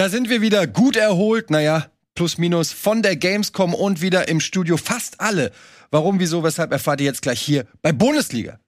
Da 0.00 0.08
sind 0.08 0.30
wir 0.30 0.40
wieder 0.40 0.66
gut 0.66 0.96
erholt, 0.96 1.50
naja, 1.50 1.90
plus 2.14 2.38
minus 2.38 2.72
von 2.72 3.02
der 3.02 3.16
Gamescom 3.16 3.74
und 3.74 4.00
wieder 4.00 4.28
im 4.28 4.40
Studio. 4.40 4.78
Fast 4.78 5.20
alle. 5.20 5.52
Warum, 5.90 6.20
wieso, 6.20 6.42
weshalb 6.42 6.72
erfahrt 6.72 7.02
ihr 7.02 7.04
jetzt 7.04 7.20
gleich 7.20 7.38
hier 7.38 7.66
bei 7.82 7.92
Bundesliga. 7.92 8.58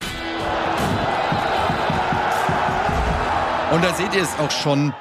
Und 0.00 0.08
da 3.84 3.94
seht 3.94 4.14
ihr 4.14 4.22
es 4.22 4.32
auch 4.38 4.50
schon. 4.50 4.94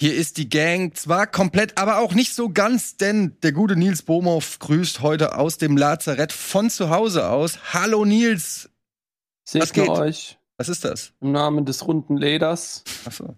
Hier 0.00 0.14
ist 0.14 0.38
die 0.38 0.48
Gang 0.48 0.96
zwar 0.96 1.26
komplett, 1.26 1.76
aber 1.76 1.98
auch 1.98 2.14
nicht 2.14 2.34
so 2.34 2.48
ganz, 2.48 2.96
denn 2.96 3.36
der 3.42 3.52
gute 3.52 3.76
Nils 3.76 4.00
Bohmhoff 4.00 4.58
grüßt 4.58 5.02
heute 5.02 5.36
aus 5.36 5.58
dem 5.58 5.76
Lazarett 5.76 6.32
von 6.32 6.70
zu 6.70 6.88
Hause 6.88 7.28
aus. 7.28 7.74
Hallo 7.74 8.06
Nils. 8.06 8.70
Was 9.52 9.74
geht? 9.74 9.90
euch. 9.90 10.38
Was 10.56 10.70
ist 10.70 10.86
das? 10.86 11.12
Im 11.20 11.32
Namen 11.32 11.66
des 11.66 11.86
runden 11.86 12.16
Leders. 12.16 12.84
Ach 13.04 13.12
so. 13.12 13.36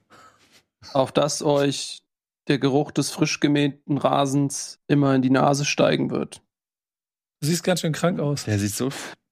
Auf 0.93 1.13
das 1.13 1.43
euch 1.43 2.03
der 2.49 2.59
Geruch 2.59 2.91
des 2.91 3.11
frisch 3.11 3.41
gemähten 3.41 3.99
Rasens 3.99 4.81
immer 4.89 5.15
in 5.15 5.23
die 5.23 5.31
Nase 5.31 5.65
steigen 5.65 6.11
wird. 6.11 6.43
Du 7.41 7.47
siehst 7.47 7.65
ganz 7.65 7.81
schön 7.81 7.93
krank 7.93 8.19
aus. 8.19 8.45
Der 8.45 8.59
sieht 8.59 8.75
so 8.75 8.91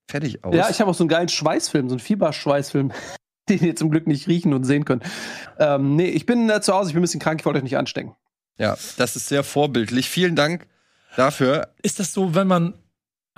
fertig 0.08 0.44
aus. 0.44 0.54
Ja, 0.54 0.70
ich 0.70 0.80
habe 0.80 0.90
auch 0.90 0.94
so 0.94 1.04
einen 1.04 1.08
geilen 1.08 1.28
Schweißfilm, 1.28 1.88
so 1.88 1.94
einen 1.94 2.00
Fieberschweißfilm, 2.00 2.92
den 3.48 3.64
ihr 3.64 3.76
zum 3.76 3.90
Glück 3.90 4.06
nicht 4.06 4.28
riechen 4.28 4.52
und 4.54 4.64
sehen 4.64 4.84
könnt. 4.84 5.04
Ähm, 5.58 5.96
nee, 5.96 6.08
ich 6.08 6.26
bin 6.26 6.48
äh, 6.48 6.60
zu 6.60 6.74
Hause, 6.74 6.90
ich 6.90 6.94
bin 6.94 7.00
ein 7.00 7.02
bisschen 7.02 7.20
krank, 7.20 7.40
ich 7.40 7.46
wollte 7.46 7.58
euch 7.58 7.64
nicht 7.64 7.76
anstecken. 7.76 8.14
Ja, 8.58 8.76
das 8.96 9.16
ist 9.16 9.28
sehr 9.28 9.44
vorbildlich. 9.44 10.08
Vielen 10.08 10.36
Dank 10.36 10.66
dafür. 11.16 11.74
Ist 11.82 12.00
das 12.00 12.12
so, 12.12 12.34
wenn 12.34 12.46
man 12.46 12.74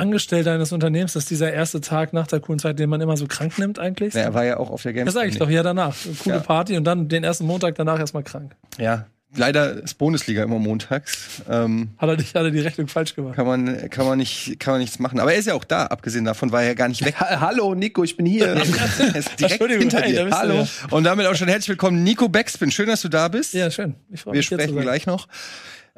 Angestellter 0.00 0.52
eines 0.52 0.72
Unternehmens, 0.72 1.12
dass 1.12 1.26
dieser 1.26 1.52
erste 1.52 1.80
Tag 1.80 2.12
nach 2.12 2.26
der 2.26 2.40
coolen 2.40 2.58
Zeit, 2.58 2.78
den 2.78 2.88
man 2.88 3.00
immer 3.00 3.16
so 3.16 3.26
krank 3.26 3.58
nimmt 3.58 3.78
eigentlich? 3.78 4.14
Ja, 4.14 4.22
er 4.22 4.34
war 4.34 4.44
ja 4.44 4.56
auch 4.56 4.70
auf 4.70 4.82
der 4.82 4.92
Gamescom. 4.92 5.06
Das 5.06 5.14
sage 5.14 5.28
ich 5.28 5.38
doch, 5.38 5.50
ja 5.50 5.62
danach. 5.62 5.94
Coole 6.22 6.36
ja. 6.36 6.40
Party 6.40 6.76
und 6.76 6.84
dann 6.84 7.08
den 7.08 7.24
ersten 7.24 7.44
Montag 7.44 7.74
danach 7.74 7.98
erstmal 7.98 8.22
krank. 8.22 8.56
Ja, 8.78 9.06
leider 9.34 9.82
ist 9.82 9.94
Bundesliga 9.94 10.42
immer 10.42 10.58
montags. 10.58 11.42
Ähm, 11.48 11.90
hat, 11.98 12.08
er 12.08 12.16
nicht, 12.16 12.34
hat 12.34 12.44
er 12.44 12.50
die 12.50 12.60
Rechnung 12.60 12.88
falsch 12.88 13.14
gemacht? 13.14 13.36
Kann 13.36 13.46
man, 13.46 13.90
kann, 13.90 14.06
man 14.06 14.18
nicht, 14.18 14.58
kann 14.58 14.74
man 14.74 14.80
nichts 14.80 14.98
machen. 14.98 15.20
Aber 15.20 15.32
er 15.32 15.38
ist 15.38 15.46
ja 15.46 15.54
auch 15.54 15.64
da, 15.64 15.86
abgesehen 15.86 16.24
davon 16.24 16.50
war 16.52 16.62
er 16.62 16.68
ja 16.68 16.74
gar 16.74 16.88
nicht 16.88 17.04
weg. 17.04 17.20
Ha 17.20 17.40
Hallo 17.40 17.74
Nico, 17.74 18.02
ich 18.02 18.16
bin 18.16 18.26
hier. 18.26 18.46
er 18.48 19.16
ist 19.16 19.38
direkt 19.38 19.62
hinter 19.70 20.02
dir. 20.02 20.30
Hallo. 20.30 20.66
Und 20.90 21.04
damit 21.04 21.26
auch 21.26 21.34
schon 21.34 21.48
herzlich 21.48 21.68
willkommen, 21.68 22.02
Nico 22.02 22.28
Backspin. 22.28 22.70
Schön, 22.70 22.86
dass 22.86 23.02
du 23.02 23.08
da 23.08 23.28
bist. 23.28 23.54
Ja, 23.54 23.70
schön. 23.70 23.94
Ich 24.10 24.24
Wir 24.26 24.42
sprechen 24.42 24.80
gleich 24.80 25.06
noch. 25.06 25.28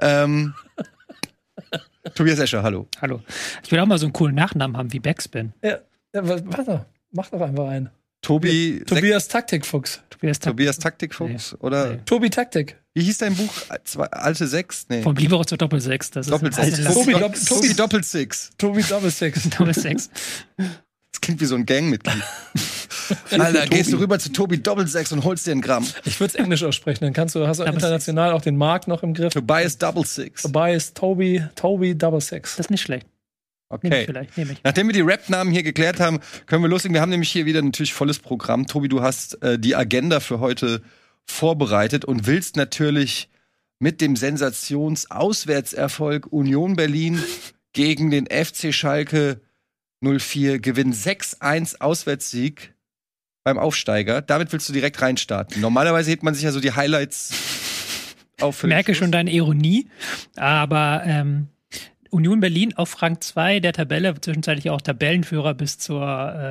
Ähm, 0.01 0.55
Tobias 2.15 2.39
Escher, 2.39 2.63
hallo. 2.63 2.89
Hallo. 3.01 3.21
Ich 3.63 3.71
will 3.71 3.79
auch 3.79 3.87
mal 3.87 3.99
so 3.99 4.07
einen 4.07 4.13
coolen 4.13 4.35
Nachnamen 4.35 4.77
haben 4.77 4.93
wie 4.93 5.01
Backspin. 5.01 5.53
Ja, 5.63 5.79
ja 6.15 6.29
warte, 6.29 6.87
mach 7.13 7.31
doch 7.31 7.41
einfach 7.41 7.69
einen. 7.69 7.91
Tobi. 8.23 8.83
Tobias 8.87 9.29
Taktikfuchs. 9.29 10.01
Tobias, 10.09 10.39
Taktik 10.39 10.53
Tobias 10.53 10.79
Taktikfuchs? 10.79 11.53
Nee. 11.53 11.59
Oder? 11.67 11.91
Nee. 11.91 12.01
Tobi 12.05 12.31
Taktik. 12.31 12.81
Wie 12.95 13.03
hieß 13.03 13.19
dein 13.19 13.35
Buch? 13.35 13.53
Zwei, 13.85 14.07
alte 14.07 14.47
Sechs? 14.47 14.87
Nee. 14.89 15.03
Vom 15.03 15.17
Libero 15.17 15.45
zur 15.45 15.59
Doppelsechs. 15.59 16.11
Das 16.13 16.29
Doppelsechs. 16.29 16.79
Ist 16.79 16.93
Tobi, 16.93 17.13
Doppel, 17.13 17.41
Tobi 17.41 17.75
Doppelsix. 17.75 18.51
Tobi 18.57 18.83
Doppelsix. 18.83 19.51
Doppelsix. 19.51 20.11
Das 21.13 21.21
klingt 21.21 21.41
wie 21.41 21.47
so 21.47 21.55
ein 21.55 21.67
Gangmitglied. 21.67 22.21
Alter, 23.31 23.67
gehst 23.67 23.93
du 23.93 23.99
rüber 23.99 24.19
zu 24.19 24.33
Tobi 24.33 24.57
Doppelsechs 24.59 25.13
und 25.13 25.23
holst 25.25 25.47
dir 25.47 25.53
einen 25.53 25.61
Gramm. 25.61 25.87
Ich 26.05 26.19
würde 26.19 26.33
es 26.35 26.37
Englisch 26.37 26.63
aussprechen, 26.63 27.05
dann 27.05 27.13
kannst 27.13 27.35
du, 27.35 27.47
hast 27.47 27.61
du 27.61 27.65
international 27.65 28.33
auch 28.33 28.41
den 28.43 28.57
Markt 28.57 28.89
noch 28.89 29.03
im 29.03 29.13
Griff. 29.15 29.35
Tobias 29.35 29.79
Double 29.79 30.07
Six. 30.07 30.43
Tobias 30.43 30.95
Tobi, 30.95 31.45
Tobi 31.55 31.95
Double 31.95 32.21
Six. 32.21 32.57
Das 32.57 32.67
ist 32.67 32.71
nicht 32.71 32.83
schlecht. 32.83 33.07
Okay. 33.69 34.05
Vielleicht, 34.05 34.33
Nachdem 34.65 34.89
wir 34.89 34.93
die 34.93 35.01
Rap-Namen 35.01 35.51
hier 35.51 35.63
geklärt 35.63 35.99
haben, 35.99 36.21
können 36.45 36.63
wir 36.63 36.69
loslegen. 36.69 36.93
Wir 36.93 37.01
haben 37.01 37.09
nämlich 37.09 37.31
hier 37.31 37.47
wieder 37.47 37.63
natürlich 37.63 37.95
volles 37.95 38.19
Programm. 38.19 38.67
Tobi, 38.67 38.89
du 38.89 39.01
hast 39.01 39.43
äh, 39.43 39.59
die 39.59 39.75
Agenda 39.75 40.21
für 40.21 40.41
heute 40.41 40.83
vorbereitet 41.25 42.05
und 42.05 42.27
willst 42.27 42.57
natürlich 42.57 43.31
mit 43.79 44.03
dem 44.03 44.15
Sensations-Auswärtserfolg 44.15 46.27
Union 46.31 46.77
Berlin 46.77 47.23
gegen 47.73 48.11
den 48.11 48.27
FC 48.27 48.75
Schalke 48.75 49.41
04 50.03 50.59
gewinnen 50.59 50.93
6-1 50.93 51.81
Auswärtssieg 51.81 52.75
beim 53.45 53.59
Aufsteiger. 53.59 54.23
Damit 54.23 54.53
willst 54.53 54.69
du 54.69 54.73
direkt 54.73 55.01
reinstarten. 55.01 55.61
Normalerweise 55.61 56.11
hebt 56.11 56.23
man 56.23 56.35
sich 56.35 56.45
ja 56.45 56.53
so 56.53 56.61
die 56.61 56.73
Highlights 56.73 57.33
auf. 58.41 58.63
Ich 58.63 58.69
merke 58.69 58.95
schon 58.95 59.13
deine 59.13 59.33
Ironie, 59.33 59.89
aber 60.37 61.03
ähm, 61.05 61.49
Union 62.13 62.41
Berlin 62.41 62.75
auf 62.77 63.01
Rang 63.01 63.21
2 63.21 63.61
der 63.61 63.73
Tabelle, 63.73 64.15
zwischenzeitlich 64.21 64.69
auch 64.69 64.83
Tabellenführer 64.83 65.55
bis 65.55 65.79
zur 65.79 66.03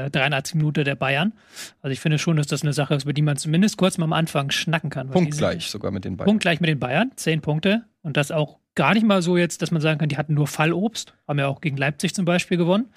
äh, 0.05 0.09
83 0.09 0.55
Minute 0.55 0.83
der 0.83 0.95
Bayern. 0.95 1.33
Also 1.81 1.93
ich 1.93 1.99
finde 1.99 2.17
schon, 2.17 2.35
dass 2.35 2.47
das 2.47 2.63
eine 2.63 2.73
Sache 2.73 2.95
ist, 2.95 3.03
über 3.03 3.13
die 3.13 3.21
man 3.21 3.37
zumindest 3.37 3.77
kurz 3.77 3.99
mal 3.99 4.05
am 4.05 4.13
Anfang 4.13 4.49
schnacken 4.49 4.89
kann. 4.89 5.11
Punktgleich 5.11 5.67
sogar 5.67 5.91
mit 5.91 6.03
den 6.03 6.17
Bayern. 6.17 6.25
Punktgleich 6.25 6.61
mit 6.61 6.69
den 6.69 6.79
Bayern, 6.79 7.11
zehn 7.15 7.41
Punkte. 7.41 7.83
Und 8.01 8.17
das 8.17 8.31
auch 8.31 8.57
gar 8.73 8.95
nicht 8.95 9.05
mal 9.05 9.21
so 9.21 9.37
jetzt, 9.37 9.61
dass 9.61 9.69
man 9.69 9.81
sagen 9.81 9.99
kann, 9.99 10.09
die 10.09 10.17
hatten 10.17 10.33
nur 10.33 10.47
Fallobst. 10.47 11.13
Haben 11.27 11.37
ja 11.37 11.47
auch 11.47 11.61
gegen 11.61 11.77
Leipzig 11.77 12.15
zum 12.15 12.25
Beispiel 12.25 12.57
gewonnen. 12.57 12.87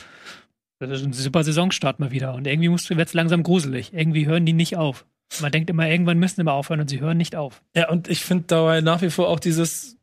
Das 0.87 1.01
ist 1.01 1.07
ein 1.07 1.13
super 1.13 1.45
Saisonstart 1.45 2.01
mal 2.01 2.11
wieder. 2.11 2.35
Und 2.35 2.47
irgendwie 2.47 2.71
wird 2.71 3.09
es 3.09 3.15
langsam 3.15 3.43
gruselig. 3.43 3.93
Irgendwie 3.93 4.27
hören 4.27 4.47
die 4.47 4.53
nicht 4.53 4.77
auf. 4.77 5.07
Man 5.41 5.53
denkt 5.53 5.71
immer, 5.71 5.89
irgendwann 5.89 6.19
müssen 6.19 6.41
immer 6.41 6.53
aufhören 6.53 6.81
und 6.81 6.89
sie 6.89 7.01
hören 7.01 7.17
nicht 7.17 7.35
auf. 7.37 7.63
Ja, 7.75 7.91
und 7.91 8.09
ich 8.09 8.25
finde 8.25 8.45
dabei 8.47 8.81
nach 8.81 9.03
wie 9.03 9.11
vor 9.11 9.29
auch 9.29 9.41
dieses 9.41 9.97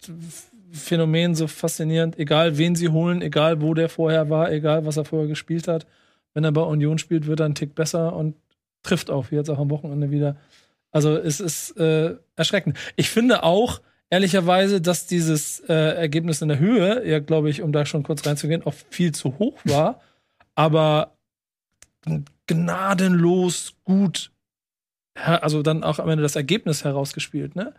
Phänomen 0.71 1.35
so 1.35 1.47
faszinierend, 1.47 2.17
egal 2.17 2.57
wen 2.57 2.75
sie 2.75 2.89
holen, 2.89 3.21
egal 3.21 3.61
wo 3.61 3.73
der 3.73 3.89
vorher 3.89 4.29
war, 4.29 4.51
egal 4.51 4.85
was 4.85 4.97
er 4.97 5.05
vorher 5.05 5.27
gespielt 5.27 5.67
hat. 5.67 5.85
Wenn 6.33 6.43
er 6.43 6.51
bei 6.51 6.61
Union 6.61 6.97
spielt, 6.97 7.27
wird 7.27 7.41
er 7.41 7.45
einen 7.45 7.55
Tick 7.55 7.75
besser 7.75 8.15
und 8.15 8.35
trifft 8.83 9.09
auch 9.09 9.31
jetzt 9.31 9.49
auch 9.49 9.59
am 9.59 9.69
Wochenende 9.69 10.11
wieder. 10.11 10.37
Also 10.91 11.15
es 11.15 11.39
ist 11.39 11.77
äh, 11.77 12.15
erschreckend. 12.35 12.77
Ich 12.95 13.09
finde 13.09 13.43
auch, 13.43 13.81
ehrlicherweise, 14.09 14.81
dass 14.81 15.07
dieses 15.07 15.61
äh, 15.61 15.73
Ergebnis 15.73 16.41
in 16.41 16.49
der 16.49 16.59
Höhe, 16.59 17.07
ja, 17.07 17.19
glaube 17.19 17.49
ich, 17.49 17.61
um 17.61 17.71
da 17.71 17.85
schon 17.85 18.03
kurz 18.03 18.25
reinzugehen, 18.25 18.63
auch 18.63 18.73
viel 18.89 19.13
zu 19.13 19.39
hoch 19.39 19.57
war, 19.63 20.01
aber 20.61 21.17
gnadenlos 22.47 23.73
gut 23.83 24.31
also 25.15 25.61
dann 25.61 25.83
auch 25.83 25.99
am 25.99 26.09
Ende 26.09 26.23
das 26.23 26.35
Ergebnis 26.35 26.83
herausgespielt, 26.83 27.55
ne? 27.55 27.73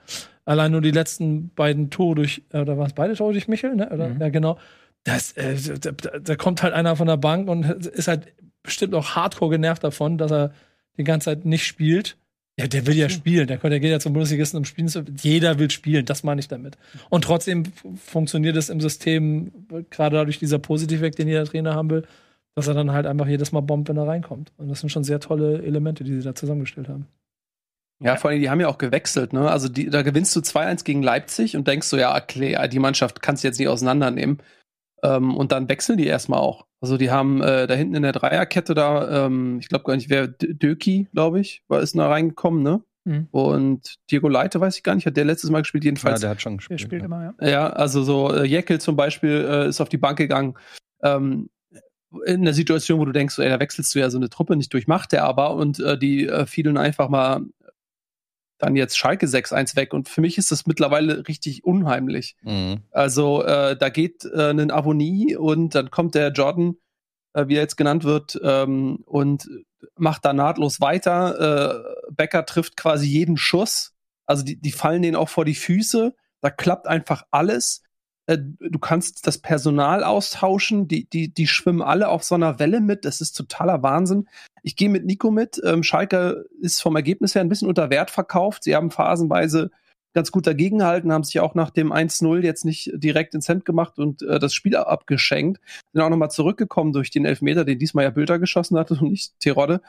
Allein 0.44 0.72
nur 0.72 0.82
die 0.82 0.90
letzten 0.90 1.48
beiden 1.50 1.90
Tore 1.90 2.16
durch, 2.16 2.42
äh, 2.50 2.60
oder 2.60 2.76
waren 2.76 2.88
es 2.88 2.92
beide 2.92 3.14
Tore 3.14 3.32
durch 3.32 3.48
Michel, 3.48 3.74
ne? 3.74 3.88
Oder, 3.90 4.08
mhm. 4.08 4.20
Ja, 4.20 4.28
genau. 4.28 4.58
Das, 5.04 5.32
äh, 5.32 5.56
da, 5.80 5.92
da, 5.92 6.36
kommt 6.36 6.62
halt 6.62 6.74
einer 6.74 6.94
von 6.94 7.06
der 7.06 7.16
Bank 7.16 7.48
und 7.48 7.64
ist 7.64 8.06
halt 8.06 8.34
bestimmt 8.62 8.94
auch 8.94 9.16
hardcore 9.16 9.50
genervt 9.50 9.82
davon, 9.82 10.18
dass 10.18 10.30
er 10.30 10.52
die 10.98 11.04
ganze 11.04 11.26
Zeit 11.26 11.44
nicht 11.44 11.66
spielt. 11.66 12.16
Ja, 12.58 12.66
der 12.66 12.86
will 12.86 12.96
ja 12.96 13.08
spielen. 13.08 13.46
Der, 13.46 13.56
der 13.56 13.80
geht 13.80 13.90
ja 13.90 13.98
zum 13.98 14.12
Bundesligisten 14.12 14.58
um 14.58 14.66
Spielen. 14.66 14.90
Jeder 15.22 15.58
will 15.58 15.70
spielen, 15.70 16.04
das 16.04 16.22
meine 16.22 16.38
ich 16.38 16.48
damit. 16.48 16.76
Und 17.08 17.24
trotzdem 17.24 17.64
funktioniert 17.96 18.56
es 18.56 18.68
im 18.68 18.80
System, 18.80 19.50
gerade 19.88 20.16
dadurch 20.16 20.38
dieser 20.38 20.58
Positivweg, 20.58 21.16
den 21.16 21.28
jeder 21.28 21.46
Trainer 21.46 21.74
haben 21.74 21.88
will, 21.88 22.06
dass 22.54 22.68
er 22.68 22.74
dann 22.74 22.92
halt 22.92 23.06
einfach 23.06 23.26
jedes 23.26 23.52
Mal 23.52 23.60
bombt, 23.60 23.88
wenn 23.88 23.96
er 23.96 24.06
reinkommt. 24.06 24.52
Und 24.56 24.68
das 24.68 24.80
sind 24.80 24.90
schon 24.90 25.04
sehr 25.04 25.20
tolle 25.20 25.62
Elemente, 25.62 26.04
die 26.04 26.14
sie 26.14 26.22
da 26.22 26.34
zusammengestellt 26.34 26.88
haben. 26.88 27.06
Ja, 28.00 28.16
vor 28.16 28.30
allem, 28.30 28.40
die 28.40 28.50
haben 28.50 28.60
ja 28.60 28.68
auch 28.68 28.78
gewechselt, 28.78 29.32
ne? 29.32 29.48
Also 29.48 29.68
die, 29.68 29.88
da 29.88 30.02
gewinnst 30.02 30.34
du 30.34 30.40
2-1 30.40 30.84
gegen 30.84 31.02
Leipzig 31.02 31.56
und 31.56 31.68
denkst 31.68 31.86
so, 31.86 31.96
ja, 31.96 32.16
okay, 32.16 32.56
die 32.68 32.80
Mannschaft 32.80 33.22
kannst 33.22 33.44
du 33.44 33.48
jetzt 33.48 33.58
nicht 33.58 33.68
auseinandernehmen. 33.68 34.38
Ähm, 35.04 35.36
und 35.36 35.52
dann 35.52 35.68
wechseln 35.68 35.98
die 35.98 36.06
erstmal 36.06 36.40
auch. 36.40 36.66
Also 36.80 36.96
die 36.96 37.10
haben 37.10 37.40
äh, 37.40 37.66
da 37.66 37.74
hinten 37.74 37.94
in 37.94 38.02
der 38.02 38.12
Dreierkette 38.12 38.74
da, 38.74 39.26
ähm, 39.26 39.58
ich 39.60 39.68
glaube 39.68 39.84
gar 39.84 39.94
nicht, 39.94 40.10
wer 40.10 40.26
Döki, 40.26 41.08
glaube 41.12 41.40
ich, 41.40 41.62
war 41.68 41.80
ist 41.80 41.96
da 41.96 42.08
reingekommen, 42.08 42.62
ne? 42.62 42.82
Mhm. 43.04 43.28
Und 43.30 43.96
Diego 44.10 44.28
Leite, 44.28 44.60
weiß 44.60 44.76
ich 44.76 44.82
gar 44.82 44.94
nicht, 44.94 45.06
hat 45.06 45.16
der 45.16 45.24
letztes 45.24 45.50
Mal 45.50 45.62
gespielt, 45.62 45.84
jedenfalls. 45.84 46.20
Ja, 46.20 46.26
der 46.26 46.30
hat 46.30 46.42
schon 46.42 46.56
gespielt. 46.56 46.80
Der 46.80 46.84
spielt 46.84 47.02
ja. 47.02 47.06
immer, 47.06 47.34
ja. 47.40 47.48
Ja, 47.48 47.70
also 47.70 48.02
so 48.02 48.32
äh, 48.32 48.44
Jekyll 48.44 48.80
zum 48.80 48.96
Beispiel 48.96 49.46
äh, 49.48 49.68
ist 49.68 49.80
auf 49.80 49.88
die 49.88 49.98
Bank 49.98 50.18
gegangen. 50.18 50.54
Ähm, 51.02 51.50
in 52.26 52.44
der 52.44 52.54
Situation, 52.54 53.00
wo 53.00 53.04
du 53.04 53.12
denkst, 53.12 53.38
ey, 53.38 53.48
da 53.48 53.60
wechselst 53.60 53.94
du 53.94 53.98
ja 53.98 54.10
so 54.10 54.18
eine 54.18 54.30
Truppe 54.30 54.56
nicht 54.56 54.72
durch, 54.72 54.86
macht 54.86 55.12
der 55.12 55.24
aber 55.24 55.54
und 55.54 55.80
äh, 55.80 55.98
die 55.98 56.26
äh, 56.26 56.46
fielen 56.46 56.76
einfach 56.76 57.08
mal 57.08 57.42
dann 58.62 58.76
jetzt 58.76 58.96
Schalke 58.96 59.26
6-1 59.26 59.74
weg. 59.74 59.92
Und 59.92 60.08
für 60.08 60.20
mich 60.20 60.38
ist 60.38 60.52
das 60.52 60.66
mittlerweile 60.66 61.26
richtig 61.26 61.64
unheimlich. 61.64 62.36
Mhm. 62.42 62.82
Also 62.92 63.42
äh, 63.42 63.76
da 63.76 63.88
geht 63.88 64.24
äh, 64.24 64.50
ein 64.50 64.70
Avonie 64.70 65.34
und 65.34 65.74
dann 65.74 65.90
kommt 65.90 66.14
der 66.14 66.30
Jordan, 66.30 66.76
äh, 67.34 67.48
wie 67.48 67.56
er 67.56 67.62
jetzt 67.62 67.76
genannt 67.76 68.04
wird, 68.04 68.40
ähm, 68.42 69.02
und 69.04 69.48
macht 69.96 70.24
da 70.24 70.32
nahtlos 70.32 70.80
weiter. 70.80 71.84
Äh, 72.08 72.12
Becker 72.12 72.46
trifft 72.46 72.76
quasi 72.76 73.06
jeden 73.06 73.36
Schuss. 73.36 73.94
Also 74.26 74.44
die, 74.44 74.60
die 74.60 74.72
fallen 74.72 75.02
denen 75.02 75.16
auch 75.16 75.28
vor 75.28 75.44
die 75.44 75.56
Füße. 75.56 76.14
Da 76.40 76.50
klappt 76.50 76.86
einfach 76.86 77.24
alles. 77.32 77.82
Äh, 78.26 78.38
du 78.38 78.78
kannst 78.78 79.26
das 79.26 79.38
Personal 79.38 80.04
austauschen, 80.04 80.88
die, 80.88 81.08
die, 81.08 81.32
die 81.32 81.46
schwimmen 81.46 81.82
alle 81.82 82.08
auf 82.08 82.22
so 82.22 82.34
einer 82.34 82.58
Welle 82.58 82.80
mit, 82.80 83.04
das 83.04 83.20
ist 83.20 83.32
totaler 83.32 83.82
Wahnsinn. 83.82 84.28
Ich 84.62 84.76
gehe 84.76 84.88
mit 84.88 85.04
Nico 85.04 85.30
mit. 85.30 85.60
Ähm, 85.64 85.82
Schalke 85.82 86.46
ist 86.60 86.80
vom 86.80 86.96
Ergebnis 86.96 87.34
her 87.34 87.42
ein 87.42 87.48
bisschen 87.48 87.68
unter 87.68 87.90
Wert 87.90 88.10
verkauft. 88.10 88.64
Sie 88.64 88.76
haben 88.76 88.90
phasenweise 88.90 89.70
ganz 90.14 90.30
gut 90.30 90.46
dagegengehalten, 90.46 91.12
haben 91.12 91.24
sich 91.24 91.40
auch 91.40 91.54
nach 91.54 91.70
dem 91.70 91.92
1-0 91.92 92.42
jetzt 92.42 92.64
nicht 92.64 92.90
direkt 92.94 93.34
ins 93.34 93.48
Hemd 93.48 93.64
gemacht 93.64 93.98
und 93.98 94.22
äh, 94.22 94.38
das 94.38 94.54
Spiel 94.54 94.76
abgeschenkt. 94.76 95.60
Sind 95.92 96.02
auch 96.02 96.10
nochmal 96.10 96.30
zurückgekommen 96.30 96.92
durch 96.92 97.10
den 97.10 97.24
Elfmeter, 97.24 97.64
den 97.64 97.78
diesmal 97.78 98.04
ja 98.04 98.10
Bilder 98.10 98.38
geschossen 98.38 98.78
hatte 98.78 98.94
und 99.00 99.10
nicht 99.10 99.38
Terodde. 99.40 99.80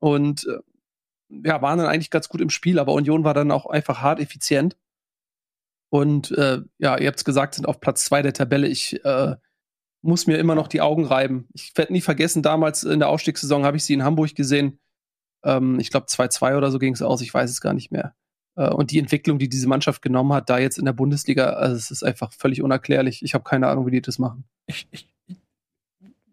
Und 0.00 0.46
äh, 0.46 0.60
ja, 1.44 1.60
waren 1.62 1.78
dann 1.78 1.88
eigentlich 1.88 2.10
ganz 2.10 2.28
gut 2.28 2.40
im 2.40 2.50
Spiel, 2.50 2.78
aber 2.78 2.92
Union 2.92 3.24
war 3.24 3.34
dann 3.34 3.50
auch 3.50 3.66
einfach 3.66 4.00
hart 4.00 4.20
effizient. 4.20 4.76
Und 5.94 6.32
äh, 6.32 6.60
ja, 6.78 6.98
ihr 6.98 7.06
habt 7.06 7.18
es 7.18 7.24
gesagt, 7.24 7.54
sind 7.54 7.68
auf 7.68 7.78
Platz 7.78 8.04
zwei 8.04 8.20
der 8.20 8.32
Tabelle. 8.32 8.66
Ich 8.66 9.04
äh, 9.04 9.36
muss 10.02 10.26
mir 10.26 10.38
immer 10.38 10.56
noch 10.56 10.66
die 10.66 10.80
Augen 10.80 11.04
reiben. 11.04 11.46
Ich 11.52 11.70
werde 11.76 11.92
nie 11.92 12.00
vergessen, 12.00 12.42
damals 12.42 12.82
in 12.82 12.98
der 12.98 13.10
Aufstiegssaison 13.10 13.64
habe 13.64 13.76
ich 13.76 13.84
sie 13.84 13.94
in 13.94 14.02
Hamburg 14.02 14.34
gesehen. 14.34 14.80
Ähm, 15.44 15.78
ich 15.78 15.90
glaube 15.90 16.06
2-2 16.06 16.56
oder 16.56 16.72
so 16.72 16.80
ging 16.80 16.94
es 16.94 17.00
aus, 17.00 17.20
ich 17.20 17.32
weiß 17.32 17.48
es 17.48 17.60
gar 17.60 17.74
nicht 17.74 17.92
mehr. 17.92 18.16
Äh, 18.56 18.70
und 18.70 18.90
die 18.90 18.98
Entwicklung, 18.98 19.38
die 19.38 19.48
diese 19.48 19.68
Mannschaft 19.68 20.02
genommen 20.02 20.32
hat, 20.32 20.50
da 20.50 20.58
jetzt 20.58 20.78
in 20.78 20.84
der 20.84 20.94
Bundesliga, 20.94 21.50
also 21.50 21.76
es 21.76 21.92
ist 21.92 22.02
einfach 22.02 22.32
völlig 22.32 22.60
unerklärlich. 22.60 23.22
Ich 23.22 23.34
habe 23.34 23.44
keine 23.44 23.68
Ahnung, 23.68 23.86
wie 23.86 23.92
die 23.92 24.02
das 24.02 24.18
machen. 24.18 24.46
Ich, 24.66 24.88
ich, 24.90 25.08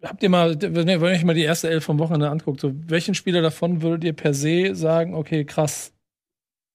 habt 0.01 0.23
ihr 0.23 0.29
mal, 0.29 0.59
wenn 0.59 0.87
ihr 0.87 0.99
euch 1.03 1.23
mal 1.23 1.35
die 1.35 1.43
erste 1.43 1.69
Elf 1.69 1.83
vom 1.83 1.99
Wochenende 1.99 2.31
anguckt, 2.31 2.61
so 2.61 2.71
welchen 2.89 3.13
Spieler 3.13 3.43
davon 3.43 3.83
würdet 3.83 4.05
ihr 4.05 4.13
per 4.13 4.33
se 4.33 4.73
sagen, 4.73 5.13
okay, 5.13 5.45
krass, 5.45 5.93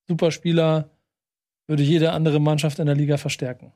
super 0.06 0.30
Spieler, 0.30 0.95
würde 1.66 1.82
jede 1.82 2.12
andere 2.12 2.40
Mannschaft 2.40 2.78
in 2.78 2.86
der 2.86 2.94
Liga 2.94 3.16
verstärken? 3.16 3.72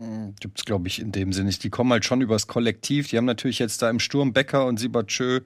Hm, 0.00 0.34
Gibt 0.40 0.58
es, 0.58 0.64
glaube 0.64 0.88
ich, 0.88 1.00
in 1.00 1.12
dem 1.12 1.32
Sinne 1.32 1.46
nicht. 1.46 1.62
Die 1.64 1.70
kommen 1.70 1.92
halt 1.92 2.04
schon 2.04 2.20
übers 2.20 2.46
Kollektiv. 2.46 3.08
Die 3.08 3.16
haben 3.16 3.24
natürlich 3.24 3.58
jetzt 3.58 3.80
da 3.82 3.90
im 3.90 4.00
Sturm 4.00 4.32
Becker 4.32 4.66
und 4.66 4.78
Sibachö 4.78 5.40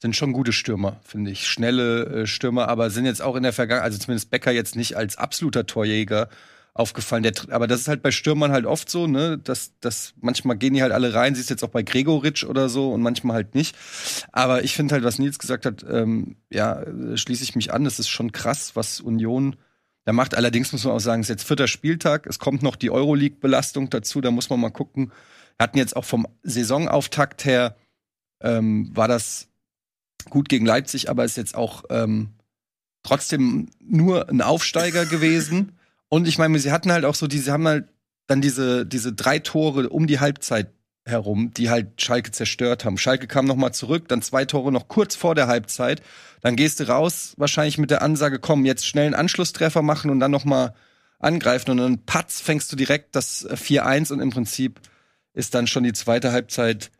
sind 0.00 0.14
schon 0.14 0.32
gute 0.32 0.52
Stürmer, 0.52 1.00
finde 1.02 1.30
ich. 1.30 1.46
Schnelle 1.46 2.04
äh, 2.04 2.26
Stürmer, 2.26 2.68
aber 2.68 2.90
sind 2.90 3.06
jetzt 3.06 3.22
auch 3.22 3.36
in 3.36 3.42
der 3.42 3.52
Vergangenheit, 3.52 3.86
also 3.86 3.98
zumindest 3.98 4.30
Becker 4.30 4.52
jetzt 4.52 4.76
nicht 4.76 4.96
als 4.96 5.16
absoluter 5.16 5.66
Torjäger 5.66 6.28
aufgefallen. 6.74 7.22
Der, 7.22 7.32
aber 7.50 7.66
das 7.66 7.80
ist 7.80 7.88
halt 7.88 8.02
bei 8.02 8.10
Stürmern 8.10 8.52
halt 8.52 8.66
oft 8.66 8.90
so, 8.90 9.06
ne, 9.06 9.38
dass, 9.38 9.78
dass 9.80 10.12
manchmal 10.20 10.56
gehen 10.56 10.74
die 10.74 10.82
halt 10.82 10.92
alle 10.92 11.14
rein, 11.14 11.34
siehst 11.34 11.48
jetzt 11.48 11.62
auch 11.64 11.70
bei 11.70 11.82
Gregoritsch 11.82 12.44
oder 12.44 12.68
so 12.68 12.92
und 12.92 13.00
manchmal 13.00 13.36
halt 13.36 13.54
nicht. 13.54 13.76
Aber 14.32 14.64
ich 14.64 14.74
finde 14.74 14.94
halt, 14.94 15.04
was 15.04 15.18
Nils 15.18 15.38
gesagt 15.38 15.64
hat, 15.66 15.84
ähm, 15.88 16.36
ja, 16.50 16.84
schließe 17.16 17.44
ich 17.44 17.54
mich 17.54 17.72
an, 17.72 17.84
das 17.84 17.98
ist 17.98 18.08
schon 18.08 18.32
krass, 18.32 18.74
was 18.74 19.00
Union 19.00 19.56
da 20.04 20.12
macht. 20.12 20.34
Allerdings 20.36 20.72
muss 20.72 20.84
man 20.84 20.94
auch 20.94 21.00
sagen, 21.00 21.22
es 21.22 21.26
ist 21.26 21.36
jetzt 21.36 21.46
vierter 21.46 21.68
Spieltag, 21.68 22.26
es 22.26 22.38
kommt 22.38 22.62
noch 22.62 22.76
die 22.76 22.90
Euroleague-Belastung 22.90 23.90
dazu, 23.90 24.20
da 24.20 24.30
muss 24.30 24.50
man 24.50 24.60
mal 24.60 24.70
gucken. 24.70 25.12
Wir 25.56 25.64
hatten 25.64 25.78
jetzt 25.78 25.96
auch 25.96 26.04
vom 26.04 26.26
Saisonauftakt 26.42 27.44
her, 27.44 27.76
ähm, 28.42 28.90
war 28.94 29.08
das 29.08 29.48
gut 30.30 30.48
gegen 30.48 30.66
Leipzig, 30.66 31.08
aber 31.10 31.24
ist 31.24 31.36
jetzt 31.36 31.54
auch 31.54 31.84
ähm, 31.90 32.34
trotzdem 33.02 33.68
nur 33.80 34.28
ein 34.28 34.42
Aufsteiger 34.42 35.06
gewesen. 35.06 35.78
Und 36.08 36.28
ich 36.28 36.38
meine, 36.38 36.58
sie 36.58 36.72
hatten 36.72 36.92
halt 36.92 37.04
auch 37.04 37.14
so, 37.14 37.26
diese 37.26 37.52
haben 37.52 37.66
halt 37.66 37.88
dann 38.26 38.40
diese, 38.40 38.86
diese 38.86 39.12
drei 39.12 39.38
Tore 39.38 39.88
um 39.88 40.06
die 40.06 40.20
Halbzeit 40.20 40.72
herum, 41.06 41.52
die 41.54 41.70
halt 41.70 42.00
Schalke 42.00 42.30
zerstört 42.30 42.84
haben. 42.84 42.96
Schalke 42.96 43.26
kam 43.26 43.44
noch 43.44 43.56
mal 43.56 43.72
zurück, 43.72 44.08
dann 44.08 44.22
zwei 44.22 44.44
Tore 44.44 44.72
noch 44.72 44.88
kurz 44.88 45.14
vor 45.16 45.34
der 45.34 45.46
Halbzeit. 45.46 46.02
Dann 46.40 46.56
gehst 46.56 46.80
du 46.80 46.88
raus, 46.88 47.34
wahrscheinlich 47.36 47.78
mit 47.78 47.90
der 47.90 48.02
Ansage, 48.02 48.38
komm, 48.38 48.64
jetzt 48.64 48.86
schnell 48.86 49.06
einen 49.06 49.14
Anschlusstreffer 49.14 49.82
machen 49.82 50.10
und 50.10 50.20
dann 50.20 50.30
noch 50.30 50.44
mal 50.44 50.74
angreifen. 51.18 51.70
Und 51.70 51.78
dann 51.78 52.04
patz, 52.04 52.40
fängst 52.40 52.72
du 52.72 52.76
direkt 52.76 53.16
das 53.16 53.48
4-1 53.48 54.12
und 54.12 54.20
im 54.20 54.30
Prinzip 54.30 54.80
ist 55.34 55.54
dann 55.54 55.66
schon 55.66 55.84
die 55.84 55.92
zweite 55.92 56.32
Halbzeit 56.32 56.90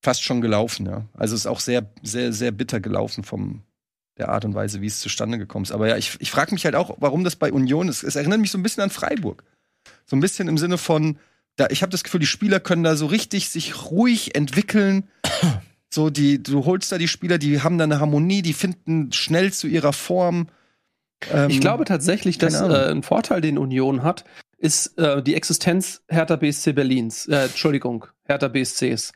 fast 0.00 0.22
schon 0.22 0.40
gelaufen, 0.40 0.86
ja. 0.86 1.06
Also 1.14 1.34
ist 1.34 1.46
auch 1.46 1.60
sehr, 1.60 1.86
sehr, 2.02 2.32
sehr 2.32 2.50
bitter 2.50 2.80
gelaufen 2.80 3.24
vom 3.24 3.62
der 4.18 4.28
Art 4.28 4.44
und 4.44 4.54
Weise, 4.54 4.80
wie 4.80 4.86
es 4.86 5.00
zustande 5.00 5.38
gekommen 5.38 5.64
ist. 5.64 5.72
Aber 5.72 5.88
ja, 5.88 5.96
ich, 5.96 6.16
ich 6.20 6.30
frage 6.30 6.52
mich 6.52 6.64
halt 6.64 6.74
auch, 6.74 6.96
warum 6.98 7.24
das 7.24 7.36
bei 7.36 7.52
Union 7.52 7.88
ist. 7.88 8.02
Es 8.02 8.16
erinnert 8.16 8.40
mich 8.40 8.50
so 8.50 8.58
ein 8.58 8.62
bisschen 8.62 8.82
an 8.82 8.90
Freiburg. 8.90 9.42
So 10.04 10.16
ein 10.16 10.20
bisschen 10.20 10.48
im 10.48 10.58
Sinne 10.58 10.76
von, 10.76 11.18
da, 11.56 11.68
ich 11.70 11.82
habe 11.82 11.90
das 11.90 12.04
Gefühl, 12.04 12.20
die 12.20 12.26
Spieler 12.26 12.60
können 12.60 12.82
da 12.82 12.96
so 12.96 13.06
richtig 13.06 13.50
sich 13.50 13.90
ruhig 13.90 14.34
entwickeln. 14.34 15.08
So, 15.94 16.08
die, 16.08 16.42
du 16.42 16.64
holst 16.64 16.90
da 16.90 16.96
die 16.96 17.06
Spieler, 17.06 17.36
die 17.36 17.60
haben 17.60 17.76
da 17.76 17.84
eine 17.84 18.00
Harmonie, 18.00 18.40
die 18.40 18.54
finden 18.54 19.12
schnell 19.12 19.52
zu 19.52 19.66
ihrer 19.66 19.92
Form. 19.92 20.48
Ähm, 21.30 21.50
ich 21.50 21.60
glaube 21.60 21.84
tatsächlich, 21.84 22.38
dass 22.38 22.62
äh, 22.62 22.90
ein 22.90 23.02
Vorteil, 23.02 23.42
den 23.42 23.58
Union 23.58 24.02
hat, 24.02 24.24
ist 24.56 24.98
äh, 24.98 25.22
die 25.22 25.34
Existenz 25.34 26.02
Hertha 26.08 26.36
BSC 26.36 26.72
Berlins. 26.72 27.26
Äh, 27.26 27.44
Entschuldigung, 27.44 28.06
Hertha 28.24 28.48
BSCs. 28.48 29.12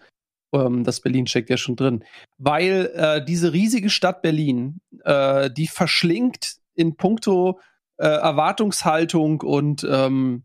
Ähm, 0.53 0.85
das 0.85 1.01
Berlin 1.01 1.27
steckt 1.27 1.49
ja 1.49 1.57
schon 1.57 1.77
drin. 1.77 2.05
Weil 2.37 2.91
äh, 2.95 3.25
diese 3.25 3.55
riesige 3.55 3.89
Stadt 3.89 4.21
Berlin, 4.21 4.81
äh, 5.05 5.51
die 5.51 5.69
verschlingt 5.69 6.57
in 6.75 6.97
puncto 6.97 7.59
äh, 7.97 8.07
Erwartungshaltung 8.07 9.41
und 9.41 9.87
ähm, 9.91 10.45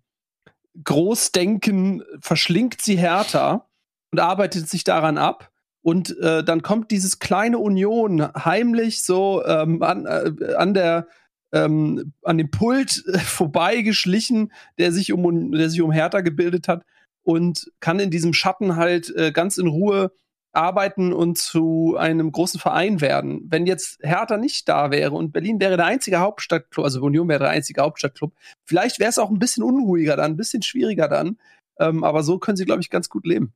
Großdenken, 0.84 2.04
verschlingt 2.20 2.82
sie 2.82 2.98
härter 2.98 3.68
und 4.12 4.20
arbeitet 4.20 4.70
sich 4.70 4.84
daran 4.84 5.18
ab. 5.18 5.52
Und 5.82 6.18
äh, 6.20 6.44
dann 6.44 6.62
kommt 6.62 6.92
dieses 6.92 7.20
kleine 7.20 7.58
Union 7.58 8.22
heimlich 8.22 9.04
so 9.04 9.44
ähm, 9.46 9.82
an, 9.82 10.06
äh, 10.06 10.54
an 10.56 10.74
der 10.74 11.08
ähm, 11.54 12.14
an 12.24 12.38
dem 12.38 12.52
Pult 12.52 13.04
äh, 13.08 13.18
vorbeigeschlichen, 13.18 14.54
der 14.78 14.92
sich 14.92 15.12
um 15.12 15.52
der 15.52 15.70
sich 15.70 15.82
um 15.82 15.92
Hertha 15.92 16.22
gebildet 16.22 16.68
hat 16.68 16.84
und 17.24 17.72
kann 17.80 18.00
in 18.00 18.12
diesem 18.12 18.34
Schatten 18.34 18.76
halt 18.76 19.14
äh, 19.16 19.32
ganz 19.32 19.58
in 19.58 19.68
Ruhe 19.68 20.12
arbeiten 20.54 21.14
und 21.14 21.38
zu 21.38 21.96
einem 21.98 22.32
großen 22.32 22.60
Verein 22.60 23.00
werden. 23.00 23.44
Wenn 23.46 23.66
jetzt 23.66 24.00
Hertha 24.04 24.38
nicht 24.38 24.68
da 24.68 24.92
wäre 24.92 25.12
und 25.12 25.32
Berlin 25.32 25.60
wäre 25.60 25.78
der 25.78 25.86
einzige 25.86 26.20
Hauptstadtclub, 26.20 26.84
also 26.84 27.02
Union 27.02 27.28
wäre 27.30 27.40
der 27.40 27.50
einzige 27.50 27.82
Hauptstadtclub, 27.82 28.34
vielleicht 28.64 29.00
wäre 29.00 29.10
es 29.10 29.20
auch 29.20 29.30
ein 29.30 29.40
bisschen 29.40 29.64
unruhiger 29.64 30.18
dann, 30.18 30.34
ein 30.34 30.38
bisschen 30.38 30.62
schwieriger 30.62 31.08
dann. 31.08 31.38
Ähm, 31.80 32.04
aber 32.04 32.24
so 32.24 32.38
können 32.38 32.58
sie, 32.58 32.66
glaube 32.66 32.82
ich, 32.82 32.90
ganz 32.90 33.10
gut 33.10 33.26
leben. 33.26 33.54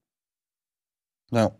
Ja. 1.31 1.55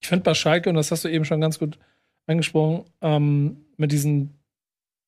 Ich 0.00 0.08
finde 0.08 0.24
bei 0.24 0.34
Schalke, 0.34 0.70
und 0.70 0.76
das 0.76 0.90
hast 0.90 1.04
du 1.04 1.08
eben 1.08 1.24
schon 1.24 1.40
ganz 1.40 1.58
gut 1.58 1.78
angesprochen, 2.26 2.84
ähm, 3.02 3.66
mit 3.76 3.92
diesen 3.92 4.38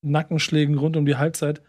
Nackenschlägen 0.03 0.79
rund 0.79 0.97
um 0.97 1.07
die 1.07 1.17
Halbzeit, 1.17 1.63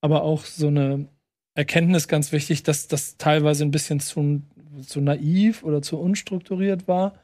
aber 0.00 0.22
auch 0.22 0.44
so 0.44 0.68
eine 0.68 1.08
Erkenntnis 1.54 2.08
ganz 2.08 2.32
wichtig, 2.32 2.62
dass 2.64 2.88
das 2.88 3.16
teilweise 3.16 3.64
ein 3.64 3.70
bisschen 3.70 4.00
zu, 4.00 4.42
zu 4.86 5.00
naiv 5.00 5.62
oder 5.62 5.82
zu 5.82 5.98
unstrukturiert 5.98 6.88
war, 6.88 7.14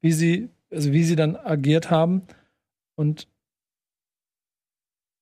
wie 0.00 0.12
sie, 0.12 0.48
also 0.70 0.92
wie 0.92 1.04
sie 1.04 1.16
dann 1.16 1.36
agiert 1.36 1.90
haben. 1.90 2.22
Und 2.94 3.26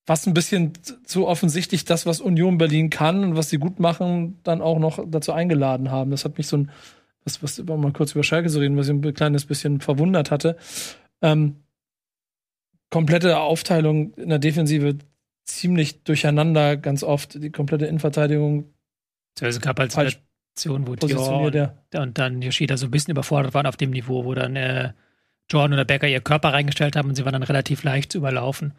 fast 0.07 0.27
ein 0.27 0.35
bisschen 0.35 0.73
zu 1.05 1.27
offensichtlich 1.27 1.85
das, 1.85 2.05
was 2.05 2.21
Union 2.21 2.59
Berlin 2.59 2.91
kann 2.91 3.25
und 3.25 3.37
was 3.37 3.49
sie 3.49 3.59
gut 3.59 3.81
machen, 3.81 4.39
dann 4.43 4.61
auch 4.61 4.79
noch 4.79 5.03
dazu 5.07 5.33
eingeladen 5.33 5.91
haben. 5.91 6.11
Das 6.11 6.25
hat 6.25 6.37
mich 6.37 6.47
so 6.47 6.59
ein, 6.59 6.71
was, 7.25 7.43
was 7.43 7.63
mal 7.65 7.93
kurz 7.93 8.13
über 8.13 8.25
Schalke 8.25 8.49
zu 8.51 8.59
reden, 8.59 8.77
was 8.77 8.89
ich 8.89 8.95
ein 8.95 9.15
kleines 9.15 9.47
bisschen 9.47 9.81
verwundert 9.81 10.31
hatte. 10.31 10.57
Ähm, 11.23 11.57
komplette 12.91 13.39
Aufteilung 13.39 14.13
in 14.15 14.29
der 14.29 14.39
Defensive 14.39 14.99
ziemlich 15.57 16.03
durcheinander, 16.05 16.77
ganz 16.77 17.03
oft. 17.03 17.43
Die 17.43 17.51
komplette 17.51 17.87
Innenverteidigung. 17.87 18.73
Es 19.41 19.61
gab 19.61 19.79
halt 19.79 19.93
Situationen, 19.93 20.87
wo 20.87 20.95
Dior 20.95 21.55
ja. 21.55 21.75
und 22.03 22.19
dann 22.19 22.43
Yoshida 22.43 22.77
so 22.77 22.87
ein 22.87 22.91
bisschen 22.91 23.13
überfordert 23.13 23.55
waren 23.55 23.67
auf 23.67 23.77
dem 23.77 23.91
Niveau, 23.91 24.25
wo 24.25 24.35
dann 24.35 24.57
äh, 24.57 24.93
Jordan 25.51 25.75
oder 25.75 25.85
Becker 25.85 26.09
ihr 26.09 26.21
Körper 26.21 26.53
reingestellt 26.53 26.97
haben 26.97 27.09
und 27.09 27.15
sie 27.15 27.25
waren 27.25 27.33
dann 27.33 27.43
relativ 27.43 27.83
leicht 27.83 28.13
zu 28.13 28.19
überlaufen. 28.19 28.75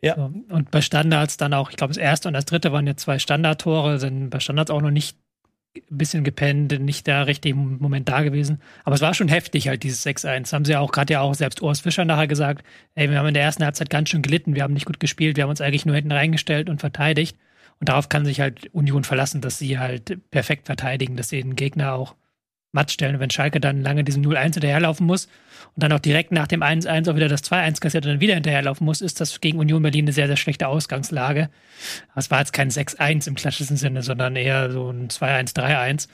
Ja. 0.00 0.16
So. 0.16 0.32
Und 0.48 0.70
bei 0.70 0.80
Standards 0.80 1.36
dann 1.36 1.54
auch, 1.54 1.70
ich 1.70 1.76
glaube, 1.76 1.92
das 1.92 2.02
erste 2.02 2.28
und 2.28 2.34
das 2.34 2.44
dritte 2.44 2.72
waren 2.72 2.86
jetzt 2.86 3.02
zwei 3.02 3.18
Standardtore, 3.18 3.98
sind 3.98 4.30
bei 4.30 4.40
Standards 4.40 4.70
auch 4.70 4.82
noch 4.82 4.90
nicht 4.90 5.18
bisschen 5.90 6.24
gepennt, 6.24 6.78
nicht 6.80 7.06
der 7.06 7.26
richtige 7.26 7.54
Moment 7.54 8.08
da 8.08 8.22
gewesen. 8.22 8.60
Aber 8.84 8.94
es 8.94 9.00
war 9.00 9.14
schon 9.14 9.28
heftig, 9.28 9.68
halt, 9.68 9.82
dieses 9.82 10.04
6-1. 10.06 10.52
Haben 10.52 10.64
sie 10.64 10.72
ja 10.72 10.80
auch 10.80 10.92
gerade 10.92 11.12
ja 11.12 11.20
auch 11.20 11.34
selbst 11.34 11.62
Urs 11.62 11.80
Fischer 11.80 12.04
nachher 12.04 12.28
gesagt, 12.28 12.64
ey, 12.94 13.10
wir 13.10 13.18
haben 13.18 13.26
in 13.26 13.34
der 13.34 13.42
ersten 13.42 13.64
Halbzeit 13.64 13.90
ganz 13.90 14.10
schön 14.10 14.22
gelitten, 14.22 14.54
wir 14.54 14.62
haben 14.62 14.74
nicht 14.74 14.86
gut 14.86 15.00
gespielt, 15.00 15.36
wir 15.36 15.44
haben 15.44 15.50
uns 15.50 15.60
eigentlich 15.60 15.86
nur 15.86 15.96
hinten 15.96 16.12
reingestellt 16.12 16.68
und 16.68 16.80
verteidigt. 16.80 17.36
Und 17.80 17.88
darauf 17.88 18.08
kann 18.08 18.24
sich 18.24 18.40
halt 18.40 18.72
Union 18.72 19.04
verlassen, 19.04 19.40
dass 19.40 19.58
sie 19.58 19.78
halt 19.78 20.30
perfekt 20.30 20.66
verteidigen, 20.66 21.16
dass 21.16 21.28
sie 21.28 21.42
den 21.42 21.56
Gegner 21.56 21.94
auch 21.94 22.14
matt 22.74 22.90
stellen. 22.90 23.14
Und 23.14 23.20
wenn 23.20 23.30
Schalke 23.30 23.60
dann 23.60 23.82
lange 23.82 24.04
diesem 24.04 24.22
0-1 24.22 24.54
hinterherlaufen 24.54 25.06
muss 25.06 25.26
und 25.74 25.82
dann 25.82 25.92
auch 25.92 26.00
direkt 26.00 26.32
nach 26.32 26.46
dem 26.46 26.62
1-1 26.62 27.10
auch 27.10 27.16
wieder 27.16 27.28
das 27.28 27.42
2-1 27.44 27.80
kassiert 27.80 28.04
und 28.04 28.12
dann 28.12 28.20
wieder 28.20 28.34
hinterherlaufen 28.34 28.84
muss, 28.84 29.00
ist 29.00 29.20
das 29.20 29.40
gegen 29.40 29.58
Union 29.58 29.82
Berlin 29.82 30.04
eine 30.04 30.12
sehr, 30.12 30.26
sehr 30.26 30.36
schlechte 30.36 30.68
Ausgangslage. 30.68 31.48
Es 32.14 32.30
war 32.30 32.40
jetzt 32.40 32.52
kein 32.52 32.70
6-1 32.70 33.28
im 33.28 33.34
klassischen 33.34 33.76
Sinne, 33.76 34.02
sondern 34.02 34.36
eher 34.36 34.70
so 34.70 34.90
ein 34.90 35.08
2-1, 35.08 35.54
3-1. 35.54 36.08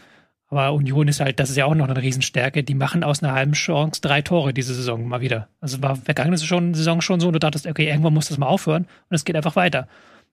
Aber 0.48 0.72
Union 0.72 1.06
ist 1.06 1.20
halt, 1.20 1.38
das 1.38 1.48
ist 1.48 1.56
ja 1.56 1.64
auch 1.64 1.76
noch 1.76 1.88
eine 1.88 2.02
Riesenstärke. 2.02 2.64
Die 2.64 2.74
machen 2.74 3.04
aus 3.04 3.22
einer 3.22 3.34
halben 3.34 3.52
Chance 3.52 4.00
drei 4.00 4.20
Tore 4.20 4.52
diese 4.52 4.74
Saison 4.74 5.06
mal 5.06 5.20
wieder. 5.20 5.48
Also 5.60 5.80
war 5.80 5.94
vergangene 5.94 6.38
Saison 6.38 7.00
schon 7.00 7.20
so, 7.20 7.28
und 7.28 7.34
du 7.34 7.38
dachtest, 7.38 7.68
okay, 7.68 7.86
irgendwann 7.86 8.14
muss 8.14 8.28
das 8.28 8.36
mal 8.38 8.48
aufhören 8.48 8.82
und 8.84 9.14
es 9.14 9.24
geht 9.24 9.36
einfach 9.36 9.54
weiter. 9.54 9.86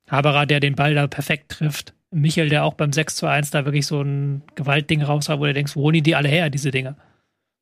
Haberer, 0.09 0.47
der 0.47 0.59
den 0.59 0.75
Ball 0.75 0.95
da 0.95 1.05
perfekt 1.05 1.51
trifft. 1.51 1.93
Michel, 2.11 2.49
der 2.49 2.63
auch 2.63 2.73
beim 2.73 2.93
6 2.93 3.15
zu 3.15 3.27
1 3.27 3.51
da 3.51 3.65
wirklich 3.65 3.85
so 3.85 4.01
ein 4.01 4.43
Gewaltding 4.55 5.01
raus 5.01 5.29
hat, 5.29 5.39
wo 5.39 5.45
du 5.45 5.53
denkst, 5.53 5.75
wo 5.75 5.81
holen 5.83 6.03
die 6.03 6.15
alle 6.15 6.29
her, 6.29 6.49
diese 6.49 6.71
Dinge? 6.71 6.95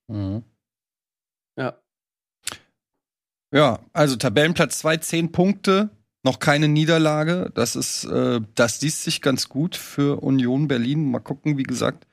Mhm. 0.08 0.44
Ja. 1.58 1.76
Ja, 3.52 3.80
also 3.94 4.16
Tabellenplatz 4.16 4.80
2, 4.80 4.98
10 4.98 5.32
Punkte, 5.32 5.90
noch 6.24 6.40
keine 6.40 6.68
Niederlage. 6.68 7.52
Das 7.56 7.76
ist, 7.76 8.04
äh, 8.06 8.42
das 8.56 8.82
liest 8.82 9.04
sich 9.04 9.22
ganz 9.22 9.50
gut 9.50 9.76
für 9.76 10.22
Union 10.22 10.68
Berlin. 10.68 11.10
Mal 11.10 11.20
gucken, 11.20 11.58
wie 11.58 11.64
gesagt, 11.64 12.06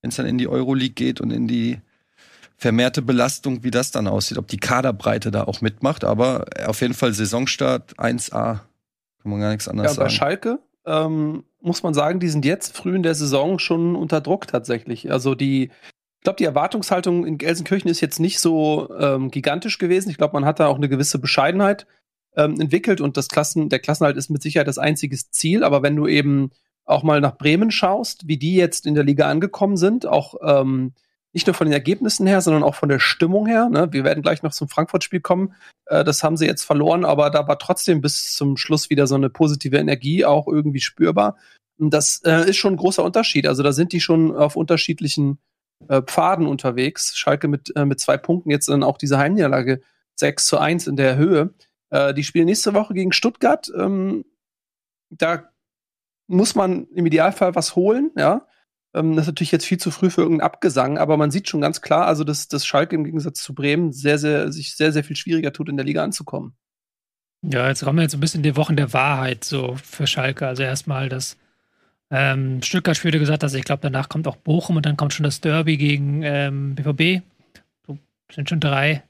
wenn 0.00 0.10
es 0.10 0.16
dann 0.16 0.26
in 0.26 0.38
die 0.38 0.48
Euroleague 0.48 0.94
geht 0.94 1.20
und 1.20 1.32
in 1.32 1.46
die 1.46 1.80
vermehrte 2.56 3.02
Belastung, 3.02 3.62
wie 3.62 3.70
das 3.70 3.90
dann 3.90 4.06
aussieht, 4.08 4.38
ob 4.38 4.48
die 4.48 4.56
Kaderbreite 4.56 5.30
da 5.30 5.44
auch 5.44 5.60
mitmacht. 5.60 6.04
Aber 6.04 6.46
auf 6.64 6.80
jeden 6.80 6.94
Fall 6.94 7.12
Saisonstart 7.12 7.98
1A. 7.98 8.60
Kann 9.20 9.30
man 9.30 9.40
gar 9.40 9.50
nichts 9.50 9.68
anderes 9.68 9.92
ja, 9.92 10.02
bei 10.02 10.08
sagen. 10.08 10.16
Schalke 10.16 10.58
ähm, 10.86 11.44
muss 11.66 11.82
man 11.82 11.94
sagen, 11.94 12.20
die 12.20 12.28
sind 12.28 12.44
jetzt 12.44 12.76
früh 12.76 12.94
in 12.94 13.02
der 13.02 13.14
Saison 13.14 13.58
schon 13.58 13.96
unter 13.96 14.20
Druck 14.20 14.46
tatsächlich. 14.46 15.10
Also 15.10 15.34
die, 15.34 15.64
ich 15.64 16.22
glaube, 16.22 16.36
die 16.36 16.44
Erwartungshaltung 16.44 17.26
in 17.26 17.38
Gelsenkirchen 17.38 17.90
ist 17.90 18.00
jetzt 18.00 18.20
nicht 18.20 18.40
so 18.40 18.88
ähm, 18.98 19.30
gigantisch 19.30 19.78
gewesen. 19.78 20.10
Ich 20.10 20.16
glaube, 20.16 20.34
man 20.34 20.44
hat 20.44 20.60
da 20.60 20.68
auch 20.68 20.76
eine 20.76 20.88
gewisse 20.88 21.18
Bescheidenheit 21.18 21.86
ähm, 22.36 22.60
entwickelt 22.60 23.00
und 23.00 23.16
das 23.16 23.28
Klassen, 23.28 23.68
der 23.68 23.80
Klassenhalt 23.80 24.16
ist 24.16 24.30
mit 24.30 24.42
Sicherheit 24.42 24.68
das 24.68 24.78
einzige 24.78 25.16
Ziel. 25.16 25.64
Aber 25.64 25.82
wenn 25.82 25.96
du 25.96 26.06
eben 26.06 26.50
auch 26.84 27.02
mal 27.02 27.20
nach 27.20 27.36
Bremen 27.36 27.70
schaust, 27.70 28.28
wie 28.28 28.38
die 28.38 28.54
jetzt 28.54 28.86
in 28.86 28.94
der 28.94 29.04
Liga 29.04 29.28
angekommen 29.28 29.76
sind, 29.76 30.06
auch 30.06 30.36
ähm, 30.42 30.92
nicht 31.32 31.46
nur 31.46 31.54
von 31.54 31.66
den 31.66 31.74
Ergebnissen 31.74 32.26
her, 32.26 32.40
sondern 32.40 32.62
auch 32.62 32.74
von 32.74 32.88
der 32.88 32.98
Stimmung 32.98 33.46
her. 33.46 33.68
Ne? 33.68 33.92
Wir 33.92 34.04
werden 34.04 34.22
gleich 34.22 34.42
noch 34.42 34.52
zum 34.52 34.68
Frankfurt-Spiel 34.68 35.20
kommen. 35.20 35.54
Äh, 35.84 36.04
das 36.04 36.22
haben 36.22 36.36
sie 36.36 36.46
jetzt 36.46 36.64
verloren, 36.64 37.04
aber 37.04 37.28
da 37.28 37.46
war 37.46 37.58
trotzdem 37.58 38.00
bis 38.00 38.34
zum 38.34 38.56
Schluss 38.56 38.88
wieder 38.88 39.06
so 39.06 39.16
eine 39.16 39.28
positive 39.28 39.76
Energie 39.76 40.24
auch 40.24 40.46
irgendwie 40.46 40.80
spürbar. 40.80 41.36
Das 41.78 42.22
äh, 42.24 42.48
ist 42.48 42.56
schon 42.56 42.74
ein 42.74 42.78
großer 42.78 43.04
Unterschied. 43.04 43.46
Also 43.46 43.62
da 43.62 43.72
sind 43.72 43.92
die 43.92 44.00
schon 44.00 44.34
auf 44.34 44.56
unterschiedlichen 44.56 45.38
äh, 45.88 46.02
Pfaden 46.02 46.46
unterwegs. 46.46 47.16
Schalke 47.16 47.48
mit, 47.48 47.74
äh, 47.76 47.84
mit 47.84 48.00
zwei 48.00 48.16
Punkten, 48.16 48.50
jetzt 48.50 48.68
dann 48.68 48.82
auch 48.82 48.98
diese 48.98 49.18
Heimniederlage 49.18 49.82
6 50.16 50.46
zu 50.46 50.58
1 50.58 50.86
in 50.86 50.96
der 50.96 51.16
Höhe. 51.16 51.54
Äh, 51.90 52.14
die 52.14 52.24
spielen 52.24 52.46
nächste 52.46 52.74
Woche 52.74 52.94
gegen 52.94 53.12
Stuttgart. 53.12 53.70
Ähm, 53.76 54.24
da 55.10 55.50
muss 56.26 56.54
man 56.54 56.86
im 56.88 57.06
Idealfall 57.06 57.54
was 57.54 57.76
holen, 57.76 58.10
ja. 58.16 58.46
Ähm, 58.94 59.14
das 59.14 59.24
ist 59.24 59.28
natürlich 59.28 59.52
jetzt 59.52 59.66
viel 59.66 59.78
zu 59.78 59.90
früh 59.90 60.10
für 60.10 60.22
irgendeinen 60.22 60.46
Abgesang, 60.46 60.98
aber 60.98 61.16
man 61.16 61.30
sieht 61.30 61.48
schon 61.48 61.60
ganz 61.60 61.82
klar, 61.82 62.06
also 62.06 62.24
dass, 62.24 62.48
dass 62.48 62.66
Schalke 62.66 62.96
im 62.96 63.04
Gegensatz 63.04 63.42
zu 63.42 63.54
Bremen 63.54 63.92
sehr, 63.92 64.18
sehr, 64.18 64.50
sich 64.50 64.74
sehr, 64.74 64.92
sehr 64.92 65.04
viel 65.04 65.16
schwieriger 65.16 65.52
tut, 65.52 65.68
in 65.68 65.76
der 65.76 65.86
Liga 65.86 66.02
anzukommen. 66.02 66.56
Ja, 67.42 67.68
jetzt 67.68 67.84
kommen 67.84 67.98
wir 67.98 68.02
jetzt 68.02 68.14
ein 68.14 68.20
bisschen 68.20 68.42
die 68.42 68.56
Wochen 68.56 68.76
der 68.76 68.92
Wahrheit 68.92 69.44
so 69.44 69.76
für 69.76 70.06
Schalke. 70.06 70.46
Also 70.46 70.62
erstmal 70.62 71.08
das 71.08 71.36
ähm, 72.10 72.62
Stuttgart-Spiel, 72.62 73.10
du 73.10 73.18
gesagt 73.18 73.42
hast, 73.42 73.54
ich 73.54 73.64
glaube, 73.64 73.82
danach 73.82 74.08
kommt 74.08 74.28
auch 74.28 74.36
Bochum 74.36 74.76
und 74.76 74.86
dann 74.86 74.96
kommt 74.96 75.12
schon 75.12 75.24
das 75.24 75.40
Derby 75.40 75.76
gegen 75.76 76.22
ähm, 76.22 76.74
BVB. 76.76 77.22
So 77.86 77.98
sind 78.32 78.48
schon 78.48 78.60
drei 78.60 79.02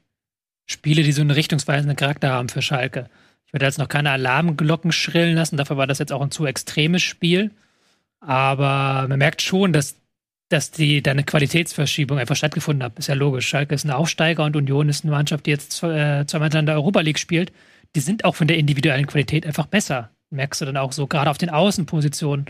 Spiele, 0.66 1.02
die 1.02 1.12
so 1.12 1.20
einen 1.20 1.30
richtungsweisenden 1.30 1.96
Charakter 1.96 2.30
haben 2.30 2.48
für 2.48 2.62
Schalke. 2.62 3.08
Ich 3.46 3.52
würde 3.52 3.66
jetzt 3.66 3.78
noch 3.78 3.88
keine 3.88 4.10
Alarmglocken 4.10 4.92
schrillen 4.92 5.36
lassen, 5.36 5.56
dafür 5.56 5.76
war 5.76 5.86
das 5.86 5.98
jetzt 5.98 6.12
auch 6.12 6.22
ein 6.22 6.30
zu 6.30 6.46
extremes 6.46 7.02
Spiel. 7.02 7.50
Aber 8.20 9.06
man 9.08 9.18
merkt 9.18 9.42
schon, 9.42 9.72
dass, 9.72 9.96
dass 10.48 10.70
die, 10.70 11.02
da 11.02 11.10
eine 11.10 11.22
Qualitätsverschiebung 11.22 12.18
einfach 12.18 12.34
stattgefunden 12.34 12.82
hat. 12.82 12.98
Ist 12.98 13.08
ja 13.08 13.14
logisch. 13.14 13.46
Schalke 13.46 13.74
ist 13.74 13.84
ein 13.84 13.90
Aufsteiger 13.90 14.44
und 14.44 14.56
Union 14.56 14.88
ist 14.88 15.04
eine 15.04 15.12
Mannschaft, 15.12 15.46
die 15.46 15.50
jetzt 15.50 15.82
äh, 15.82 16.24
zweimal 16.26 16.54
in 16.54 16.66
der 16.66 16.76
Europa 16.76 17.00
League 17.00 17.18
spielt. 17.18 17.52
Die 17.94 18.00
sind 18.00 18.24
auch 18.24 18.34
von 18.34 18.48
der 18.48 18.56
individuellen 18.56 19.06
Qualität 19.06 19.46
einfach 19.46 19.66
besser. 19.66 20.10
Merkst 20.30 20.60
du 20.60 20.64
dann 20.64 20.76
auch 20.76 20.92
so, 20.92 21.06
gerade 21.06 21.30
auf 21.30 21.38
den 21.38 21.50
Außenpositionen, 21.50 22.46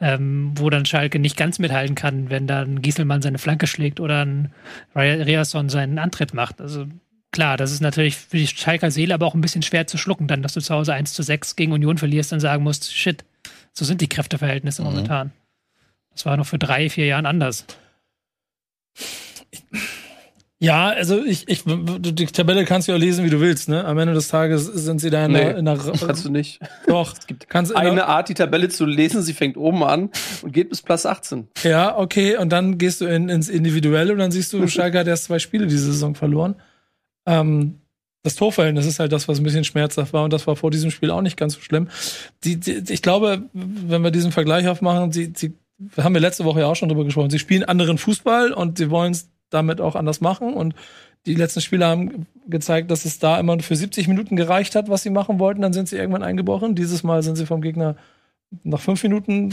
ähm, 0.00 0.52
wo 0.56 0.70
dann 0.70 0.86
Schalke 0.86 1.18
nicht 1.18 1.36
ganz 1.36 1.58
mithalten 1.58 1.94
kann, 1.94 2.30
wenn 2.30 2.46
dann 2.46 2.80
Gieselmann 2.80 3.20
seine 3.20 3.38
Flanke 3.38 3.66
schlägt 3.66 4.00
oder 4.00 4.24
ein 4.24 4.52
Riasson 4.94 5.68
seinen 5.68 5.98
Antritt 5.98 6.32
macht. 6.32 6.60
Also 6.60 6.86
klar, 7.30 7.58
das 7.58 7.70
ist 7.70 7.80
natürlich 7.80 8.16
für 8.16 8.38
die 8.38 8.46
Schalker 8.46 8.90
Seele 8.90 9.12
aber 9.12 9.26
auch 9.26 9.34
ein 9.34 9.42
bisschen 9.42 9.62
schwer 9.62 9.86
zu 9.86 9.98
schlucken, 9.98 10.26
dann, 10.26 10.42
dass 10.42 10.54
du 10.54 10.60
zu 10.60 10.74
Hause 10.74 10.94
1 10.94 11.12
zu 11.12 11.22
6 11.22 11.54
gegen 11.56 11.72
Union 11.72 11.98
verlierst 11.98 12.32
und 12.32 12.40
sagen 12.40 12.62
musst, 12.62 12.94
shit, 12.94 13.24
so 13.72 13.84
sind 13.84 14.00
die 14.00 14.08
Kräfteverhältnisse 14.08 14.82
mhm. 14.82 14.88
momentan. 14.88 15.32
Das 16.12 16.24
war 16.24 16.36
noch 16.36 16.46
für 16.46 16.58
drei, 16.58 16.88
vier 16.88 17.06
Jahren 17.06 17.26
anders. 17.26 17.66
Ja, 20.60 20.88
also 20.88 21.24
ich, 21.24 21.48
ich, 21.48 21.62
die 21.64 22.26
Tabelle 22.26 22.64
kannst 22.64 22.88
du 22.88 22.92
ja 22.92 22.98
lesen, 22.98 23.24
wie 23.24 23.30
du 23.30 23.40
willst, 23.40 23.68
ne? 23.68 23.84
Am 23.84 23.96
Ende 23.96 24.12
des 24.12 24.26
Tages 24.26 24.66
sind 24.66 25.00
sie 25.00 25.08
da 25.08 25.26
in, 25.26 25.32
nee, 25.32 25.38
der, 25.38 25.56
in 25.58 25.64
der 25.64 25.78
Kannst 25.78 26.24
du 26.24 26.30
nicht. 26.30 26.58
Doch. 26.88 27.12
Es 27.16 27.28
gibt 27.28 27.48
kannst 27.48 27.76
eine 27.76 28.06
Art, 28.06 28.28
die 28.28 28.34
Tabelle 28.34 28.68
zu 28.68 28.84
lesen, 28.84 29.22
sie 29.22 29.34
fängt 29.34 29.56
oben 29.56 29.84
an 29.84 30.10
und 30.42 30.52
geht 30.52 30.68
bis 30.68 30.82
Platz 30.82 31.06
18. 31.06 31.46
Ja, 31.62 31.96
okay, 31.96 32.36
und 32.36 32.50
dann 32.50 32.76
gehst 32.76 33.00
du 33.00 33.04
in, 33.04 33.28
ins 33.28 33.48
Individuelle 33.48 34.12
und 34.12 34.18
dann 34.18 34.32
siehst 34.32 34.52
du, 34.52 34.66
Schalke 34.66 34.98
hat 34.98 35.06
erst 35.06 35.24
zwei 35.24 35.38
Spiele 35.38 35.68
diese 35.68 35.92
Saison 35.92 36.16
verloren. 36.16 36.56
Ähm, 37.24 37.80
das 38.24 38.34
Torverhältnis 38.34 38.84
ist 38.84 38.98
halt 38.98 39.12
das, 39.12 39.28
was 39.28 39.38
ein 39.38 39.44
bisschen 39.44 39.62
schmerzhaft 39.62 40.12
war 40.12 40.24
und 40.24 40.32
das 40.32 40.48
war 40.48 40.56
vor 40.56 40.72
diesem 40.72 40.90
Spiel 40.90 41.12
auch 41.12 41.22
nicht 41.22 41.36
ganz 41.36 41.54
so 41.54 41.60
schlimm. 41.60 41.88
Die, 42.42 42.58
die, 42.58 42.82
ich 42.92 43.02
glaube, 43.02 43.44
wenn 43.52 44.02
wir 44.02 44.10
diesen 44.10 44.32
Vergleich 44.32 44.66
aufmachen, 44.66 45.12
sie, 45.12 45.32
sie 45.36 45.54
haben 45.96 46.14
wir 46.14 46.20
letzte 46.20 46.44
Woche 46.44 46.60
ja 46.60 46.66
auch 46.66 46.74
schon 46.74 46.88
drüber 46.88 47.04
gesprochen, 47.04 47.30
sie 47.30 47.38
spielen 47.38 47.62
anderen 47.62 47.96
Fußball 47.96 48.52
und 48.52 48.78
sie 48.78 48.90
wollen 48.90 49.12
es 49.12 49.30
damit 49.50 49.80
auch 49.80 49.96
anders 49.96 50.20
machen 50.20 50.54
und 50.54 50.74
die 51.26 51.34
letzten 51.34 51.60
Spiele 51.60 51.86
haben 51.86 52.26
gezeigt, 52.46 52.90
dass 52.90 53.04
es 53.04 53.18
da 53.18 53.38
immer 53.38 53.58
für 53.60 53.76
70 53.76 54.08
Minuten 54.08 54.36
gereicht 54.36 54.74
hat, 54.74 54.88
was 54.88 55.02
sie 55.02 55.10
machen 55.10 55.38
wollten. 55.38 55.60
Dann 55.60 55.72
sind 55.72 55.88
sie 55.88 55.96
irgendwann 55.96 56.22
eingebrochen. 56.22 56.74
Dieses 56.74 57.02
Mal 57.02 57.22
sind 57.22 57.36
sie 57.36 57.44
vom 57.44 57.60
Gegner 57.60 57.96
nach 58.62 58.80
fünf 58.80 59.02
Minuten 59.02 59.52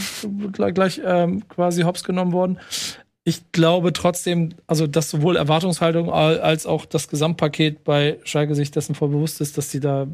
gleich, 0.52 0.72
gleich 0.72 1.02
ähm, 1.04 1.46
quasi 1.48 1.82
hops 1.82 2.04
genommen 2.04 2.32
worden 2.32 2.58
ich 3.28 3.50
glaube 3.50 3.92
trotzdem, 3.92 4.50
also 4.68 4.86
dass 4.86 5.10
sowohl 5.10 5.34
Erwartungshaltung 5.34 6.12
als 6.12 6.64
auch 6.64 6.86
das 6.86 7.08
Gesamtpaket 7.08 7.82
bei 7.82 8.20
Schalke 8.22 8.54
sich 8.54 8.70
dessen 8.70 8.94
voll 8.94 9.08
bewusst 9.08 9.40
ist, 9.40 9.58
dass 9.58 9.68
sie 9.68 9.80
da 9.80 10.06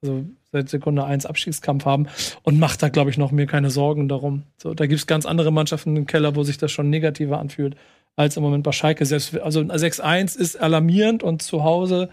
also 0.00 0.24
seit 0.52 0.68
Sekunde 0.68 1.04
eins 1.04 1.26
Abstiegskampf 1.26 1.84
haben 1.84 2.08
und 2.42 2.58
macht 2.58 2.82
da, 2.82 2.88
glaube 2.88 3.10
ich, 3.10 3.18
noch 3.18 3.30
mir 3.30 3.46
keine 3.46 3.70
Sorgen 3.70 4.08
darum. 4.08 4.44
So, 4.56 4.74
da 4.74 4.86
gibt 4.86 4.98
es 4.98 5.06
ganz 5.06 5.26
andere 5.26 5.52
Mannschaften 5.52 5.96
im 5.96 6.06
Keller, 6.06 6.34
wo 6.36 6.42
sich 6.42 6.58
das 6.58 6.72
schon 6.72 6.90
negativer 6.90 7.38
anfühlt, 7.38 7.76
als 8.16 8.36
im 8.36 8.42
Moment 8.42 8.64
bei 8.64 8.72
Schalke. 8.72 9.06
Selbst, 9.06 9.38
also 9.38 9.60
6-1 9.60 10.36
ist 10.38 10.60
alarmierend 10.60 11.22
und 11.22 11.42
zu 11.42 11.62
Hause 11.62 12.10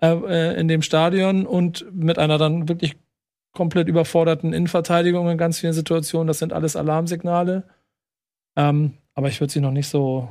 äh, 0.00 0.12
äh, 0.12 0.60
in 0.60 0.68
dem 0.68 0.82
Stadion 0.82 1.46
und 1.46 1.86
mit 1.92 2.18
einer 2.18 2.38
dann 2.38 2.68
wirklich 2.68 2.96
komplett 3.52 3.88
überforderten 3.88 4.52
Innenverteidigung 4.52 5.28
in 5.28 5.38
ganz 5.38 5.58
vielen 5.58 5.72
Situationen, 5.72 6.28
das 6.28 6.38
sind 6.38 6.52
alles 6.52 6.76
Alarmsignale. 6.76 7.64
Ähm, 8.56 8.94
aber 9.14 9.28
ich 9.28 9.40
würde 9.40 9.52
sie 9.52 9.60
noch 9.60 9.72
nicht 9.72 9.88
so 9.88 10.28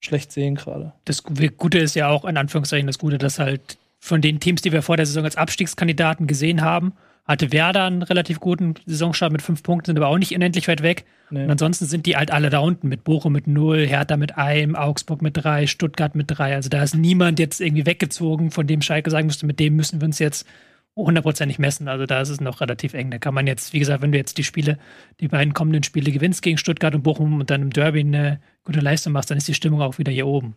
schlecht 0.00 0.32
sehen 0.32 0.56
gerade. 0.56 0.92
Das 1.04 1.22
Gute 1.24 1.78
ist 1.78 1.94
ja 1.94 2.08
auch, 2.08 2.24
in 2.24 2.36
Anführungszeichen, 2.36 2.86
das 2.86 2.98
Gute, 2.98 3.18
dass 3.18 3.38
halt 3.38 3.78
von 4.02 4.20
den 4.20 4.40
Teams, 4.40 4.60
die 4.62 4.72
wir 4.72 4.82
vor 4.82 4.96
der 4.96 5.06
Saison 5.06 5.24
als 5.24 5.36
Abstiegskandidaten 5.36 6.26
gesehen 6.26 6.60
haben, 6.60 6.92
hatte 7.24 7.52
Werder 7.52 7.84
einen 7.84 8.02
relativ 8.02 8.40
guten 8.40 8.74
Saisonstart 8.84 9.30
mit 9.30 9.42
fünf 9.42 9.62
Punkten, 9.62 9.86
sind 9.86 9.96
aber 9.96 10.08
auch 10.08 10.18
nicht 10.18 10.34
unendlich 10.34 10.66
weit 10.66 10.82
weg. 10.82 11.04
Nee. 11.30 11.44
Und 11.44 11.50
ansonsten 11.52 11.86
sind 11.86 12.04
die 12.06 12.16
halt 12.16 12.32
alle 12.32 12.50
da 12.50 12.58
unten 12.58 12.88
mit 12.88 13.04
Bochum 13.04 13.32
mit 13.32 13.46
null, 13.46 13.86
Hertha 13.86 14.16
mit 14.16 14.36
einem, 14.36 14.74
Augsburg 14.74 15.22
mit 15.22 15.36
drei, 15.36 15.68
Stuttgart 15.68 16.16
mit 16.16 16.26
drei. 16.26 16.56
Also 16.56 16.68
da 16.68 16.82
ist 16.82 16.96
niemand 16.96 17.38
jetzt 17.38 17.60
irgendwie 17.60 17.86
weggezogen, 17.86 18.50
von 18.50 18.66
dem 18.66 18.82
Schalke 18.82 19.08
sagen 19.08 19.28
müsste, 19.28 19.46
mit 19.46 19.60
dem 19.60 19.76
müssen 19.76 20.00
wir 20.00 20.06
uns 20.06 20.18
jetzt 20.18 20.48
hundertprozentig 20.96 21.60
messen. 21.60 21.86
Also 21.86 22.04
da 22.04 22.20
ist 22.22 22.28
es 22.28 22.40
noch 22.40 22.60
relativ 22.60 22.94
eng. 22.94 23.12
Da 23.12 23.18
kann 23.18 23.34
man 23.34 23.46
jetzt, 23.46 23.72
wie 23.72 23.78
gesagt, 23.78 24.02
wenn 24.02 24.10
du 24.10 24.18
jetzt 24.18 24.36
die 24.36 24.44
Spiele, 24.44 24.78
die 25.20 25.28
beiden 25.28 25.54
kommenden 25.54 25.84
Spiele 25.84 26.10
gewinnst 26.10 26.42
gegen 26.42 26.58
Stuttgart 26.58 26.96
und 26.96 27.04
Bochum 27.04 27.38
und 27.38 27.50
dann 27.50 27.62
im 27.62 27.70
Derby 27.70 28.00
eine 28.00 28.40
gute 28.64 28.80
Leistung 28.80 29.12
machst, 29.12 29.30
dann 29.30 29.38
ist 29.38 29.46
die 29.46 29.54
Stimmung 29.54 29.80
auch 29.80 29.98
wieder 29.98 30.10
hier 30.10 30.26
oben. 30.26 30.56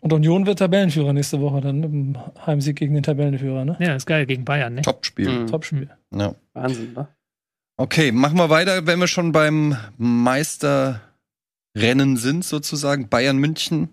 Und 0.00 0.12
Union 0.12 0.46
wird 0.46 0.58
Tabellenführer 0.58 1.12
nächste 1.12 1.40
Woche 1.40 1.60
dann 1.60 1.82
im 1.82 2.16
Heimsieg 2.44 2.76
gegen 2.76 2.94
den 2.94 3.02
Tabellenführer, 3.02 3.64
ne? 3.64 3.76
Ja, 3.80 3.96
ist 3.96 4.06
geil 4.06 4.26
gegen 4.26 4.44
Bayern, 4.44 4.74
ne? 4.74 4.82
Topspiel. 4.82 5.28
Mhm. 5.28 5.46
Topspiel. 5.46 5.90
Ja. 6.14 6.34
Wahnsinn, 6.52 6.92
ne? 6.92 7.08
Okay, 7.78 8.12
machen 8.12 8.38
wir 8.38 8.48
weiter, 8.50 8.86
wenn 8.86 8.98
wir 9.00 9.06
schon 9.06 9.32
beim 9.32 9.76
Meisterrennen 9.98 11.00
sind, 12.16 12.44
sozusagen. 12.44 13.08
Bayern 13.08 13.38
München 13.38 13.90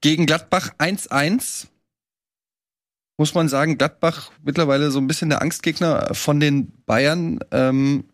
gegen 0.00 0.26
Gladbach 0.26 0.72
1-1 0.78 1.66
muss 3.20 3.34
man 3.34 3.50
sagen, 3.50 3.76
Gladbach 3.76 4.32
mittlerweile 4.42 4.90
so 4.90 4.98
ein 4.98 5.06
bisschen 5.06 5.28
der 5.28 5.42
Angstgegner 5.42 6.14
von 6.14 6.40
den 6.40 6.72
Bayern. 6.86 7.38
Ähm, 7.50 8.04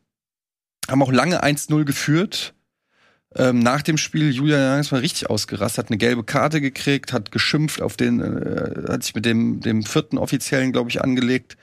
haben 0.89 1.01
auch 1.01 1.13
lange 1.13 1.45
1-0 1.45 1.85
geführt. 1.85 2.56
Ähm, 3.37 3.59
nach 3.59 3.83
dem 3.83 3.99
Spiel 3.99 4.31
Julian 4.31 4.61
Jans 4.61 4.91
mal 4.93 5.01
richtig 5.01 5.29
ausgerastet, 5.29 5.85
hat 5.85 5.91
eine 5.91 5.99
gelbe 5.99 6.25
Karte 6.25 6.61
gekriegt, 6.61 7.13
hat 7.13 7.31
geschimpft 7.31 7.83
auf 7.83 7.97
den, 7.97 8.21
äh, 8.21 8.85
hat 8.89 9.03
sich 9.03 9.15
mit 9.15 9.27
dem, 9.27 9.61
dem 9.61 9.83
vierten 9.83 10.17
Offiziellen, 10.17 10.73
glaube 10.73 10.89
ich, 10.89 11.03
angelegt 11.03 11.57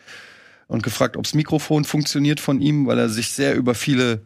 und 0.67 0.83
gefragt, 0.83 1.17
ob's 1.17 1.33
Mikrofon 1.33 1.83
funktioniert 1.83 2.39
von 2.39 2.61
ihm, 2.61 2.85
weil 2.85 2.99
er 2.99 3.09
sich 3.09 3.29
sehr 3.29 3.55
über 3.55 3.73
viele 3.73 4.21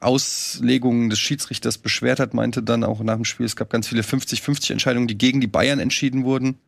Auslegungen 0.00 1.10
des 1.10 1.18
Schiedsrichters 1.18 1.78
beschwert 1.78 2.20
hat, 2.20 2.34
meinte 2.34 2.62
dann 2.62 2.84
auch 2.84 3.00
nach 3.00 3.16
dem 3.16 3.24
Spiel, 3.24 3.46
es 3.46 3.56
gab 3.56 3.70
ganz 3.70 3.88
viele 3.88 4.02
50-50 4.02 4.72
Entscheidungen, 4.72 5.08
die 5.08 5.18
gegen 5.18 5.40
die 5.40 5.46
Bayern 5.46 5.80
entschieden 5.80 6.24
wurden. 6.24 6.58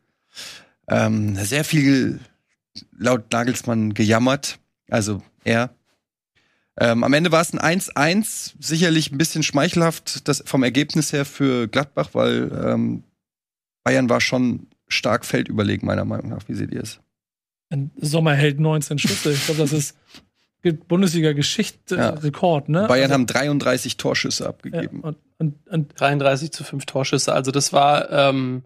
Ähm, 0.87 1.35
sehr 1.35 1.63
viel 1.63 2.19
laut 2.97 3.31
Nagelsmann 3.31 3.93
gejammert. 3.93 4.59
Also 4.89 5.21
er. 5.43 5.73
Ähm, 6.79 7.03
am 7.03 7.13
Ende 7.13 7.31
war 7.31 7.41
es 7.41 7.53
ein 7.53 7.79
1-1, 7.79 8.53
sicherlich 8.59 9.11
ein 9.11 9.17
bisschen 9.17 9.43
schmeichelhaft 9.43 10.27
das 10.27 10.43
vom 10.45 10.63
Ergebnis 10.63 11.11
her 11.11 11.25
für 11.25 11.67
Gladbach, 11.67 12.09
weil 12.13 12.51
ähm, 12.65 13.03
Bayern 13.83 14.09
war 14.09 14.21
schon 14.21 14.67
stark 14.87 15.25
feldüberlegen, 15.25 15.85
meiner 15.85 16.05
Meinung 16.05 16.29
nach. 16.29 16.47
Wie 16.47 16.53
seht 16.53 16.71
ihr 16.71 16.81
es? 16.81 16.99
Ein 17.69 17.91
Sommerheld 17.97 18.59
19 18.59 18.99
Schüsse. 18.99 19.31
Ich 19.31 19.45
glaube, 19.45 19.61
das 19.61 19.73
ist 19.73 19.97
Bundesliga-Geschichte 20.61 21.95
ja. 21.95 22.09
Rekord, 22.09 22.69
ne? 22.69 22.85
Bayern 22.87 23.05
also, 23.05 23.13
haben 23.15 23.25
33 23.25 23.97
Torschüsse 23.97 24.47
abgegeben. 24.47 25.01
Ja, 25.03 25.09
und, 25.09 25.17
und, 25.37 25.67
und 25.69 25.99
33 25.99 26.51
zu 26.51 26.63
5 26.63 26.85
Torschüsse. 26.85 27.33
Also 27.33 27.51
das 27.51 27.73
war 27.73 28.11
ähm, 28.11 28.63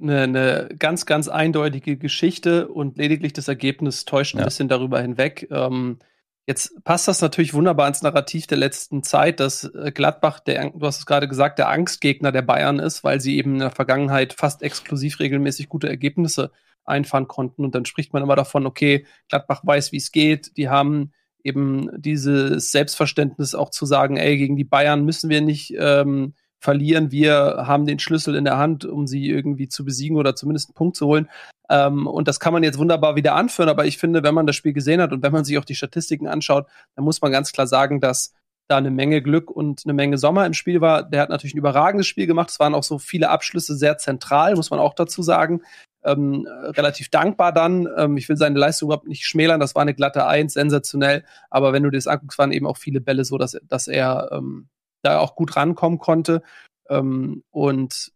eine, 0.00 0.22
eine 0.22 0.68
ganz, 0.78 1.06
ganz 1.06 1.28
eindeutige 1.28 1.96
Geschichte 1.96 2.68
und 2.68 2.98
lediglich 2.98 3.32
das 3.32 3.48
Ergebnis 3.48 4.04
täuscht 4.04 4.34
ein 4.34 4.40
ja. 4.40 4.44
bisschen 4.44 4.68
darüber 4.68 5.00
hinweg. 5.00 5.48
Ähm, 5.50 5.98
Jetzt 6.46 6.84
passt 6.84 7.08
das 7.08 7.20
natürlich 7.20 7.54
wunderbar 7.54 7.88
ins 7.88 8.02
Narrativ 8.02 8.46
der 8.46 8.58
letzten 8.58 9.02
Zeit, 9.02 9.40
dass 9.40 9.64
äh, 9.64 9.90
Gladbach, 9.92 10.38
der, 10.38 10.70
du 10.70 10.86
hast 10.86 11.00
es 11.00 11.06
gerade 11.06 11.26
gesagt, 11.26 11.58
der 11.58 11.68
Angstgegner 11.68 12.30
der 12.30 12.42
Bayern 12.42 12.78
ist, 12.78 13.02
weil 13.02 13.20
sie 13.20 13.36
eben 13.36 13.54
in 13.54 13.58
der 13.58 13.72
Vergangenheit 13.72 14.32
fast 14.32 14.62
exklusiv 14.62 15.18
regelmäßig 15.18 15.68
gute 15.68 15.88
Ergebnisse 15.88 16.52
einfahren 16.84 17.26
konnten. 17.26 17.64
Und 17.64 17.74
dann 17.74 17.84
spricht 17.84 18.12
man 18.12 18.22
immer 18.22 18.36
davon, 18.36 18.64
okay, 18.64 19.06
Gladbach 19.28 19.62
weiß, 19.64 19.90
wie 19.90 19.96
es 19.96 20.12
geht. 20.12 20.56
Die 20.56 20.68
haben 20.68 21.12
eben 21.42 21.90
dieses 22.00 22.70
Selbstverständnis 22.70 23.56
auch 23.56 23.70
zu 23.70 23.84
sagen, 23.84 24.16
ey, 24.16 24.36
gegen 24.36 24.56
die 24.56 24.64
Bayern 24.64 25.04
müssen 25.04 25.30
wir 25.30 25.40
nicht 25.40 25.74
ähm, 25.76 26.34
verlieren. 26.60 27.10
Wir 27.10 27.64
haben 27.66 27.86
den 27.86 27.98
Schlüssel 27.98 28.34
in 28.34 28.44
der 28.44 28.58
Hand, 28.58 28.84
um 28.84 29.06
sie 29.06 29.28
irgendwie 29.28 29.68
zu 29.68 29.84
besiegen 29.84 30.16
oder 30.16 30.34
zumindest 30.34 30.70
einen 30.70 30.74
Punkt 30.74 30.96
zu 30.96 31.06
holen. 31.06 31.28
Ähm, 31.68 32.06
und 32.06 32.28
das 32.28 32.40
kann 32.40 32.52
man 32.52 32.62
jetzt 32.62 32.78
wunderbar 32.78 33.16
wieder 33.16 33.34
anführen. 33.34 33.68
Aber 33.68 33.86
ich 33.86 33.98
finde, 33.98 34.22
wenn 34.22 34.34
man 34.34 34.46
das 34.46 34.56
Spiel 34.56 34.72
gesehen 34.72 35.00
hat 35.00 35.12
und 35.12 35.22
wenn 35.22 35.32
man 35.32 35.44
sich 35.44 35.58
auch 35.58 35.64
die 35.64 35.74
Statistiken 35.74 36.28
anschaut, 36.28 36.66
dann 36.94 37.04
muss 37.04 37.20
man 37.20 37.32
ganz 37.32 37.52
klar 37.52 37.66
sagen, 37.66 38.00
dass 38.00 38.34
da 38.68 38.76
eine 38.76 38.90
Menge 38.90 39.22
Glück 39.22 39.50
und 39.50 39.82
eine 39.84 39.92
Menge 39.92 40.18
Sommer 40.18 40.44
im 40.44 40.52
Spiel 40.52 40.80
war. 40.80 41.04
Der 41.04 41.22
hat 41.22 41.28
natürlich 41.28 41.54
ein 41.54 41.58
überragendes 41.58 42.06
Spiel 42.06 42.26
gemacht. 42.26 42.50
Es 42.50 42.58
waren 42.58 42.74
auch 42.74 42.82
so 42.82 42.98
viele 42.98 43.30
Abschlüsse 43.30 43.76
sehr 43.76 43.98
zentral, 43.98 44.56
muss 44.56 44.70
man 44.70 44.80
auch 44.80 44.94
dazu 44.94 45.22
sagen. 45.22 45.62
Ähm, 46.04 46.46
relativ 46.48 47.08
dankbar 47.10 47.52
dann. 47.52 47.88
Ähm, 47.96 48.16
ich 48.16 48.28
will 48.28 48.36
seine 48.36 48.58
Leistung 48.58 48.88
überhaupt 48.88 49.08
nicht 49.08 49.26
schmälern. 49.26 49.60
Das 49.60 49.74
war 49.74 49.82
eine 49.82 49.94
glatte 49.94 50.26
Eins, 50.26 50.54
sensationell. 50.54 51.24
Aber 51.50 51.72
wenn 51.72 51.82
du 51.82 51.90
dir 51.90 51.98
das 51.98 52.06
anguckst, 52.06 52.38
waren 52.38 52.52
eben 52.52 52.66
auch 52.66 52.76
viele 52.76 53.00
Bälle 53.00 53.24
so, 53.24 53.38
dass, 53.38 53.56
dass 53.68 53.88
er 53.88 54.30
ähm, 54.32 54.68
da 55.06 55.20
auch 55.20 55.36
gut 55.36 55.56
rankommen 55.56 55.98
konnte. 55.98 56.42
Ähm, 56.88 57.42
und 57.50 58.12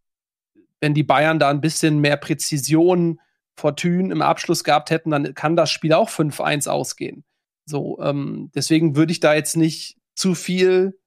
wenn 0.80 0.94
die 0.94 1.02
Bayern 1.02 1.38
da 1.38 1.50
ein 1.50 1.60
bisschen 1.60 2.00
mehr 2.00 2.16
Präzision 2.16 3.20
Fortune 3.56 4.12
im 4.12 4.22
Abschluss 4.22 4.64
gehabt 4.64 4.90
hätten, 4.90 5.10
dann 5.10 5.34
kann 5.34 5.56
das 5.56 5.70
Spiel 5.70 5.92
auch 5.92 6.08
5-1 6.08 6.68
ausgehen. 6.68 7.24
So, 7.66 8.00
ähm, 8.00 8.50
deswegen 8.54 8.96
würde 8.96 9.12
ich 9.12 9.20
da 9.20 9.34
jetzt 9.34 9.56
nicht 9.56 9.98
zu 10.14 10.34
viel 10.34 10.98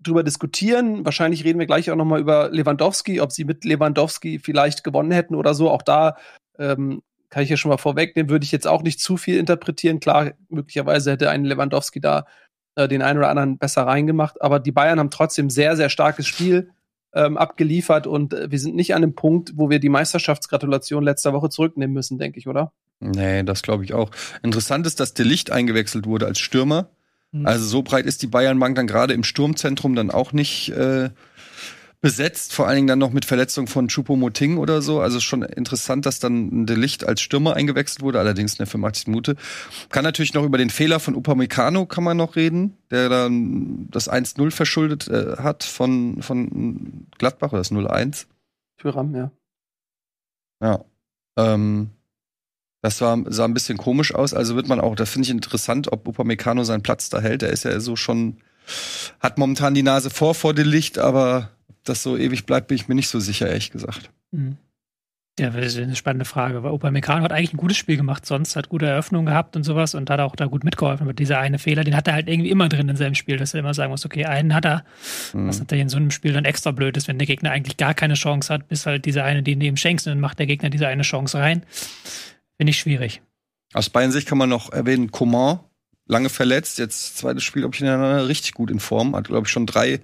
drüber 0.00 0.22
diskutieren. 0.22 1.04
Wahrscheinlich 1.04 1.44
reden 1.44 1.58
wir 1.58 1.66
gleich 1.66 1.90
auch 1.90 1.96
noch 1.96 2.04
mal 2.04 2.20
über 2.20 2.50
Lewandowski, 2.50 3.20
ob 3.20 3.32
sie 3.32 3.44
mit 3.44 3.64
Lewandowski 3.64 4.38
vielleicht 4.38 4.84
gewonnen 4.84 5.10
hätten 5.10 5.34
oder 5.34 5.54
so. 5.54 5.70
Auch 5.70 5.82
da 5.82 6.16
ähm, 6.58 7.02
kann 7.30 7.42
ich 7.42 7.50
ja 7.50 7.56
schon 7.56 7.70
mal 7.70 7.78
vorwegnehmen, 7.78 8.30
würde 8.30 8.44
ich 8.44 8.52
jetzt 8.52 8.66
auch 8.66 8.82
nicht 8.82 9.00
zu 9.00 9.16
viel 9.16 9.38
interpretieren. 9.38 10.00
Klar, 10.00 10.32
möglicherweise 10.48 11.12
hätte 11.12 11.30
ein 11.30 11.44
Lewandowski 11.44 12.00
da 12.00 12.26
äh, 12.74 12.88
den 12.88 13.02
einen 13.02 13.18
oder 13.18 13.28
anderen 13.28 13.58
besser 13.58 13.82
reingemacht. 13.82 14.40
Aber 14.42 14.60
die 14.60 14.72
Bayern 14.72 14.98
haben 14.98 15.10
trotzdem 15.10 15.50
sehr, 15.50 15.76
sehr 15.76 15.88
starkes 15.88 16.26
Spiel 16.26 16.70
ähm, 17.14 17.36
abgeliefert 17.36 18.06
und 18.06 18.32
äh, 18.32 18.50
wir 18.50 18.58
sind 18.58 18.74
nicht 18.74 18.94
an 18.94 19.02
dem 19.02 19.14
Punkt, 19.14 19.52
wo 19.56 19.70
wir 19.70 19.78
die 19.78 19.88
Meisterschaftsgratulation 19.88 21.02
letzter 21.02 21.32
Woche 21.32 21.50
zurücknehmen 21.50 21.92
müssen, 21.92 22.18
denke 22.18 22.38
ich, 22.38 22.48
oder? 22.48 22.72
Nee, 23.00 23.42
das 23.42 23.62
glaube 23.62 23.84
ich 23.84 23.92
auch. 23.92 24.10
Interessant 24.42 24.86
ist, 24.86 25.00
dass 25.00 25.12
De 25.12 25.26
Licht 25.26 25.50
eingewechselt 25.50 26.06
wurde 26.06 26.26
als 26.26 26.38
Stürmer. 26.38 26.90
Mhm. 27.32 27.46
Also 27.46 27.66
so 27.66 27.82
breit 27.82 28.06
ist 28.06 28.22
die 28.22 28.28
Bayernbank 28.28 28.76
dann 28.76 28.86
gerade 28.86 29.12
im 29.12 29.24
Sturmzentrum 29.24 29.94
dann 29.94 30.10
auch 30.10 30.32
nicht. 30.32 30.70
Äh, 30.70 31.10
besetzt, 32.02 32.52
vor 32.52 32.66
allen 32.66 32.76
Dingen 32.76 32.88
dann 32.88 32.98
noch 32.98 33.12
mit 33.12 33.24
Verletzung 33.24 33.68
von 33.68 33.86
Chupomoting 33.86 34.58
oder 34.58 34.82
so. 34.82 35.00
Also 35.00 35.20
schon 35.20 35.42
interessant, 35.42 36.04
dass 36.04 36.18
dann 36.18 36.66
De 36.66 36.76
Licht 36.76 37.06
als 37.06 37.20
Stürmer 37.20 37.54
eingewechselt 37.54 38.02
wurde, 38.02 38.18
allerdings 38.18 38.58
eine 38.58 38.66
85 38.66 39.06
Minute. 39.06 39.36
Kann 39.88 40.02
natürlich 40.02 40.34
noch 40.34 40.42
über 40.42 40.58
den 40.58 40.68
Fehler 40.68 40.98
von 40.98 41.14
Upamecano 41.14 41.86
kann 41.86 42.02
man 42.02 42.16
noch 42.16 42.34
reden, 42.34 42.76
der 42.90 43.08
dann 43.08 43.88
das 43.90 44.10
1-0 44.10 44.50
verschuldet 44.50 45.06
äh, 45.08 45.36
hat 45.38 45.62
von, 45.62 46.20
von 46.22 47.06
Gladbach 47.18 47.52
oder 47.52 47.60
das 47.60 47.70
0-1. 47.70 48.26
Tyram, 48.78 49.14
ja. 49.14 49.30
Ja. 50.60 50.84
Ähm, 51.38 51.90
das 52.82 53.00
war, 53.00 53.16
sah 53.26 53.44
ein 53.44 53.54
bisschen 53.54 53.78
komisch 53.78 54.12
aus, 54.12 54.34
also 54.34 54.56
wird 54.56 54.66
man 54.66 54.80
auch, 54.80 54.96
da 54.96 55.06
finde 55.06 55.26
ich 55.26 55.30
interessant, 55.30 55.92
ob 55.92 56.08
Upamecano 56.08 56.64
seinen 56.64 56.82
Platz 56.82 57.10
da 57.10 57.20
hält. 57.20 57.42
Der 57.42 57.50
ist 57.50 57.62
ja 57.62 57.78
so 57.78 57.94
schon, 57.94 58.38
hat 59.20 59.38
momentan 59.38 59.74
die 59.74 59.84
Nase 59.84 60.10
vor 60.10 60.34
vor 60.34 60.52
dem 60.52 60.68
Licht, 60.68 60.98
aber 60.98 61.50
das 61.84 62.02
so 62.02 62.16
ewig 62.16 62.46
bleibt, 62.46 62.68
bin 62.68 62.76
ich 62.76 62.88
mir 62.88 62.94
nicht 62.94 63.08
so 63.08 63.20
sicher, 63.20 63.48
ehrlich 63.48 63.70
gesagt. 63.70 64.10
Mhm. 64.30 64.56
Ja, 65.38 65.48
das 65.48 65.74
ist 65.74 65.78
eine 65.78 65.96
spannende 65.96 66.26
Frage, 66.26 66.62
weil 66.62 66.72
Upamecano 66.72 67.24
hat 67.24 67.32
eigentlich 67.32 67.54
ein 67.54 67.56
gutes 67.56 67.78
Spiel 67.78 67.96
gemacht, 67.96 68.26
sonst 68.26 68.54
hat 68.54 68.68
gute 68.68 68.84
Eröffnungen 68.84 69.24
gehabt 69.24 69.56
und 69.56 69.64
sowas 69.64 69.94
und 69.94 70.10
hat 70.10 70.20
auch 70.20 70.36
da 70.36 70.44
gut 70.44 70.62
mitgeholfen. 70.62 71.06
Aber 71.06 71.14
dieser 71.14 71.38
eine 71.38 71.58
Fehler, 71.58 71.84
den 71.84 71.96
hat 71.96 72.06
er 72.06 72.12
halt 72.12 72.28
irgendwie 72.28 72.50
immer 72.50 72.68
drin 72.68 72.90
in 72.90 72.96
seinem 72.96 73.14
Spiel, 73.14 73.38
dass 73.38 73.54
er 73.54 73.60
immer 73.60 73.72
sagen 73.72 73.90
muss, 73.90 74.04
okay, 74.04 74.26
einen 74.26 74.54
hat 74.54 74.66
er, 74.66 74.84
mhm. 75.32 75.48
was 75.48 75.58
natürlich 75.58 75.82
in 75.82 75.88
so 75.88 75.96
einem 75.96 76.10
Spiel 76.10 76.34
dann 76.34 76.44
extra 76.44 76.70
blöd 76.70 76.98
ist, 76.98 77.08
wenn 77.08 77.16
der 77.16 77.26
Gegner 77.26 77.50
eigentlich 77.50 77.78
gar 77.78 77.94
keine 77.94 78.12
Chance 78.12 78.52
hat, 78.52 78.68
bis 78.68 78.84
halt 78.84 79.06
dieser 79.06 79.24
eine, 79.24 79.42
den 79.42 79.58
du 79.58 79.64
ihm 79.64 79.78
schenkst, 79.78 80.06
und 80.06 80.10
dann 80.10 80.20
macht 80.20 80.38
der 80.38 80.46
Gegner 80.46 80.68
diese 80.68 80.86
eine 80.86 81.02
Chance 81.02 81.38
rein. 81.38 81.62
Finde 82.58 82.70
ich 82.70 82.78
schwierig. 82.78 83.22
Aus 83.72 83.88
Bayern-Sicht 83.88 84.28
kann 84.28 84.36
man 84.36 84.50
noch 84.50 84.70
erwähnen, 84.70 85.12
Coman, 85.12 85.60
lange 86.06 86.28
verletzt, 86.28 86.78
jetzt 86.78 87.16
zweites 87.16 87.42
Spiel, 87.42 87.64
ob 87.64 87.72
ich 87.72 87.78
hintereinander 87.78 88.28
richtig 88.28 88.52
gut 88.52 88.70
in 88.70 88.80
Form, 88.80 89.16
hat 89.16 89.28
glaube 89.28 89.46
ich 89.46 89.50
schon 89.50 89.64
drei 89.64 90.00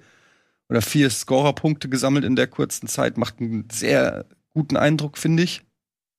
oder 0.69 0.81
vier 0.81 1.09
Scorerpunkte 1.09 1.89
gesammelt 1.89 2.25
in 2.25 2.35
der 2.35 2.47
kurzen 2.47 2.87
Zeit. 2.87 3.17
Macht 3.17 3.39
einen 3.39 3.67
sehr 3.71 4.25
guten 4.53 4.77
Eindruck, 4.77 5.17
finde 5.17 5.43
ich. 5.43 5.61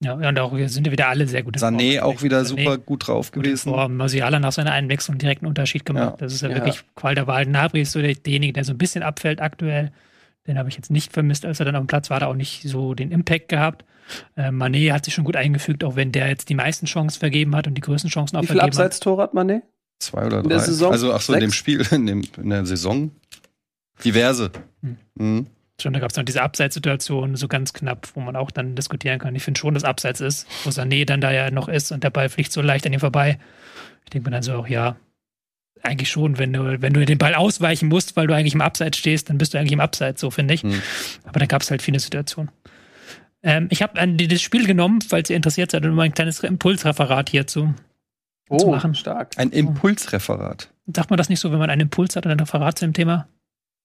Ja, 0.02 0.14
und 0.14 0.38
auch 0.38 0.56
wir 0.56 0.68
sind 0.70 0.86
ja 0.86 0.92
wieder 0.92 1.08
alle 1.08 1.26
sehr 1.26 1.42
gut. 1.42 1.58
Sané 1.58 1.98
Form. 1.98 2.10
auch 2.10 2.22
wieder 2.22 2.40
Sané 2.40 2.44
super 2.44 2.78
gut 2.78 3.06
drauf 3.06 3.32
gewesen. 3.32 3.70
Form. 3.70 3.98
Musiala 3.98 4.40
nach 4.40 4.52
seiner 4.52 4.72
Einwechslung 4.72 5.18
direkt 5.18 5.42
einen 5.42 5.48
Unterschied 5.48 5.84
gemacht. 5.84 6.12
Ja. 6.12 6.16
Das 6.16 6.32
ist 6.32 6.40
ja, 6.40 6.48
ja. 6.48 6.54
wirklich 6.54 6.82
Qual 6.94 7.14
der 7.14 7.26
Wahl. 7.26 7.44
Nabri 7.44 7.82
ist 7.82 7.92
so 7.92 8.00
derjenige, 8.00 8.54
der 8.54 8.64
so 8.64 8.72
ein 8.72 8.78
bisschen 8.78 9.02
abfällt 9.02 9.42
aktuell. 9.42 9.92
Den 10.46 10.58
habe 10.58 10.70
ich 10.70 10.76
jetzt 10.76 10.90
nicht 10.90 11.12
vermisst, 11.12 11.44
als 11.44 11.60
er 11.60 11.66
dann 11.66 11.76
auf 11.76 11.82
dem 11.82 11.86
Platz 11.86 12.08
war, 12.08 12.16
hat 12.16 12.22
er 12.22 12.28
auch 12.28 12.34
nicht 12.34 12.62
so 12.62 12.94
den 12.94 13.12
Impact 13.12 13.50
gehabt. 13.50 13.84
Äh, 14.36 14.48
Mané 14.48 14.90
hat 14.92 15.04
sich 15.04 15.12
schon 15.12 15.24
gut 15.24 15.36
eingefügt, 15.36 15.84
auch 15.84 15.96
wenn 15.96 16.12
der 16.12 16.28
jetzt 16.28 16.48
die 16.48 16.54
meisten 16.54 16.86
Chancen 16.86 17.20
vergeben 17.20 17.54
hat 17.54 17.66
und 17.66 17.74
die 17.74 17.82
größten 17.82 18.10
Chancen 18.10 18.36
auch 18.36 18.42
Wie 18.42 18.46
vergeben 18.46 18.62
hat. 18.62 18.72
Wie 18.72 18.76
viele 18.76 18.84
Abseitstore 18.86 19.22
hat 19.22 19.34
Mané? 19.34 19.60
Zwei 19.98 20.24
oder 20.24 20.38
drei. 20.38 20.44
In 20.44 20.48
der 20.48 20.60
Saison? 20.60 20.92
Also, 20.92 21.12
ach 21.12 21.20
so, 21.20 21.34
in 21.34 21.40
dem 21.40 21.52
Spiel, 21.52 21.86
in, 21.90 22.06
dem, 22.06 22.22
in 22.42 22.48
der 22.48 22.64
Saison. 22.64 23.10
Diverse. 24.04 24.50
Hm. 24.82 24.96
Mhm. 25.14 25.46
Schon, 25.80 25.92
da 25.94 25.98
gab 25.98 26.10
es 26.10 26.16
noch 26.16 26.24
diese 26.24 26.42
Abseitssituation, 26.42 27.36
so 27.36 27.48
ganz 27.48 27.72
knapp, 27.72 28.08
wo 28.14 28.20
man 28.20 28.36
auch 28.36 28.50
dann 28.50 28.74
diskutieren 28.74 29.18
kann. 29.18 29.34
Ich 29.34 29.42
finde 29.42 29.58
schon, 29.58 29.72
dass 29.72 29.84
Abseits 29.84 30.20
ist, 30.20 30.46
wo 30.64 30.70
Sané 30.70 31.06
dann 31.06 31.20
da 31.20 31.32
ja 31.32 31.50
noch 31.50 31.68
ist 31.68 31.90
und 31.90 32.04
der 32.04 32.10
Ball 32.10 32.28
fliegt 32.28 32.52
so 32.52 32.60
leicht 32.60 32.86
an 32.86 32.92
ihm 32.92 33.00
vorbei. 33.00 33.38
Ich 34.04 34.10
denke 34.10 34.28
mir 34.28 34.34
dann 34.34 34.42
so 34.42 34.54
auch, 34.54 34.68
ja, 34.68 34.96
eigentlich 35.82 36.10
schon, 36.10 36.38
wenn 36.38 36.52
du, 36.52 36.82
wenn 36.82 36.92
du 36.92 37.04
den 37.04 37.18
Ball 37.18 37.34
ausweichen 37.34 37.88
musst, 37.88 38.16
weil 38.16 38.26
du 38.26 38.34
eigentlich 38.34 38.54
im 38.54 38.60
Abseits 38.60 38.98
stehst, 38.98 39.30
dann 39.30 39.38
bist 39.38 39.54
du 39.54 39.58
eigentlich 39.58 39.72
im 39.72 39.80
Abseits, 39.80 40.20
so 40.20 40.30
finde 40.30 40.54
ich. 40.54 40.62
Mhm. 40.62 40.82
Aber 41.24 41.40
da 41.40 41.46
gab 41.46 41.62
es 41.62 41.70
halt 41.70 41.82
viele 41.82 41.98
Situationen. 41.98 42.50
Ähm, 43.42 43.68
ich 43.70 43.82
habe 43.82 43.94
das 44.16 44.42
Spiel 44.42 44.66
genommen, 44.66 45.00
falls 45.00 45.30
ihr 45.30 45.36
interessiert 45.36 45.70
seid, 45.70 45.84
um 45.86 45.98
ein 45.98 46.12
kleines 46.12 46.40
Impulsreferat 46.40 47.30
hierzu 47.30 47.74
oh, 48.50 48.58
zu 48.58 48.68
machen. 48.68 48.94
stark. 48.94 49.32
Ein 49.36 49.50
Impulsreferat. 49.50 50.70
Sagt 50.94 51.10
man 51.10 51.16
das 51.16 51.28
nicht 51.28 51.40
so, 51.40 51.50
wenn 51.52 51.58
man 51.58 51.70
ein 51.70 51.80
Impuls 51.80 52.16
hat 52.16 52.26
und 52.26 52.32
ein 52.32 52.40
Referat 52.40 52.78
zu 52.78 52.84
dem 52.84 52.92
Thema? 52.92 53.28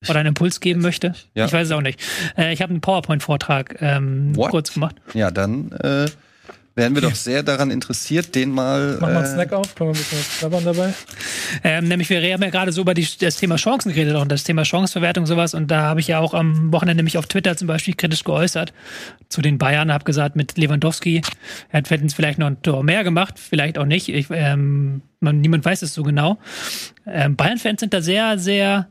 Oder 0.08 0.19
einen 0.19 0.29
Impuls 0.29 0.60
geben 0.60 0.81
möchte. 0.81 1.13
Ja. 1.34 1.45
Ich 1.45 1.53
weiß 1.53 1.67
es 1.67 1.71
auch 1.71 1.81
nicht. 1.81 1.99
Äh, 2.38 2.53
ich 2.53 2.62
habe 2.62 2.71
einen 2.71 2.81
PowerPoint-Vortrag 2.81 3.77
ähm, 3.81 4.34
kurz 4.36 4.73
gemacht. 4.73 4.95
Ja, 5.13 5.31
dann 5.31 5.71
äh, 5.71 6.08
wären 6.75 6.93
wir 6.93 7.01
doch 7.01 7.15
sehr 7.15 7.41
daran 7.41 7.71
interessiert, 7.71 8.36
den 8.36 8.51
mal. 8.51 8.97
Mach 8.99 9.08
mal 9.08 9.17
einen 9.17 9.25
äh, 9.25 9.34
Snack 9.34 9.53
auf, 9.53 9.73
können 9.75 9.93
wir 9.93 9.99
ein 9.99 10.03
bisschen 10.03 10.38
klappern 10.39 10.65
dabei. 10.65 10.93
Ähm, 11.63 11.88
nämlich, 11.88 12.10
wir 12.10 12.21
haben 12.34 12.43
ja 12.43 12.49
gerade 12.49 12.71
so 12.71 12.81
über 12.81 12.93
die, 12.93 13.08
das 13.19 13.38
Thema 13.38 13.55
Chancen 13.55 13.93
geredet 13.93 14.15
und 14.15 14.31
das 14.31 14.43
Thema 14.43 14.65
Chancenverwertung 14.65 15.23
und 15.23 15.27
sowas. 15.27 15.53
Und 15.53 15.71
da 15.71 15.84
habe 15.84 16.01
ich 16.01 16.08
ja 16.08 16.19
auch 16.19 16.34
am 16.34 16.71
Wochenende 16.71 17.01
mich 17.01 17.17
auf 17.17 17.27
Twitter 17.27 17.55
zum 17.55 17.67
Beispiel 17.67 17.95
kritisch 17.95 18.23
geäußert 18.23 18.73
zu 19.29 19.41
den 19.41 19.58
Bayern, 19.58 19.91
habe 19.91 20.03
gesagt, 20.03 20.36
mit 20.36 20.58
Lewandowski, 20.58 21.21
er 21.69 21.77
hat 21.77 21.88
vielleicht 21.88 22.38
noch 22.38 22.47
ein 22.47 22.62
Tor 22.62 22.84
mehr 22.84 23.03
gemacht, 23.03 23.39
vielleicht 23.39 23.77
auch 23.77 23.86
nicht. 23.86 24.10
Ich, 24.10 24.27
ähm, 24.29 25.01
man, 25.19 25.41
niemand 25.41 25.65
weiß 25.65 25.81
es 25.81 25.93
so 25.93 26.03
genau. 26.03 26.38
Ähm, 27.08 27.36
Bayern-Fans 27.36 27.79
sind 27.79 27.93
da 27.93 28.01
sehr, 28.01 28.38
sehr 28.38 28.88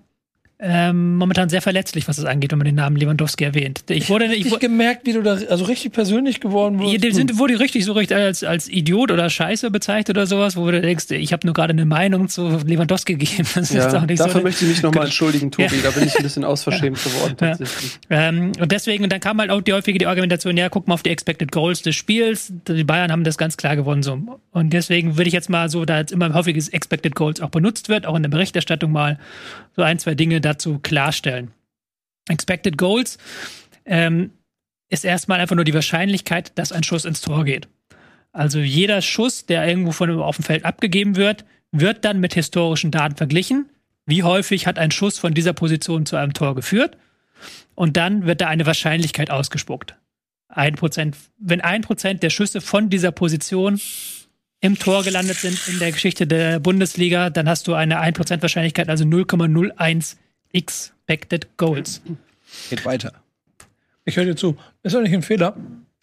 ähm, 0.66 1.16
momentan 1.16 1.50
sehr 1.50 1.60
verletzlich, 1.60 2.08
was 2.08 2.16
es 2.16 2.24
angeht, 2.24 2.50
wenn 2.50 2.58
man 2.58 2.64
den 2.64 2.76
Namen 2.76 2.96
Lewandowski 2.96 3.44
erwähnt. 3.44 3.84
Ich 3.90 4.08
wurde 4.08 4.34
ich, 4.34 4.46
ich 4.46 4.58
gemerkt, 4.58 5.06
wie 5.06 5.12
du 5.12 5.20
da 5.20 5.32
also 5.32 5.66
richtig 5.66 5.92
persönlich 5.92 6.40
geworden 6.40 6.78
wurdest. 6.78 7.04
Dem 7.04 7.12
sind, 7.12 7.38
wurde 7.38 7.60
richtig 7.60 7.84
so 7.84 7.92
richtig 7.92 8.16
als, 8.16 8.42
als 8.42 8.68
Idiot 8.68 9.10
oder 9.10 9.28
Scheiße 9.28 9.70
bezeichnet 9.70 10.16
oder 10.16 10.26
sowas, 10.26 10.56
wo 10.56 10.70
du 10.70 10.80
denkst, 10.80 11.10
ich 11.10 11.34
habe 11.34 11.46
nur 11.46 11.52
gerade 11.52 11.74
eine 11.74 11.84
Meinung 11.84 12.28
zu 12.28 12.48
Lewandowski 12.64 13.16
gegeben. 13.16 13.48
Das 13.54 13.72
ja, 13.72 13.86
ist 13.86 13.94
auch 13.94 14.06
nicht 14.06 14.20
dafür 14.20 14.40
so 14.40 14.42
möchte 14.42 14.64
ich 14.64 14.70
mich 14.72 14.82
nochmal 14.82 15.04
entschuldigen, 15.04 15.50
Tobi. 15.50 15.76
Ja. 15.76 15.82
Da 15.84 15.90
bin 15.90 16.04
ich 16.04 16.16
ein 16.16 16.22
bisschen 16.22 16.44
ausverschämt 16.44 17.02
geworden 17.02 17.34
tatsächlich. 17.36 17.98
Ja. 18.10 18.28
Ähm, 18.28 18.52
und 18.58 18.72
deswegen, 18.72 19.04
und 19.04 19.12
dann 19.12 19.20
kam 19.20 19.38
halt 19.38 19.50
auch 19.50 19.60
die 19.60 19.72
häufige 19.72 19.98
die 19.98 20.06
Argumentation, 20.06 20.56
ja, 20.56 20.68
guck 20.68 20.88
mal 20.88 20.94
auf 20.94 21.02
die 21.02 21.10
Expected 21.10 21.52
Goals 21.52 21.82
des 21.82 21.94
Spiels. 21.94 22.52
Die 22.68 22.84
Bayern 22.84 23.12
haben 23.12 23.24
das 23.24 23.38
ganz 23.38 23.56
klar 23.56 23.76
gewonnen. 23.76 24.02
So. 24.02 24.18
Und 24.52 24.72
deswegen 24.72 25.16
würde 25.16 25.28
ich 25.28 25.34
jetzt 25.34 25.50
mal 25.50 25.68
so, 25.68 25.84
da 25.84 25.98
jetzt 25.98 26.12
immer 26.12 26.32
häufiges 26.34 26.68
Expected 26.68 27.14
Goals 27.14 27.40
auch 27.40 27.50
benutzt 27.50 27.88
wird, 27.88 28.06
auch 28.06 28.16
in 28.16 28.22
der 28.22 28.30
Berichterstattung 28.30 28.92
mal 28.92 29.18
so 29.76 29.82
ein, 29.82 29.98
zwei 29.98 30.14
Dinge 30.14 30.40
dazu 30.40 30.78
klarstellen. 30.78 31.52
Expected 32.28 32.78
Goals 32.78 33.18
ähm, 33.84 34.30
ist 34.88 35.04
erstmal 35.04 35.40
einfach 35.40 35.56
nur 35.56 35.64
die 35.64 35.74
Wahrscheinlichkeit, 35.74 36.52
dass 36.58 36.72
ein 36.72 36.84
Schuss 36.84 37.04
ins 37.04 37.20
Tor 37.20 37.44
geht. 37.44 37.68
Also 38.32 38.58
jeder 38.58 39.02
Schuss, 39.02 39.46
der 39.46 39.66
irgendwo 39.66 39.92
von 39.92 40.10
auf 40.20 40.36
dem 40.36 40.44
Feld 40.44 40.64
abgegeben 40.64 41.16
wird, 41.16 41.44
wird 41.70 42.04
dann 42.04 42.20
mit 42.20 42.34
historischen 42.34 42.90
Daten 42.90 43.16
verglichen. 43.16 43.70
Wie 44.06 44.22
häufig 44.22 44.66
hat 44.66 44.78
ein 44.78 44.90
Schuss 44.90 45.18
von 45.18 45.34
dieser 45.34 45.52
Position 45.52 46.06
zu 46.06 46.16
einem 46.16 46.32
Tor 46.32 46.54
geführt? 46.54 46.96
Und 47.74 47.96
dann 47.96 48.26
wird 48.26 48.40
da 48.40 48.48
eine 48.48 48.66
Wahrscheinlichkeit 48.66 49.30
ausgespuckt. 49.30 49.96
Ein 50.48 50.76
Prozent, 50.76 51.16
wenn 51.38 51.60
ein 51.60 51.82
Prozent 51.82 52.22
der 52.22 52.30
Schüsse 52.30 52.60
von 52.60 52.90
dieser 52.90 53.10
Position 53.10 53.80
im 54.64 54.78
Tor 54.78 55.02
gelandet 55.04 55.36
sind 55.36 55.58
in 55.68 55.78
der 55.78 55.92
Geschichte 55.92 56.26
der 56.26 56.58
Bundesliga, 56.58 57.28
dann 57.28 57.46
hast 57.50 57.68
du 57.68 57.74
eine 57.74 58.00
1% 58.02 58.40
Wahrscheinlichkeit, 58.40 58.88
also 58.88 59.04
0,01 59.04 60.16
Expected 60.54 61.58
Goals. 61.58 62.00
Geht 62.70 62.86
weiter. 62.86 63.12
Ich 64.06 64.16
höre 64.16 64.24
dir 64.24 64.36
zu. 64.36 64.56
Ist 64.82 64.94
doch 64.94 65.02
nicht 65.02 65.12
ein 65.12 65.20
Fehler. 65.20 65.54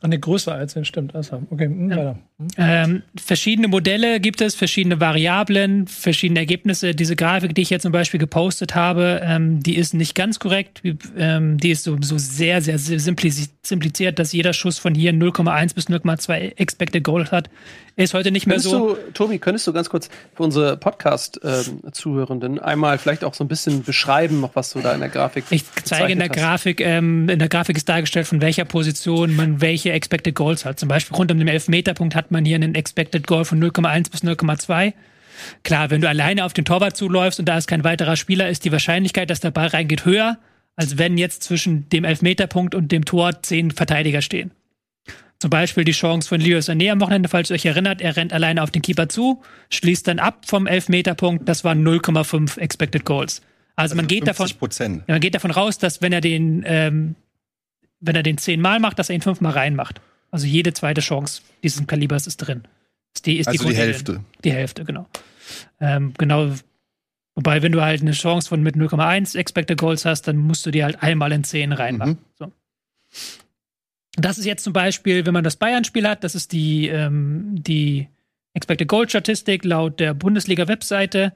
Ah, 0.03 0.07
ne, 0.07 0.17
größer 0.19 0.53
als 0.53 0.73
den 0.73 0.83
stimmt. 0.83 1.13
Also, 1.13 1.43
okay, 1.51 1.67
mh, 1.67 1.95
weiter. 1.95 2.19
Ähm, 2.57 3.03
verschiedene 3.15 3.67
Modelle 3.67 4.19
gibt 4.19 4.41
es, 4.41 4.55
verschiedene 4.55 4.99
Variablen, 4.99 5.85
verschiedene 5.85 6.39
Ergebnisse. 6.39 6.95
Diese 6.95 7.15
Grafik, 7.15 7.53
die 7.53 7.61
ich 7.61 7.69
jetzt 7.69 7.83
zum 7.83 7.91
Beispiel 7.91 8.19
gepostet 8.19 8.73
habe, 8.73 9.21
ähm, 9.23 9.61
die 9.61 9.75
ist 9.75 9.93
nicht 9.93 10.15
ganz 10.15 10.39
korrekt. 10.39 10.81
Ähm, 11.15 11.57
die 11.59 11.69
ist 11.69 11.83
so, 11.83 11.97
so 12.01 12.17
sehr, 12.17 12.63
sehr 12.63 12.79
simpliz- 12.79 13.49
simpliziert, 13.63 14.17
dass 14.17 14.33
jeder 14.33 14.53
Schuss 14.53 14.79
von 14.79 14.95
hier 14.95 15.13
0,1 15.13 15.75
bis 15.75 15.87
0,2 15.87 16.57
Expected 16.57 17.03
Goal 17.03 17.29
hat. 17.29 17.51
Ist 17.95 18.13
heute 18.13 18.31
nicht 18.31 18.47
mehr 18.47 18.55
Könntest 18.55 18.71
so. 18.71 18.95
du, 18.95 19.11
Tobi, 19.13 19.37
könntest 19.37 19.67
du 19.67 19.73
ganz 19.73 19.89
kurz 19.89 20.09
für 20.33 20.43
unsere 20.43 20.77
Podcast-Zuhörenden 20.77 22.59
einmal 22.59 22.97
vielleicht 22.97 23.23
auch 23.23 23.33
so 23.33 23.43
ein 23.43 23.47
bisschen 23.47 23.83
beschreiben, 23.83 24.39
noch 24.39 24.55
was 24.55 24.71
du 24.71 24.79
da 24.79 24.93
in 24.93 25.01
der 25.01 25.09
Grafik 25.09 25.43
Ich 25.49 25.65
zeige 25.83 26.13
in 26.13 26.19
der 26.19 26.29
hast? 26.29 26.37
Grafik, 26.37 26.81
ähm, 26.81 27.27
in 27.27 27.39
der 27.39 27.49
Grafik 27.49 27.75
ist 27.75 27.89
dargestellt, 27.89 28.27
von 28.27 28.41
welcher 28.41 28.65
Position 28.65 29.35
man 29.35 29.61
welche 29.61 29.91
Expected 29.91 30.35
Goals 30.35 30.63
hat. 30.63 30.79
Zum 30.79 30.87
Beispiel 30.87 31.15
rund 31.15 31.31
um 31.31 31.37
den 31.37 31.47
Elfmeterpunkt 31.47 32.15
hat 32.15 32.31
man 32.31 32.45
hier 32.45 32.55
einen 32.55 32.75
Expected 32.75 33.27
Goal 33.27 33.45
von 33.45 33.61
0,1 33.61 34.09
bis 34.09 34.23
0,2. 34.23 34.93
Klar, 35.63 35.89
wenn 35.89 36.01
du 36.01 36.09
alleine 36.09 36.45
auf 36.45 36.53
den 36.53 36.65
Torwart 36.65 36.95
zuläufst 36.95 37.39
und 37.39 37.45
da 37.45 37.57
ist 37.57 37.67
kein 37.67 37.83
weiterer 37.83 38.15
Spieler, 38.15 38.49
ist 38.49 38.63
die 38.65 38.71
Wahrscheinlichkeit, 38.71 39.29
dass 39.29 39.39
der 39.39 39.51
Ball 39.51 39.67
reingeht, 39.67 40.05
höher, 40.05 40.37
als 40.75 40.97
wenn 40.97 41.17
jetzt 41.17 41.43
zwischen 41.43 41.89
dem 41.89 42.03
Elfmeterpunkt 42.03 42.75
und 42.75 42.91
dem 42.91 43.05
Tor 43.05 43.41
zehn 43.41 43.71
Verteidiger 43.71 44.21
stehen. 44.21 44.51
Zum 45.41 45.49
Beispiel 45.49 45.83
die 45.83 45.91
Chance 45.91 46.29
von 46.29 46.39
Leo 46.39 46.59
Sané 46.59 46.91
am 46.91 47.01
Wochenende, 47.01 47.27
falls 47.27 47.49
ihr 47.49 47.55
euch 47.55 47.65
erinnert, 47.65 47.99
er 47.99 48.15
rennt 48.15 48.31
alleine 48.31 48.61
auf 48.61 48.69
den 48.69 48.83
Keeper 48.83 49.09
zu, 49.09 49.41
schließt 49.71 50.07
dann 50.07 50.19
ab 50.19 50.43
vom 50.45 50.67
Elfmeterpunkt, 50.67 51.49
das 51.49 51.63
waren 51.63 51.83
0,5 51.83 52.59
Expected 52.59 53.05
Goals. 53.05 53.41
Also, 53.75 53.95
man 53.95 54.05
geht 54.05 54.27
davon, 54.27 54.45
50 54.45 54.59
Prozent. 54.59 55.03
ja, 55.07 55.15
man 55.15 55.19
geht 55.19 55.33
davon 55.33 55.49
raus, 55.49 55.79
dass 55.79 55.99
wenn 56.03 56.13
er 56.13 56.21
den, 56.21 56.61
ähm, 56.67 57.15
wenn 58.01 58.15
er 58.15 58.21
den 58.21 58.37
zehnmal 58.37 58.79
macht, 58.79 58.99
dass 58.99 59.09
er 59.09 59.15
ihn 59.15 59.21
fünfmal 59.21 59.53
reinmacht. 59.53 59.99
Also 60.29 60.45
jede 60.45 60.73
zweite 60.73 61.01
Chance 61.01 61.41
dieses 61.63 61.87
Kalibers 61.87 62.27
ist 62.27 62.37
drin. 62.37 62.65
Ist 63.15 63.25
die, 63.25 63.39
ist 63.39 63.47
Also 63.47 63.57
die 63.57 63.63
Grundregel. 63.63 63.93
Hälfte. 63.93 64.23
Die 64.43 64.51
Hälfte, 64.51 64.85
genau. 64.85 65.07
Ähm, 65.79 66.13
genau. 66.19 66.51
Wobei, 67.33 67.63
wenn 67.63 67.71
du 67.71 67.81
halt 67.81 68.01
eine 68.01 68.11
Chance 68.11 68.47
von 68.47 68.61
mit 68.61 68.75
0,1 68.75 69.35
Expected 69.35 69.79
Goals 69.79 70.05
hast, 70.05 70.27
dann 70.27 70.37
musst 70.37 70.63
du 70.67 70.69
die 70.69 70.83
halt 70.83 71.01
einmal 71.01 71.31
in 71.31 71.43
10 71.43 71.73
reinmachen. 71.73 72.19
So. 72.37 72.51
Das 74.15 74.37
ist 74.37 74.45
jetzt 74.45 74.63
zum 74.63 74.73
Beispiel, 74.73 75.25
wenn 75.25 75.33
man 75.33 75.43
das 75.43 75.55
Bayern-Spiel 75.55 76.07
hat, 76.07 76.23
das 76.23 76.35
ist 76.35 76.51
die, 76.51 76.87
ähm, 76.87 77.55
die 77.55 78.07
Expected 78.53 78.87
Goal-Statistik 78.87 79.63
laut 79.63 79.99
der 79.99 80.13
Bundesliga-Webseite. 80.13 81.33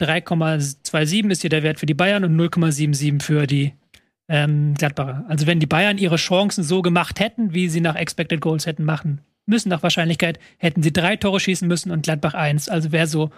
3,27 0.00 1.30
ist 1.30 1.40
hier 1.40 1.50
der 1.50 1.62
Wert 1.62 1.80
für 1.80 1.86
die 1.86 1.94
Bayern 1.94 2.24
und 2.24 2.36
0,77 2.36 3.22
für 3.22 3.46
die 3.46 3.72
ähm, 4.28 4.74
Gladbacher. 4.74 5.24
Also 5.28 5.46
wenn 5.46 5.60
die 5.60 5.66
Bayern 5.66 5.98
ihre 5.98 6.16
Chancen 6.16 6.62
so 6.62 6.82
gemacht 6.82 7.20
hätten, 7.20 7.54
wie 7.54 7.68
sie 7.68 7.80
nach 7.80 7.96
Expected 7.96 8.40
Goals 8.40 8.66
hätten 8.66 8.84
machen 8.84 9.20
müssen, 9.46 9.68
nach 9.68 9.82
Wahrscheinlichkeit, 9.82 10.38
hätten 10.58 10.82
sie 10.82 10.92
drei 10.92 11.16
Tore 11.16 11.40
schießen 11.40 11.66
müssen 11.66 11.90
und 11.90 12.04
Gladbach 12.04 12.34
eins. 12.34 12.68
Also 12.68 12.92
wäre 12.92 13.06
so 13.08 13.30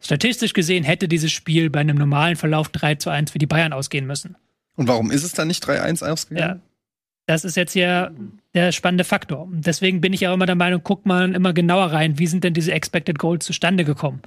statistisch 0.00 0.52
gesehen, 0.52 0.84
hätte 0.84 1.06
dieses 1.06 1.30
Spiel 1.30 1.70
bei 1.70 1.80
einem 1.80 1.96
normalen 1.96 2.36
Verlauf 2.36 2.68
3 2.68 2.96
zu 2.96 3.10
1 3.10 3.30
für 3.30 3.38
die 3.38 3.46
Bayern 3.46 3.72
ausgehen 3.72 4.06
müssen. 4.06 4.36
Und 4.76 4.88
warum 4.88 5.12
ist 5.12 5.22
es 5.22 5.32
dann 5.32 5.46
nicht 5.46 5.64
3-1 5.64 6.04
ausgegangen? 6.04 6.60
Ja. 6.60 6.73
Das 7.26 7.44
ist 7.44 7.56
jetzt 7.56 7.72
hier 7.72 8.14
der 8.52 8.70
spannende 8.70 9.04
Faktor. 9.04 9.48
Deswegen 9.50 10.02
bin 10.02 10.12
ich 10.12 10.28
auch 10.28 10.34
immer 10.34 10.44
der 10.44 10.56
Meinung, 10.56 10.82
guckt 10.82 11.06
man 11.06 11.34
immer 11.34 11.54
genauer 11.54 11.86
rein, 11.86 12.18
wie 12.18 12.26
sind 12.26 12.44
denn 12.44 12.52
diese 12.52 12.72
Expected 12.72 13.18
Goals 13.18 13.46
zustande 13.46 13.84
gekommen. 13.84 14.20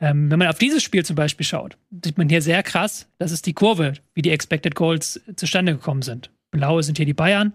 Ähm, 0.00 0.30
wenn 0.30 0.38
man 0.38 0.48
auf 0.48 0.58
dieses 0.58 0.82
Spiel 0.82 1.04
zum 1.04 1.16
Beispiel 1.16 1.46
schaut, 1.46 1.78
sieht 2.04 2.18
man 2.18 2.28
hier 2.28 2.42
sehr 2.42 2.62
krass, 2.62 3.08
das 3.18 3.32
ist 3.32 3.46
die 3.46 3.54
Kurve, 3.54 3.94
wie 4.12 4.22
die 4.22 4.30
Expected 4.30 4.74
Goals 4.74 5.20
zustande 5.36 5.72
gekommen 5.74 6.02
sind. 6.02 6.30
Blaue 6.50 6.82
sind 6.82 6.98
hier 6.98 7.06
die 7.06 7.14
Bayern, 7.14 7.54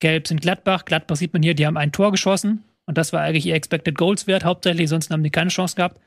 gelb 0.00 0.26
sind 0.26 0.40
Gladbach. 0.40 0.84
Gladbach 0.84 1.16
sieht 1.16 1.32
man 1.32 1.42
hier, 1.42 1.54
die 1.54 1.66
haben 1.66 1.76
ein 1.76 1.92
Tor 1.92 2.10
geschossen 2.10 2.64
und 2.86 2.98
das 2.98 3.12
war 3.12 3.20
eigentlich 3.20 3.46
ihr 3.46 3.54
Expected 3.54 3.96
Goals 3.96 4.26
Wert 4.26 4.44
hauptsächlich, 4.44 4.88
sonst 4.88 5.10
haben 5.10 5.22
die 5.22 5.30
keine 5.30 5.50
Chance 5.50 5.76
gehabt. 5.76 6.00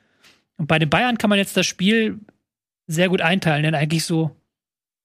Und 0.58 0.68
bei 0.68 0.78
den 0.78 0.89
Bayern 0.89 1.18
kann 1.18 1.30
man 1.30 1.39
jetzt 1.39 1.56
das 1.56 1.66
Spiel 1.66 2.20
sehr 2.86 3.08
gut 3.08 3.22
einteilen 3.22 3.63
in 3.63 3.76
eigentlich 3.76 4.04
so 4.04 4.36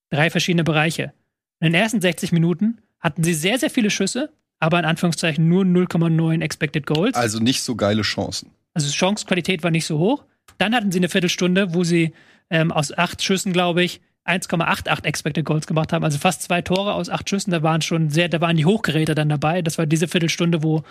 drei 0.09 0.29
verschiedene 0.29 0.65
Bereiche. 0.65 1.13
In 1.61 1.71
den 1.71 1.75
ersten 1.75 2.01
60 2.01 2.33
Minuten 2.33 2.79
hatten 2.99 3.23
sie 3.23 3.33
sehr, 3.33 3.57
sehr 3.59 3.69
viele 3.69 3.89
Schüsse, 3.89 4.31
aber 4.59 4.79
in 4.79 4.85
Anführungszeichen 4.85 5.47
nur 5.47 5.63
0,9 5.63 6.41
Expected 6.41 6.85
Goals. 6.85 7.15
Also 7.15 7.39
nicht 7.39 7.63
so 7.63 7.75
geile 7.75 8.01
Chancen. 8.01 8.51
Also 8.73 8.91
Chancequalität 8.91 9.63
war 9.63 9.71
nicht 9.71 9.85
so 9.85 9.97
hoch. 9.99 10.23
Dann 10.57 10.75
hatten 10.75 10.91
sie 10.91 10.99
eine 10.99 11.09
Viertelstunde, 11.09 11.73
wo 11.73 11.83
sie 11.83 12.13
ähm, 12.49 12.71
aus 12.71 12.95
acht 12.97 13.23
Schüssen, 13.23 13.53
glaube 13.53 13.83
ich, 13.83 14.01
1,88 14.25 15.05
Expected 15.05 15.45
Goals 15.45 15.65
gemacht 15.65 15.91
haben. 15.91 16.03
Also 16.03 16.17
fast 16.17 16.43
zwei 16.43 16.61
Tore 16.61 16.93
aus 16.93 17.09
acht 17.09 17.29
Schüssen. 17.29 17.51
Da 17.51 17.63
waren 17.63 17.81
schon 17.81 18.09
sehr, 18.09 18.29
da 18.29 18.41
waren 18.41 18.57
die 18.57 18.65
Hochgeräte 18.65 19.15
dann 19.15 19.29
dabei. 19.29 19.61
Das 19.61 19.77
war 19.77 19.85
diese 19.85 20.07
Viertelstunde, 20.07 20.61
wo, 20.61 20.83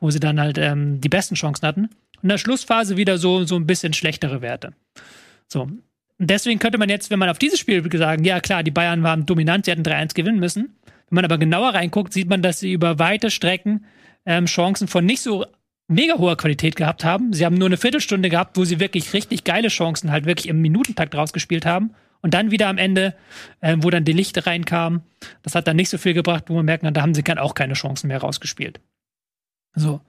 wo 0.00 0.10
sie 0.10 0.20
dann 0.20 0.40
halt 0.40 0.58
ähm, 0.58 1.00
die 1.00 1.08
besten 1.08 1.34
Chancen 1.34 1.66
hatten. 1.66 1.82
Und 1.82 2.22
in 2.22 2.28
der 2.30 2.38
Schlussphase 2.38 2.96
wieder 2.96 3.18
so, 3.18 3.44
so 3.44 3.56
ein 3.56 3.66
bisschen 3.66 3.92
schlechtere 3.92 4.40
Werte. 4.40 4.72
So. 5.48 5.62
Und 5.62 6.30
deswegen 6.30 6.58
könnte 6.58 6.78
man 6.78 6.88
jetzt, 6.88 7.10
wenn 7.10 7.18
man 7.18 7.28
auf 7.28 7.38
dieses 7.38 7.58
Spiel 7.58 7.86
sagen, 7.98 8.24
ja 8.24 8.40
klar, 8.40 8.62
die 8.62 8.70
Bayern 8.70 9.02
waren 9.02 9.26
dominant, 9.26 9.66
sie 9.66 9.72
hätten 9.72 9.82
3-1 9.82 10.14
gewinnen 10.14 10.40
müssen. 10.40 10.76
Wenn 11.08 11.16
man 11.16 11.24
aber 11.24 11.38
genauer 11.38 11.74
reinguckt, 11.74 12.12
sieht 12.12 12.28
man, 12.28 12.42
dass 12.42 12.60
sie 12.60 12.72
über 12.72 12.98
weite 12.98 13.30
Strecken 13.30 13.84
ähm, 14.24 14.46
Chancen 14.46 14.88
von 14.88 15.04
nicht 15.04 15.20
so 15.20 15.46
mega 15.88 16.18
hoher 16.18 16.36
Qualität 16.36 16.76
gehabt 16.76 17.04
haben. 17.04 17.32
Sie 17.32 17.44
haben 17.44 17.56
nur 17.56 17.68
eine 17.68 17.76
Viertelstunde 17.76 18.28
gehabt, 18.28 18.56
wo 18.56 18.64
sie 18.64 18.80
wirklich 18.80 19.12
richtig 19.12 19.44
geile 19.44 19.68
Chancen 19.68 20.10
halt 20.10 20.26
wirklich 20.26 20.48
im 20.48 20.60
Minutentakt 20.60 21.14
rausgespielt 21.14 21.64
haben. 21.64 21.94
Und 22.22 22.34
dann 22.34 22.50
wieder 22.50 22.68
am 22.68 22.78
Ende, 22.78 23.14
äh, 23.60 23.76
wo 23.78 23.90
dann 23.90 24.04
die 24.04 24.12
Lichter 24.12 24.46
reinkam, 24.46 25.02
das 25.42 25.54
hat 25.54 25.68
dann 25.68 25.76
nicht 25.76 25.90
so 25.90 25.98
viel 25.98 26.14
gebracht, 26.14 26.44
wo 26.48 26.54
man 26.54 26.64
merken 26.64 26.86
kann, 26.86 26.94
da 26.94 27.02
haben 27.02 27.14
sie 27.14 27.22
dann 27.22 27.38
auch 27.38 27.54
keine 27.54 27.74
Chancen 27.74 28.08
mehr 28.08 28.18
rausgespielt. 28.18 28.80
So. 29.74 30.00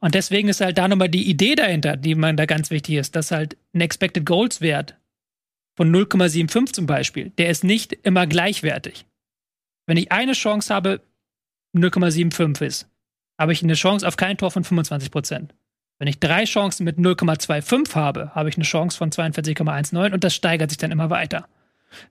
Und 0.00 0.14
deswegen 0.14 0.48
ist 0.48 0.60
halt 0.60 0.76
da 0.76 0.88
nochmal 0.88 1.08
die 1.08 1.30
Idee 1.30 1.54
dahinter, 1.54 1.96
die 1.96 2.14
man 2.14 2.36
da 2.36 2.46
ganz 2.46 2.70
wichtig 2.70 2.96
ist, 2.96 3.14
dass 3.14 3.30
halt 3.30 3.56
ein 3.74 3.80
Expected 3.80 4.26
Goals 4.26 4.60
Wert 4.60 4.96
von 5.76 5.94
0,75 5.94 6.72
zum 6.72 6.86
Beispiel, 6.86 7.30
der 7.38 7.48
ist 7.48 7.64
nicht 7.64 7.92
immer 7.92 8.26
gleichwertig. 8.26 9.06
Wenn 9.86 9.96
ich 9.96 10.12
eine 10.12 10.32
Chance 10.32 10.74
habe, 10.74 11.00
0,75 11.74 12.64
ist, 12.64 12.88
habe 13.38 13.52
ich 13.52 13.62
eine 13.62 13.74
Chance 13.74 14.06
auf 14.06 14.16
kein 14.16 14.36
Tor 14.36 14.50
von 14.50 14.64
25 14.64 15.10
Prozent. 15.10 15.54
Wenn 15.98 16.08
ich 16.08 16.20
drei 16.20 16.44
Chancen 16.44 16.84
mit 16.84 16.98
0,25 16.98 17.94
habe, 17.94 18.34
habe 18.34 18.48
ich 18.48 18.56
eine 18.56 18.64
Chance 18.64 18.96
von 18.96 19.10
42,19 19.10 20.12
und 20.12 20.24
das 20.24 20.34
steigert 20.34 20.70
sich 20.70 20.78
dann 20.78 20.90
immer 20.90 21.10
weiter. 21.10 21.46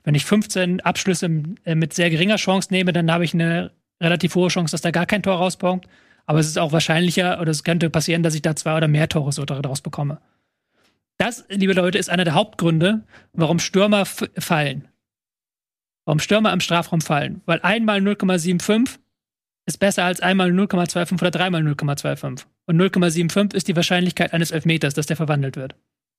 Wenn 0.04 0.16
ich 0.16 0.26
15 0.26 0.82
Abschlüsse 0.82 1.30
äh, 1.66 1.76
mit 1.76 1.94
sehr 1.94 2.10
geringer 2.10 2.38
Chance 2.38 2.70
nehme, 2.72 2.94
dann 2.94 3.12
habe 3.12 3.26
ich 3.26 3.34
eine 3.34 3.72
relativ 4.02 4.36
hohe 4.36 4.50
Chance, 4.50 4.72
dass 4.72 4.82
da 4.82 4.92
gar 4.92 5.06
kein 5.06 5.24
Tor 5.24 5.36
rauskommt. 5.36 5.88
Aber 6.26 6.40
es 6.40 6.48
ist 6.48 6.58
auch 6.58 6.72
wahrscheinlicher 6.72 7.42
oder 7.42 7.52
es 7.52 7.66
könnte 7.66 7.90
passieren, 7.90 8.24
dass 8.24 8.36
ich 8.36 8.42
da 8.42 8.56
zwei 8.56 8.78
oder 8.78 8.88
mehr 8.88 9.10
Tore 9.10 9.34
so 9.34 9.44
daraus 9.44 9.82
bekomme. 9.82 10.20
Das, 11.18 11.46
liebe 11.50 11.74
Leute, 11.74 11.98
ist 11.98 12.10
einer 12.10 12.24
der 12.24 12.34
Hauptgründe, 12.34 13.04
warum 13.34 13.60
Stürmer 13.60 14.06
fallen. 14.06 14.88
Warum 16.06 16.20
Stürmer 16.20 16.52
im 16.54 16.60
Strafraum 16.60 17.02
fallen. 17.02 17.42
Weil 17.46 17.62
einmal 17.62 18.00
0,75 18.00 19.00
ist 19.66 19.80
besser 19.80 20.04
als 20.04 20.20
einmal 20.20 20.52
0,25 20.52 21.14
oder 21.14 21.32
dreimal 21.32 21.62
0,25. 21.62 22.44
Und 22.66 22.82
0,75 22.82 23.54
ist 23.54 23.68
die 23.68 23.76
Wahrscheinlichkeit 23.76 24.34
eines 24.34 24.52
Elfmeters, 24.52 24.94
dass 24.94 25.06
der 25.06 25.16
verwandelt 25.16 25.56
wird. 25.56 25.76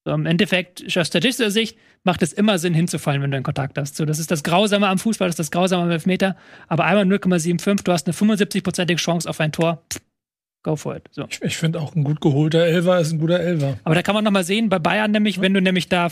So, 0.06 0.12
Im 0.12 0.26
Endeffekt, 0.26 0.84
aus 0.84 1.06
statistischer 1.06 1.50
Sicht, 1.50 1.78
macht 2.02 2.22
es 2.22 2.34
immer 2.34 2.58
Sinn, 2.58 2.74
hinzufallen, 2.74 3.22
wenn 3.22 3.30
du 3.30 3.36
einen 3.38 3.44
Kontakt 3.44 3.78
hast. 3.78 3.96
So, 3.96 4.04
das 4.04 4.18
ist 4.18 4.30
das 4.30 4.42
Grausame 4.42 4.86
am 4.88 4.98
Fußball, 4.98 5.28
das 5.28 5.34
ist 5.34 5.38
das 5.38 5.50
Grausame 5.50 5.82
am 5.84 5.90
Elfmeter. 5.90 6.36
Aber 6.68 6.84
einmal 6.84 7.04
0,75, 7.04 7.84
du 7.84 7.92
hast 7.92 8.06
eine 8.06 8.14
75-prozentige 8.14 8.96
Chance 8.96 9.28
auf 9.28 9.40
ein 9.40 9.52
Tor. 9.52 9.82
Go 10.62 10.76
for 10.76 10.96
it. 10.96 11.08
So. 11.10 11.26
Ich, 11.30 11.40
ich 11.42 11.56
finde 11.56 11.80
auch 11.80 11.94
ein 11.94 12.04
gut 12.04 12.20
geholter 12.20 12.64
Elfer 12.64 13.00
ist 13.00 13.12
ein 13.12 13.18
guter 13.18 13.40
Elfer. 13.40 13.78
Aber 13.84 13.94
da 13.94 14.02
kann 14.02 14.14
man 14.14 14.24
noch 14.24 14.30
mal 14.30 14.44
sehen, 14.44 14.68
bei 14.68 14.78
Bayern 14.78 15.10
nämlich, 15.10 15.40
wenn 15.40 15.54
du 15.54 15.60
nämlich 15.60 15.88
da 15.88 16.08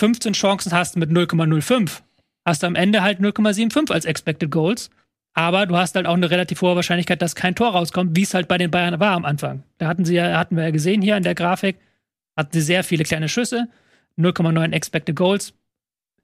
15 0.00 0.32
Chancen 0.32 0.72
hast 0.72 0.96
mit 0.96 1.10
0,05, 1.10 2.00
hast 2.44 2.62
du 2.62 2.66
am 2.66 2.74
Ende 2.74 3.02
halt 3.02 3.20
0,75 3.20 3.92
als 3.92 4.04
Expected 4.04 4.50
Goals. 4.50 4.90
Aber 5.36 5.66
du 5.66 5.76
hast 5.76 5.96
halt 5.96 6.06
auch 6.06 6.14
eine 6.14 6.30
relativ 6.30 6.62
hohe 6.62 6.76
Wahrscheinlichkeit, 6.76 7.20
dass 7.20 7.34
kein 7.34 7.56
Tor 7.56 7.70
rauskommt, 7.70 8.16
wie 8.16 8.22
es 8.22 8.34
halt 8.34 8.46
bei 8.46 8.56
den 8.56 8.70
Bayern 8.70 9.00
war 9.00 9.12
am 9.16 9.24
Anfang. 9.24 9.64
Da 9.78 9.88
hatten 9.88 10.04
sie 10.04 10.14
ja, 10.14 10.38
hatten 10.38 10.56
wir 10.56 10.62
ja 10.62 10.70
gesehen 10.70 11.02
hier 11.02 11.16
in 11.16 11.24
der 11.24 11.34
Grafik, 11.34 11.76
hatten 12.36 12.52
sie 12.52 12.60
sehr 12.60 12.84
viele 12.84 13.02
kleine 13.02 13.28
Schüsse, 13.28 13.68
0,9 14.16 14.72
Expected 14.72 15.16
Goals. 15.16 15.52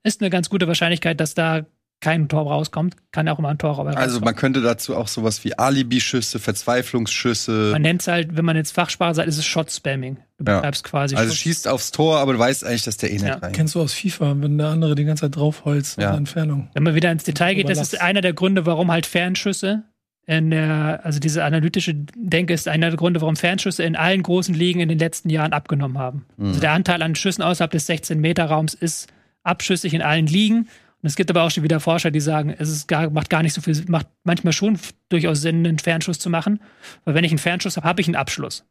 Ist 0.05 0.21
eine 0.21 0.31
ganz 0.31 0.49
gute 0.49 0.69
Wahrscheinlichkeit, 0.69 1.19
dass 1.19 1.35
da 1.35 1.67
kein 2.01 2.29
Tor 2.29 2.43
rauskommt. 2.51 2.97
Kann 3.13 3.29
auch 3.29 3.39
immer 3.39 3.49
ein 3.51 3.59
Tor 3.59 3.71
rauskommen. 3.73 3.97
Also 3.97 4.21
man 4.21 4.35
könnte 4.35 4.61
dazu 4.63 4.97
auch 4.97 5.09
sowas 5.09 5.45
wie 5.45 5.59
Alibi-Schüsse, 5.59 6.39
Verzweiflungsschüsse. 6.39 7.71
man 7.73 7.83
nennt 7.83 8.01
es 8.03 8.09
halt, 8.09 8.37
wenn 8.37 8.45
man 8.45 8.57
jetzt 8.57 8.73
Fachsprache 8.73 9.15
sagt, 9.15 9.29
ist 9.29 9.39
es 9.39 9.45
Shot-Spamming. 9.47 10.17
Du 10.39 10.45
Ja. 10.51 10.57
betreibst 10.57 10.85
quasi 10.85 11.15
Also 11.17 11.35
schießt 11.35 11.69
aufs 11.69 11.91
Tor, 11.91 12.19
aber 12.19 12.33
du 12.33 12.39
weißt 12.39 12.65
eigentlich, 12.65 12.85
dass 12.85 12.97
der 12.97 13.11
eh 13.11 13.15
nicht 13.15 13.25
Ja. 13.25 13.35
rein. 13.37 13.53
Kennst 13.53 13.75
du 13.75 13.81
aus 13.81 13.93
FIFA, 13.93 14.35
wenn 14.39 14.57
der 14.59 14.69
andere 14.69 14.95
die 14.95 15.05
ganze 15.05 15.23
Zeit 15.27 15.37
draufholzt 15.37 16.01
Ja. 16.01 16.11
der 16.11 16.19
Entfernung. 16.19 16.71
Wenn 16.75 16.83
man 16.83 16.95
wieder 16.95 17.11
ins 17.13 17.25
Detail 17.25 17.55
geht, 17.55 17.69
das 17.69 17.79
ist 17.81 18.01
einer 18.01 18.21
der 18.23 18.33
Gründe, 18.33 18.67
warum 18.67 18.91
halt 18.91 19.07
Fernschüsse 19.07 19.83
in 20.27 20.51
der, 20.51 21.01
also 21.05 21.19
diese 21.19 21.43
analytische 21.45 21.93
Denke 22.15 22.55
ist 22.55 22.69
einer 22.69 22.89
der 22.91 22.97
Gründe, 22.97 23.21
warum 23.21 23.37
Fernschüsse 23.37 23.83
in 23.83 23.97
allen 23.97 24.23
großen 24.23 24.55
Ligen 24.55 24.81
in 24.81 24.89
den 24.89 24.99
letzten 24.99 25.29
Jahren 25.29 25.53
abgenommen 25.53 25.99
haben. 25.99 26.25
Mhm. 26.37 26.49
Also 26.49 26.61
der 26.61 26.73
Anteil 26.73 27.03
an 27.03 27.15
Schüssen 27.17 27.43
außerhalb 27.43 27.71
des 27.73 27.87
16-Meter-Raums 27.89 28.75
ist 28.75 29.09
abschüssig 29.43 29.93
in 29.95 30.03
allen 30.03 30.27
Ligen. 30.27 30.69
Und 31.03 31.07
es 31.07 31.17
gibt 31.17 31.31
aber 31.31 31.43
auch 31.43 31.51
schon 31.51 31.63
wieder 31.63 31.81
Forscher, 31.81 32.11
die 32.11 32.21
sagen, 32.21 32.51
es 32.51 32.69
ist 32.69 32.87
gar, 32.87 33.09
macht 33.09 33.31
gar 33.31 33.43
nicht 33.43 33.55
so 33.55 33.63
viel, 33.63 33.85
macht 33.89 34.07
manchmal 34.25 34.53
schon 34.53 34.79
durchaus 35.09 35.41
Sinn, 35.41 35.67
einen 35.67 35.79
Fernschuss 35.79 36.19
zu 36.19 36.29
machen. 36.29 36.61
Weil 37.05 37.15
wenn 37.15 37.25
ich 37.25 37.31
einen 37.31 37.39
Fernschuss 37.39 37.77
habe, 37.77 37.89
habe 37.89 38.01
ich 38.03 38.07
einen 38.07 38.17
Abschluss. 38.17 38.67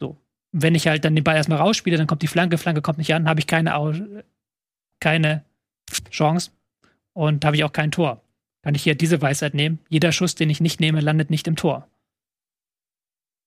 So. 0.00 0.16
Wenn 0.50 0.74
ich 0.74 0.88
halt 0.88 1.04
dann 1.04 1.14
den 1.14 1.22
Ball 1.22 1.36
erstmal 1.36 1.58
rausspiele, 1.58 1.96
dann 1.96 2.08
kommt 2.08 2.22
die 2.22 2.26
Flanke, 2.26 2.58
Flanke 2.58 2.82
kommt 2.82 2.98
nicht 2.98 3.14
an, 3.14 3.28
habe 3.28 3.38
ich 3.38 3.46
keine, 3.46 4.24
keine 4.98 5.44
Chance 6.10 6.50
und 7.12 7.44
habe 7.44 7.54
ich 7.54 7.62
auch 7.62 7.72
kein 7.72 7.92
Tor. 7.92 8.22
Kann 8.62 8.74
ich 8.74 8.82
hier 8.82 8.96
diese 8.96 9.22
Weisheit 9.22 9.54
nehmen? 9.54 9.78
Jeder 9.88 10.10
Schuss, 10.10 10.34
den 10.34 10.50
ich 10.50 10.60
nicht 10.60 10.80
nehme, 10.80 11.00
landet 11.00 11.30
nicht 11.30 11.46
im 11.46 11.56
Tor. 11.56 11.88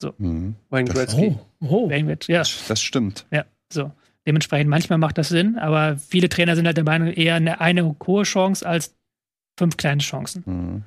So. 0.02 0.14
Mhm. 0.18 0.56
Wayne 0.70 0.90
Gretzky. 0.90 1.38
Oh, 1.60 1.88
oh. 1.88 1.90
ja. 1.90 2.40
Das, 2.40 2.68
das 2.68 2.82
stimmt. 2.82 3.26
Ja, 3.32 3.46
so. 3.72 3.92
Dementsprechend, 4.26 4.70
manchmal 4.70 5.00
macht 5.00 5.18
das 5.18 5.30
Sinn, 5.30 5.58
aber 5.58 5.98
viele 5.98 6.30
Trainer 6.30 6.56
sind 6.56 6.66
halt 6.66 6.78
der 6.78 6.84
Meinung, 6.84 7.10
eher 7.10 7.36
eine, 7.36 7.60
eine 7.60 7.96
hohe 8.06 8.24
Chance 8.24 8.66
als 8.68 8.96
fünf 9.58 9.78
kleine 9.78 10.02
Chancen. 10.02 10.44
Mhm. 10.46 10.84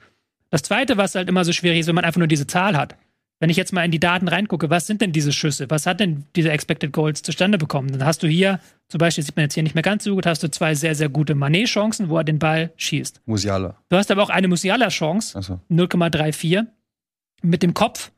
Das 0.51 0.63
zweite, 0.63 0.97
was 0.97 1.15
halt 1.15 1.29
immer 1.29 1.45
so 1.45 1.53
schwierig 1.53 1.81
ist, 1.81 1.87
wenn 1.87 1.95
man 1.95 2.05
einfach 2.05 2.19
nur 2.19 2.29
diese 2.29 2.47
Zahl 2.47 2.77
hat. 2.77 2.97
Wenn 3.39 3.51
ich 3.51 3.59
jetzt 3.59 3.75
mal 3.75 3.85
in 3.85 3.91
die 3.91 4.01
Daten 4.01 4.29
reingucke, 4.29 4.71
was 4.71 4.87
sind 4.87 5.03
denn 5.03 5.13
diese 5.13 5.31
Schüsse? 5.31 5.69
Was 5.69 5.85
hat 5.85 6.01
denn 6.01 6.25
diese 6.35 6.51
Expected 6.51 6.93
Goals 6.93 7.21
zustande 7.21 7.59
bekommen? 7.59 7.93
Dann 7.93 8.07
hast 8.07 8.23
du 8.23 8.27
hier, 8.27 8.61
zum 8.89 8.99
Beispiel 8.99 9.23
sieht 9.23 9.37
man 9.37 9.45
jetzt 9.45 9.55
hier 9.55 9.63
nicht 9.63 9.75
mehr 9.75 9.83
ganz 9.83 10.05
so 10.05 10.15
gut, 10.15 10.25
hast 10.25 10.43
du 10.43 10.51
zwei 10.51 10.75
sehr, 10.75 10.95
sehr 10.95 11.11
gute 11.11 11.35
Manet-Chancen, 11.35 12.09
wo 12.09 12.17
er 12.17 12.25
den 12.25 12.39
Ball 12.39 12.73
schießt. 12.77 13.21
Musiala. 13.27 13.77
Du 13.91 13.97
hast 13.97 14.11
aber 14.11 14.23
auch 14.23 14.31
eine 14.31 14.49
Musiala-Chance, 14.49 15.43
so. 15.43 15.61
0,34, 15.71 16.67
mit 17.43 17.63
dem 17.63 17.75
Kopf. 17.75 18.11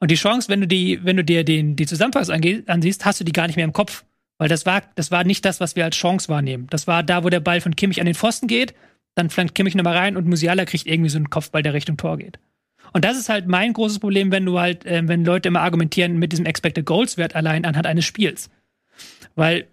Und 0.00 0.10
die 0.10 0.16
Chance, 0.16 0.48
wenn 0.48 0.60
du 0.62 0.66
die, 0.66 1.04
wenn 1.04 1.16
du 1.16 1.22
dir 1.22 1.44
den, 1.44 1.76
die 1.76 1.86
Zusammenfassung 1.86 2.40
ansiehst, 2.66 3.04
hast 3.04 3.20
du 3.20 3.24
die 3.24 3.32
gar 3.32 3.46
nicht 3.46 3.56
mehr 3.56 3.64
im 3.64 3.72
Kopf. 3.72 4.04
Weil 4.38 4.48
das 4.48 4.66
war, 4.66 4.82
das 4.94 5.10
war 5.10 5.24
nicht 5.24 5.44
das, 5.44 5.60
was 5.60 5.76
wir 5.76 5.84
als 5.84 5.96
Chance 5.96 6.28
wahrnehmen. 6.28 6.66
Das 6.70 6.86
war 6.86 7.02
da, 7.02 7.24
wo 7.24 7.30
der 7.30 7.40
Ball 7.40 7.60
von 7.60 7.74
Kimmich 7.74 8.00
an 8.00 8.06
den 8.06 8.14
Pfosten 8.14 8.48
geht, 8.48 8.74
dann 9.14 9.30
flankt 9.30 9.54
Kimmich 9.54 9.74
nochmal 9.74 9.96
rein 9.96 10.16
und 10.16 10.26
Musiala 10.26 10.66
kriegt 10.66 10.86
irgendwie 10.86 11.08
so 11.08 11.16
einen 11.16 11.30
Kopfball, 11.30 11.62
der 11.62 11.72
Richtung 11.72 11.96
Tor 11.96 12.18
geht. 12.18 12.38
Und 12.92 13.04
das 13.04 13.18
ist 13.18 13.28
halt 13.28 13.48
mein 13.48 13.72
großes 13.72 13.98
Problem, 13.98 14.30
wenn 14.30 14.44
du 14.44 14.58
halt, 14.58 14.84
äh, 14.84 15.02
wenn 15.06 15.24
Leute 15.24 15.48
immer 15.48 15.62
argumentieren 15.62 16.18
mit 16.18 16.32
diesem 16.32 16.46
Expected 16.46 16.86
Goals 16.86 17.16
Wert 17.16 17.34
allein 17.34 17.64
anhand 17.64 17.86
eines 17.86 18.04
Spiels. 18.04 18.50
Weil 19.34 19.66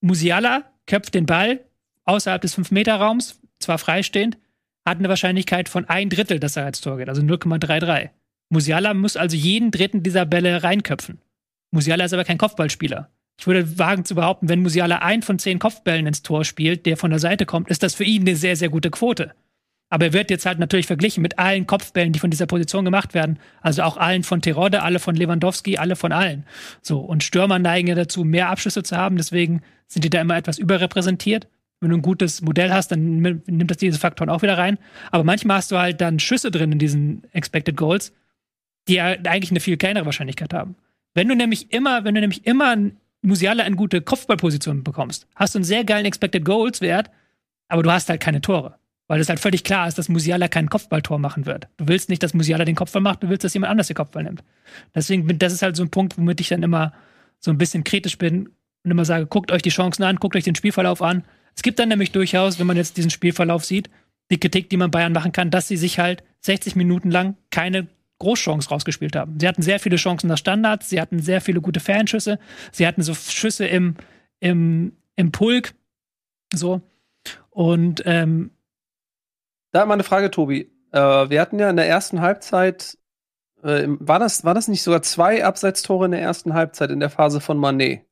Musiala 0.00 0.64
köpft 0.86 1.14
den 1.14 1.26
Ball 1.26 1.60
außerhalb 2.04 2.40
des 2.40 2.56
5-Meter-Raums, 2.56 3.40
zwar 3.58 3.78
freistehend, 3.78 4.38
hat 4.84 4.98
eine 4.98 5.08
Wahrscheinlichkeit 5.08 5.68
von 5.68 5.86
ein 5.88 6.10
Drittel, 6.10 6.38
dass 6.38 6.56
er 6.56 6.66
als 6.66 6.82
Tor 6.82 6.98
geht, 6.98 7.08
also 7.08 7.22
0,33. 7.22 8.10
Musiala 8.50 8.92
muss 8.92 9.16
also 9.16 9.36
jeden 9.36 9.70
dritten 9.70 10.02
dieser 10.02 10.26
Bälle 10.26 10.62
reinköpfen. 10.62 11.18
Musiala 11.70 12.04
ist 12.04 12.12
aber 12.12 12.24
kein 12.24 12.38
Kopfballspieler. 12.38 13.10
Ich 13.36 13.46
würde 13.46 13.78
wagen 13.78 14.04
zu 14.04 14.14
behaupten, 14.14 14.48
wenn 14.48 14.62
Musiala 14.62 14.98
ein 14.98 15.22
von 15.22 15.38
zehn 15.38 15.58
Kopfbällen 15.58 16.06
ins 16.06 16.22
Tor 16.22 16.44
spielt, 16.44 16.86
der 16.86 16.96
von 16.96 17.10
der 17.10 17.18
Seite 17.18 17.46
kommt, 17.46 17.68
ist 17.68 17.82
das 17.82 17.94
für 17.94 18.04
ihn 18.04 18.22
eine 18.22 18.36
sehr, 18.36 18.56
sehr 18.56 18.68
gute 18.68 18.90
Quote. 18.90 19.32
Aber 19.90 20.06
er 20.06 20.12
wird 20.12 20.30
jetzt 20.30 20.46
halt 20.46 20.58
natürlich 20.58 20.86
verglichen 20.86 21.22
mit 21.22 21.38
allen 21.38 21.66
Kopfbällen, 21.66 22.12
die 22.12 22.18
von 22.18 22.30
dieser 22.30 22.46
Position 22.46 22.84
gemacht 22.84 23.14
werden. 23.14 23.38
Also 23.60 23.82
auch 23.82 23.96
allen 23.96 24.24
von 24.24 24.42
Terodde, 24.42 24.82
alle 24.82 24.98
von 24.98 25.14
Lewandowski, 25.14 25.78
alle 25.78 25.94
von 25.94 26.10
allen. 26.10 26.44
So. 26.82 26.98
Und 26.98 27.22
Stürmer 27.22 27.58
neigen 27.58 27.88
ja 27.88 27.94
dazu, 27.94 28.24
mehr 28.24 28.48
Abschlüsse 28.48 28.82
zu 28.82 28.96
haben. 28.96 29.16
Deswegen 29.16 29.62
sind 29.86 30.04
die 30.04 30.10
da 30.10 30.20
immer 30.20 30.36
etwas 30.36 30.58
überrepräsentiert. 30.58 31.46
Wenn 31.80 31.90
du 31.90 31.96
ein 31.98 32.02
gutes 32.02 32.40
Modell 32.40 32.72
hast, 32.72 32.88
dann 32.88 33.20
nimmt 33.20 33.70
das 33.70 33.76
diese 33.76 33.98
Faktoren 33.98 34.30
auch 34.30 34.42
wieder 34.42 34.58
rein. 34.58 34.78
Aber 35.10 35.22
manchmal 35.22 35.58
hast 35.58 35.70
du 35.70 35.78
halt 35.78 36.00
dann 36.00 36.18
Schüsse 36.18 36.50
drin 36.50 36.72
in 36.72 36.78
diesen 36.78 37.22
Expected 37.32 37.76
Goals, 37.76 38.12
die 38.88 38.94
ja 38.94 39.06
eigentlich 39.06 39.50
eine 39.50 39.60
viel 39.60 39.76
kleinere 39.76 40.06
Wahrscheinlichkeit 40.06 40.54
haben. 40.54 40.76
Wenn 41.14 41.28
du 41.28 41.36
nämlich 41.36 41.72
immer, 41.72 42.04
wenn 42.04 42.14
du 42.14 42.20
nämlich 42.20 42.46
immer 42.46 42.76
Musiala 43.24 43.64
in 43.64 43.76
gute 43.76 44.00
Kopfballpositionen 44.02 44.84
bekommst, 44.84 45.26
hast 45.34 45.54
du 45.54 45.58
einen 45.58 45.64
sehr 45.64 45.84
geilen 45.84 46.06
Expected 46.06 46.44
Goals 46.44 46.80
Wert, 46.80 47.10
aber 47.68 47.82
du 47.82 47.90
hast 47.90 48.08
halt 48.08 48.20
keine 48.20 48.40
Tore. 48.40 48.76
Weil 49.06 49.20
es 49.20 49.28
halt 49.28 49.40
völlig 49.40 49.64
klar 49.64 49.86
ist, 49.86 49.98
dass 49.98 50.08
Musiala 50.08 50.48
kein 50.48 50.70
Kopfballtor 50.70 51.18
machen 51.18 51.44
wird. 51.44 51.68
Du 51.76 51.88
willst 51.88 52.08
nicht, 52.08 52.22
dass 52.22 52.32
Musiala 52.32 52.64
den 52.64 52.74
Kopfball 52.74 53.02
macht, 53.02 53.22
du 53.22 53.28
willst, 53.28 53.44
dass 53.44 53.52
jemand 53.52 53.70
anders 53.70 53.88
den 53.88 53.96
Kopfball 53.96 54.22
nimmt. 54.22 54.42
Deswegen, 54.94 55.38
das 55.38 55.52
ist 55.52 55.62
halt 55.62 55.76
so 55.76 55.82
ein 55.82 55.90
Punkt, 55.90 56.16
womit 56.16 56.40
ich 56.40 56.48
dann 56.48 56.62
immer 56.62 56.94
so 57.38 57.50
ein 57.50 57.58
bisschen 57.58 57.84
kritisch 57.84 58.16
bin 58.16 58.48
und 58.82 58.90
immer 58.90 59.04
sage, 59.04 59.26
guckt 59.26 59.52
euch 59.52 59.60
die 59.60 59.70
Chancen 59.70 60.04
an, 60.04 60.16
guckt 60.16 60.36
euch 60.36 60.44
den 60.44 60.54
Spielverlauf 60.54 61.02
an. 61.02 61.24
Es 61.54 61.62
gibt 61.62 61.78
dann 61.78 61.90
nämlich 61.90 62.12
durchaus, 62.12 62.58
wenn 62.58 62.66
man 62.66 62.78
jetzt 62.78 62.96
diesen 62.96 63.10
Spielverlauf 63.10 63.64
sieht, 63.64 63.90
die 64.30 64.40
Kritik, 64.40 64.70
die 64.70 64.78
man 64.78 64.90
Bayern 64.90 65.12
machen 65.12 65.32
kann, 65.32 65.50
dass 65.50 65.68
sie 65.68 65.76
sich 65.76 65.98
halt 65.98 66.22
60 66.40 66.76
Minuten 66.76 67.10
lang 67.10 67.36
keine 67.50 67.86
Großchance 68.18 68.68
rausgespielt 68.68 69.16
haben. 69.16 69.38
Sie 69.38 69.48
hatten 69.48 69.62
sehr 69.62 69.80
viele 69.80 69.96
Chancen 69.96 70.28
nach 70.28 70.38
Standards, 70.38 70.88
sie 70.88 71.00
hatten 71.00 71.20
sehr 71.20 71.40
viele 71.40 71.60
gute 71.60 71.80
Fanschüsse, 71.80 72.38
sie 72.72 72.86
hatten 72.86 73.02
so 73.02 73.14
Schüsse 73.14 73.66
im, 73.66 73.96
im, 74.40 74.96
im 75.16 75.32
Pulk, 75.32 75.74
so. 76.54 76.80
Und 77.50 78.02
ähm, 78.06 78.50
da 79.72 79.84
mal 79.86 79.94
eine 79.94 80.04
Frage, 80.04 80.30
Tobi. 80.30 80.70
Äh, 80.92 80.98
wir 80.98 81.40
hatten 81.40 81.58
ja 81.58 81.68
in 81.68 81.76
der 81.76 81.88
ersten 81.88 82.20
Halbzeit, 82.20 82.96
äh, 83.62 83.86
war, 83.88 84.20
das, 84.20 84.44
war 84.44 84.54
das 84.54 84.68
nicht 84.68 84.82
sogar 84.82 85.02
zwei 85.02 85.44
Abseitstore 85.44 86.06
in 86.06 86.12
der 86.12 86.22
ersten 86.22 86.54
Halbzeit 86.54 86.90
in 86.90 87.00
der 87.00 87.10
Phase 87.10 87.40
von 87.40 87.58
Manet? 87.58 88.02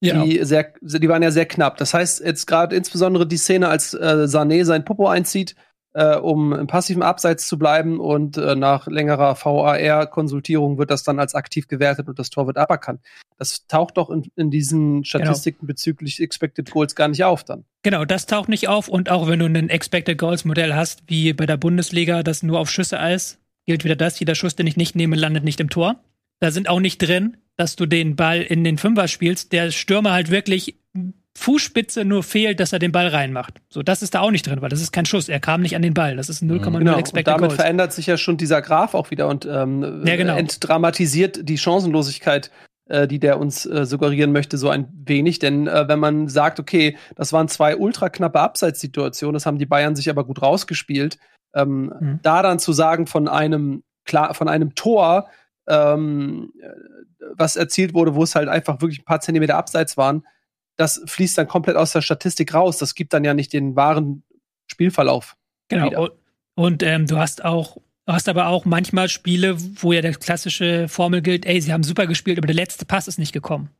Ja. 0.00 0.22
Die, 0.22 0.44
sehr, 0.44 0.74
die 0.80 1.08
waren 1.08 1.22
ja 1.22 1.30
sehr 1.30 1.46
knapp. 1.46 1.78
Das 1.78 1.94
heißt, 1.94 2.20
jetzt 2.20 2.46
gerade 2.46 2.76
insbesondere 2.76 3.26
die 3.26 3.38
Szene, 3.38 3.68
als 3.68 3.94
äh, 3.94 4.26
Sané 4.28 4.64
sein 4.64 4.84
Popo 4.84 5.08
einzieht, 5.08 5.56
äh, 5.96 6.16
um 6.16 6.52
im 6.52 6.66
passiven 6.66 7.02
Abseits 7.02 7.48
zu 7.48 7.58
bleiben 7.58 8.00
und 8.00 8.36
äh, 8.36 8.54
nach 8.54 8.86
längerer 8.86 9.34
VAR-Konsultierung 9.34 10.76
wird 10.76 10.90
das 10.90 11.04
dann 11.04 11.18
als 11.18 11.34
aktiv 11.34 11.68
gewertet 11.68 12.06
und 12.06 12.18
das 12.18 12.28
Tor 12.28 12.46
wird 12.46 12.58
aberkannt. 12.58 13.00
Das 13.38 13.66
taucht 13.66 13.96
doch 13.96 14.10
in, 14.10 14.30
in 14.36 14.50
diesen 14.50 15.04
Statistiken 15.04 15.60
genau. 15.60 15.68
bezüglich 15.68 16.20
Expected 16.20 16.70
Goals 16.70 16.94
gar 16.94 17.08
nicht 17.08 17.24
auf 17.24 17.44
dann. 17.44 17.64
Genau, 17.82 18.04
das 18.04 18.26
taucht 18.26 18.50
nicht 18.50 18.68
auf 18.68 18.88
und 18.88 19.10
auch 19.10 19.26
wenn 19.26 19.38
du 19.38 19.46
ein 19.46 19.70
Expected 19.70 20.18
Goals 20.18 20.44
Modell 20.44 20.74
hast, 20.74 21.02
wie 21.06 21.32
bei 21.32 21.46
der 21.46 21.56
Bundesliga, 21.56 22.22
das 22.22 22.42
nur 22.42 22.60
auf 22.60 22.70
Schüsse 22.70 22.96
ist, 22.96 23.38
gilt 23.64 23.84
wieder 23.84 23.96
das, 23.96 24.20
jeder 24.20 24.34
Schuss, 24.34 24.54
den 24.54 24.66
ich 24.66 24.76
nicht 24.76 24.96
nehme, 24.96 25.16
landet 25.16 25.44
nicht 25.44 25.60
im 25.60 25.70
Tor. 25.70 25.96
Da 26.40 26.50
sind 26.50 26.68
auch 26.68 26.80
nicht 26.80 26.98
drin, 26.98 27.38
dass 27.56 27.74
du 27.74 27.86
den 27.86 28.16
Ball 28.16 28.42
in 28.42 28.64
den 28.64 28.76
Fünfer 28.76 29.08
spielst, 29.08 29.52
der 29.52 29.70
Stürmer 29.70 30.12
halt 30.12 30.30
wirklich 30.30 30.76
Fußspitze 31.36 32.04
nur 32.04 32.22
fehlt, 32.22 32.60
dass 32.60 32.72
er 32.72 32.78
den 32.78 32.92
Ball 32.92 33.08
reinmacht. 33.08 33.60
So, 33.68 33.82
das 33.82 34.02
ist 34.02 34.14
da 34.14 34.20
auch 34.20 34.30
nicht 34.30 34.46
drin, 34.46 34.62
weil 34.62 34.70
das 34.70 34.80
ist 34.80 34.90
kein 34.90 35.04
Schuss. 35.04 35.28
Er 35.28 35.38
kam 35.38 35.60
nicht 35.60 35.76
an 35.76 35.82
den 35.82 35.94
Ball. 35.94 36.16
Das 36.16 36.28
ist 36.28 36.42
0,0 36.42 36.70
mhm. 36.70 36.78
genau. 36.78 36.98
Expected 36.98 37.34
und 37.34 37.40
damit 37.40 37.50
Goals. 37.50 37.60
verändert 37.60 37.92
sich 37.92 38.06
ja 38.06 38.16
schon 38.16 38.36
dieser 38.38 38.62
Graph 38.62 38.94
auch 38.94 39.10
wieder 39.10 39.28
und 39.28 39.44
ähm, 39.44 40.02
ja, 40.06 40.16
genau. 40.16 40.36
entdramatisiert 40.36 41.48
die 41.48 41.58
Chancenlosigkeit, 41.58 42.50
äh, 42.88 43.06
die 43.06 43.18
der 43.18 43.38
uns 43.38 43.66
äh, 43.66 43.84
suggerieren 43.84 44.32
möchte, 44.32 44.56
so 44.56 44.70
ein 44.70 44.88
wenig. 44.92 45.38
Denn 45.38 45.66
äh, 45.66 45.86
wenn 45.88 45.98
man 45.98 46.28
sagt, 46.28 46.58
okay, 46.58 46.96
das 47.14 47.32
waren 47.32 47.48
zwei 47.48 47.76
ultra 47.76 48.08
knappe 48.08 48.40
Abseitssituationen, 48.40 49.34
das 49.34 49.44
haben 49.44 49.58
die 49.58 49.66
Bayern 49.66 49.94
sich 49.94 50.08
aber 50.08 50.24
gut 50.24 50.40
rausgespielt, 50.40 51.18
ähm, 51.54 51.92
mhm. 52.00 52.20
da 52.22 52.42
dann 52.42 52.58
zu 52.58 52.72
sagen 52.72 53.06
von 53.06 53.28
einem 53.28 53.82
klar 54.06 54.32
von 54.32 54.48
einem 54.48 54.74
Tor, 54.74 55.28
ähm, 55.68 56.52
was 57.34 57.56
erzielt 57.56 57.92
wurde, 57.92 58.14
wo 58.14 58.22
es 58.22 58.34
halt 58.34 58.48
einfach 58.48 58.80
wirklich 58.80 59.00
ein 59.00 59.04
paar 59.04 59.20
Zentimeter 59.20 59.56
abseits 59.56 59.96
waren, 59.96 60.22
das 60.76 61.02
fließt 61.06 61.38
dann 61.38 61.48
komplett 61.48 61.76
aus 61.76 61.92
der 61.92 62.02
Statistik 62.02 62.54
raus. 62.54 62.78
Das 62.78 62.94
gibt 62.94 63.12
dann 63.12 63.24
ja 63.24 63.34
nicht 63.34 63.52
den 63.52 63.76
wahren 63.76 64.22
Spielverlauf. 64.66 65.36
Genau. 65.68 65.86
Wieder. 65.86 66.10
Und 66.54 66.82
ähm, 66.82 67.06
du 67.06 67.18
hast 67.18 67.44
auch, 67.44 67.76
du 68.06 68.12
hast 68.12 68.28
aber 68.28 68.48
auch 68.48 68.64
manchmal 68.64 69.08
Spiele, 69.08 69.56
wo 69.80 69.92
ja 69.92 70.00
der 70.00 70.14
klassische 70.14 70.88
Formel 70.88 71.22
gilt, 71.22 71.46
ey, 71.46 71.60
sie 71.60 71.72
haben 71.72 71.82
super 71.82 72.06
gespielt, 72.06 72.38
aber 72.38 72.46
der 72.46 72.56
letzte 72.56 72.84
Pass 72.84 73.08
ist 73.08 73.18
nicht 73.18 73.32
gekommen. 73.32 73.70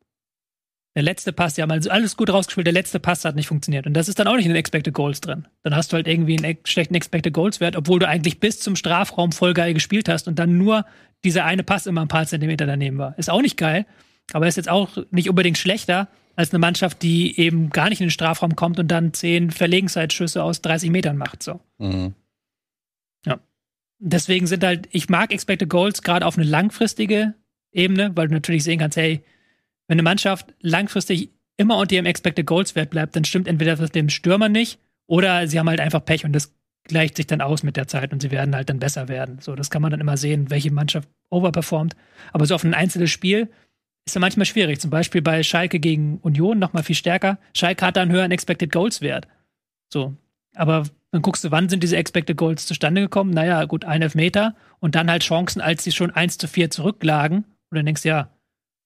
Der 0.95 1.03
letzte 1.03 1.35
Pass, 1.35 1.55
die 1.55 1.63
haben 1.63 1.71
also 1.71 1.91
alles 1.91 2.17
gut 2.17 2.31
rausgespielt, 2.31 2.67
der 2.67 2.73
letzte 2.73 2.99
Pass 2.99 3.25
hat 3.27 3.37
nicht 3.37 3.49
funktioniert. 3.49 3.87
Und 3.87 3.93
das 3.93 4.09
ist 4.09 4.19
dann 4.19 4.27
auch 4.27 4.37
nicht 4.37 4.47
in 4.47 4.53
den 4.53 4.57
Expected 4.57 4.95
Goals 4.95 5.21
drin. 5.21 5.47
Dann 5.63 5.77
hast 5.77 5.93
du 5.93 5.97
halt 5.97 6.09
irgendwie 6.09 6.39
einen 6.39 6.57
schlechten 6.65 6.95
Expected 6.95 7.35
Goals 7.35 7.61
Wert, 7.61 7.77
obwohl 7.77 7.99
du 7.99 8.09
eigentlich 8.09 8.41
bis 8.41 8.61
zum 8.61 8.77
Strafraum 8.77 9.33
voll 9.33 9.53
geil 9.53 9.75
gespielt 9.75 10.09
hast 10.09 10.27
und 10.27 10.39
dann 10.39 10.57
nur 10.57 10.87
dieser 11.23 11.45
eine 11.45 11.63
Pass 11.63 11.87
immer 11.87 12.01
ein 12.01 12.09
paar 12.09 12.27
Zentimeter 12.27 12.65
daneben 12.65 12.97
war. 12.97 13.19
Ist 13.19 13.29
auch 13.29 13.43
nicht 13.43 13.59
geil, 13.59 13.85
aber 14.33 14.49
ist 14.49 14.57
jetzt 14.57 14.71
auch 14.71 14.97
nicht 15.11 15.29
unbedingt 15.29 15.59
schlechter, 15.59 16.09
als 16.37 16.53
eine 16.53 16.59
Mannschaft, 16.59 17.03
die 17.03 17.39
eben 17.41 17.71
gar 17.71 17.89
nicht 17.89 18.01
in 18.01 18.07
den 18.07 18.13
Strafraum 18.13 18.55
kommt 18.55 18.79
und 18.79 18.89
dann 18.89 19.15
zehn 19.15 19.51
Verlegenheitsschüsse 19.51 20.43
aus 20.43 20.61
30 20.61 20.91
Metern 20.91 21.17
macht. 21.17 21.43
So. 21.43 21.61
Mhm. 21.79 22.15
Ja. 23.25 23.41
Deswegen 23.99 24.47
sind 24.47 24.63
halt, 24.63 24.89
ich 24.93 25.09
mag 25.09 25.33
Expected 25.33 25.69
Goals 25.69 26.03
gerade 26.03 26.27
auf 26.27 26.37
eine 26.37 26.47
langfristige 26.47 27.35
Ebene, 27.73 28.13
weil 28.15 28.29
du 28.29 28.35
natürlich 28.35 28.65
sehen 28.65 28.79
kannst, 28.79 28.97
hey, 28.97 29.23
wenn 29.89 29.97
eine 29.97 30.03
Mannschaft 30.03 30.55
langfristig 30.61 31.31
immer 31.57 31.79
unter 31.79 31.95
ihrem 31.95 32.07
Expected 32.07 32.47
Goals 32.47 32.75
Wert 32.75 32.91
bleibt, 32.91 33.17
dann 33.17 33.25
stimmt 33.25 33.49
entweder 33.49 33.77
das 33.77 33.91
dem 33.91 34.11
Stürmer 34.11 34.51
nicht 34.51 34.79
oder 35.07 35.49
sie 35.49 35.59
haben 35.59 35.69
halt 35.69 35.81
einfach 35.81 36.05
Pech 36.05 36.25
und 36.25 36.33
das 36.33 36.55
gleicht 36.85 37.17
sich 37.17 37.27
dann 37.27 37.41
aus 37.41 37.63
mit 37.63 37.77
der 37.77 37.89
Zeit 37.89 38.13
und 38.13 38.21
sie 38.21 38.31
werden 38.31 38.55
halt 38.55 38.69
dann 38.69 38.79
besser 38.79 39.09
werden. 39.09 39.39
So, 39.41 39.57
das 39.57 39.71
kann 39.71 39.83
man 39.83 39.91
dann 39.91 40.01
immer 40.01 40.17
sehen, 40.17 40.51
welche 40.51 40.71
Mannschaft 40.71 41.09
overperformt. 41.31 41.97
Aber 42.33 42.47
so 42.47 42.55
auf 42.55 42.63
ein 42.63 42.75
einzelnes 42.75 43.11
Spiel, 43.11 43.49
ist 44.07 44.15
ja 44.15 44.21
manchmal 44.21 44.47
schwierig. 44.47 44.81
Zum 44.81 44.91
Beispiel 44.91 45.21
bei 45.21 45.43
Schalke 45.43 45.81
gegen 45.81 46.19
Union 46.19 46.59
noch 46.59 46.73
mal 46.73 46.83
viel 46.83 46.95
stärker. 46.97 47.39
Schalke 47.55 47.85
hat 47.85 47.97
da 47.97 48.03
einen 48.03 48.13
höheren 48.13 48.31
Expected 48.31 48.73
Goals 48.73 49.01
Wert. 49.01 49.27
So. 49.93 50.15
Aber 50.55 50.85
Dann 51.11 51.23
guckst 51.23 51.45
du, 51.45 51.51
wann 51.51 51.69
sind 51.69 51.83
diese 51.83 51.97
Expected 51.97 52.37
Goals 52.37 52.67
zustande 52.67 53.01
gekommen? 53.01 53.31
Naja, 53.33 53.65
gut, 53.65 53.85
ein 53.85 54.03
Elfmeter 54.03 54.55
und 54.81 54.95
dann 54.95 55.11
halt 55.11 55.23
Chancen, 55.23 55.61
als 55.61 55.85
sie 55.85 55.93
schon 55.93 56.11
1 56.11 56.39
zu 56.39 56.49
4 56.49 56.71
zurücklagen. 56.71 57.45
Und 57.71 57.77
dann 57.77 57.85
denkst 57.85 58.03
du, 58.03 58.09
ja, 58.09 58.31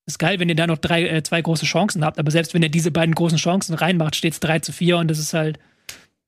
ist 0.07 0.19
geil, 0.19 0.41
wenn 0.41 0.49
ihr 0.49 0.57
da 0.57 0.67
noch 0.67 0.79
drei, 0.79 1.07
äh, 1.07 1.23
zwei 1.23 1.43
große 1.43 1.67
Chancen 1.67 2.05
habt, 2.05 2.19
aber 2.19 2.31
selbst 2.31 2.55
wenn 2.55 2.63
ihr 2.63 2.69
diese 2.69 2.91
beiden 2.91 3.15
großen 3.15 3.39
Chancen 3.39 3.75
reinmacht, 3.75 4.17
steht 4.17 4.33
es 4.33 4.41
3 4.41 4.61
zu 4.61 4.73
4 4.73 4.97
und 4.99 5.09
das 5.09 5.19
ist 5.19 5.35
halt 5.35 5.59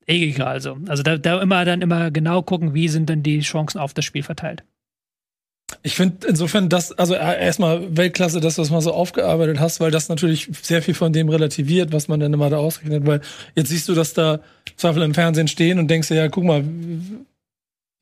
egal. 0.05 0.47
Also, 0.47 0.77
also 0.87 1.03
da, 1.03 1.17
da 1.17 1.41
immer 1.41 1.65
dann 1.65 1.81
immer 1.81 2.11
genau 2.11 2.41
gucken, 2.41 2.73
wie 2.73 2.87
sind 2.87 3.09
denn 3.09 3.23
die 3.23 3.39
Chancen 3.41 3.79
auf 3.79 3.93
das 3.93 4.05
Spiel 4.05 4.23
verteilt. 4.23 4.63
Ich 5.85 5.95
finde 5.95 6.27
insofern 6.27 6.69
das, 6.69 6.93
also 6.93 7.13
erstmal 7.13 7.97
Weltklasse, 7.97 8.39
dass 8.39 8.55
du 8.55 8.61
das 8.61 8.71
mal 8.71 8.81
so 8.81 8.93
aufgearbeitet 8.93 9.59
hast, 9.59 9.81
weil 9.81 9.91
das 9.91 10.07
natürlich 10.07 10.49
sehr 10.61 10.81
viel 10.81 10.93
von 10.93 11.11
dem 11.11 11.27
relativiert, 11.27 11.91
was 11.91 12.07
man 12.07 12.21
dann 12.21 12.33
immer 12.33 12.49
da 12.49 12.57
ausrechnet, 12.57 13.05
weil 13.05 13.19
jetzt 13.55 13.67
siehst 13.67 13.89
du, 13.89 13.93
dass 13.93 14.13
da 14.13 14.39
Zweifel 14.77 15.03
im 15.03 15.13
Fernsehen 15.13 15.49
stehen 15.49 15.79
und 15.79 15.89
denkst 15.89 16.07
dir, 16.07 16.15
ja, 16.15 16.29
guck 16.29 16.45
mal, 16.45 16.63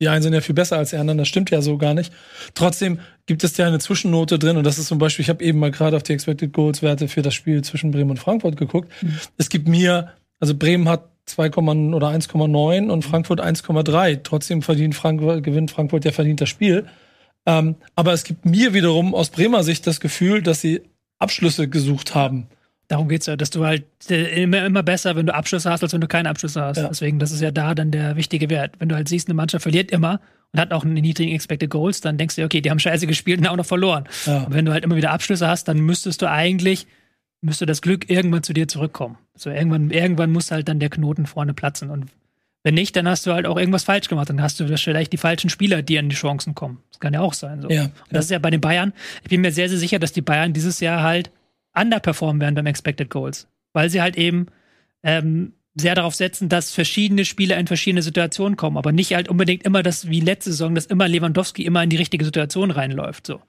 die 0.00 0.08
einen 0.08 0.22
sind 0.22 0.32
ja 0.32 0.40
viel 0.40 0.54
besser 0.54 0.78
als 0.78 0.90
die 0.90 0.96
anderen, 0.96 1.18
das 1.18 1.26
stimmt 1.26 1.50
ja 1.50 1.60
so 1.60 1.76
gar 1.76 1.94
nicht. 1.94 2.12
Trotzdem 2.54 3.00
gibt 3.26 3.42
es 3.42 3.56
ja 3.56 3.66
eine 3.66 3.80
Zwischennote 3.80 4.38
drin 4.38 4.56
und 4.56 4.64
das 4.64 4.78
ist 4.78 4.86
zum 4.86 4.98
Beispiel, 4.98 5.24
ich 5.24 5.28
habe 5.28 5.44
eben 5.44 5.58
mal 5.58 5.72
gerade 5.72 5.96
auf 5.96 6.04
die 6.04 6.12
Expected 6.12 6.52
Goals 6.52 6.82
Werte 6.82 7.08
für 7.08 7.22
das 7.22 7.34
Spiel 7.34 7.62
zwischen 7.62 7.90
Bremen 7.90 8.10
und 8.10 8.18
Frankfurt 8.18 8.56
geguckt. 8.56 8.92
Mhm. 9.02 9.18
Es 9.38 9.48
gibt 9.48 9.66
mir, 9.66 10.12
also 10.38 10.54
Bremen 10.56 10.88
hat 10.88 11.08
2, 11.26 11.50
oder 11.50 12.08
1,9 12.08 12.90
und 12.90 13.04
Frankfurt 13.04 13.40
1,3. 13.40 14.20
Trotzdem 14.22 14.62
verdient 14.62 14.94
Frankfurt, 14.94 15.42
gewinnt 15.42 15.70
Frankfurt 15.70 16.04
ja 16.04 16.12
verdient 16.12 16.40
das 16.40 16.48
Spiel. 16.48 16.86
Ähm, 17.46 17.76
aber 17.94 18.12
es 18.12 18.24
gibt 18.24 18.44
mir 18.44 18.74
wiederum 18.74 19.14
aus 19.14 19.30
Bremer 19.30 19.64
Sicht 19.64 19.86
das 19.86 20.00
Gefühl, 20.00 20.42
dass 20.42 20.60
sie 20.60 20.82
Abschlüsse 21.18 21.68
gesucht 21.68 22.14
haben. 22.14 22.46
Darum 22.88 23.08
geht's 23.08 23.26
ja, 23.26 23.36
dass 23.36 23.50
du 23.50 23.64
halt 23.64 23.84
äh, 24.10 24.42
immer, 24.42 24.64
immer 24.66 24.82
besser, 24.82 25.16
wenn 25.16 25.26
du 25.26 25.34
Abschlüsse 25.34 25.70
hast, 25.70 25.82
als 25.82 25.92
wenn 25.92 26.00
du 26.00 26.08
keine 26.08 26.28
Abschlüsse 26.28 26.60
hast. 26.60 26.76
Ja. 26.76 26.88
Deswegen, 26.88 27.18
das 27.18 27.32
ist 27.32 27.40
ja 27.40 27.50
da 27.50 27.74
dann 27.74 27.90
der 27.90 28.16
wichtige 28.16 28.50
Wert. 28.50 28.74
Wenn 28.78 28.88
du 28.88 28.94
halt 28.94 29.08
siehst, 29.08 29.28
eine 29.28 29.34
Mannschaft 29.34 29.62
verliert 29.62 29.90
immer 29.90 30.20
und 30.52 30.60
hat 30.60 30.72
auch 30.72 30.84
einen 30.84 30.94
niedrigen 30.94 31.32
Expected 31.32 31.70
Goals, 31.70 32.00
dann 32.00 32.18
denkst 32.18 32.36
du, 32.36 32.44
okay, 32.44 32.60
die 32.60 32.70
haben 32.70 32.78
scheiße 32.78 33.06
gespielt 33.06 33.40
und 33.40 33.46
auch 33.46 33.56
noch 33.56 33.66
verloren. 33.66 34.04
Ja. 34.26 34.42
Und 34.42 34.52
wenn 34.52 34.64
du 34.64 34.72
halt 34.72 34.84
immer 34.84 34.96
wieder 34.96 35.10
Abschlüsse 35.10 35.48
hast, 35.48 35.68
dann 35.68 35.78
müsstest 35.78 36.20
du 36.20 36.28
eigentlich, 36.28 36.86
müsste 37.40 37.64
das 37.64 37.82
Glück 37.82 38.10
irgendwann 38.10 38.42
zu 38.42 38.52
dir 38.52 38.68
zurückkommen. 38.68 39.16
So 39.36 39.48
irgendwann, 39.48 39.90
irgendwann 39.90 40.30
muss 40.30 40.50
halt 40.50 40.68
dann 40.68 40.78
der 40.78 40.90
Knoten 40.90 41.24
vorne 41.26 41.54
platzen. 41.54 41.88
Und 41.88 42.10
wenn 42.62 42.74
nicht, 42.74 42.94
dann 42.94 43.08
hast 43.08 43.26
du 43.26 43.32
halt 43.32 43.46
auch 43.46 43.56
irgendwas 43.56 43.84
falsch 43.84 44.08
gemacht. 44.08 44.28
Dann 44.28 44.40
hast 44.40 44.60
du 44.60 44.66
vielleicht 44.78 45.12
die 45.12 45.16
falschen 45.16 45.50
Spieler, 45.50 45.82
die 45.82 45.98
an 45.98 46.08
die 46.08 46.16
Chancen 46.16 46.54
kommen. 46.54 46.78
Das 46.90 47.00
kann 47.00 47.12
ja 47.12 47.20
auch 47.20 47.34
sein. 47.34 47.60
So. 47.60 47.68
Ja, 47.68 47.84
und 47.84 47.92
das 48.10 48.12
ja. 48.12 48.20
ist 48.20 48.30
ja 48.30 48.38
bei 48.38 48.50
den 48.50 48.60
Bayern. 48.60 48.92
Ich 49.22 49.30
bin 49.30 49.40
mir 49.40 49.52
sehr, 49.52 49.68
sehr 49.68 49.78
sicher, 49.78 49.98
dass 49.98 50.12
die 50.12 50.22
Bayern 50.22 50.52
dieses 50.52 50.80
Jahr 50.80 51.02
halt 51.02 51.30
underperformen 51.74 52.40
werden 52.40 52.54
beim 52.54 52.66
Expected 52.66 53.10
Goals. 53.10 53.48
Weil 53.72 53.90
sie 53.90 54.00
halt 54.00 54.16
eben 54.16 54.46
ähm, 55.02 55.54
sehr 55.74 55.94
darauf 55.94 56.14
setzen, 56.14 56.48
dass 56.48 56.72
verschiedene 56.72 57.24
Spieler 57.24 57.56
in 57.56 57.66
verschiedene 57.66 58.02
Situationen 58.02 58.56
kommen, 58.56 58.76
aber 58.76 58.92
nicht 58.92 59.14
halt 59.14 59.28
unbedingt 59.28 59.62
immer 59.62 59.82
das 59.82 60.08
wie 60.08 60.20
letzte 60.20 60.50
Saison, 60.50 60.74
dass 60.74 60.86
immer 60.86 61.08
Lewandowski 61.08 61.64
immer 61.64 61.82
in 61.82 61.88
die 61.88 61.96
richtige 61.96 62.24
Situation 62.24 62.70
reinläuft. 62.70 63.26
So 63.26 63.40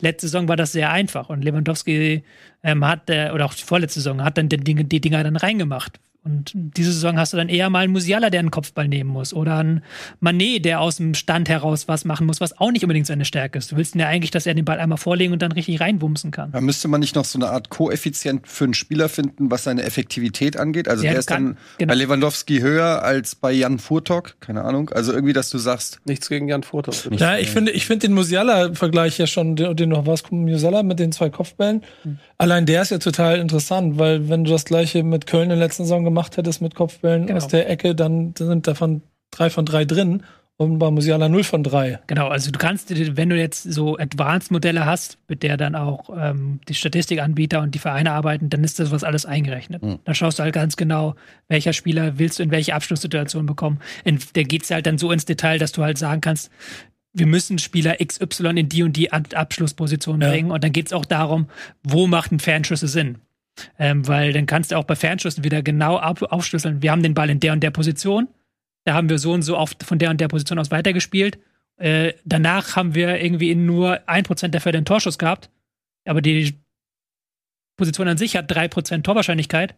letzte 0.00 0.28
Saison 0.28 0.46
war 0.46 0.56
das 0.56 0.72
sehr 0.72 0.90
einfach 0.90 1.30
und 1.30 1.42
Lewandowski 1.42 2.22
ähm, 2.62 2.86
hat 2.86 3.10
äh, 3.10 3.30
oder 3.34 3.46
auch 3.46 3.54
die 3.54 3.64
vorletzte 3.64 4.00
Saison 4.00 4.22
hat 4.22 4.38
dann 4.38 4.48
die, 4.48 4.58
die 4.58 5.00
Dinger 5.00 5.24
dann 5.24 5.36
reingemacht. 5.36 5.98
Und 6.24 6.52
diese 6.54 6.90
Saison 6.90 7.18
hast 7.18 7.34
du 7.34 7.36
dann 7.36 7.50
eher 7.50 7.68
mal 7.68 7.80
einen 7.80 7.92
Musiala, 7.92 8.30
der 8.30 8.40
einen 8.40 8.50
Kopfball 8.50 8.88
nehmen 8.88 9.10
muss. 9.10 9.34
Oder 9.34 9.58
einen 9.58 9.82
Manet, 10.20 10.64
der 10.64 10.80
aus 10.80 10.96
dem 10.96 11.12
Stand 11.12 11.50
heraus 11.50 11.86
was 11.86 12.06
machen 12.06 12.26
muss, 12.26 12.40
was 12.40 12.58
auch 12.58 12.72
nicht 12.72 12.82
unbedingt 12.82 13.06
seine 13.06 13.26
Stärke 13.26 13.58
ist. 13.58 13.70
Du 13.70 13.76
willst 13.76 13.94
ja 13.94 14.08
eigentlich, 14.08 14.30
dass 14.30 14.46
er 14.46 14.54
den 14.54 14.64
Ball 14.64 14.80
einmal 14.80 14.96
vorlegen 14.96 15.34
und 15.34 15.42
dann 15.42 15.52
richtig 15.52 15.80
reinwumsen 15.80 16.30
kann. 16.30 16.50
Da 16.52 16.62
müsste 16.62 16.88
man 16.88 17.00
nicht 17.00 17.14
noch 17.14 17.26
so 17.26 17.38
eine 17.38 17.50
Art 17.50 17.68
Koeffizient 17.68 18.48
für 18.48 18.64
einen 18.64 18.72
Spieler 18.72 19.10
finden, 19.10 19.50
was 19.50 19.64
seine 19.64 19.82
Effektivität 19.82 20.56
angeht. 20.56 20.88
Also 20.88 21.04
ja, 21.04 21.10
der 21.10 21.20
ist 21.20 21.26
kann, 21.26 21.44
dann 21.44 21.56
genau. 21.76 21.92
bei 21.92 21.94
Lewandowski 21.96 22.60
höher 22.60 23.02
als 23.02 23.34
bei 23.34 23.52
Jan 23.52 23.78
Furtok. 23.78 24.40
Keine 24.40 24.64
Ahnung. 24.64 24.88
Also 24.90 25.12
irgendwie, 25.12 25.34
dass 25.34 25.50
du 25.50 25.58
sagst. 25.58 26.00
Nichts 26.06 26.30
gegen 26.30 26.48
Jan 26.48 26.62
Furtok. 26.62 26.94
Ja, 27.18 27.36
ich 27.36 27.50
finde, 27.50 27.72
ich 27.72 27.84
finde 27.84 28.06
den 28.06 28.14
Musiala-Vergleich 28.14 29.18
ja 29.18 29.26
schon, 29.26 29.56
den, 29.56 29.76
den 29.76 29.90
noch 29.90 30.06
was, 30.06 30.30
Musiala 30.30 30.82
mit 30.82 30.98
den 30.98 31.12
zwei 31.12 31.28
Kopfbällen. 31.28 31.82
Hm. 32.02 32.18
Allein 32.38 32.64
der 32.64 32.82
ist 32.82 32.90
ja 32.90 32.98
total 32.98 33.38
interessant, 33.38 33.98
weil 33.98 34.28
wenn 34.30 34.44
du 34.44 34.50
das 34.50 34.64
gleiche 34.64 35.02
mit 35.02 35.26
Köln 35.26 35.44
in 35.44 35.48
der 35.50 35.58
letzten 35.58 35.84
Saison 35.84 36.02
gemacht 36.02 36.13
hättest 36.22 36.62
mit 36.62 36.74
Kopfbällen 36.74 37.26
genau. 37.26 37.36
aus 37.36 37.48
der 37.48 37.68
Ecke, 37.68 37.94
dann 37.94 38.34
sind 38.36 38.66
davon 38.66 39.02
drei 39.30 39.50
von 39.50 39.64
drei 39.64 39.84
drin. 39.84 40.22
Und 40.56 40.78
bei 40.78 40.88
Musiala 40.88 41.28
0 41.28 41.42
von 41.42 41.64
3. 41.64 41.98
Genau, 42.06 42.28
also 42.28 42.52
du 42.52 42.60
kannst, 42.60 42.88
wenn 43.16 43.28
du 43.28 43.36
jetzt 43.36 43.64
so 43.64 43.98
Advanced-Modelle 43.98 44.86
hast, 44.86 45.18
mit 45.26 45.42
der 45.42 45.56
dann 45.56 45.74
auch 45.74 46.10
ähm, 46.16 46.60
die 46.68 46.74
Statistikanbieter 46.74 47.60
und 47.60 47.74
die 47.74 47.80
Vereine 47.80 48.12
arbeiten, 48.12 48.50
dann 48.50 48.62
ist 48.62 48.78
das 48.78 48.92
was 48.92 49.02
alles 49.02 49.26
eingerechnet. 49.26 49.82
Mhm. 49.82 49.98
Da 50.04 50.14
schaust 50.14 50.38
du 50.38 50.44
halt 50.44 50.54
ganz 50.54 50.76
genau, 50.76 51.16
welcher 51.48 51.72
Spieler 51.72 52.20
willst 52.20 52.38
du 52.38 52.44
in 52.44 52.52
welche 52.52 52.72
Abschlusssituation 52.72 53.46
bekommen. 53.46 53.80
In, 54.04 54.20
da 54.34 54.44
geht 54.44 54.62
es 54.62 54.70
halt 54.70 54.86
dann 54.86 54.96
so 54.96 55.10
ins 55.10 55.24
Detail, 55.24 55.58
dass 55.58 55.72
du 55.72 55.82
halt 55.82 55.98
sagen 55.98 56.20
kannst, 56.20 56.52
wir 57.12 57.26
müssen 57.26 57.58
Spieler 57.58 57.96
XY 57.96 58.50
in 58.56 58.68
die 58.68 58.84
und 58.84 58.96
die 58.96 59.12
Abschlussposition 59.12 60.20
bringen. 60.20 60.48
Ja. 60.48 60.54
Und 60.54 60.62
dann 60.62 60.72
geht 60.72 60.86
es 60.86 60.92
auch 60.92 61.04
darum, 61.04 61.48
wo 61.82 62.06
macht 62.06 62.30
ein 62.30 62.38
Fernschüsse 62.38 62.86
Sinn. 62.86 63.18
Ähm, 63.78 64.06
weil 64.08 64.32
dann 64.32 64.46
kannst 64.46 64.72
du 64.72 64.76
auch 64.76 64.84
bei 64.84 64.96
Fernschüssen 64.96 65.44
wieder 65.44 65.62
genau 65.62 65.96
aufschlüsseln. 65.98 66.82
Wir 66.82 66.90
haben 66.90 67.02
den 67.02 67.14
Ball 67.14 67.30
in 67.30 67.40
der 67.40 67.52
und 67.52 67.60
der 67.60 67.70
Position. 67.70 68.28
Da 68.84 68.94
haben 68.94 69.08
wir 69.08 69.18
so 69.18 69.32
und 69.32 69.42
so 69.42 69.56
oft 69.56 69.82
von 69.82 69.98
der 69.98 70.10
und 70.10 70.20
der 70.20 70.28
Position 70.28 70.58
aus 70.58 70.70
weitergespielt. 70.70 71.38
Äh, 71.76 72.14
danach 72.24 72.76
haben 72.76 72.94
wir 72.94 73.22
irgendwie 73.22 73.50
in 73.50 73.66
nur 73.66 74.00
1% 74.08 74.48
der 74.48 74.60
Fälle 74.60 74.78
einen 74.78 74.84
Torschuss 74.84 75.18
gehabt. 75.18 75.50
Aber 76.04 76.20
die 76.20 76.54
Position 77.76 78.08
an 78.08 78.18
sich 78.18 78.36
hat 78.36 78.50
3% 78.50 79.02
Torwahrscheinlichkeit. 79.02 79.74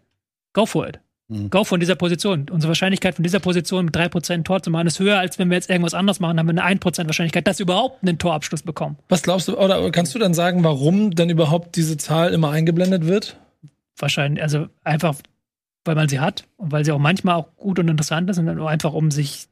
Go 0.53 0.67
for 0.67 0.89
it. 0.89 1.01
Mhm. 1.29 1.51
Go 1.51 1.65
von 1.65 1.81
dieser 1.81 1.95
Position. 1.95 2.49
Unsere 2.51 2.71
Wahrscheinlichkeit 2.71 3.15
von 3.15 3.23
dieser 3.23 3.41
Position 3.41 3.87
mit 3.87 3.97
3% 3.97 4.45
Tor 4.45 4.62
zu 4.62 4.71
machen 4.71 4.87
ist 4.87 5.01
höher, 5.01 5.19
als 5.19 5.39
wenn 5.39 5.49
wir 5.51 5.57
jetzt 5.57 5.71
irgendwas 5.71 5.95
anderes 5.95 6.21
machen, 6.21 6.39
haben 6.39 6.47
wir 6.47 6.62
eine 6.62 6.79
1% 6.81 7.07
Wahrscheinlichkeit, 7.07 7.47
dass 7.47 7.59
wir 7.59 7.65
überhaupt 7.65 8.03
einen 8.03 8.19
Torabschluss 8.19 8.62
bekommen. 8.62 8.97
Was 9.09 9.23
glaubst 9.23 9.49
du, 9.49 9.59
oder 9.59 9.91
kannst 9.91 10.15
du 10.15 10.19
dann 10.19 10.35
sagen, 10.35 10.62
warum 10.62 11.12
denn 11.12 11.31
überhaupt 11.31 11.77
diese 11.77 11.97
Zahl 11.97 12.33
immer 12.33 12.51
eingeblendet 12.51 13.07
wird? 13.07 13.39
Wahrscheinlich, 13.99 14.43
also 14.43 14.67
einfach, 14.85 15.17
weil 15.85 15.95
man 15.95 16.09
sie 16.09 16.21
hat 16.21 16.47
und 16.57 16.73
weil 16.73 16.85
sie 16.85 16.93
auch 16.93 16.99
manchmal 16.99 17.37
auch 17.37 17.55
gut 17.57 17.79
und 17.79 17.89
interessant 17.89 18.29
ist 18.31 18.39
und 18.39 18.47
dann 18.47 18.61
einfach 18.61 18.93
um 18.93 19.11
sich 19.11 19.49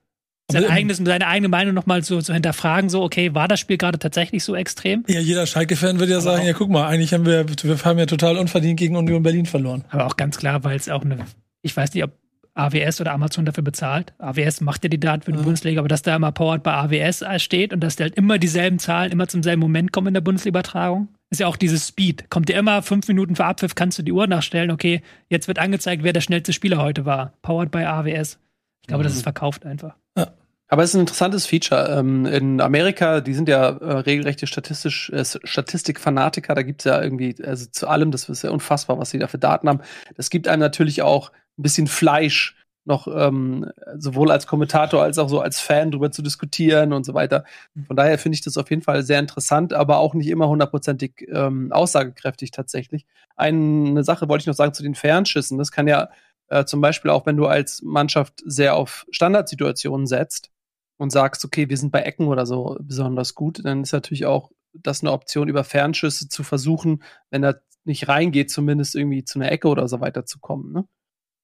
sein 0.50 0.66
eigenes, 0.66 0.98
seine 0.98 1.26
eigene 1.26 1.48
Meinung 1.48 1.74
nochmal 1.74 2.04
zu, 2.04 2.20
zu 2.20 2.34
hinterfragen, 2.34 2.90
so, 2.90 3.02
okay, 3.02 3.34
war 3.34 3.48
das 3.48 3.60
Spiel 3.60 3.78
gerade 3.78 3.98
tatsächlich 3.98 4.44
so 4.44 4.54
extrem? 4.54 5.04
Ja, 5.08 5.20
jeder 5.20 5.46
Schalke-Fan 5.46 5.98
würde 5.98 6.12
ja 6.12 6.18
Aber 6.18 6.24
sagen, 6.24 6.46
ja, 6.46 6.52
guck 6.52 6.68
mal, 6.68 6.86
eigentlich 6.86 7.14
haben 7.14 7.24
wir, 7.24 7.46
wir 7.48 7.84
haben 7.84 7.98
ja 7.98 8.06
total 8.06 8.36
unverdient 8.36 8.78
gegen 8.78 8.96
Union 8.96 9.22
Berlin 9.22 9.46
verloren. 9.46 9.84
Aber 9.88 10.06
auch 10.06 10.16
ganz 10.16 10.36
klar, 10.36 10.62
weil 10.62 10.76
es 10.76 10.88
auch 10.90 11.02
eine, 11.02 11.18
ich 11.62 11.74
weiß 11.74 11.94
nicht, 11.94 12.04
ob 12.04 12.12
AWS 12.54 13.00
oder 13.00 13.12
Amazon 13.12 13.44
dafür 13.44 13.64
bezahlt. 13.64 14.12
AWS 14.18 14.60
macht 14.60 14.84
ja 14.84 14.88
die 14.88 15.00
Daten 15.00 15.22
für 15.22 15.32
die 15.32 15.38
ja. 15.38 15.44
Bundesliga, 15.44 15.80
aber 15.80 15.88
dass 15.88 16.02
da 16.02 16.14
immer 16.14 16.30
Powered 16.30 16.62
bei 16.62 16.72
AWS 16.72 17.24
steht 17.42 17.72
und 17.72 17.80
dass 17.80 17.96
da 17.96 18.04
halt 18.04 18.14
immer 18.14 18.38
dieselben 18.38 18.78
Zahlen 18.78 19.10
immer 19.10 19.26
zum 19.26 19.42
selben 19.42 19.60
Moment 19.60 19.92
kommen 19.92 20.08
in 20.08 20.14
der 20.14 20.20
Bundesliga-Übertragung, 20.20 21.08
ist 21.34 21.40
ja 21.40 21.46
auch 21.46 21.56
dieses 21.56 21.88
Speed. 21.88 22.30
Kommt 22.30 22.48
dir 22.48 22.56
immer 22.56 22.82
fünf 22.82 23.08
Minuten 23.08 23.36
vor 23.36 23.46
Abpfiff, 23.46 23.74
kannst 23.74 23.98
du 23.98 24.02
die 24.02 24.12
Uhr 24.12 24.26
nachstellen, 24.26 24.70
okay, 24.70 25.02
jetzt 25.28 25.48
wird 25.48 25.58
angezeigt, 25.58 26.02
wer 26.02 26.12
der 26.12 26.20
schnellste 26.20 26.52
Spieler 26.52 26.78
heute 26.78 27.04
war. 27.04 27.34
Powered 27.42 27.70
by 27.70 27.84
AWS. 27.84 28.38
Ich 28.82 28.88
glaube, 28.88 29.02
mhm. 29.02 29.08
das 29.08 29.16
ist 29.16 29.22
verkauft 29.22 29.66
einfach. 29.66 29.96
Ja. 30.16 30.32
Aber 30.68 30.82
es 30.82 30.90
ist 30.90 30.96
ein 30.96 31.00
interessantes 31.00 31.46
Feature. 31.46 31.98
Ähm, 31.98 32.24
in 32.26 32.60
Amerika, 32.60 33.20
die 33.20 33.34
sind 33.34 33.48
ja 33.48 33.68
äh, 33.68 33.98
regelrechte 33.98 34.46
Statistisch, 34.46 35.10
äh, 35.10 35.24
Statistikfanatiker, 35.24 36.54
da 36.54 36.62
gibt 36.62 36.80
es 36.80 36.84
ja 36.84 37.02
irgendwie, 37.02 37.36
also 37.44 37.66
zu 37.66 37.86
allem, 37.86 38.10
das 38.10 38.28
ist 38.28 38.42
ja 38.42 38.50
unfassbar, 38.50 38.98
was 38.98 39.10
sie 39.10 39.18
da 39.18 39.26
für 39.26 39.38
Daten 39.38 39.68
haben. 39.68 39.80
Das 40.16 40.30
gibt 40.30 40.48
einem 40.48 40.60
natürlich 40.60 41.02
auch 41.02 41.30
ein 41.58 41.62
bisschen 41.62 41.86
Fleisch, 41.86 42.56
noch 42.84 43.08
ähm, 43.08 43.70
sowohl 43.96 44.30
als 44.30 44.46
Kommentator 44.46 45.02
als 45.02 45.18
auch 45.18 45.28
so 45.28 45.40
als 45.40 45.60
Fan 45.60 45.90
drüber 45.90 46.10
zu 46.10 46.22
diskutieren 46.22 46.92
und 46.92 47.04
so 47.04 47.14
weiter. 47.14 47.44
Von 47.86 47.96
daher 47.96 48.18
finde 48.18 48.36
ich 48.36 48.42
das 48.42 48.56
auf 48.56 48.70
jeden 48.70 48.82
Fall 48.82 49.02
sehr 49.02 49.18
interessant, 49.18 49.72
aber 49.72 49.98
auch 49.98 50.14
nicht 50.14 50.28
immer 50.28 50.48
hundertprozentig 50.48 51.26
ähm, 51.32 51.72
aussagekräftig 51.72 52.50
tatsächlich. 52.50 53.06
Eine 53.36 54.04
Sache 54.04 54.28
wollte 54.28 54.42
ich 54.42 54.46
noch 54.46 54.54
sagen 54.54 54.74
zu 54.74 54.82
den 54.82 54.94
Fernschüssen. 54.94 55.58
Das 55.58 55.72
kann 55.72 55.88
ja 55.88 56.10
äh, 56.48 56.64
zum 56.64 56.80
Beispiel 56.80 57.10
auch, 57.10 57.26
wenn 57.26 57.36
du 57.36 57.46
als 57.46 57.82
Mannschaft 57.82 58.42
sehr 58.44 58.76
auf 58.76 59.06
Standardsituationen 59.10 60.06
setzt 60.06 60.50
und 60.96 61.10
sagst, 61.10 61.44
okay, 61.44 61.68
wir 61.68 61.76
sind 61.76 61.90
bei 61.90 62.02
Ecken 62.02 62.28
oder 62.28 62.46
so 62.46 62.76
besonders 62.80 63.34
gut, 63.34 63.64
dann 63.64 63.82
ist 63.82 63.92
natürlich 63.92 64.26
auch 64.26 64.50
das 64.72 65.02
eine 65.02 65.12
Option, 65.12 65.48
über 65.48 65.64
Fernschüsse 65.64 66.28
zu 66.28 66.42
versuchen, 66.42 67.02
wenn 67.30 67.44
er 67.44 67.62
nicht 67.84 68.08
reingeht, 68.08 68.50
zumindest 68.50 68.94
irgendwie 68.94 69.24
zu 69.24 69.38
einer 69.38 69.52
Ecke 69.52 69.68
oder 69.68 69.88
so 69.88 70.00
weiter 70.00 70.26
zu 70.26 70.38
kommen. 70.40 70.72
Ne? 70.72 70.84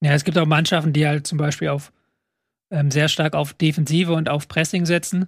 Ja, 0.01 0.13
es 0.13 0.23
gibt 0.23 0.37
auch 0.37 0.45
Mannschaften, 0.45 0.93
die 0.93 1.07
halt 1.07 1.27
zum 1.27 1.37
Beispiel 1.37 1.69
auf 1.69 1.91
ähm, 2.71 2.89
sehr 2.89 3.07
stark 3.07 3.35
auf 3.35 3.53
Defensive 3.53 4.13
und 4.13 4.29
auf 4.29 4.47
Pressing 4.47 4.85
setzen. 4.85 5.27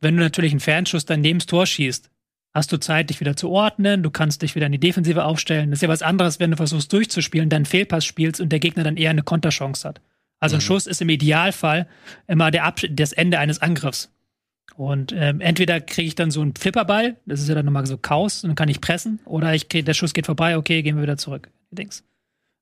Wenn 0.00 0.16
du 0.16 0.22
natürlich 0.22 0.52
einen 0.52 0.60
Fernschuss 0.60 1.04
dann 1.04 1.20
neben 1.20 1.38
das 1.38 1.46
Tor 1.46 1.66
schießt, 1.66 2.10
hast 2.54 2.72
du 2.72 2.78
Zeit, 2.78 3.10
dich 3.10 3.20
wieder 3.20 3.36
zu 3.36 3.50
ordnen, 3.50 4.02
du 4.02 4.10
kannst 4.10 4.42
dich 4.42 4.54
wieder 4.54 4.66
in 4.66 4.72
die 4.72 4.80
Defensive 4.80 5.24
aufstellen. 5.24 5.70
Das 5.70 5.78
ist 5.78 5.82
ja 5.82 5.88
was 5.88 6.02
anderes, 6.02 6.40
wenn 6.40 6.52
du 6.52 6.56
versuchst 6.56 6.92
durchzuspielen, 6.92 7.48
dann 7.48 7.66
Fehlpass 7.66 8.04
spielst 8.04 8.40
und 8.40 8.50
der 8.50 8.60
Gegner 8.60 8.84
dann 8.84 8.96
eher 8.96 9.10
eine 9.10 9.22
Konterchance 9.22 9.86
hat. 9.86 10.00
Also 10.40 10.56
ein 10.56 10.58
mhm. 10.58 10.62
Schuss 10.62 10.86
ist 10.86 11.02
im 11.02 11.08
Idealfall 11.08 11.88
immer 12.26 12.50
der 12.50 12.64
Abs 12.64 12.86
das 12.90 13.12
Ende 13.12 13.38
eines 13.38 13.60
Angriffs. 13.60 14.10
Und 14.76 15.12
ähm, 15.16 15.40
entweder 15.40 15.80
kriege 15.80 16.08
ich 16.08 16.14
dann 16.14 16.30
so 16.30 16.40
einen 16.40 16.54
Flipperball, 16.54 17.16
das 17.26 17.40
ist 17.40 17.48
ja 17.48 17.54
dann 17.54 17.66
nochmal 17.66 17.86
so 17.86 17.96
Chaos, 17.96 18.42
und 18.42 18.48
dann 18.48 18.56
kann 18.56 18.68
ich 18.68 18.80
pressen, 18.80 19.20
oder 19.24 19.54
ich 19.54 19.68
krieg, 19.68 19.84
der 19.84 19.94
Schuss 19.94 20.14
geht 20.14 20.26
vorbei, 20.26 20.56
okay, 20.56 20.82
gehen 20.82 20.96
wir 20.96 21.02
wieder 21.02 21.16
zurück. 21.16 21.50
Dings. 21.70 22.02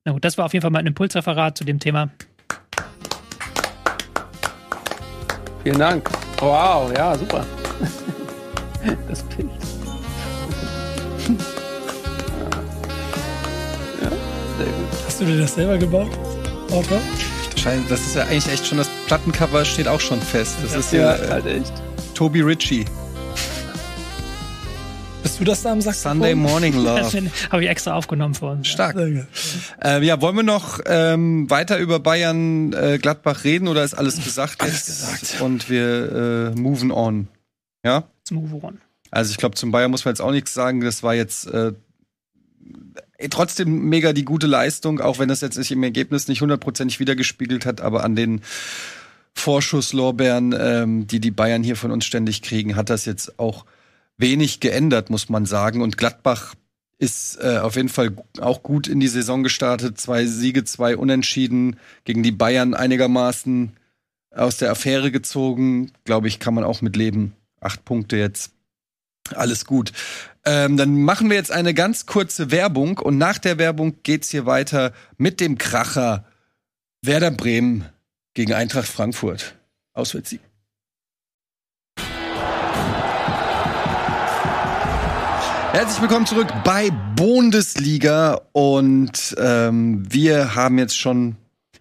Na 0.04 0.12
gut, 0.12 0.24
das 0.24 0.36
war 0.36 0.46
auf 0.46 0.52
jeden 0.52 0.62
Fall 0.62 0.70
mal 0.70 0.80
ein 0.80 0.86
Impulsreferat 0.86 1.56
zu 1.56 1.64
dem 1.64 1.78
Thema. 1.78 2.08
Vielen 5.62 5.78
Dank. 5.78 6.08
Wow, 6.40 6.92
ja, 6.96 7.16
super. 7.16 7.44
Das 9.08 9.22
Bild. 9.22 9.48
Ja, 14.02 14.08
sehr 14.58 14.66
gut. 14.66 15.06
Hast 15.06 15.20
du 15.20 15.24
dir 15.24 15.38
das 15.38 15.54
selber 15.54 15.78
gebaut, 15.78 16.10
Autor? 16.72 16.98
Scheint- 17.56 17.88
Das 17.88 18.00
ist 18.00 18.16
ja 18.16 18.22
eigentlich 18.24 18.48
echt 18.52 18.66
schon 18.66 18.78
das 18.78 18.88
Plattencover 19.06 19.64
steht 19.64 19.86
auch 19.86 20.00
schon 20.00 20.20
fest. 20.20 20.56
Das 20.62 20.74
ist 20.74 20.92
Ja, 20.92 21.16
ja, 21.16 21.24
äh, 21.24 21.30
halt 21.30 21.46
echt. 21.46 21.72
Toby 22.14 22.40
Ritchie. 22.40 22.84
Du 25.42 25.46
das 25.46 25.62
da 25.62 25.72
am 25.72 25.80
Saxophon? 25.80 26.18
Sunday 26.18 26.36
Morning 26.36 26.72
Love. 26.84 27.32
habe 27.50 27.64
ich 27.64 27.68
extra 27.68 27.94
aufgenommen 27.94 28.32
für 28.32 28.46
uns. 28.46 28.68
Stark. 28.68 28.94
Gut. 28.94 29.26
Äh, 29.82 30.00
ja, 30.04 30.20
wollen 30.20 30.36
wir 30.36 30.44
noch 30.44 30.78
ähm, 30.86 31.50
weiter 31.50 31.78
über 31.78 31.98
Bayern 31.98 32.72
äh, 32.72 32.98
Gladbach 33.02 33.42
reden 33.42 33.66
oder 33.66 33.82
ist 33.82 33.94
alles 33.94 34.22
gesagt 34.22 34.60
Alles 34.60 34.86
gesagt. 34.86 35.40
Und 35.40 35.68
wir 35.68 36.52
äh, 36.54 36.60
moven 36.60 36.92
on. 36.92 37.26
Ja? 37.84 38.04
Let's 38.20 38.30
move 38.30 38.64
on. 38.64 38.78
Also 39.10 39.32
ich 39.32 39.36
glaube, 39.36 39.56
zum 39.56 39.72
Bayern 39.72 39.90
muss 39.90 40.04
man 40.04 40.12
jetzt 40.12 40.20
auch 40.20 40.30
nichts 40.30 40.54
sagen. 40.54 40.80
Das 40.80 41.02
war 41.02 41.16
jetzt 41.16 41.48
äh, 41.48 41.72
eh, 43.18 43.28
trotzdem 43.28 43.88
mega 43.88 44.12
die 44.12 44.24
gute 44.24 44.46
Leistung, 44.46 45.00
auch 45.00 45.18
wenn 45.18 45.28
das 45.28 45.40
jetzt 45.40 45.56
sich 45.56 45.72
im 45.72 45.82
Ergebnis 45.82 46.28
nicht 46.28 46.40
hundertprozentig 46.40 47.00
wiedergespiegelt 47.00 47.66
hat, 47.66 47.80
aber 47.80 48.04
an 48.04 48.14
den 48.14 48.42
Vorschusslorbeeren, 49.34 50.54
ähm, 50.56 51.06
die 51.08 51.18
die 51.18 51.32
Bayern 51.32 51.64
hier 51.64 51.74
von 51.74 51.90
uns 51.90 52.04
ständig 52.04 52.42
kriegen, 52.42 52.76
hat 52.76 52.90
das 52.90 53.06
jetzt 53.06 53.40
auch 53.40 53.64
wenig 54.22 54.60
geändert, 54.60 55.10
muss 55.10 55.28
man 55.28 55.44
sagen. 55.44 55.82
Und 55.82 55.98
Gladbach 55.98 56.54
ist 56.98 57.36
äh, 57.42 57.58
auf 57.58 57.76
jeden 57.76 57.90
Fall 57.90 58.16
auch 58.40 58.62
gut 58.62 58.88
in 58.88 59.00
die 59.00 59.08
Saison 59.08 59.42
gestartet. 59.42 60.00
Zwei 60.00 60.24
Siege, 60.24 60.64
zwei 60.64 60.96
Unentschieden 60.96 61.76
gegen 62.04 62.22
die 62.22 62.32
Bayern 62.32 62.72
einigermaßen 62.72 63.76
aus 64.30 64.56
der 64.56 64.70
Affäre 64.70 65.10
gezogen. 65.10 65.92
Glaube 66.04 66.28
ich, 66.28 66.38
kann 66.38 66.54
man 66.54 66.64
auch 66.64 66.80
mit 66.80 66.96
leben. 66.96 67.34
Acht 67.60 67.84
Punkte 67.84 68.16
jetzt. 68.16 68.52
Alles 69.34 69.66
gut. 69.66 69.92
Ähm, 70.44 70.76
dann 70.76 71.02
machen 71.02 71.28
wir 71.28 71.36
jetzt 71.36 71.52
eine 71.52 71.74
ganz 71.74 72.06
kurze 72.06 72.50
Werbung 72.50 72.98
und 72.98 73.18
nach 73.18 73.38
der 73.38 73.58
Werbung 73.58 73.96
geht's 74.02 74.30
hier 74.30 74.46
weiter 74.46 74.92
mit 75.16 75.40
dem 75.40 75.58
Kracher 75.58 76.24
Werder 77.02 77.30
Bremen 77.30 77.84
gegen 78.34 78.52
Eintracht 78.52 78.88
Frankfurt. 78.88 79.56
Auswärtssieg. 79.92 80.40
Herzlich 85.72 86.02
willkommen 86.02 86.26
zurück 86.26 86.48
bei 86.64 86.90
Bundesliga 87.16 88.40
und 88.52 89.34
ähm, 89.38 90.04
wir 90.12 90.54
haben 90.54 90.78
jetzt 90.78 90.98
schon 90.98 91.36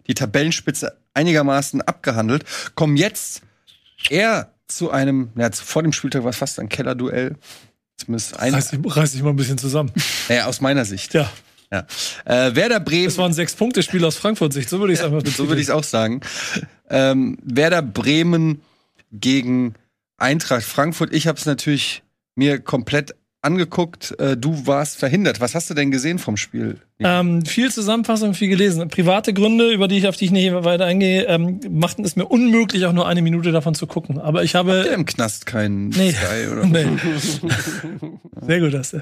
die 0.07 0.13
Tabellenspitze 0.13 0.97
einigermaßen 1.13 1.81
abgehandelt, 1.81 2.45
kommen 2.75 2.95
jetzt 2.95 3.41
eher 4.09 4.53
zu 4.67 4.91
einem, 4.91 5.31
ja, 5.35 5.51
vor 5.51 5.83
dem 5.83 5.91
Spieltag 5.91 6.23
war 6.23 6.29
es 6.29 6.37
fast 6.37 6.59
ein 6.59 6.69
Kellerduell. 6.69 7.35
Zumindest 7.97 8.39
ein, 8.39 8.53
Reiß 8.53 8.69
dich, 8.69 8.79
reiß 8.83 9.11
dich 9.11 9.21
mal 9.23 9.31
ein 9.31 9.35
bisschen 9.35 9.57
zusammen. 9.57 9.91
naja, 10.29 10.45
aus 10.45 10.61
meiner 10.61 10.85
Sicht. 10.85 11.13
Ja, 11.13 11.29
Ja. 11.71 11.85
Äh, 12.23 12.55
Werder 12.55 12.79
Bremen. 12.79 13.05
das 13.05 13.17
war 13.17 13.25
ein 13.27 13.33
Sechs-Punkte-Spiel 13.33 14.03
aus 14.05 14.15
Frankfurt-Sicht. 14.15 14.69
So 14.69 14.79
würde 14.79 14.93
ich 14.93 14.99
es 14.99 15.05
einfach 15.05 15.21
So 15.25 15.49
würde 15.49 15.59
ich 15.61 15.67
es 15.67 15.71
auch 15.73 15.83
sagen. 15.83 16.21
Ähm, 16.89 17.37
Werder 17.43 17.81
Bremen 17.81 18.61
gegen 19.11 19.75
Eintracht 20.17 20.63
Frankfurt. 20.63 21.13
Ich 21.13 21.27
habe 21.27 21.37
es 21.37 21.45
natürlich 21.45 22.03
mir 22.35 22.59
komplett 22.59 23.15
angeguckt. 23.41 24.15
Äh, 24.19 24.37
du 24.37 24.67
warst 24.67 24.97
verhindert. 24.97 25.39
Was 25.39 25.55
hast 25.55 25.69
du 25.69 25.73
denn 25.73 25.91
gesehen 25.91 26.19
vom 26.19 26.37
Spiel? 26.37 26.77
Ähm, 26.99 27.43
viel 27.45 27.71
Zusammenfassung, 27.71 28.33
viel 28.35 28.49
gelesen. 28.49 28.87
Private 28.89 29.33
Gründe, 29.33 29.71
über 29.71 29.87
die 29.87 29.97
ich 29.97 30.07
auf 30.07 30.15
die 30.15 30.25
ich 30.25 30.31
nicht 30.31 30.53
weiter 30.53 30.85
eingehe, 30.85 31.23
ähm, 31.25 31.59
machten 31.69 32.03
es 32.05 32.15
mir 32.15 32.25
unmöglich, 32.25 32.85
auch 32.85 32.93
nur 32.93 33.07
eine 33.07 33.21
Minute 33.21 33.51
davon 33.51 33.73
zu 33.73 33.87
gucken. 33.87 34.19
Aber 34.19 34.43
ich 34.43 34.53
habe 34.53 34.83
Der 34.83 34.93
im 34.93 35.05
Knast 35.05 35.45
kein 35.45 35.89
Nee. 35.89 36.11
Sky 36.11 36.51
oder 36.51 36.65
Nee. 36.67 36.85
Sehr 38.41 38.59
gut, 38.59 38.73
das. 38.73 38.95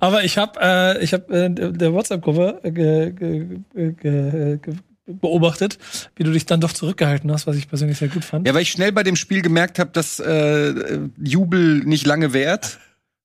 Aber 0.00 0.24
ich 0.24 0.38
habe 0.38 0.58
äh, 0.62 1.04
ich 1.04 1.12
hab, 1.12 1.30
äh, 1.30 1.50
der 1.50 1.92
WhatsApp-Gruppe 1.92 2.60
äh, 2.62 2.70
ge, 2.70 3.12
ge, 3.12 3.46
ge, 3.74 4.58
ge, 4.58 4.74
beobachtet, 5.06 5.78
wie 6.16 6.22
du 6.22 6.30
dich 6.32 6.46
dann 6.46 6.60
doch 6.60 6.72
zurückgehalten 6.72 7.30
hast, 7.32 7.46
was 7.46 7.56
ich 7.56 7.68
persönlich 7.68 7.98
sehr 7.98 8.08
gut 8.08 8.24
fand. 8.24 8.46
Ja, 8.46 8.54
weil 8.54 8.62
ich 8.62 8.70
schnell 8.70 8.92
bei 8.92 9.02
dem 9.02 9.16
Spiel 9.16 9.42
gemerkt 9.42 9.78
habe, 9.78 9.90
dass 9.92 10.20
äh, 10.20 10.72
Jubel 11.22 11.82
nicht 11.84 12.06
lange 12.06 12.32
währt, 12.32 12.78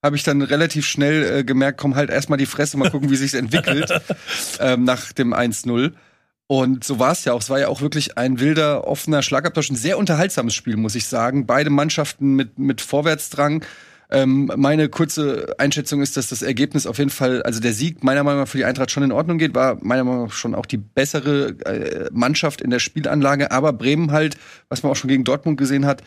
habe 0.07 0.15
ich 0.15 0.23
dann 0.23 0.41
relativ 0.41 0.87
schnell 0.87 1.39
äh, 1.39 1.43
gemerkt, 1.43 1.79
komm 1.79 1.95
halt 1.95 2.09
erstmal 2.09 2.37
die 2.37 2.47
Fresse, 2.47 2.77
mal 2.77 2.89
gucken, 2.89 3.11
wie 3.11 3.15
sich's 3.15 3.35
entwickelt 3.35 3.93
ähm, 4.59 4.83
nach 4.83 5.11
dem 5.11 5.33
1-0. 5.33 5.91
Und 6.47 6.85
so 6.85 6.97
war 6.97 7.11
es 7.11 7.25
ja 7.25 7.33
auch. 7.33 7.41
Es 7.41 7.49
war 7.49 7.59
ja 7.59 7.67
auch 7.67 7.81
wirklich 7.81 8.17
ein 8.17 8.39
wilder, 8.39 8.87
offener 8.87 9.21
Schlagabtausch. 9.21 9.69
Ein 9.69 9.75
sehr 9.75 9.97
unterhaltsames 9.97 10.55
Spiel, 10.55 10.77
muss 10.77 10.95
ich 10.95 11.07
sagen. 11.07 11.45
Beide 11.45 11.69
Mannschaften 11.69 12.35
mit, 12.35 12.57
mit 12.57 12.79
Vorwärtsdrang. 12.79 13.65
Ähm, 14.09 14.49
meine 14.55 14.87
kurze 14.87 15.55
Einschätzung 15.57 16.01
ist, 16.01 16.15
dass 16.15 16.29
das 16.29 16.41
Ergebnis 16.41 16.87
auf 16.87 16.97
jeden 16.97 17.09
Fall, 17.09 17.43
also 17.43 17.59
der 17.59 17.73
Sieg 17.73 18.05
meiner 18.05 18.23
Meinung 18.23 18.39
nach 18.41 18.47
für 18.47 18.57
die 18.57 18.63
Eintracht 18.63 18.91
schon 18.91 19.03
in 19.03 19.11
Ordnung 19.11 19.37
geht, 19.37 19.53
war 19.53 19.77
meiner 19.83 20.05
Meinung 20.05 20.27
nach 20.27 20.31
schon 20.31 20.55
auch 20.55 20.65
die 20.65 20.77
bessere 20.77 21.49
äh, 21.65 22.09
Mannschaft 22.13 22.61
in 22.61 22.69
der 22.69 22.79
Spielanlage. 22.79 23.51
Aber 23.51 23.73
Bremen 23.73 24.11
halt, 24.11 24.37
was 24.69 24.81
man 24.81 24.93
auch 24.93 24.95
schon 24.95 25.09
gegen 25.09 25.25
Dortmund 25.25 25.57
gesehen 25.57 25.85
hat, 25.85 26.01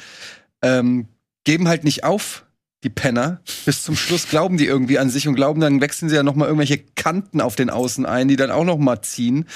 ähm, 0.63 1.09
geben 1.45 1.69
halt 1.69 1.85
nicht 1.85 2.05
auf, 2.05 2.47
die 2.83 2.91
Penner. 2.91 3.41
Bis 3.67 3.83
zum 3.83 3.97
Schluss 3.97 4.29
glauben 4.29 4.57
die 4.57 4.67
irgendwie 4.67 4.99
an 4.99 5.11
sich 5.11 5.29
und 5.29 5.35
glauben, 5.35 5.61
dann 5.61 5.81
wechseln 5.81 6.09
sie 6.09 6.17
ja 6.17 6.23
noch 6.23 6.35
mal 6.35 6.47
irgendwelche 6.47 6.79
Kanten 6.79 7.41
auf 7.41 7.57
den 7.57 7.71
Außen 7.71 8.07
ein, 8.07 8.29
die 8.29 8.37
dann 8.37 8.51
auch 8.51 8.65
noch 8.65 8.79
mal 8.79 9.03
ziehen. 9.03 9.47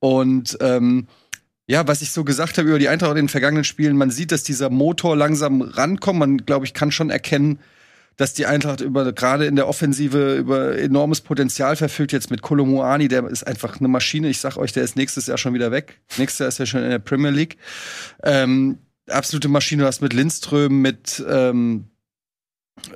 Und 0.00 0.58
ähm, 0.60 1.06
ja, 1.66 1.86
was 1.86 2.02
ich 2.02 2.10
so 2.10 2.24
gesagt 2.24 2.58
habe 2.58 2.68
über 2.68 2.78
die 2.78 2.88
Eintracht 2.88 3.12
in 3.12 3.16
den 3.16 3.28
vergangenen 3.28 3.64
Spielen, 3.64 3.96
man 3.96 4.10
sieht, 4.10 4.32
dass 4.32 4.42
dieser 4.42 4.70
Motor 4.70 5.16
langsam 5.16 5.60
rankommt. 5.60 6.18
Man, 6.18 6.38
glaube 6.38 6.64
ich, 6.64 6.74
kann 6.74 6.90
schon 6.90 7.10
erkennen, 7.10 7.58
dass 8.16 8.32
die 8.32 8.46
Eintracht 8.46 8.80
über 8.80 9.12
gerade 9.12 9.46
in 9.46 9.54
der 9.54 9.68
Offensive 9.68 10.34
über 10.36 10.76
enormes 10.76 11.20
Potenzial 11.20 11.76
verfügt. 11.76 12.12
Jetzt 12.12 12.30
mit 12.30 12.42
Kolomuani, 12.42 13.06
der 13.06 13.24
ist 13.28 13.46
einfach 13.46 13.78
eine 13.78 13.88
Maschine. 13.88 14.28
Ich 14.28 14.40
sag 14.40 14.56
euch, 14.56 14.72
der 14.72 14.82
ist 14.82 14.96
nächstes 14.96 15.26
Jahr 15.26 15.38
schon 15.38 15.54
wieder 15.54 15.70
weg. 15.70 16.00
Nächstes 16.16 16.38
Jahr 16.40 16.48
ist 16.48 16.58
er 16.58 16.66
schon 16.66 16.82
in 16.82 16.90
der 16.90 16.98
Premier 16.98 17.30
League. 17.30 17.58
Ähm, 18.24 18.78
absolute 19.06 19.48
Maschine. 19.48 19.82
Du 19.82 19.86
hast 19.86 20.00
mit 20.00 20.14
Lindström, 20.14 20.80
mit 20.80 21.24
ähm, 21.28 21.84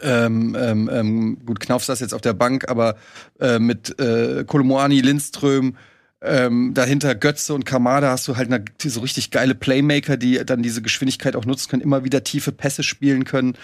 ähm, 0.03 0.57
ähm, 0.59 0.91
ähm, 0.93 1.39
gut, 1.45 1.61
Knauf 1.61 1.85
saß 1.85 2.01
jetzt 2.01 2.14
auf 2.14 2.20
der 2.20 2.33
Bank, 2.33 2.68
aber 2.68 2.97
äh, 3.41 3.59
mit 3.59 3.99
äh, 3.99 4.45
Kolomoani, 4.47 5.01
Lindström, 5.01 5.76
ähm, 6.24 6.72
dahinter 6.72 7.16
Götze 7.16 7.53
und 7.53 7.64
Kamada 7.64 8.11
hast 8.11 8.28
du 8.28 8.37
halt 8.37 8.53
eine, 8.53 8.64
so 8.80 9.01
richtig 9.01 9.33
geile 9.33 9.57
Playmaker, 9.57 10.16
die 10.16 10.45
dann 10.47 10.62
diese 10.62 10.80
Geschwindigkeit 10.80 11.35
auch 11.35 11.45
nutzen 11.45 11.68
können, 11.68 11.83
immer 11.83 12.05
wieder 12.05 12.22
tiefe 12.22 12.53
Pässe 12.53 12.85
spielen 12.85 13.24
können. 13.24 13.55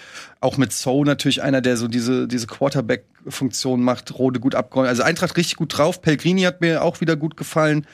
Auch 0.41 0.57
mit 0.57 0.73
So 0.73 1.05
natürlich 1.05 1.41
einer, 1.41 1.61
der 1.61 1.77
so 1.77 1.87
diese, 1.87 2.27
diese 2.27 2.47
Quarterback-Funktion 2.47 3.81
macht, 3.81 4.13
Rode 4.19 4.41
gut 4.41 4.55
abgeräumt. 4.55 4.89
Also 4.89 5.03
Eintracht 5.03 5.37
richtig 5.37 5.55
gut 5.55 5.77
drauf. 5.77 6.01
Pellegrini 6.01 6.41
hat 6.41 6.59
mir 6.59 6.83
auch 6.83 6.99
wieder 6.99 7.15
gut 7.15 7.37
gefallen. 7.37 7.87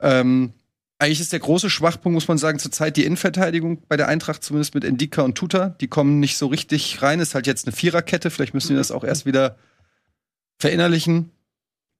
Ähm, 0.00 0.52
eigentlich 1.02 1.20
ist 1.20 1.32
der 1.32 1.40
große 1.40 1.68
Schwachpunkt, 1.68 2.14
muss 2.14 2.28
man 2.28 2.38
sagen, 2.38 2.60
zurzeit 2.60 2.96
die 2.96 3.04
Innenverteidigung 3.04 3.82
bei 3.88 3.96
der 3.96 4.06
Eintracht, 4.06 4.44
zumindest 4.44 4.76
mit 4.76 4.84
Endika 4.84 5.22
und 5.22 5.36
Tuta. 5.36 5.70
Die 5.80 5.88
kommen 5.88 6.20
nicht 6.20 6.36
so 6.36 6.46
richtig 6.46 7.02
rein. 7.02 7.18
Ist 7.18 7.34
halt 7.34 7.48
jetzt 7.48 7.66
eine 7.66 7.74
Viererkette. 7.74 8.30
Vielleicht 8.30 8.54
müssen 8.54 8.68
die 8.68 8.76
das 8.76 8.92
auch 8.92 9.02
erst 9.02 9.26
wieder 9.26 9.56
verinnerlichen. 10.60 11.32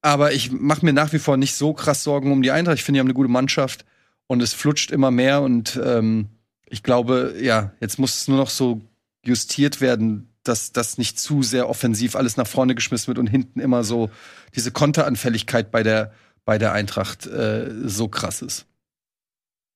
Aber 0.02 0.32
ich 0.32 0.52
mache 0.52 0.84
mir 0.84 0.92
nach 0.92 1.12
wie 1.12 1.18
vor 1.18 1.36
nicht 1.36 1.56
so 1.56 1.72
krass 1.72 2.04
Sorgen 2.04 2.30
um 2.30 2.42
die 2.42 2.52
Eintracht. 2.52 2.76
Ich 2.76 2.84
finde, 2.84 2.98
die 2.98 3.00
haben 3.00 3.08
eine 3.08 3.14
gute 3.14 3.28
Mannschaft 3.28 3.84
und 4.28 4.40
es 4.40 4.54
flutscht 4.54 4.92
immer 4.92 5.10
mehr. 5.10 5.42
Und 5.42 5.80
ähm, 5.84 6.28
ich 6.68 6.84
glaube, 6.84 7.34
ja, 7.40 7.72
jetzt 7.80 7.98
muss 7.98 8.14
es 8.14 8.28
nur 8.28 8.38
noch 8.38 8.50
so 8.50 8.82
justiert 9.24 9.80
werden, 9.80 10.32
dass 10.44 10.70
das 10.70 10.96
nicht 10.96 11.18
zu 11.18 11.42
sehr 11.42 11.68
offensiv 11.68 12.14
alles 12.14 12.36
nach 12.36 12.46
vorne 12.46 12.76
geschmissen 12.76 13.08
wird 13.08 13.18
und 13.18 13.26
hinten 13.26 13.58
immer 13.58 13.82
so 13.82 14.10
diese 14.54 14.70
Konteranfälligkeit 14.70 15.72
bei 15.72 15.82
der, 15.82 16.12
bei 16.44 16.56
der 16.58 16.72
Eintracht 16.72 17.26
äh, 17.26 17.68
so 17.84 18.06
krass 18.06 18.42
ist. 18.42 18.66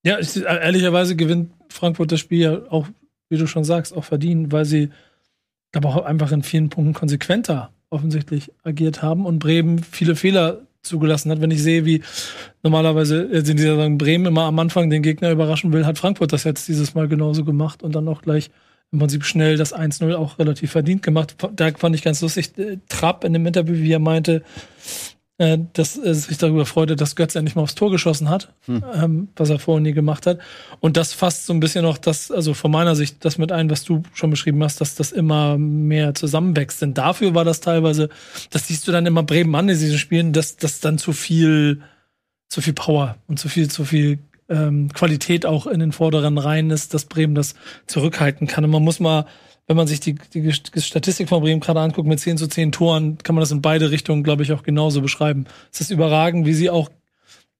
Ja, 0.07 0.21
ich, 0.21 0.37
ehrlicherweise 0.37 1.17
gewinnt 1.17 1.51
Frankfurt 1.69 2.13
das 2.13 2.21
Spiel 2.21 2.41
ja 2.41 2.61
auch, 2.71 2.87
wie 3.29 3.39
du 3.39 3.49
schon 3.49 3.65
sagst, 3.65 3.93
auch 3.93 4.05
verdient, 4.05 4.53
weil 4.53 4.65
sie, 4.65 4.91
glaube 5.73 5.89
auch 5.89 6.05
einfach 6.05 6.31
in 6.31 6.45
vielen 6.45 6.71
Punkten 6.71 6.95
konsequenter 6.95 7.71
offensichtlich 7.91 8.53
agiert 8.63 9.03
haben 9.03 9.27
und 9.27 9.41
Bremen 9.41 9.81
viele 9.81 10.15
Fehler 10.15 10.63
zugelassen 10.83 11.33
hat. 11.33 11.41
Wenn 11.41 11.51
ich 11.51 11.61
sehe, 11.61 11.85
wie 11.85 12.03
normalerweise 12.63 13.23
in 13.23 13.57
dieser 13.57 13.91
Bremen 13.91 14.27
immer 14.27 14.45
am 14.45 14.61
Anfang 14.61 14.91
den 14.91 15.03
Gegner 15.03 15.33
überraschen 15.33 15.73
will, 15.73 15.87
hat 15.87 15.99
Frankfurt 15.99 16.33
das 16.33 16.45
jetzt 16.45 16.69
dieses 16.69 16.95
Mal 16.95 17.09
genauso 17.09 17.45
gemacht 17.45 17.83
und 17.83 17.97
dann 17.97 18.07
auch 18.07 18.23
gleich 18.23 18.51
im 18.93 19.01
Prinzip 19.01 19.25
schnell 19.25 19.57
das 19.57 19.75
1-0 19.75 20.15
auch 20.15 20.39
relativ 20.39 20.71
verdient 20.71 21.03
gemacht. 21.03 21.35
Da 21.57 21.73
fand 21.73 21.97
ich 21.97 22.05
ganz 22.05 22.21
lustig, 22.21 22.57
äh, 22.59 22.79
Trapp 22.89 23.25
in 23.25 23.33
dem 23.33 23.45
Interview, 23.45 23.75
wie 23.75 23.93
er 23.93 23.99
meinte, 23.99 24.45
äh, 25.39 25.59
dass 25.75 25.99
er 25.99 26.15
sich 26.15 26.39
darüber 26.39 26.65
freute, 26.65 26.97
dass 26.97 27.15
Götze 27.15 27.39
endlich 27.39 27.57
mal 27.57 27.63
aufs 27.63 27.75
Tor 27.75 27.91
geschossen 27.91 28.31
hat, 28.31 28.55
Hm. 28.67 28.85
ähm, 28.95 29.29
was 29.37 29.51
er 29.51 29.59
vorher 29.59 29.83
nie 29.83 29.93
gemacht 29.93 30.27
hat. 30.27 30.39
Und 30.81 30.97
das 30.97 31.13
fasst 31.13 31.47
so 31.47 31.53
ein 31.53 31.61
bisschen 31.61 31.83
noch 31.83 31.99
das, 31.99 32.31
also 32.31 32.55
von 32.55 32.71
meiner 32.71 32.97
Sicht, 32.97 33.25
das 33.25 33.37
mit 33.37 33.53
ein, 33.53 33.69
was 33.69 33.85
du 33.85 34.03
schon 34.15 34.31
beschrieben 34.31 34.63
hast, 34.65 34.81
dass 34.81 34.95
das 34.95 35.13
immer 35.13 35.59
mehr 35.59 36.15
zusammenwächst. 36.15 36.81
Denn 36.81 36.95
dafür 36.95 37.35
war 37.35 37.45
das 37.45 37.61
teilweise, 37.61 38.09
das 38.51 38.69
siehst 38.69 38.89
du 38.89 38.93
dann 38.93 39.05
immer 39.05 39.23
Bremen 39.23 39.55
an 39.55 39.69
in 39.69 39.79
diesen 39.79 39.99
Spielen, 39.99 40.33
dass 40.33 40.57
das 40.57 40.81
dann 40.81 40.97
zu 40.97 41.13
viel, 41.13 41.83
zu 42.49 42.63
viel 42.63 42.73
Power 42.73 43.17
und 43.27 43.39
zu 43.39 43.49
viel, 43.49 43.69
zu 43.71 43.85
viel 43.85 44.21
ähm, 44.49 44.91
Qualität 44.93 45.45
auch 45.45 45.67
in 45.67 45.81
den 45.81 45.93
vorderen 45.93 46.39
Reihen 46.39 46.71
ist, 46.71 46.95
dass 46.95 47.05
Bremen 47.05 47.35
das 47.35 47.55
zurückhalten 47.87 48.47
kann. 48.47 48.65
Und 48.65 48.71
man 48.71 48.85
muss 48.85 49.01
mal, 49.01 49.27
wenn 49.67 49.77
man 49.77 49.87
sich 49.87 50.01
die, 50.01 50.15
die 50.33 50.53
Statistik 50.53 51.29
von 51.29 51.43
Bremen 51.43 51.61
gerade 51.61 51.81
anguckt 51.81 52.07
mit 52.07 52.21
10 52.21 52.39
zu 52.39 52.47
10 52.47 52.73
Toren, 52.73 53.19
kann 53.19 53.35
man 53.35 53.41
das 53.41 53.51
in 53.51 53.63
beide 53.63 53.91
Richtungen, 53.91 54.23
glaube 54.23 54.43
ich, 54.43 54.53
auch 54.53 54.63
genauso 54.63 55.01
beschreiben. 55.01 55.47
Es 55.73 55.81
ist 55.81 55.91
überragend, 55.91 56.47
wie 56.47 56.55
sie 56.55 56.71
auch 56.71 56.89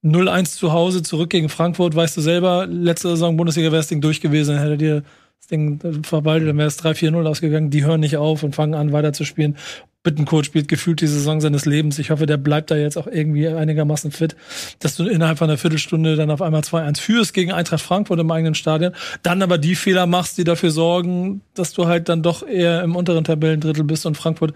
0-1 0.03 0.57
zu 0.57 0.71
Hause 0.71 1.03
zurück 1.03 1.29
gegen 1.29 1.49
Frankfurt, 1.49 1.95
weißt 1.95 2.15
du 2.15 2.21
selber, 2.21 2.65
letzte 2.67 3.09
Saison 3.09 3.35
Bundesliga 3.35 3.67
wäre 3.71 3.77
das 3.77 3.87
Ding 3.87 3.99
durch 3.99 4.21
gewesen, 4.21 4.57
hätte 4.57 4.77
dir 4.77 5.03
das 5.39 5.47
Ding 5.47 6.03
verwaltet, 6.03 6.49
dann 6.49 6.57
wäre 6.57 6.67
es 6.67 6.83
3-4-0 6.83 7.25
ausgegangen. 7.25 7.69
Die 7.69 7.85
hören 7.85 7.99
nicht 7.99 8.17
auf 8.17 8.43
und 8.43 8.55
fangen 8.55 8.73
an, 8.73 8.91
weiter 8.91 9.13
zu 9.13 9.23
spielen. 9.23 9.55
Bittencourt 10.07 10.45
spielt 10.45 10.69
gefühlt 10.69 11.01
die 11.01 11.07
Saison 11.07 11.41
seines 11.41 11.65
Lebens. 11.65 11.99
Ich 11.99 12.11
hoffe, 12.11 12.25
der 12.25 12.37
bleibt 12.37 12.71
da 12.71 12.77
jetzt 12.77 12.97
auch 12.97 13.07
irgendwie 13.07 13.45
einigermaßen 13.47 14.11
fit, 14.11 14.37
dass 14.79 14.95
du 14.95 15.05
innerhalb 15.05 15.37
von 15.37 15.49
einer 15.49 15.57
Viertelstunde 15.57 16.15
dann 16.15 16.31
auf 16.31 16.41
einmal 16.41 16.61
2-1 16.61 17.01
führst 17.01 17.33
gegen 17.33 17.51
Eintracht 17.51 17.81
Frankfurt 17.81 18.17
im 18.19 18.31
eigenen 18.31 18.55
Stadion, 18.55 18.93
dann 19.21 19.41
aber 19.41 19.57
die 19.57 19.75
Fehler 19.75 20.05
machst, 20.05 20.37
die 20.37 20.45
dafür 20.45 20.71
sorgen, 20.71 21.41
dass 21.55 21.73
du 21.73 21.87
halt 21.87 22.07
dann 22.07 22.23
doch 22.23 22.47
eher 22.47 22.83
im 22.83 22.95
unteren 22.95 23.25
Tabellendrittel 23.25 23.83
bist 23.83 24.05
und 24.05 24.15
Frankfurt 24.15 24.53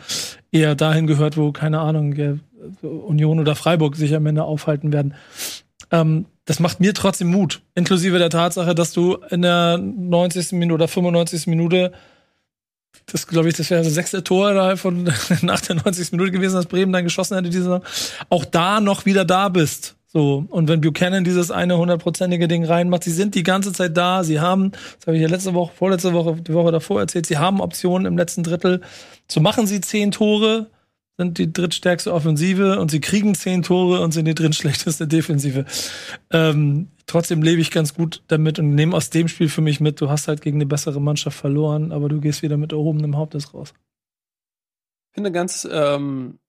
eher 0.53 0.75
dahin 0.75 1.05
gehört, 1.05 1.35
wo, 1.35 1.51
keine 1.51 1.79
Ahnung, 1.79 2.39
Union 2.81 3.39
oder 3.39 3.55
Freiburg 3.55 3.97
sich 3.97 4.15
am 4.15 4.25
Ende 4.27 4.45
aufhalten 4.45 4.93
werden. 4.93 5.15
Ähm, 5.91 6.27
das 6.51 6.59
macht 6.59 6.81
mir 6.81 6.93
trotzdem 6.93 7.29
Mut. 7.29 7.61
Inklusive 7.75 8.19
der 8.19 8.29
Tatsache, 8.29 8.75
dass 8.75 8.91
du 8.91 9.15
in 9.29 9.41
der 9.41 9.77
90. 9.77 10.51
Minute 10.51 10.73
oder 10.73 10.89
95. 10.89 11.47
Minute, 11.47 11.93
das 13.05 13.25
glaube 13.25 13.47
ich, 13.47 13.55
das 13.55 13.69
wäre 13.69 13.85
das 13.85 13.93
sechste 13.93 14.21
Tor 14.21 14.51
innerhalb 14.51 14.77
von 14.77 15.03
nach 15.43 15.61
der 15.61 15.77
90. 15.77 16.11
Minute 16.11 16.31
gewesen, 16.31 16.55
dass 16.55 16.65
Bremen 16.65 16.91
dann 16.91 17.05
geschossen 17.05 17.37
hätte, 17.37 17.49
diese, 17.49 17.79
auch 18.27 18.43
da 18.43 18.81
noch 18.81 19.05
wieder 19.05 19.23
da 19.23 19.47
bist. 19.47 19.95
So, 20.07 20.43
und 20.49 20.67
wenn 20.67 20.81
Buchanan 20.81 21.23
dieses 21.23 21.51
eine 21.51 21.77
hundertprozentige 21.77 22.49
Ding 22.49 22.65
reinmacht, 22.65 23.05
sie 23.05 23.11
sind 23.11 23.33
die 23.33 23.43
ganze 23.43 23.71
Zeit 23.71 23.95
da, 23.95 24.25
sie 24.25 24.41
haben, 24.41 24.71
das 24.71 25.07
habe 25.07 25.15
ich 25.15 25.21
ja 25.23 25.29
letzte 25.29 25.53
Woche, 25.53 25.71
vorletzte 25.73 26.11
Woche, 26.11 26.35
die 26.41 26.53
Woche 26.53 26.73
davor 26.73 26.99
erzählt, 26.99 27.27
sie 27.27 27.37
haben 27.37 27.61
Optionen 27.61 28.05
im 28.05 28.17
letzten 28.17 28.43
Drittel. 28.43 28.81
So 29.29 29.39
machen 29.39 29.67
sie 29.67 29.79
zehn 29.79 30.11
Tore, 30.11 30.67
sind 31.21 31.37
die 31.37 31.53
drittstärkste 31.53 32.13
Offensive 32.13 32.79
und 32.79 32.89
sie 32.89 32.99
kriegen 32.99 33.35
zehn 33.35 33.61
Tore 33.61 34.01
und 34.01 34.11
sind 34.11 34.25
die 34.25 34.33
drittschlechteste 34.33 35.07
Defensive. 35.07 35.65
Ähm, 36.31 36.87
trotzdem 37.05 37.43
lebe 37.43 37.61
ich 37.61 37.69
ganz 37.69 37.93
gut 37.93 38.23
damit 38.27 38.57
und 38.57 38.73
nehme 38.73 38.95
aus 38.95 39.11
dem 39.11 39.27
Spiel 39.27 39.47
für 39.47 39.61
mich 39.61 39.79
mit, 39.79 40.01
du 40.01 40.09
hast 40.09 40.27
halt 40.27 40.41
gegen 40.41 40.57
eine 40.57 40.65
bessere 40.65 40.99
Mannschaft 40.99 41.37
verloren, 41.37 41.91
aber 41.91 42.09
du 42.09 42.19
gehst 42.19 42.41
wieder 42.41 42.57
mit 42.57 42.71
erhobenem 42.71 43.17
Hauptes 43.17 43.53
raus. 43.53 43.73
Ich 45.09 45.15
finde 45.15 45.31
ganz 45.31 45.67
ähm, 45.69 46.39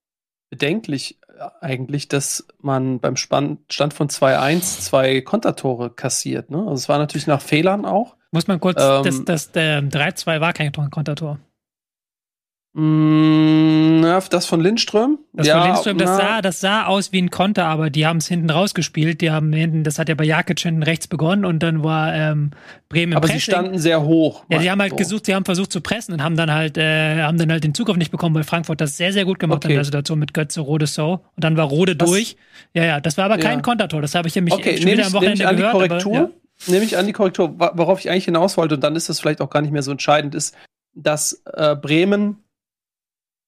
bedenklich 0.49 1.19
eigentlich, 1.61 2.07
dass 2.07 2.47
man 2.59 2.99
beim 2.99 3.15
Stand 3.15 3.59
von 3.93 4.09
2-1 4.09 4.81
zwei 4.81 5.21
Kontertore 5.21 5.91
kassiert. 5.91 6.49
Ne? 6.49 6.59
Also 6.59 6.73
es 6.73 6.89
war 6.89 6.97
natürlich 6.97 7.27
nach 7.27 7.41
Fehlern 7.41 7.85
auch. 7.85 8.15
Muss 8.31 8.47
man 8.47 8.59
kurz, 8.59 8.81
ähm, 8.81 9.03
das, 9.03 9.25
das, 9.25 9.51
der 9.51 9.83
3-2 9.83 10.41
war 10.41 10.53
kein 10.53 10.71
Kontertor. 10.71 11.39
Mm, 12.75 13.99
na, 14.01 14.19
das 14.19 14.47
von 14.47 14.59
Lindström? 14.59 15.19
Das 15.33 15.45
ja, 15.45 15.59
von 15.59 15.67
Lindström, 15.67 15.97
das 15.99 16.17
sah, 16.17 16.41
das 16.41 16.59
sah 16.59 16.85
aus 16.85 17.11
wie 17.11 17.21
ein 17.21 17.29
Konter, 17.29 17.65
aber 17.65 17.91
die 17.91 18.07
haben 18.07 18.17
es 18.17 18.27
hinten 18.27 18.49
rausgespielt. 18.49 19.21
Die 19.21 19.29
haben 19.29 19.53
hinten, 19.53 19.83
das 19.83 19.99
hat 19.99 20.09
ja 20.09 20.15
bei 20.15 20.23
Jakic 20.23 20.59
hinten 20.59 20.81
rechts 20.81 21.07
begonnen 21.07 21.45
und 21.45 21.61
dann 21.61 21.83
war 21.83 22.15
ähm, 22.15 22.49
Bremen 22.89 23.13
Aber 23.13 23.27
Pressing. 23.27 23.39
sie 23.39 23.41
standen 23.41 23.77
sehr 23.77 24.01
hoch. 24.01 24.45
Ja, 24.49 24.57
die 24.57 24.71
haben 24.71 24.81
halt 24.81 24.91
so. 24.91 24.95
gesucht, 24.95 25.27
sie 25.27 25.35
haben 25.35 25.45
versucht 25.45 25.71
zu 25.71 25.81
pressen 25.81 26.13
und 26.15 26.23
haben 26.23 26.35
dann 26.35 26.51
halt, 26.51 26.79
äh, 26.79 27.21
haben 27.21 27.37
dann 27.37 27.51
halt 27.51 27.63
den 27.63 27.75
Zugriff 27.75 27.97
nicht 27.97 28.11
bekommen, 28.11 28.33
weil 28.33 28.43
Frankfurt 28.43 28.81
das 28.81 28.97
sehr, 28.97 29.13
sehr 29.13 29.25
gut 29.25 29.37
gemacht 29.37 29.57
okay. 29.57 29.67
hat 29.67 29.71
in 29.71 29.77
der 29.77 29.85
Situation 29.85 30.17
mit 30.17 30.33
Götze, 30.33 30.61
Rode, 30.61 30.87
So. 30.87 31.21
Und 31.35 31.43
dann 31.43 31.55
war 31.57 31.65
Rode 31.65 31.95
das, 31.95 32.09
durch. 32.09 32.37
Ja, 32.73 32.83
ja, 32.85 32.99
das 32.99 33.17
war 33.17 33.25
aber 33.25 33.37
kein 33.37 33.59
ja. 33.59 33.61
Kontertor. 33.61 34.01
Das 34.01 34.15
habe 34.15 34.27
ich 34.27 34.33
nämlich 34.33 34.55
okay, 34.55 34.77
schon 34.77 34.91
wieder 34.91 35.05
am 35.05 35.13
Wochenende 35.13 35.47
an 35.47 35.55
die 35.57 35.61
gehört. 35.61 35.75
Korrektur. 35.75 36.17
Aber, 36.17 36.29
ja. 36.65 36.71
Nehme 36.71 36.85
ich 36.85 36.97
an 36.97 37.05
die 37.05 37.13
Korrektur, 37.13 37.53
worauf 37.59 37.99
ich 37.99 38.09
eigentlich 38.09 38.25
hinaus 38.25 38.57
wollte, 38.57 38.75
und 38.75 38.83
dann 38.83 38.95
ist 38.95 39.09
das 39.09 39.19
vielleicht 39.19 39.41
auch 39.41 39.51
gar 39.51 39.61
nicht 39.61 39.71
mehr 39.71 39.83
so 39.83 39.91
entscheidend, 39.91 40.33
ist, 40.33 40.55
dass 40.95 41.43
äh, 41.53 41.75
Bremen 41.75 42.42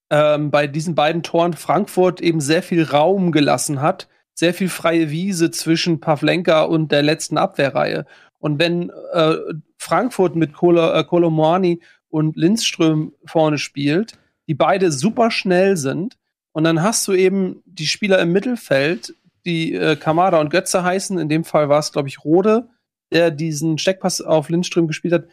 ähm, 0.10 0.52
bei 0.52 0.68
diesen 0.68 0.96
beiden 0.96 1.24
Toren 1.24 1.54
Frankfurt 1.54 2.22
eben 2.22 2.42
sehr 2.42 2.64
viel 2.64 2.84
Raum 2.84 3.32
gelassen 3.32 3.82
hat, 3.82 4.08
sehr 4.34 4.54
viel 4.54 4.70
freie 4.70 5.10
Wiese 5.10 5.52
zwischen 5.52 6.00
Pavlenka 6.00 6.64
und 6.64 6.92
der 6.92 7.04
letzten 7.04 7.38
Abwehrreihe. 7.38 8.06
Und 8.40 8.60
wenn 8.60 8.92
äh, 9.14 9.36
Frankfurt 9.78 10.36
mit 10.36 10.54
Kolo, 10.54 10.92
äh, 10.94 11.78
und 12.10 12.38
Lindström 12.38 13.14
vorne 13.26 13.58
spielt, 13.58 14.14
die 14.48 14.54
beide 14.54 14.92
super 14.92 15.32
schnell 15.32 15.78
sind, 15.78 16.18
und 16.52 16.64
dann 16.64 16.82
hast 16.82 17.06
du 17.08 17.14
eben 17.14 17.62
die 17.66 17.88
Spieler 17.88 18.20
im 18.20 18.32
Mittelfeld, 18.32 19.14
die 19.46 19.74
äh, 19.74 19.98
Kamada 19.98 20.40
und 20.40 20.50
Götze 20.50 20.84
heißen, 20.84 21.20
in 21.20 21.28
dem 21.28 21.44
Fall 21.44 21.68
war 21.68 21.80
es, 21.80 21.92
glaube 21.92 22.08
ich, 22.08 22.24
Rode, 22.24 22.70
der 23.12 23.32
diesen 23.32 23.78
Steckpass 23.78 24.22
auf 24.22 24.50
Lindström 24.50 24.88
gespielt 24.88 25.14
hat, 25.14 25.26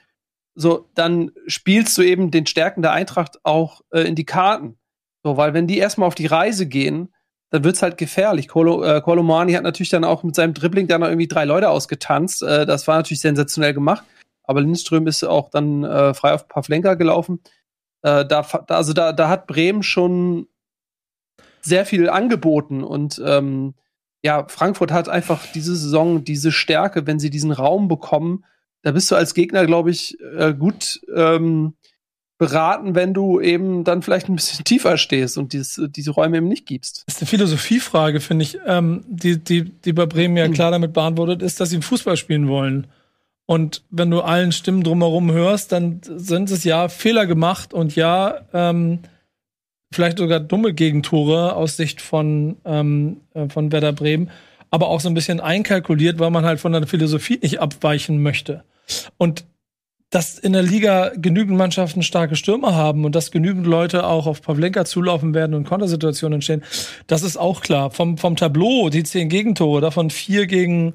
so, 0.54 0.88
dann 0.94 1.32
spielst 1.46 1.96
du 1.96 2.02
eben 2.02 2.30
den 2.30 2.46
Stärken 2.46 2.82
der 2.82 2.92
Eintracht 2.92 3.38
auch 3.44 3.82
äh, 3.90 4.02
in 4.02 4.14
die 4.14 4.26
Karten. 4.26 4.78
So, 5.22 5.36
weil 5.36 5.54
wenn 5.54 5.66
die 5.66 5.78
erstmal 5.78 6.06
auf 6.06 6.14
die 6.14 6.26
Reise 6.26 6.66
gehen, 6.66 7.12
dann 7.50 7.64
wird's 7.64 7.82
halt 7.82 7.98
gefährlich. 7.98 8.48
Kolo, 8.48 8.82
äh, 8.82 9.02
hat 9.02 9.62
natürlich 9.62 9.90
dann 9.90 10.04
auch 10.04 10.22
mit 10.22 10.34
seinem 10.34 10.54
Dribbling 10.54 10.88
dann 10.88 11.02
irgendwie 11.02 11.28
drei 11.28 11.44
Leute 11.44 11.70
ausgetanzt. 11.70 12.42
Äh, 12.42 12.66
das 12.66 12.86
war 12.88 12.96
natürlich 12.96 13.20
sensationell 13.20 13.74
gemacht. 13.74 14.04
Aber 14.44 14.60
Lindström 14.60 15.06
ist 15.06 15.22
auch 15.22 15.50
dann 15.50 15.84
äh, 15.84 16.14
frei 16.14 16.34
auf 16.34 16.48
Pavlenka 16.48 16.94
gelaufen. 16.94 17.40
Äh, 18.02 18.26
da, 18.26 18.40
also 18.68 18.92
da, 18.92 19.12
da 19.12 19.28
hat 19.28 19.46
Bremen 19.46 19.82
schon 19.82 20.48
sehr 21.60 21.86
viel 21.86 22.08
angeboten 22.08 22.82
und 22.82 23.22
ähm, 23.24 23.74
ja, 24.24 24.46
Frankfurt 24.48 24.92
hat 24.92 25.08
einfach 25.08 25.46
diese 25.54 25.76
Saison 25.76 26.24
diese 26.24 26.52
Stärke, 26.52 27.06
wenn 27.06 27.18
sie 27.18 27.30
diesen 27.30 27.52
Raum 27.52 27.88
bekommen, 27.88 28.44
da 28.82 28.92
bist 28.92 29.10
du 29.10 29.16
als 29.16 29.34
Gegner, 29.34 29.66
glaube 29.66 29.90
ich, 29.90 30.18
äh, 30.36 30.54
gut 30.54 31.00
ähm, 31.14 31.74
beraten, 32.38 32.96
wenn 32.96 33.14
du 33.14 33.40
eben 33.40 33.84
dann 33.84 34.02
vielleicht 34.02 34.28
ein 34.28 34.34
bisschen 34.34 34.64
tiefer 34.64 34.98
stehst 34.98 35.38
und 35.38 35.52
dieses, 35.52 35.80
diese 35.90 36.10
Räume 36.10 36.38
eben 36.38 36.48
nicht 36.48 36.66
gibst. 36.66 37.04
Das 37.06 37.14
ist 37.14 37.22
eine 37.22 37.28
Philosophiefrage, 37.28 38.20
finde 38.20 38.42
ich, 38.44 38.58
ähm, 38.66 39.04
die, 39.06 39.38
die, 39.38 39.64
die 39.64 39.92
bei 39.92 40.06
Bremen 40.06 40.36
ja 40.36 40.46
hm. 40.46 40.52
klar 40.52 40.70
damit 40.70 40.92
beantwortet 40.92 41.42
ist, 41.42 41.60
dass 41.60 41.70
sie 41.70 41.80
Fußball 41.80 42.16
spielen 42.16 42.48
wollen. 42.48 42.88
Und 43.46 43.82
wenn 43.90 44.10
du 44.10 44.20
allen 44.20 44.50
Stimmen 44.52 44.82
drumherum 44.82 45.30
hörst, 45.30 45.72
dann 45.72 46.00
sind 46.02 46.50
es 46.50 46.64
ja 46.64 46.88
Fehler 46.88 47.26
gemacht 47.26 47.74
und 47.74 47.94
ja, 47.96 48.40
ähm, 48.52 49.00
vielleicht 49.92 50.18
sogar 50.18 50.40
dumme 50.40 50.74
Gegentore 50.74 51.54
aus 51.54 51.76
Sicht 51.76 52.00
von, 52.00 52.56
ähm, 52.64 53.20
äh, 53.34 53.48
von 53.48 53.70
Werder 53.70 53.92
Bremen, 53.92 54.30
aber 54.70 54.88
auch 54.88 55.00
so 55.00 55.08
ein 55.08 55.14
bisschen 55.14 55.38
einkalkuliert, 55.38 56.18
weil 56.18 56.30
man 56.30 56.44
halt 56.44 56.60
von 56.60 56.72
der 56.72 56.86
Philosophie 56.86 57.38
nicht 57.42 57.60
abweichen 57.60 58.22
möchte. 58.22 58.64
Und 59.18 59.44
dass 60.10 60.38
in 60.38 60.52
der 60.52 60.62
Liga 60.62 61.10
genügend 61.16 61.56
Mannschaften 61.56 62.02
starke 62.02 62.36
Stürmer 62.36 62.74
haben 62.74 63.04
und 63.06 63.14
dass 63.14 63.30
genügend 63.30 63.66
Leute 63.66 64.06
auch 64.06 64.26
auf 64.26 64.42
Pavlenka 64.42 64.84
zulaufen 64.84 65.32
werden 65.32 65.54
und 65.54 65.64
Kontersituationen 65.64 66.34
entstehen, 66.36 66.62
das 67.06 67.22
ist 67.22 67.38
auch 67.38 67.62
klar. 67.62 67.90
Vom, 67.90 68.18
vom 68.18 68.36
Tableau, 68.36 68.90
die 68.90 69.04
zehn 69.04 69.30
Gegentore, 69.30 69.80
davon 69.80 70.10
vier 70.10 70.46
gegen 70.46 70.94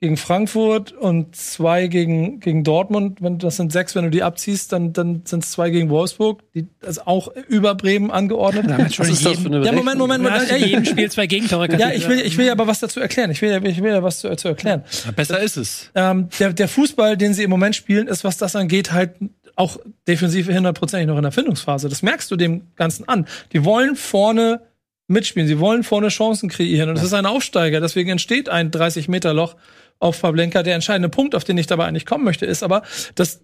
gegen 0.00 0.16
Frankfurt 0.16 0.92
und 0.92 1.34
zwei 1.34 1.88
gegen, 1.88 2.38
gegen 2.38 2.62
Dortmund. 2.62 3.20
Wenn, 3.20 3.38
das 3.38 3.56
sind 3.56 3.72
sechs, 3.72 3.96
wenn 3.96 4.04
du 4.04 4.10
die 4.10 4.22
abziehst, 4.22 4.72
dann, 4.72 4.92
dann 4.92 5.22
sind 5.24 5.42
es 5.42 5.50
zwei 5.50 5.70
gegen 5.70 5.90
Wolfsburg, 5.90 6.42
die 6.54 6.68
also 6.86 7.02
auch 7.04 7.28
über 7.48 7.74
Bremen 7.74 8.12
angeordnet. 8.12 8.66
Ja, 8.68 8.78
Was 8.78 9.08
ist 9.08 9.26
das 9.26 9.40
für 9.40 9.46
eine 9.46 9.64
ja, 9.64 9.72
Moment, 9.72 9.98
Moment, 9.98 10.22
Moment. 10.22 10.48
Ja, 10.48 10.56
jedem 10.56 10.84
Spiel 10.84 11.10
zwei 11.10 11.26
Gegentore. 11.26 11.68
Ja, 11.76 11.90
ich 11.90 12.08
will, 12.08 12.20
ich 12.20 12.38
will 12.38 12.46
ja 12.46 12.52
aber 12.52 12.68
was 12.68 12.78
dazu 12.78 13.00
erklären. 13.00 13.32
Ich 13.32 13.42
will, 13.42 13.50
ja, 13.50 13.60
ich 13.60 13.82
will 13.82 13.90
ja 13.90 14.02
was 14.02 14.20
zu, 14.20 14.34
zu 14.36 14.48
erklären. 14.48 14.84
Ja, 15.04 15.10
besser 15.10 15.40
ist 15.40 15.56
es. 15.56 15.90
Ähm, 15.96 16.28
der, 16.38 16.52
der 16.52 16.68
Fußball, 16.68 17.16
den 17.16 17.34
sie 17.34 17.42
im 17.42 17.50
Moment 17.50 17.74
spielen, 17.74 18.06
ist, 18.06 18.22
was 18.22 18.36
das 18.36 18.54
angeht, 18.54 18.92
halt 18.92 19.16
auch 19.56 19.78
defensiv 20.06 20.46
hundertprozentig 20.48 21.08
noch 21.08 21.16
in 21.16 21.24
der 21.24 21.32
Findungsphase. 21.32 21.88
Das 21.88 22.02
merkst 22.02 22.30
du 22.30 22.36
dem 22.36 22.62
Ganzen 22.76 23.08
an. 23.08 23.26
Die 23.52 23.64
wollen 23.64 23.96
vorne 23.96 24.60
mitspielen. 25.08 25.48
Sie 25.48 25.58
wollen 25.58 25.82
vorne 25.82 26.08
Chancen 26.08 26.48
kreieren. 26.48 26.90
Und 26.90 26.98
es 26.98 27.02
ist 27.02 27.14
ein 27.14 27.26
Aufsteiger. 27.26 27.80
Deswegen 27.80 28.10
entsteht 28.10 28.48
ein 28.48 28.70
30-Meter-Loch 28.70 29.56
auf 29.98 30.20
Pavlenka. 30.20 30.62
Der 30.62 30.74
entscheidende 30.74 31.08
Punkt, 31.08 31.34
auf 31.34 31.44
den 31.44 31.58
ich 31.58 31.66
dabei 31.66 31.86
eigentlich 31.86 32.06
kommen 32.06 32.24
möchte, 32.24 32.46
ist 32.46 32.62
aber, 32.62 32.82
dass 33.14 33.40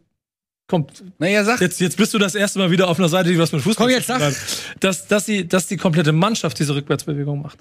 kommt. 0.67 1.05
Naja, 1.19 1.45
sag. 1.45 1.61
Jetzt, 1.61 1.81
jetzt 1.81 1.97
bist 1.97 2.15
du 2.15 2.19
das 2.19 2.35
erste 2.35 2.59
Mal 2.59 2.71
wieder 2.71 2.89
auf 2.89 2.99
einer 2.99 3.09
Seite, 3.09 3.31
die 3.31 3.39
was 3.39 3.53
mit 3.53 3.63
Fußball 3.63 3.87
Komm, 3.87 3.95
jetzt 3.95 4.07
sag. 4.07 4.21
Dass, 4.81 5.07
dass, 5.07 5.27
die, 5.27 5.47
dass 5.47 5.67
die 5.67 5.77
komplette 5.77 6.13
Mannschaft 6.13 6.59
diese 6.59 6.75
Rückwärtsbewegung 6.75 7.43
macht. 7.43 7.59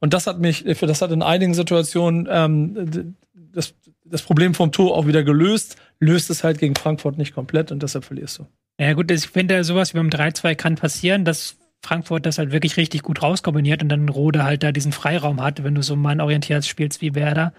Und 0.00 0.14
das 0.14 0.26
hat 0.26 0.40
mich, 0.40 0.64
das 0.64 1.02
hat 1.02 1.12
in 1.12 1.22
einigen 1.22 1.54
Situationen 1.54 2.28
ähm, 2.30 3.14
das, 3.52 3.74
das 4.04 4.22
Problem 4.22 4.54
vom 4.54 4.72
Tor 4.72 4.96
auch 4.96 5.06
wieder 5.06 5.22
gelöst, 5.22 5.76
löst 6.00 6.30
es 6.30 6.44
halt 6.44 6.58
gegen 6.58 6.74
Frankfurt 6.74 7.18
nicht 7.18 7.34
komplett 7.34 7.70
und 7.70 7.82
deshalb 7.82 8.04
verlierst 8.04 8.38
du. 8.38 8.46
Ja 8.80 8.94
gut, 8.94 9.10
ich 9.10 9.26
finde, 9.26 9.62
sowas 9.64 9.94
wie 9.94 9.98
beim 9.98 10.08
3-2 10.08 10.54
kann 10.54 10.74
passieren, 10.74 11.24
dass 11.24 11.56
Frankfurt 11.84 12.26
das 12.26 12.38
halt 12.38 12.52
wirklich 12.52 12.76
richtig 12.76 13.02
gut 13.02 13.22
rauskombiniert 13.22 13.82
und 13.82 13.88
dann 13.88 14.08
Rode 14.08 14.44
halt 14.44 14.62
da 14.62 14.72
diesen 14.72 14.92
Freiraum 14.92 15.40
hat, 15.40 15.62
wenn 15.64 15.74
du 15.74 15.82
so 15.82 15.96
mannorientiert 15.96 16.64
spielst 16.64 17.00
wie 17.00 17.14
Werder. 17.14 17.52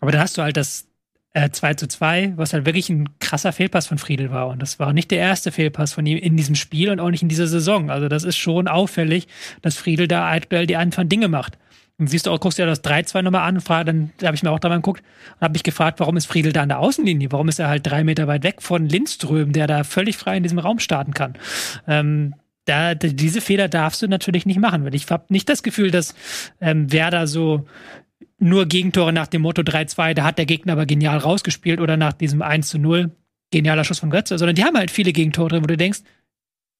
Aber 0.00 0.12
dann 0.12 0.20
hast 0.20 0.38
du 0.38 0.42
halt 0.42 0.56
das 0.56 0.86
äh, 1.34 1.50
2 1.50 1.74
zu 1.74 1.88
2, 1.88 2.32
was 2.36 2.52
halt 2.52 2.66
wirklich 2.66 2.88
ein 2.88 3.08
krasser 3.20 3.52
Fehlpass 3.52 3.86
von 3.86 3.98
Friedel 3.98 4.30
war. 4.30 4.48
Und 4.48 4.60
das 4.60 4.78
war 4.78 4.92
nicht 4.92 5.10
der 5.10 5.18
erste 5.18 5.52
Fehlpass 5.52 5.92
von 5.92 6.06
ihm 6.06 6.18
in 6.18 6.36
diesem 6.36 6.54
Spiel 6.54 6.90
und 6.90 7.00
auch 7.00 7.10
nicht 7.10 7.22
in 7.22 7.28
dieser 7.28 7.46
Saison. 7.46 7.90
Also 7.90 8.08
das 8.08 8.24
ist 8.24 8.36
schon 8.36 8.68
auffällig, 8.68 9.28
dass 9.62 9.76
Friedel 9.76 10.08
da 10.08 10.30
aktuell 10.30 10.66
die 10.66 10.76
einfachen 10.76 11.08
Dinge 11.08 11.28
macht. 11.28 11.58
Und 11.98 12.06
siehst 12.06 12.26
du 12.26 12.30
auch, 12.30 12.38
guckst 12.38 12.58
dir 12.58 12.66
das 12.66 12.84
3-2 12.84 13.22
nochmal 13.22 13.48
an, 13.48 13.60
frag, 13.60 13.86
dann 13.86 14.12
habe 14.22 14.36
ich 14.36 14.42
mir 14.44 14.52
auch 14.52 14.60
da 14.60 14.68
mal 14.68 14.76
geguckt 14.76 15.02
und 15.34 15.40
habe 15.40 15.52
mich 15.52 15.64
gefragt, 15.64 15.98
warum 15.98 16.16
ist 16.16 16.26
Friedel 16.26 16.52
da 16.52 16.62
an 16.62 16.68
der 16.68 16.78
Außenlinie? 16.78 17.32
Warum 17.32 17.48
ist 17.48 17.58
er 17.58 17.68
halt 17.68 17.86
drei 17.86 18.04
Meter 18.04 18.28
weit 18.28 18.44
weg 18.44 18.62
von 18.62 18.86
Lindström, 18.86 19.52
der 19.52 19.66
da 19.66 19.82
völlig 19.82 20.16
frei 20.16 20.36
in 20.36 20.44
diesem 20.44 20.60
Raum 20.60 20.78
starten 20.78 21.12
kann? 21.12 21.34
Ähm, 21.88 22.34
da, 22.66 22.94
diese 22.94 23.40
Fehler 23.40 23.68
darfst 23.68 24.02
du 24.02 24.08
natürlich 24.08 24.46
nicht 24.46 24.60
machen, 24.60 24.84
weil 24.84 24.94
ich 24.94 25.10
habe 25.10 25.24
nicht 25.30 25.48
das 25.48 25.62
Gefühl, 25.62 25.90
dass 25.90 26.14
ähm, 26.60 26.92
Werder 26.92 27.26
so 27.26 27.66
nur 28.38 28.66
Gegentore 28.66 29.12
nach 29.12 29.26
dem 29.26 29.42
Motto 29.42 29.62
3-2, 29.62 30.14
da 30.14 30.24
hat 30.24 30.38
der 30.38 30.46
Gegner 30.46 30.72
aber 30.72 30.86
genial 30.86 31.18
rausgespielt 31.18 31.80
oder 31.80 31.96
nach 31.96 32.12
diesem 32.12 32.42
1 32.42 32.74
0, 32.74 33.10
genialer 33.50 33.84
Schuss 33.84 33.98
von 33.98 34.10
Götze, 34.10 34.38
sondern 34.38 34.54
die 34.54 34.64
haben 34.64 34.76
halt 34.76 34.90
viele 34.90 35.12
Gegentore 35.12 35.48
drin, 35.48 35.62
wo 35.62 35.66
du 35.66 35.76
denkst, 35.76 36.00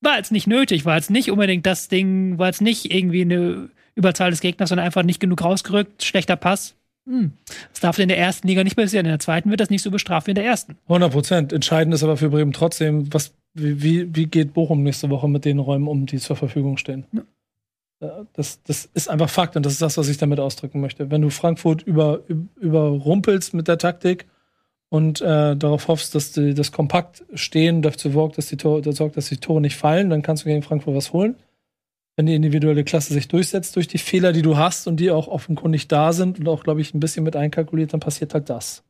war 0.01 0.17
jetzt 0.17 0.33
nicht 0.33 0.47
nötig, 0.47 0.85
war 0.85 0.97
jetzt 0.97 1.11
nicht 1.11 1.31
unbedingt 1.31 1.67
das 1.67 1.89
Ding, 1.89 2.39
war 2.39 2.47
jetzt 2.47 2.61
nicht 2.61 2.93
irgendwie 2.93 3.23
eine 3.23 3.71
Überzahl 3.95 4.31
des 4.31 4.41
Gegners, 4.41 4.69
sondern 4.69 4.87
einfach 4.87 5.03
nicht 5.03 5.19
genug 5.19 5.43
rausgerückt, 5.43 6.05
schlechter 6.05 6.37
Pass. 6.37 6.77
Hm. 7.09 7.33
Das 7.71 7.81
darf 7.81 7.99
in 7.99 8.09
der 8.09 8.19
ersten 8.19 8.47
Liga 8.47 8.63
nicht 8.63 8.77
passieren. 8.77 9.07
In 9.07 9.13
der 9.13 9.19
zweiten 9.19 9.51
wird 9.51 9.61
das 9.61 9.71
nicht 9.71 9.83
so 9.83 9.91
bestraft 9.91 10.27
wie 10.27 10.33
in 10.33 10.37
der 10.37 10.45
ersten. 10.45 10.77
100 10.85 11.11
Prozent. 11.11 11.53
Entscheidend 11.53 11.95
ist 11.95 12.05
aber 12.05 12.17
für 12.17 12.29
Bremen 12.29 12.53
trotzdem, 12.53 13.13
was, 13.13 13.35
wie, 13.55 14.15
wie 14.15 14.27
geht 14.27 14.53
Bochum 14.53 14.83
nächste 14.83 15.11
Woche 15.11 15.27
mit 15.27 15.45
den 15.45 15.59
Räumen 15.59 15.89
um, 15.89 16.07
die 16.07 16.19
zur 16.19 16.37
Verfügung 16.37 16.77
stehen? 16.77 17.07
Ja. 17.13 17.23
Das, 18.01 18.63
das 18.63 18.89
ist 18.95 19.09
einfach 19.09 19.29
Fakt 19.29 19.57
und 19.57 19.67
das 19.67 19.73
ist 19.73 19.83
das, 19.83 19.99
was 19.99 20.09
ich 20.09 20.19
damit 20.19 20.39
ausdrücken 20.39 20.81
möchte. 20.81 21.11
Wenn 21.11 21.23
du 21.23 21.31
Frankfurt 21.31 21.83
über, 21.83 22.21
überrumpelst 22.61 23.55
mit 23.55 23.67
der 23.67 23.79
Taktik 23.79 24.27
und 24.89 25.21
äh, 25.21 25.57
darauf 25.57 25.89
hoffst, 25.89 26.15
dass 26.15 26.31
die, 26.31 26.55
das 26.55 26.71
kompakt 26.71 27.25
stehen 27.35 27.83
dafür 27.83 28.13
sorgt, 28.13 28.39
dass 28.39 28.47
die 28.47 28.57
Tore, 28.57 28.93
sorgt, 28.93 29.17
dass 29.17 29.29
die 29.29 29.39
Tore 29.39 29.61
nicht 29.61 29.77
fallen, 29.77 30.11
dann 30.11 30.23
kannst 30.23 30.45
du 30.45 30.49
gegen 30.49 30.63
Frankfurt 30.63 30.95
was 30.95 31.13
holen. 31.13 31.37
Wenn 32.17 32.27
die 32.27 32.35
individuelle 32.35 32.85
Klasse 32.85 33.15
sich 33.15 33.27
durchsetzt 33.27 33.75
durch 33.75 33.89
die 33.89 33.99
Fehler, 33.99 34.33
die 34.33 34.43
du 34.43 34.57
hast 34.57 34.87
und 34.87 34.99
die 34.99 35.11
auch 35.11 35.27
offenkundig 35.27 35.89
da 35.89 36.13
sind 36.13 36.39
und 36.39 36.49
auch, 36.49 36.63
glaube 36.63 36.81
ich, 36.81 36.95
ein 36.95 37.01
bisschen 37.01 37.25
mit 37.25 37.35
einkalkuliert, 37.35 37.93
dann 37.93 38.01
passiert 38.01 38.33
halt 38.33 38.49
das. 38.49 38.85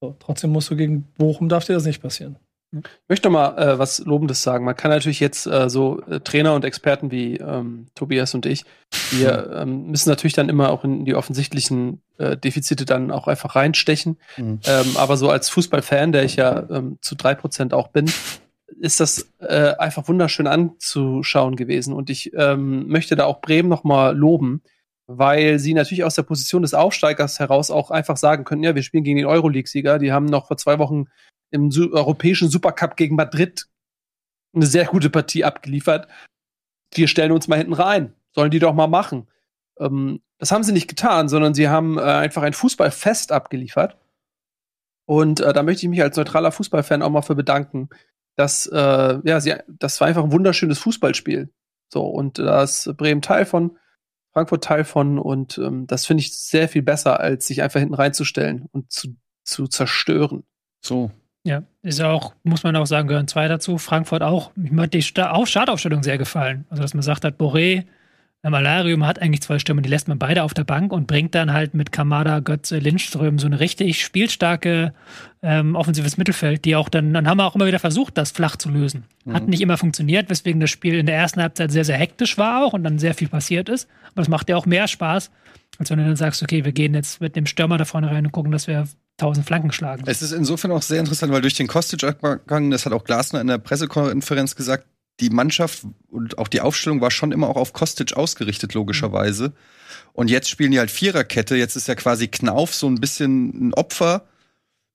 So, 0.00 0.16
trotzdem 0.18 0.50
musst 0.50 0.70
du 0.70 0.76
gegen 0.76 1.02
Bochum, 1.16 1.48
darf 1.48 1.64
dir 1.64 1.74
das 1.74 1.86
nicht 1.86 2.02
passieren. 2.02 2.36
Ich 2.82 3.08
möchte 3.08 3.30
mal 3.30 3.56
äh, 3.56 3.78
was 3.78 4.00
Lobendes 4.00 4.42
sagen. 4.42 4.64
Man 4.64 4.76
kann 4.76 4.90
natürlich 4.90 5.20
jetzt 5.20 5.46
äh, 5.46 5.68
so 5.68 6.00
äh, 6.02 6.20
Trainer 6.20 6.54
und 6.54 6.64
Experten 6.64 7.10
wie 7.10 7.36
ähm, 7.36 7.86
Tobias 7.94 8.34
und 8.34 8.46
ich, 8.46 8.64
wir 9.10 9.50
ähm, 9.54 9.86
müssen 9.86 10.08
natürlich 10.08 10.32
dann 10.32 10.48
immer 10.48 10.70
auch 10.70 10.84
in 10.84 11.04
die 11.04 11.14
offensichtlichen 11.14 12.02
äh, 12.18 12.36
Defizite 12.36 12.84
dann 12.84 13.10
auch 13.10 13.28
einfach 13.28 13.56
reinstechen. 13.56 14.18
Mhm. 14.36 14.60
Ähm, 14.66 14.96
aber 14.96 15.16
so 15.16 15.30
als 15.30 15.48
Fußballfan, 15.48 16.12
der 16.12 16.24
ich 16.24 16.36
ja 16.36 16.68
ähm, 16.70 16.98
zu 17.00 17.14
drei 17.14 17.34
Prozent 17.34 17.74
auch 17.74 17.88
bin, 17.88 18.10
ist 18.80 19.00
das 19.00 19.32
äh, 19.40 19.74
einfach 19.78 20.08
wunderschön 20.08 20.46
anzuschauen 20.46 21.56
gewesen. 21.56 21.94
Und 21.94 22.10
ich 22.10 22.32
ähm, 22.34 22.88
möchte 22.88 23.16
da 23.16 23.24
auch 23.24 23.40
Bremen 23.40 23.68
noch 23.68 23.84
mal 23.84 24.16
loben, 24.16 24.62
weil 25.06 25.58
sie 25.58 25.74
natürlich 25.74 26.04
aus 26.04 26.14
der 26.14 26.22
Position 26.22 26.62
des 26.62 26.74
Aufsteigers 26.74 27.38
heraus 27.38 27.70
auch 27.70 27.90
einfach 27.90 28.16
sagen 28.16 28.44
können, 28.44 28.62
ja, 28.62 28.74
wir 28.74 28.82
spielen 28.82 29.04
gegen 29.04 29.18
den 29.18 29.26
Euroleague-Sieger. 29.26 29.98
Die 29.98 30.12
haben 30.12 30.26
noch 30.26 30.46
vor 30.46 30.56
zwei 30.56 30.78
Wochen 30.78 31.06
im 31.50 31.70
Su 31.70 31.92
europäischen 31.92 32.48
Supercup 32.48 32.96
gegen 32.96 33.16
Madrid 33.16 33.66
eine 34.54 34.66
sehr 34.66 34.86
gute 34.86 35.10
Partie 35.10 35.44
abgeliefert. 35.44 36.08
Wir 36.94 37.08
stellen 37.08 37.32
uns 37.32 37.48
mal 37.48 37.58
hinten 37.58 37.74
rein. 37.74 38.14
Sollen 38.32 38.50
die 38.50 38.58
doch 38.58 38.74
mal 38.74 38.86
machen. 38.86 39.28
Ähm, 39.78 40.20
das 40.38 40.52
haben 40.52 40.64
sie 40.64 40.72
nicht 40.72 40.88
getan, 40.88 41.28
sondern 41.28 41.54
sie 41.54 41.68
haben 41.68 41.98
äh, 41.98 42.02
einfach 42.02 42.42
ein 42.42 42.52
Fußballfest 42.52 43.32
abgeliefert. 43.32 43.96
Und 45.06 45.40
äh, 45.40 45.52
da 45.52 45.62
möchte 45.62 45.84
ich 45.84 45.90
mich 45.90 46.02
als 46.02 46.16
neutraler 46.16 46.52
Fußballfan 46.52 47.02
auch 47.02 47.10
mal 47.10 47.22
für 47.22 47.34
bedanken, 47.34 47.88
dass, 48.36 48.66
äh, 48.66 49.18
ja, 49.22 49.40
sie, 49.40 49.54
das 49.68 50.00
war 50.00 50.08
einfach 50.08 50.24
ein 50.24 50.32
wunderschönes 50.32 50.78
Fußballspiel. 50.78 51.52
So, 51.92 52.04
und 52.04 52.38
da 52.38 52.62
ist 52.62 52.96
Bremen 52.96 53.22
Teil 53.22 53.46
von, 53.46 53.78
Frankfurt 54.34 54.64
Teil 54.64 54.84
von, 54.84 55.18
und 55.18 55.58
ähm, 55.58 55.86
das 55.86 56.06
finde 56.06 56.22
ich 56.22 56.36
sehr 56.36 56.68
viel 56.68 56.82
besser, 56.82 57.20
als 57.20 57.46
sich 57.46 57.62
einfach 57.62 57.80
hinten 57.80 57.94
reinzustellen 57.94 58.66
und 58.72 58.92
zu, 58.92 59.16
zu 59.44 59.68
zerstören. 59.68 60.42
So, 60.82 61.10
ja, 61.44 61.62
ist 61.82 61.98
ja 61.98 62.10
auch, 62.10 62.34
muss 62.42 62.62
man 62.64 62.74
auch 62.76 62.86
sagen, 62.86 63.06
gehören 63.06 63.28
zwei 63.28 63.48
dazu. 63.48 63.78
Frankfurt 63.78 64.22
auch. 64.22 64.50
Mir 64.56 64.82
hat 64.82 64.94
die 64.94 65.02
Startaufstellung 65.02 66.02
sehr 66.02 66.18
gefallen. 66.18 66.66
Also, 66.68 66.82
dass 66.82 66.94
man 66.94 67.02
sagt 67.02 67.24
hat, 67.24 67.38
Boré, 67.38 67.84
Malarium 68.50 69.06
hat 69.06 69.20
eigentlich 69.22 69.42
zwei 69.42 69.58
Stimmen, 69.58 69.82
die 69.82 69.88
lässt 69.88 70.06
man 70.06 70.18
beide 70.18 70.42
auf 70.42 70.52
der 70.52 70.64
Bank 70.64 70.92
und 70.92 71.06
bringt 71.06 71.34
dann 71.34 71.52
halt 71.52 71.74
mit 71.74 71.92
Kamada, 71.92 72.40
Götze, 72.40 72.78
Lindström 72.78 73.38
so 73.38 73.46
eine 73.46 73.60
richtig 73.60 74.04
spielstarke 74.04 74.92
ähm, 75.42 75.74
offensives 75.74 76.16
Mittelfeld, 76.16 76.64
die 76.64 76.76
auch 76.76 76.88
dann, 76.88 77.14
dann 77.14 77.26
haben 77.26 77.38
wir 77.38 77.46
auch 77.46 77.54
immer 77.54 77.66
wieder 77.66 77.78
versucht, 77.78 78.18
das 78.18 78.30
flach 78.30 78.56
zu 78.56 78.68
lösen. 78.68 79.04
Hat 79.32 79.44
mhm. 79.44 79.50
nicht 79.50 79.60
immer 79.60 79.78
funktioniert, 79.78 80.28
weswegen 80.28 80.60
das 80.60 80.70
Spiel 80.70 80.94
in 80.94 81.06
der 81.06 81.16
ersten 81.16 81.40
Halbzeit 81.40 81.72
sehr, 81.72 81.84
sehr 81.84 81.96
hektisch 81.96 82.36
war 82.36 82.64
auch 82.64 82.72
und 82.72 82.84
dann 82.84 82.98
sehr 82.98 83.14
viel 83.14 83.28
passiert 83.28 83.68
ist. 83.68 83.88
Aber 84.12 84.22
das 84.22 84.28
macht 84.28 84.48
ja 84.48 84.56
auch 84.56 84.66
mehr 84.66 84.88
Spaß, 84.88 85.30
als 85.78 85.90
wenn 85.90 85.98
du 85.98 86.04
dann 86.04 86.16
sagst, 86.16 86.42
okay, 86.42 86.64
wir 86.64 86.72
gehen 86.72 86.94
jetzt 86.94 87.20
mit 87.20 87.36
dem 87.36 87.46
Stürmer 87.46 87.78
da 87.78 87.84
vorne 87.84 88.10
rein 88.10 88.26
und 88.26 88.32
gucken, 88.32 88.52
dass 88.52 88.66
wir 88.66 88.86
tausend 89.16 89.46
Flanken 89.46 89.72
schlagen. 89.72 90.04
Es 90.06 90.22
ist 90.22 90.32
insofern 90.32 90.72
auch 90.72 90.82
sehr 90.82 91.00
interessant, 91.00 91.32
weil 91.32 91.40
durch 91.40 91.54
den 91.54 91.66
Kostic-Abgang, 91.66 92.70
das 92.70 92.84
hat 92.84 92.92
auch 92.92 93.04
Glasner 93.04 93.40
in 93.40 93.46
der 93.46 93.58
Pressekonferenz 93.58 94.56
gesagt, 94.56 94.86
die 95.20 95.30
Mannschaft 95.30 95.82
und 96.10 96.38
auch 96.38 96.48
die 96.48 96.60
Aufstellung 96.60 97.00
war 97.00 97.10
schon 97.10 97.32
immer 97.32 97.48
auch 97.48 97.56
auf 97.56 97.72
Kostic 97.72 98.16
ausgerichtet, 98.16 98.74
logischerweise. 98.74 99.52
Und 100.12 100.30
jetzt 100.30 100.48
spielen 100.48 100.72
die 100.72 100.78
halt 100.78 100.90
Viererkette. 100.90 101.56
Jetzt 101.56 101.76
ist 101.76 101.88
ja 101.88 101.94
quasi 101.94 102.28
Knauf 102.28 102.74
so 102.74 102.88
ein 102.88 102.96
bisschen 102.96 103.68
ein 103.68 103.74
Opfer 103.74 104.26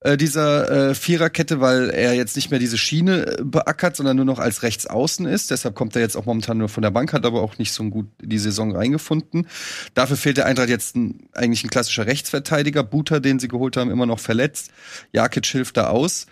äh, 0.02 0.16
dieser 0.16 0.90
äh, 0.92 0.96
Viererkette, 0.96 1.60
weil 1.60 1.90
er 1.90 2.14
jetzt 2.14 2.38
nicht 2.38 2.52
mehr 2.52 2.60
diese 2.60 2.78
Schiene 2.78 3.40
äh, 3.40 3.44
beackert, 3.44 3.98
sondern 3.98 4.16
nur 4.16 4.26
noch 4.26 4.40
als 4.40 4.64
Rechtsaußen 4.64 5.26
ist. 5.26 5.52
Deshalb 5.52 5.76
kommt 5.76 5.96
er 5.96 6.02
jetzt 6.02 6.16
auch 6.16 6.26
momentan 6.26 6.58
nur 6.58 6.70
von 6.70 6.84
der 6.84 6.92
Bank, 6.92 7.12
hat 7.12 7.26
aber 7.26 7.42
auch 7.42 7.58
nicht 7.58 7.74
so 7.74 7.84
gut 7.84 8.08
die 8.22 8.40
Saison 8.40 8.74
reingefunden. 8.74 9.48
Dafür 9.96 10.16
fehlt 10.16 10.38
der 10.38 10.46
Eintracht 10.46 10.70
jetzt 10.70 10.96
ein, 10.96 11.28
eigentlich 11.34 11.66
ein 11.66 11.70
klassischer 11.70 12.06
Rechtsverteidiger. 12.06 12.84
Buter, 12.84 13.20
den 13.20 13.40
sie 13.40 13.50
geholt 13.50 13.76
haben, 13.76 13.92
immer 13.92 14.06
noch 14.06 14.20
verletzt. 14.20 14.72
Jakic 15.12 15.46
hilft 15.48 15.76
da 15.76 15.88
aus. 15.88 16.28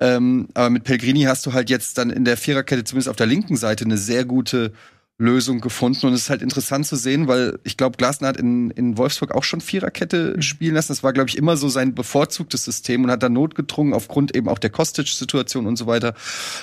Ähm, 0.00 0.48
aber 0.54 0.70
mit 0.70 0.84
Pellegrini 0.84 1.22
hast 1.22 1.44
du 1.46 1.52
halt 1.52 1.70
jetzt 1.70 1.98
dann 1.98 2.10
in 2.10 2.24
der 2.24 2.36
Viererkette 2.36 2.84
zumindest 2.84 3.08
auf 3.08 3.16
der 3.16 3.26
linken 3.26 3.56
Seite 3.56 3.84
eine 3.84 3.98
sehr 3.98 4.24
gute 4.24 4.72
Lösung 5.18 5.60
gefunden. 5.60 6.06
Und 6.06 6.14
es 6.14 6.22
ist 6.22 6.30
halt 6.30 6.42
interessant 6.42 6.86
zu 6.86 6.96
sehen, 6.96 7.28
weil 7.28 7.58
ich 7.64 7.76
glaube, 7.76 7.96
Glasner 7.96 8.28
hat 8.28 8.36
in, 8.36 8.70
in 8.70 8.98
Wolfsburg 8.98 9.32
auch 9.32 9.44
schon 9.44 9.60
Viererkette 9.60 10.40
spielen 10.42 10.74
lassen. 10.74 10.92
Das 10.92 11.02
war, 11.02 11.12
glaube 11.12 11.28
ich, 11.28 11.38
immer 11.38 11.56
so 11.56 11.68
sein 11.68 11.94
bevorzugtes 11.94 12.64
System 12.64 13.04
und 13.04 13.10
hat 13.10 13.22
dann 13.22 13.34
notgedrungen 13.34 13.94
aufgrund 13.94 14.34
eben 14.34 14.48
auch 14.48 14.58
der 14.58 14.70
Kostic-Situation 14.70 15.66
und 15.66 15.76
so 15.76 15.86
weiter 15.86 16.14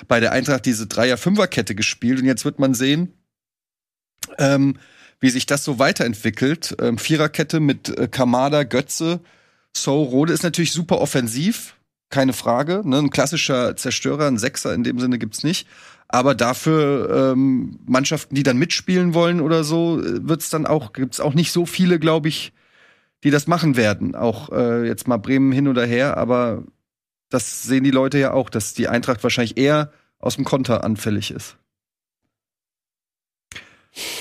bei 0.08 0.20
der 0.20 0.34
Eintracht 0.34 0.66
diese 0.66 0.88
Dreier-Fünfer-Kette 0.88 1.76
gespielt. 1.76 2.20
Und 2.20 2.26
jetzt 2.26 2.46
wird 2.46 2.60
man 2.60 2.74
sehen, 2.74 3.14
ähm, 4.38 4.78
wie 5.20 5.30
sich 5.30 5.46
das 5.46 5.64
so 5.64 5.80
weiterentwickelt. 5.80 6.76
Ähm, 6.82 6.98
Viererkette 6.98 7.60
mit 7.60 7.98
äh, 7.98 8.08
Kamada, 8.08 8.64
Götze, 8.64 9.22
So, 9.76 10.04
Rode 10.04 10.34
ist 10.34 10.44
natürlich 10.44 10.74
super 10.74 11.00
offensiv, 11.00 11.76
keine 12.10 12.34
Frage. 12.34 12.82
Ne? 12.86 12.98
Ein 12.98 13.10
klassischer 13.10 13.76
Zerstörer, 13.76 14.28
ein 14.28 14.38
Sechser 14.38 14.74
in 14.74 14.84
dem 14.84 15.00
Sinne 15.00 15.20
gibt's 15.20 15.44
nicht. 15.44 15.68
Aber 16.08 16.34
dafür 16.34 17.34
ähm, 17.34 17.80
Mannschaften, 17.86 18.34
die 18.34 18.44
dann 18.44 18.58
mitspielen 18.58 19.14
wollen 19.14 19.42
oder 19.42 19.64
so, 19.64 20.02
wird's 20.04 20.50
dann 20.50 20.66
auch, 20.66 20.92
gibt's 20.94 21.20
auch 21.20 21.36
nicht 21.36 21.52
so 21.52 21.68
viele, 21.68 22.00
glaube 22.00 22.30
ich, 22.30 22.52
die 23.24 23.30
das 23.30 23.46
machen 23.46 23.78
werden. 23.78 24.16
Auch 24.16 24.52
äh, 24.52 24.88
jetzt 24.88 25.08
mal 25.08 25.18
Bremen 25.18 25.52
hin 25.52 25.68
oder 25.68 25.86
her, 25.86 26.18
aber 26.18 26.64
das 27.30 27.64
sehen 27.64 27.84
die 27.84 27.92
Leute 27.92 28.18
ja 28.18 28.34
auch, 28.34 28.50
dass 28.50 28.74
die 28.74 28.88
Eintracht 28.88 29.22
wahrscheinlich 29.22 29.58
eher 29.58 29.92
aus 30.18 30.36
dem 30.36 30.46
Konter 30.46 30.84
anfällig 30.84 31.30
ist. 31.30 31.58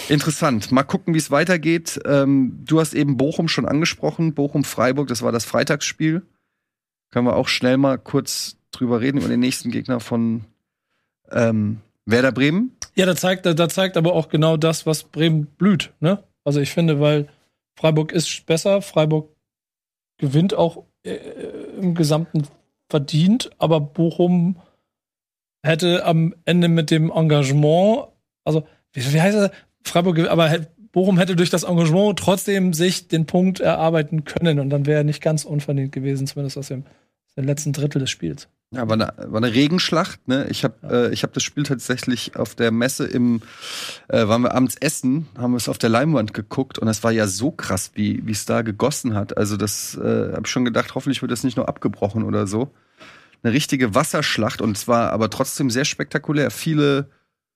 Interessant. 0.09 0.73
Mal 0.73 0.83
gucken, 0.83 1.15
wie 1.15 1.19
es 1.19 1.31
weitergeht. 1.31 2.01
Ähm, 2.05 2.65
du 2.65 2.81
hast 2.81 2.95
eben 2.95 3.17
Bochum 3.17 3.49
schon 3.49 3.67
angesprochen. 3.67 4.35
Bochum-Freiburg, 4.35 5.09
das 5.09 5.23
war 5.23 5.33
das 5.33 5.45
Freitagsspiel. 5.45 6.23
Können 7.11 7.27
wir 7.27 7.37
auch 7.37 7.49
schnell 7.49 7.77
mal 7.77 7.99
kurz 7.99 8.57
drüber 8.71 9.01
reden, 9.01 9.19
über 9.19 9.29
den 9.29 9.41
nächsten 9.41 9.71
Gegner 9.71 10.01
von 10.01 10.45
ähm, 11.31 11.81
Werder 12.05 12.33
Bremen. 12.33 12.77
Ja, 12.95 13.07
da 13.07 13.17
zeigt, 13.17 13.47
da 13.47 13.69
zeigt 13.69 13.97
aber 13.97 14.15
auch 14.15 14.29
genau 14.29 14.57
das, 14.57 14.87
was 14.87 15.05
Bremen 15.05 15.47
blüht. 15.47 15.93
Ne? 16.01 16.23
Also 16.45 16.61
ich 16.61 16.71
finde, 16.71 17.01
weil 17.01 17.29
Freiburg 17.77 18.13
ist 18.13 18.47
besser, 18.47 18.83
Freiburg 18.83 19.31
gewinnt 20.19 20.55
auch 20.55 20.85
äh, 21.05 21.17
im 21.79 21.95
Gesamten 21.95 22.47
verdient, 22.89 23.51
aber 23.59 23.81
Bochum 23.81 24.57
hätte 25.63 26.05
am 26.05 26.35
Ende 26.45 26.69
mit 26.69 26.91
dem 26.91 27.11
Engagement, 27.11 28.09
also 28.45 28.67
wie, 28.93 29.13
wie 29.13 29.21
heißt 29.21 29.37
das? 29.37 29.51
Freiburg, 29.85 30.19
aber 30.29 30.67
Bochum 30.93 31.19
hätte 31.19 31.37
durch 31.37 31.51
das 31.51 31.65
Engagement 31.65 32.19
trotzdem 32.19 32.73
sich 32.73 33.09
den 33.09 33.27
Punkt 33.27 33.61
erarbeiten 33.61 34.25
können 34.25 34.59
und 34.59 34.71
dann 34.71 34.87
wäre 34.87 35.01
er 35.01 35.05
nicht 35.05 35.23
ganz 35.23 35.45
unverdient 35.45 35.93
gewesen, 35.93 36.27
zumindest 36.27 36.59
aus 36.59 36.69
dem, 36.69 36.85
dem 37.39 37.47
letzten 37.47 37.73
Drittel 37.73 38.01
des 38.01 38.11
Spiels. 38.11 38.49
Ja, 38.71 38.87
war 38.87 38.95
eine, 38.95 39.15
war 39.33 39.43
eine 39.43 39.55
Regenschlacht. 39.55 40.29
Ne? 40.29 40.47
Ich 40.51 40.63
habe 40.63 40.75
ja. 40.83 40.91
äh, 40.91 41.13
ich 41.13 41.23
hab 41.23 41.33
das 41.33 41.43
Spiel 41.43 41.63
tatsächlich 41.63 42.37
auf 42.37 42.55
der 42.55 42.71
Messe 42.71 43.07
im, 43.07 43.41
äh, 44.09 44.29
waren 44.29 44.43
wir 44.43 44.55
abends 44.55 44.77
essen, 44.77 45.27
haben 45.39 45.53
wir 45.53 45.57
es 45.57 45.71
auf 45.71 45.79
der 45.79 45.89
Leinwand 45.89 46.35
geguckt 46.35 46.79
und 46.79 46.87
es 46.89 47.03
war 47.03 47.11
ja 47.11 47.27
so 47.27 47.51
krass, 47.51 47.93
wie 47.95 48.27
wie 48.27 48.33
es 48.33 48.45
da 48.45 48.61
gegossen 48.61 49.15
hat. 49.15 49.39
Also 49.39 49.57
das 49.57 49.95
äh, 49.97 50.33
habe 50.33 50.43
ich 50.45 50.51
schon 50.51 50.67
gedacht, 50.67 50.95
hoffentlich 50.95 51.23
wird 51.23 51.33
das 51.33 51.45
nicht 51.45 51.57
nur 51.57 51.69
abgebrochen 51.69 52.25
oder 52.25 52.47
so. 52.47 52.71
Eine 53.43 53.55
richtige 53.55 53.95
Wasserschlacht 53.95 54.61
und 54.61 54.77
zwar 54.77 55.13
aber 55.13 55.31
trotzdem 55.31 55.71
sehr 55.71 55.87
spektakulär. 55.87 56.51
Viele 56.51 57.09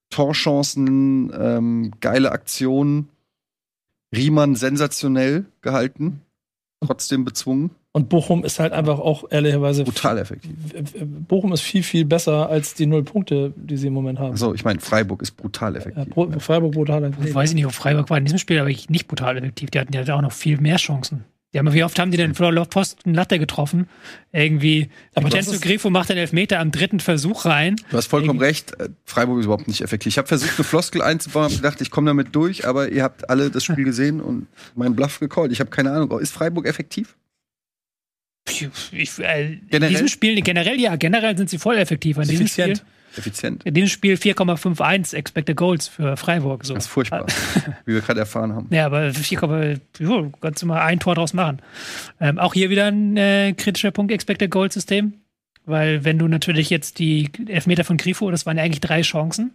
Torchancen, 0.08 1.30
ähm, 1.38 1.92
geile 2.00 2.32
Aktionen. 2.32 3.08
Riemann 4.14 4.56
sensationell 4.56 5.46
gehalten, 5.62 6.20
trotzdem 6.80 7.24
bezwungen. 7.24 7.70
Und 7.94 8.08
Bochum 8.08 8.42
ist 8.44 8.58
halt 8.58 8.72
einfach 8.72 8.98
auch 8.98 9.24
ehrlicherweise. 9.30 9.84
Brutal 9.84 10.16
effektiv. 10.16 10.50
Bochum 11.28 11.52
ist 11.52 11.60
viel, 11.60 11.82
viel 11.82 12.04
besser 12.06 12.48
als 12.48 12.72
die 12.74 12.86
null 12.86 13.02
Punkte, 13.02 13.52
die 13.56 13.76
sie 13.76 13.88
im 13.88 13.92
Moment 13.92 14.18
haben. 14.18 14.36
So, 14.36 14.54
ich 14.54 14.64
meine, 14.64 14.80
Freiburg 14.80 15.20
ist 15.20 15.32
brutal 15.36 15.76
effektiv. 15.76 15.98
Ja, 16.06 16.12
Bro- 16.12 16.38
Freiburg 16.40 16.72
brutal 16.72 17.02
Ich 17.02 17.08
effektiv. 17.10 17.34
weiß 17.34 17.50
ich 17.50 17.54
nicht, 17.56 17.66
ob 17.66 17.72
Freiburg 17.72 18.08
war 18.08 18.16
in 18.16 18.24
diesem 18.24 18.38
Spiel 18.38 18.58
aber 18.58 18.70
nicht 18.70 19.08
brutal 19.08 19.36
effektiv. 19.36 19.70
Die 19.70 19.78
hatten 19.78 19.92
ja 19.92 20.04
da 20.04 20.16
auch 20.16 20.22
noch 20.22 20.32
viel 20.32 20.58
mehr 20.58 20.76
Chancen. 20.76 21.24
Die 21.52 21.58
haben, 21.58 21.70
wie 21.74 21.84
oft 21.84 21.98
haben 21.98 22.10
die 22.10 22.16
denn 22.16 22.34
vor 22.34 22.50
der 22.50 22.64
Posten 22.64 23.12
Latte 23.12 23.38
getroffen? 23.38 23.86
Irgendwie, 24.32 24.88
Aber 25.14 25.28
ist- 25.38 25.60
Grifo 25.60 25.90
macht 25.90 26.08
den 26.08 26.16
Elfmeter 26.16 26.60
am 26.60 26.70
dritten 26.70 26.98
Versuch 26.98 27.44
rein. 27.44 27.76
Du 27.90 27.98
hast 27.98 28.06
vollkommen 28.06 28.38
recht, 28.40 28.72
äh, 28.80 28.88
Freiburg 29.04 29.38
ist 29.40 29.44
überhaupt 29.44 29.68
nicht 29.68 29.82
effektiv. 29.82 30.12
Ich 30.12 30.16
habe 30.16 30.28
versucht, 30.28 30.52
eine 30.56 30.64
Floskel 30.64 31.02
einzubauen, 31.02 31.44
habe 31.44 31.56
gedacht, 31.56 31.82
ich 31.82 31.90
komme 31.90 32.06
damit 32.06 32.34
durch, 32.34 32.66
aber 32.66 32.90
ihr 32.90 33.02
habt 33.02 33.28
alle 33.28 33.50
das 33.50 33.64
Spiel 33.64 33.84
gesehen 33.84 34.22
und 34.22 34.46
meinen 34.74 34.96
Bluff 34.96 35.20
gecallt. 35.20 35.52
Ich 35.52 35.60
habe 35.60 35.68
keine 35.68 35.90
Ahnung, 35.92 36.18
ist 36.20 36.32
Freiburg 36.32 36.66
effektiv? 36.66 37.16
Ich, 38.48 39.18
äh, 39.18 39.58
in 39.70 39.88
diesem 39.88 40.08
Spiel, 40.08 40.40
generell 40.40 40.80
ja, 40.80 40.96
generell 40.96 41.36
sind 41.36 41.48
sie 41.48 41.58
voll 41.58 41.78
effektiv. 41.78 42.18
In 42.18 42.24
diesem 42.24 42.48
Spiel, 42.48 42.64
Effizient. 42.64 42.84
Effizient. 43.16 43.62
in 43.64 43.74
diesem 43.74 43.88
Spiel 43.88 44.14
4,51 44.14 45.14
Expected 45.14 45.56
Goals 45.56 45.88
für 45.88 46.16
Freiburg. 46.16 46.64
So. 46.64 46.74
Das 46.74 46.84
ist 46.84 46.90
furchtbar, 46.90 47.26
wie 47.84 47.94
wir 47.94 48.00
gerade 48.00 48.20
erfahren 48.20 48.52
haben. 48.52 48.68
Ja, 48.70 48.86
aber 48.86 49.12
4, 49.12 49.80
jo, 49.98 50.32
kannst 50.40 50.62
du 50.62 50.66
mal 50.66 50.80
ein 50.82 50.98
Tor 50.98 51.14
draus 51.14 51.34
machen. 51.34 51.60
Ähm, 52.20 52.38
auch 52.38 52.54
hier 52.54 52.70
wieder 52.70 52.86
ein 52.86 53.16
äh, 53.16 53.54
kritischer 53.56 53.90
Punkt 53.90 54.12
Expected 54.12 54.50
Goal 54.50 54.70
System, 54.72 55.14
weil 55.64 56.04
wenn 56.04 56.18
du 56.18 56.26
natürlich 56.28 56.70
jetzt 56.70 56.98
die 56.98 57.30
Elfmeter 57.46 57.84
von 57.84 57.96
Grifo, 57.96 58.30
das 58.30 58.46
waren 58.46 58.56
ja 58.56 58.64
eigentlich 58.64 58.80
drei 58.80 59.02
Chancen, 59.02 59.52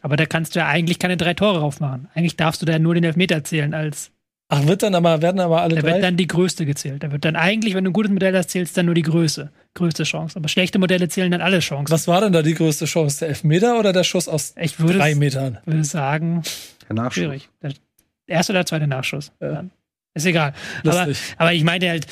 aber 0.00 0.16
da 0.16 0.26
kannst 0.26 0.54
du 0.54 0.60
ja 0.60 0.66
eigentlich 0.68 0.98
keine 0.98 1.16
drei 1.16 1.34
Tore 1.34 1.60
raufmachen. 1.60 2.08
Eigentlich 2.14 2.36
darfst 2.36 2.62
du 2.62 2.66
da 2.66 2.78
nur 2.78 2.94
den 2.94 3.04
Elfmeter 3.04 3.44
zählen 3.44 3.74
als, 3.74 4.10
Ach, 4.48 4.64
wird 4.66 4.82
dann 4.84 4.94
aber, 4.94 5.22
werden 5.22 5.40
aber 5.40 5.62
alle 5.62 5.74
da 5.74 5.80
drei. 5.82 5.92
wird 5.94 6.04
dann 6.04 6.16
die 6.16 6.28
größte 6.28 6.66
gezählt. 6.66 7.02
Da 7.02 7.10
wird 7.10 7.24
dann 7.24 7.34
eigentlich, 7.34 7.74
wenn 7.74 7.82
du 7.84 7.90
ein 7.90 7.92
gutes 7.92 8.12
Modell 8.12 8.36
hast, 8.36 8.50
zählst 8.50 8.76
dann 8.76 8.86
nur 8.86 8.94
die 8.94 9.02
Größe, 9.02 9.50
größte 9.74 10.04
Chance. 10.04 10.38
Aber 10.38 10.48
schlechte 10.48 10.78
Modelle 10.78 11.08
zählen 11.08 11.32
dann 11.32 11.40
alle 11.40 11.58
Chancen. 11.58 11.92
Was 11.92 12.06
war 12.06 12.20
denn 12.20 12.32
da 12.32 12.42
die 12.42 12.54
größte 12.54 12.84
Chance? 12.84 13.18
Der 13.20 13.28
Elfmeter 13.30 13.78
oder 13.78 13.92
der 13.92 14.04
Schuss 14.04 14.28
aus 14.28 14.54
Ich 14.60 14.78
würde, 14.78 14.98
drei 14.98 15.14
Metern? 15.16 15.58
würde 15.66 15.82
sagen, 15.82 16.42
Der 16.88 16.94
Nachschuss. 16.94 17.14
schwierig. 17.24 17.48
Der 17.60 17.72
erste 18.28 18.52
oder 18.52 18.64
zweite 18.64 18.86
Nachschuss. 18.86 19.32
Ja. 19.40 19.52
Dann. 19.52 19.70
Ist 20.16 20.24
egal. 20.24 20.54
Aber, 20.86 21.08
aber 21.36 21.52
ich 21.52 21.62
meinte 21.62 21.88
halt, 21.90 22.06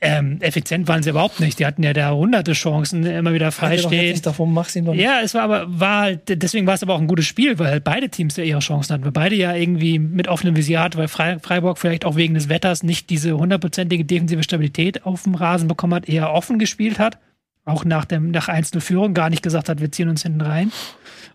ähm, 0.00 0.38
effizient 0.40 0.86
waren 0.86 1.02
sie 1.02 1.10
überhaupt 1.10 1.40
nicht. 1.40 1.58
Die 1.58 1.66
hatten 1.66 1.82
ja 1.82 1.92
da 1.92 2.12
hunderte 2.12 2.52
Chancen, 2.52 3.04
immer 3.04 3.34
wieder 3.34 3.50
freistehen. 3.50 4.12
nicht 4.12 4.24
davon, 4.24 4.52
mach's 4.54 4.76
ihn 4.76 4.84
doch 4.84 4.94
nicht. 4.94 5.02
Ja, 5.02 5.20
es 5.24 5.34
war 5.34 5.42
aber, 5.42 5.64
war 5.68 6.02
halt, 6.02 6.20
deswegen 6.42 6.68
war 6.68 6.74
es 6.74 6.82
aber 6.84 6.94
auch 6.94 7.00
ein 7.00 7.08
gutes 7.08 7.26
Spiel, 7.26 7.58
weil 7.58 7.66
halt 7.72 7.82
beide 7.84 8.08
Teams 8.08 8.36
ja 8.36 8.44
ihre 8.44 8.60
Chancen 8.60 8.94
hatten. 8.94 9.04
Weil 9.04 9.10
beide 9.10 9.34
ja 9.34 9.54
irgendwie 9.54 9.98
mit 9.98 10.28
offenem 10.28 10.54
Visier 10.54 10.80
hatten, 10.80 10.98
weil 10.98 11.06
Fre- 11.08 11.40
Freiburg 11.40 11.78
vielleicht 11.78 12.04
auch 12.04 12.14
wegen 12.14 12.34
des 12.34 12.48
Wetters 12.48 12.84
nicht 12.84 13.10
diese 13.10 13.36
hundertprozentige 13.36 14.04
defensive 14.04 14.44
Stabilität 14.44 15.04
auf 15.04 15.24
dem 15.24 15.34
Rasen 15.34 15.66
bekommen 15.66 15.94
hat, 15.94 16.08
eher 16.08 16.32
offen 16.32 16.60
gespielt 16.60 17.00
hat. 17.00 17.18
Auch 17.64 17.84
nach 17.84 18.04
dem, 18.04 18.30
nach 18.30 18.48
1-0-Führung 18.48 19.12
gar 19.14 19.28
nicht 19.30 19.42
gesagt 19.42 19.68
hat, 19.68 19.80
wir 19.80 19.90
ziehen 19.92 20.08
uns 20.08 20.22
hinten 20.22 20.40
rein. 20.40 20.70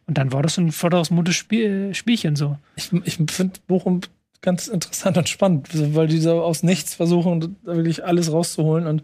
Und 0.08 0.18
dann 0.18 0.32
war 0.32 0.42
das 0.42 0.58
ein 0.58 0.72
vollers 0.72 1.12
mutes 1.12 1.36
Spiel, 1.36 1.94
Spielchen 1.94 2.36
so. 2.36 2.58
Ich, 2.76 2.90
ich 3.04 3.18
finde 3.30 3.60
Bochum 3.68 4.02
ganz 4.44 4.68
interessant 4.68 5.18
und 5.18 5.30
spannend, 5.30 5.70
weil 5.96 6.08
die 6.08 6.20
so 6.20 6.44
aus 6.44 6.62
nichts 6.62 6.94
versuchen, 6.94 7.58
da 7.66 7.76
wirklich 7.76 8.06
alles 8.06 8.32
rauszuholen 8.32 8.86
und 8.86 9.04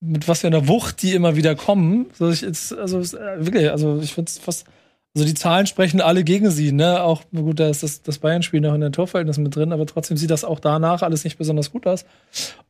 mit 0.00 0.26
was 0.28 0.40
für 0.40 0.48
einer 0.48 0.68
Wucht 0.68 1.00
die 1.02 1.14
immer 1.14 1.36
wieder 1.36 1.54
kommen. 1.54 2.06
So 2.18 2.28
ich 2.28 2.42
jetzt, 2.42 2.76
also 2.76 2.98
äh, 2.98 3.46
wirklich, 3.46 3.70
also 3.70 4.00
ich 4.02 4.12
finde 4.12 4.28
es 4.28 4.38
fast. 4.38 4.66
Also 5.14 5.26
die 5.26 5.34
Zahlen 5.34 5.66
sprechen 5.66 6.00
alle 6.00 6.24
gegen 6.24 6.50
sie, 6.50 6.72
ne? 6.72 7.02
Auch 7.02 7.22
gut, 7.34 7.60
da 7.60 7.68
ist 7.68 7.82
das, 7.82 8.00
das 8.00 8.18
Bayern-Spiel 8.18 8.62
noch 8.62 8.74
in 8.74 8.80
den 8.80 8.92
Torverhältnissen 8.92 9.42
mit 9.42 9.54
drin, 9.54 9.74
aber 9.74 9.84
trotzdem 9.84 10.16
sieht 10.16 10.30
das 10.30 10.42
auch 10.42 10.58
danach 10.58 11.02
alles 11.02 11.22
nicht 11.24 11.36
besonders 11.36 11.70
gut 11.70 11.86
aus. 11.86 12.06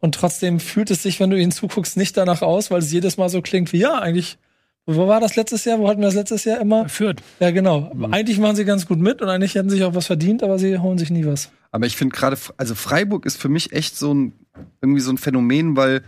Und 0.01 0.17
trotzdem 0.17 0.59
fühlt 0.59 0.91
es 0.91 1.05
sich, 1.05 1.21
wenn 1.21 1.31
du 1.31 1.39
ihnen 1.39 1.53
zuguckst, 1.53 1.97
nicht 1.97 2.17
danach 2.17 2.43
aus, 2.43 2.73
weil 2.73 2.81
es 2.81 2.91
jedes 2.91 3.17
Mal 3.17 3.29
so 3.29 3.43
klingt 3.43 3.73
wie 3.73 3.79
ja, 3.79 4.01
eigentlich. 4.01 4.39
Wo 4.87 5.07
war 5.07 5.21
das 5.21 5.37
letztes 5.37 5.65
Jahr? 5.65 5.79
Wo 5.79 5.89
hatten 5.89 6.01
wir 6.01 6.07
das 6.07 6.15
letztes 6.15 6.45
Jahr 6.45 6.61
immer? 6.61 6.89
Führt. 6.89 7.23
Ja, 7.39 7.51
genau. 7.51 7.93
Eigentlich 8.11 8.39
machen 8.39 8.57
sie 8.57 8.65
ganz 8.65 8.87
gut 8.87 8.99
mit 8.99 9.23
und 9.23 9.29
eigentlich 9.29 9.55
hätten 9.55 9.71
sie 9.71 9.77
sich 9.77 9.85
auch 9.85 9.95
was 9.95 10.07
verdient, 10.07 10.43
aber 10.43 10.59
sie 10.59 10.79
holen 10.79 10.99
sich 10.99 11.11
nie 11.11 11.25
was. 11.25 11.51
Aber 11.71 11.87
ich 11.87 11.97
finde 11.97 12.17
gerade, 12.17 12.37
also 12.57 12.75
Freiburg 12.75 13.25
ist 13.25 13.37
für 13.41 13.49
mich 13.49 13.73
echt 13.73 13.97
so 13.97 14.13
ein, 14.13 14.33
irgendwie 14.81 15.01
so 15.01 15.13
ein 15.13 15.19
Phänomen, 15.19 15.77
weil 15.77 16.03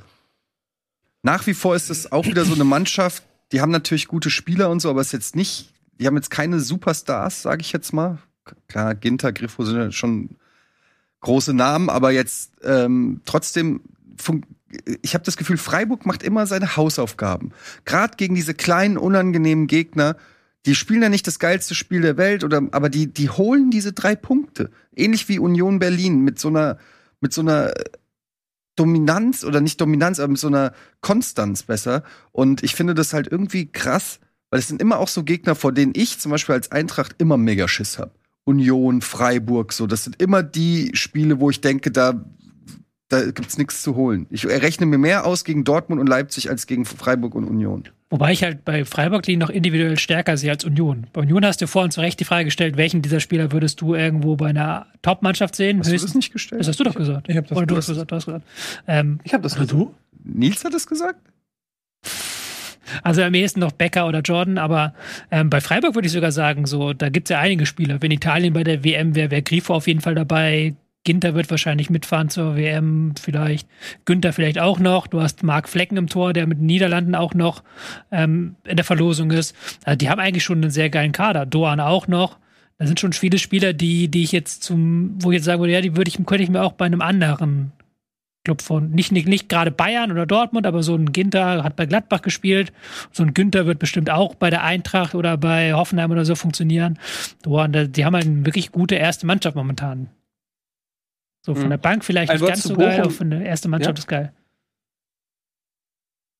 nach 1.22 1.46
wie 1.46 1.54
vor 1.54 1.76
ist 1.76 1.88
es 1.88 2.10
auch 2.10 2.26
wieder 2.26 2.44
so 2.44 2.54
eine 2.54 2.64
Mannschaft, 2.64 3.22
die 3.52 3.60
haben 3.60 3.70
natürlich 3.70 4.08
gute 4.08 4.30
Spieler 4.30 4.68
und 4.70 4.80
so, 4.80 4.90
aber 4.90 5.00
es 5.00 5.08
ist 5.08 5.12
jetzt 5.12 5.36
nicht, 5.36 5.72
die 6.00 6.06
haben 6.06 6.16
jetzt 6.16 6.30
keine 6.30 6.58
Superstars, 6.60 7.42
sage 7.42 7.62
ich 7.62 7.72
jetzt 7.72 7.92
mal. 7.92 8.18
Klar, 8.68 8.94
Ginter, 8.94 9.32
Griffo 9.32 9.64
sind 9.64 9.76
ja 9.76 9.90
schon 9.92 10.30
große 11.20 11.54
Namen, 11.54 11.88
aber 11.88 12.10
jetzt 12.10 12.52
ähm, 12.62 13.22
trotzdem, 13.24 13.80
ich 15.02 15.14
habe 15.14 15.24
das 15.24 15.36
Gefühl, 15.36 15.56
Freiburg 15.56 16.06
macht 16.06 16.22
immer 16.22 16.46
seine 16.46 16.76
Hausaufgaben. 16.76 17.52
Gerade 17.84 18.16
gegen 18.16 18.34
diese 18.34 18.54
kleinen, 18.54 18.96
unangenehmen 18.96 19.66
Gegner, 19.66 20.16
die 20.66 20.74
spielen 20.74 21.02
ja 21.02 21.08
nicht 21.08 21.26
das 21.26 21.38
geilste 21.38 21.74
Spiel 21.74 22.00
der 22.00 22.16
Welt, 22.16 22.44
oder, 22.44 22.62
aber 22.72 22.88
die, 22.88 23.12
die 23.12 23.28
holen 23.28 23.70
diese 23.70 23.92
drei 23.92 24.14
Punkte. 24.16 24.70
Ähnlich 24.94 25.28
wie 25.28 25.38
Union 25.38 25.78
Berlin 25.78 26.20
mit 26.20 26.38
so 26.38 26.48
einer, 26.48 26.78
mit 27.20 27.32
so 27.32 27.42
einer 27.42 27.72
Dominanz 28.76 29.44
oder 29.44 29.60
nicht 29.60 29.80
Dominanz, 29.80 30.18
aber 30.18 30.28
mit 30.28 30.38
so 30.38 30.48
einer 30.48 30.72
Konstanz 31.00 31.62
besser. 31.62 32.02
Und 32.32 32.62
ich 32.62 32.74
finde 32.74 32.94
das 32.94 33.12
halt 33.12 33.28
irgendwie 33.30 33.66
krass, 33.66 34.20
weil 34.50 34.60
es 34.60 34.68
sind 34.68 34.80
immer 34.80 34.98
auch 34.98 35.08
so 35.08 35.22
Gegner, 35.22 35.54
vor 35.54 35.72
denen 35.72 35.92
ich 35.94 36.18
zum 36.18 36.30
Beispiel 36.30 36.54
als 36.54 36.72
Eintracht 36.72 37.16
immer 37.18 37.36
mega 37.36 37.68
Schiss 37.68 37.98
habe. 37.98 38.12
Union, 38.44 39.00
Freiburg, 39.00 39.72
so. 39.72 39.86
Das 39.86 40.04
sind 40.04 40.20
immer 40.20 40.42
die 40.42 40.90
Spiele, 40.94 41.40
wo 41.40 41.50
ich 41.50 41.60
denke, 41.60 41.90
da, 41.90 42.24
da 43.09 43.22
gibt's 43.30 43.59
nichts 43.59 43.82
zu 43.82 43.94
holen. 43.96 44.26
Ich 44.30 44.46
rechne 44.46 44.86
mir 44.86 44.98
mehr 44.98 45.26
aus 45.26 45.44
gegen 45.44 45.64
Dortmund 45.64 46.00
und 46.00 46.07
Leipzig 46.09 46.48
als 46.50 46.66
gegen 46.66 46.84
Freiburg 46.84 47.34
und 47.34 47.44
Union. 47.44 47.84
Wobei 48.11 48.32
ich 48.32 48.42
halt 48.42 48.64
bei 48.64 48.84
Freiburg 48.84 49.22
die 49.24 49.36
noch 49.36 49.50
individuell 49.50 49.98
stärker 49.98 50.36
sehe 50.36 50.50
als 50.50 50.64
Union. 50.64 51.07
Bei 51.12 51.20
Union 51.22 51.44
hast 51.44 51.61
du 51.61 51.66
vorhin 51.66 51.90
zu 51.90 52.00
Recht 52.00 52.18
die 52.20 52.24
Frage 52.24 52.44
gestellt, 52.46 52.76
welchen 52.76 53.02
dieser 53.02 53.20
Spieler 53.20 53.52
würdest 53.52 53.80
du 53.80 53.94
irgendwo 53.94 54.36
bei 54.36 54.48
einer 54.48 54.86
Top-Mannschaft 55.02 55.55
sehen? 55.57 55.80
Hast 55.80 55.88
du 55.88 55.92
Höchstens- 55.92 56.11
das 56.12 56.14
nicht 56.14 56.32
gestellt? 56.32 56.61
Das 56.61 56.68
hast 56.68 56.80
du 56.80 56.84
doch 56.84 56.94
gesagt. 56.94 57.28
Ich 57.28 57.36
hab 57.36 57.46
das 57.48 57.57
Oder 57.57 57.66
du 57.66 57.74
gesagt. 57.74 57.88
hast 57.88 58.07
gesagt, 58.07 58.11
du 58.12 58.16
hast 58.16 58.26
gesagt. 58.26 58.44
Ähm, 58.86 59.20
Ich 59.24 59.32
habe 59.34 59.42
das 59.42 59.55
gesagt. 59.55 59.72
Du? 59.72 59.94
Nils 60.24 60.64
hat 60.64 60.72
das 60.74 60.86
gesagt? 60.86 61.20
also 63.02 63.22
am 63.22 63.34
ehesten 63.34 63.61
noch 63.61 63.72
Becker 63.72 64.07
oder 64.07 64.20
Jordan, 64.20 64.59
aber 64.59 64.94
ähm, 65.30 65.50
bei 65.50 65.61
Freiburg 65.61 65.94
würde 65.94 66.07
ich 66.07 66.12
sogar 66.12 66.32
sagen, 66.32 66.66
so, 66.66 66.92
da 66.92 67.09
gibt 67.09 67.28
es 67.28 67.30
ja 67.34 67.40
einige 67.40 67.66
Spieler. 67.66 68.00
Wenn 68.00 68.11
Italien 68.11 68.52
bei 68.55 68.64
der 68.64 68.84
WM 68.84 69.14
wäre, 69.14 69.30
wäre 69.30 69.42
Grifo 69.42 69.74
auf 69.74 69.86
jeden 69.88 70.00
Fall 70.00 70.14
dabei. 70.14 70.74
Ginter 71.05 71.34
wird 71.34 71.50
wahrscheinlich 71.50 71.90
mitfahren 71.90 72.30
zur 72.30 72.57
WM, 72.57 73.12
vielleicht. 73.20 73.68
Günther 74.07 74.32
vielleicht 74.32 74.59
auch 74.59 74.78
noch. 74.78 75.07
Du 75.07 75.20
hast 75.20 75.42
Marc 75.42 75.68
Flecken 75.68 75.96
im 75.98 76.09
Tor, 76.09 76.32
der 76.32 76.46
mit 76.46 76.59
den 76.59 76.66
Niederlanden 76.66 77.14
auch 77.14 77.34
noch 77.34 77.62
ähm, 78.11 78.57
in 78.64 78.76
der 78.76 78.84
Verlosung 78.84 79.30
ist. 79.30 79.55
Also 79.84 79.98
die 79.98 80.09
haben 80.09 80.20
eigentlich 80.20 80.44
schon 80.44 80.62
einen 80.62 80.70
sehr 80.70 80.88
geilen 80.90 81.12
Kader. 81.12 81.44
Doan 81.46 81.80
auch 81.80 82.09
noch. 82.09 82.38
Da 82.78 82.86
sind 82.86 82.98
schon 83.00 83.12
viele 83.12 83.38
Spieler, 83.38 83.72
die, 83.72 84.09
die 84.09 84.24
ich 84.24 84.32
jetzt 84.32 84.62
zum, 84.64 85.14
wo 85.22 85.30
ich 85.30 85.36
jetzt 85.36 85.44
sagen 85.44 85.61
würde, 85.61 85.74
ja, 85.74 85.80
die 85.80 85.96
würde 85.96 86.09
ich, 86.09 86.16
könnte 86.26 86.42
ich 86.42 86.50
mir 86.50 86.62
auch 86.62 86.72
bei 86.72 86.86
einem 86.86 87.02
anderen 87.02 87.72
Club 88.44 88.62
von, 88.62 88.90
nicht, 88.90 89.12
nicht, 89.12 89.28
nicht 89.28 89.48
gerade 89.48 89.70
Bayern 89.70 90.11
oder 90.11 90.26
Dortmund, 90.26 90.66
aber 90.66 90.82
so 90.82 90.94
ein 90.94 91.12
Ginter 91.12 91.62
hat 91.64 91.76
bei 91.76 91.86
Gladbach 91.86 92.20
gespielt. 92.22 92.72
So 93.12 93.22
ein 93.22 93.32
Günther 93.32 93.66
wird 93.66 93.78
bestimmt 93.78 94.11
auch 94.11 94.34
bei 94.34 94.50
der 94.50 94.64
Eintracht 94.64 95.14
oder 95.14 95.36
bei 95.36 95.72
Hoffenheim 95.74 96.11
oder 96.11 96.24
so 96.24 96.34
funktionieren. 96.34 96.98
Da- 97.42 97.68
die 97.68 98.05
haben 98.05 98.14
halt 98.14 98.26
eine 98.26 98.44
wirklich 98.44 98.72
gute 98.72 98.96
erste 98.96 99.26
Mannschaft 99.26 99.55
momentan. 99.57 100.09
So 101.45 101.55
von 101.55 101.64
Mhm. 101.64 101.70
der 101.70 101.78
Bank 101.78 102.05
vielleicht 102.05 102.30
Ein 102.30 102.36
nicht 102.36 102.42
Wort 102.42 102.51
ganz 102.53 102.62
so 102.62 102.74
geil, 102.74 102.88
Bochum. 102.90 103.01
aber 103.03 103.11
von 103.11 103.30
der 103.30 103.42
erste 103.45 103.68
Mannschaft 103.68 103.99
Ja. 103.99 104.03
ist 104.03 104.09
geil. 104.09 104.32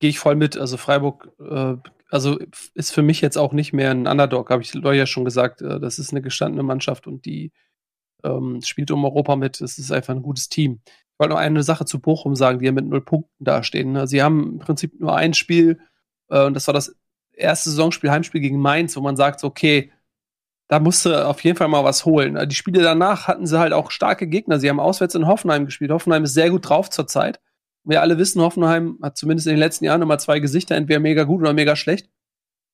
Gehe 0.01 0.11
ich 0.11 0.19
voll 0.19 0.35
mit. 0.37 0.57
Also 0.57 0.77
Freiburg, 0.77 1.29
äh, 1.41 1.77
also 2.11 2.39
ist 2.75 2.93
für 2.93 3.03
mich 3.03 3.21
jetzt 3.21 3.37
auch 3.37 3.53
nicht 3.53 3.73
mehr 3.73 3.91
ein 3.91 4.07
Underdog, 4.07 4.51
habe 4.51 4.63
ich 4.63 4.73
Leute 4.75 4.99
ja 4.99 5.07
schon 5.07 5.25
gesagt. 5.25 5.63
Äh, 5.63 5.81
das 5.81 5.99
ist 5.99 6.13
eine 6.13 6.23
gestandene 6.23 6.63
Mannschaft 6.63 7.07
und 7.07 7.25
die 7.27 7.53
ähm, 8.25 8.61
spielt 8.65 8.91
um 8.91 9.05
Europa 9.05 9.37
mit. 9.37 9.61
Es 9.61 9.79
ist 9.79 9.93
einfach 9.93 10.15
ein 10.15 10.23
gutes 10.23 10.49
Team. 10.49 10.81
Ich 10.87 11.19
wollte 11.19 11.35
noch 11.35 11.41
eine 11.41 11.63
Sache 11.63 11.85
zu 11.85 12.01
Bochum 12.01 12.35
sagen, 12.35 12.59
die 12.59 12.65
ja 12.67 12.73
mit 12.73 12.87
null 12.87 13.03
Punkten 13.05 13.45
dastehen. 13.45 13.93
ne? 13.93 14.07
Sie 14.07 14.23
haben 14.23 14.55
im 14.55 14.59
Prinzip 14.59 14.99
nur 14.99 15.15
ein 15.15 15.35
Spiel 15.35 15.79
äh, 16.31 16.45
und 16.47 16.55
das 16.55 16.67
war 16.67 16.73
das 16.75 16.97
erste 17.33 17.69
Saisonspiel, 17.71 18.11
Heimspiel 18.11 18.41
gegen 18.41 18.59
Mainz, 18.59 18.97
wo 18.97 19.01
man 19.03 19.17
sagt, 19.17 19.45
okay, 19.45 19.93
da 20.69 20.81
musste 20.81 21.27
auf 21.27 21.43
jeden 21.45 21.57
Fall 21.57 21.69
mal 21.69 21.85
was 21.85 22.05
holen. 22.05 22.37
Äh, 22.37 22.47
Die 22.47 22.55
Spiele 22.55 22.83
danach 22.83 23.29
hatten 23.29 23.47
sie 23.47 23.59
halt 23.59 23.73
auch 23.73 23.91
starke 23.91 24.27
Gegner. 24.27 24.59
Sie 24.59 24.69
haben 24.69 24.81
auswärts 24.81 25.15
in 25.15 25.27
Hoffenheim 25.27 25.67
gespielt. 25.67 25.91
Hoffenheim 25.91 26.25
ist 26.25 26.35
sehr 26.35 26.51
gut 26.51 26.69
drauf 26.69 26.91
zurzeit. 26.91 27.41
Wir 27.85 28.01
alle 28.01 28.17
wissen, 28.17 28.41
Hoffenheim 28.41 28.99
hat 29.03 29.19
zumindest 29.19 29.47
in 29.47 29.53
den 29.53 29.59
letzten 29.59 29.85
Jahren 29.85 30.01
immer 30.01 30.19
zwei 30.19 30.41
Gesichter, 30.41 30.75
entweder 30.75 31.01
mega 31.01 31.25
gut 31.25 31.43
oder 31.43 31.53
mega 31.53 31.77
schlecht. 31.77 32.09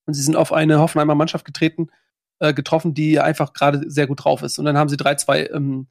Und 0.06 0.14
sie 0.14 0.22
sind 0.22 0.36
auf 0.36 0.52
eine 0.52 0.78
Hoffenheimer 0.78 1.16
Mannschaft 1.16 1.44
getreten, 1.44 1.88
äh, 2.38 2.54
getroffen, 2.54 2.94
die 2.94 3.18
einfach 3.18 3.52
gerade 3.52 3.90
sehr 3.90 4.06
gut 4.06 4.24
drauf 4.24 4.42
ist. 4.42 4.58
Und 4.58 4.66
dann 4.66 4.78
haben 4.78 4.88
sie 4.88 4.96
3-2 4.96 5.52
ähm, 5.52 5.88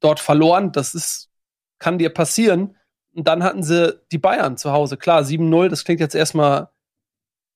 dort 0.00 0.20
verloren. 0.20 0.72
Das 0.72 0.94
ist, 0.94 1.30
kann 1.78 1.98
dir 1.98 2.10
passieren. 2.10 2.76
Und 3.14 3.26
dann 3.26 3.42
hatten 3.42 3.62
sie 3.62 3.98
die 4.12 4.18
Bayern 4.18 4.58
zu 4.58 4.72
Hause. 4.72 4.98
Klar, 4.98 5.22
7-0, 5.22 5.68
das 5.68 5.84
klingt 5.84 6.00
jetzt 6.00 6.14
erstmal 6.14 6.68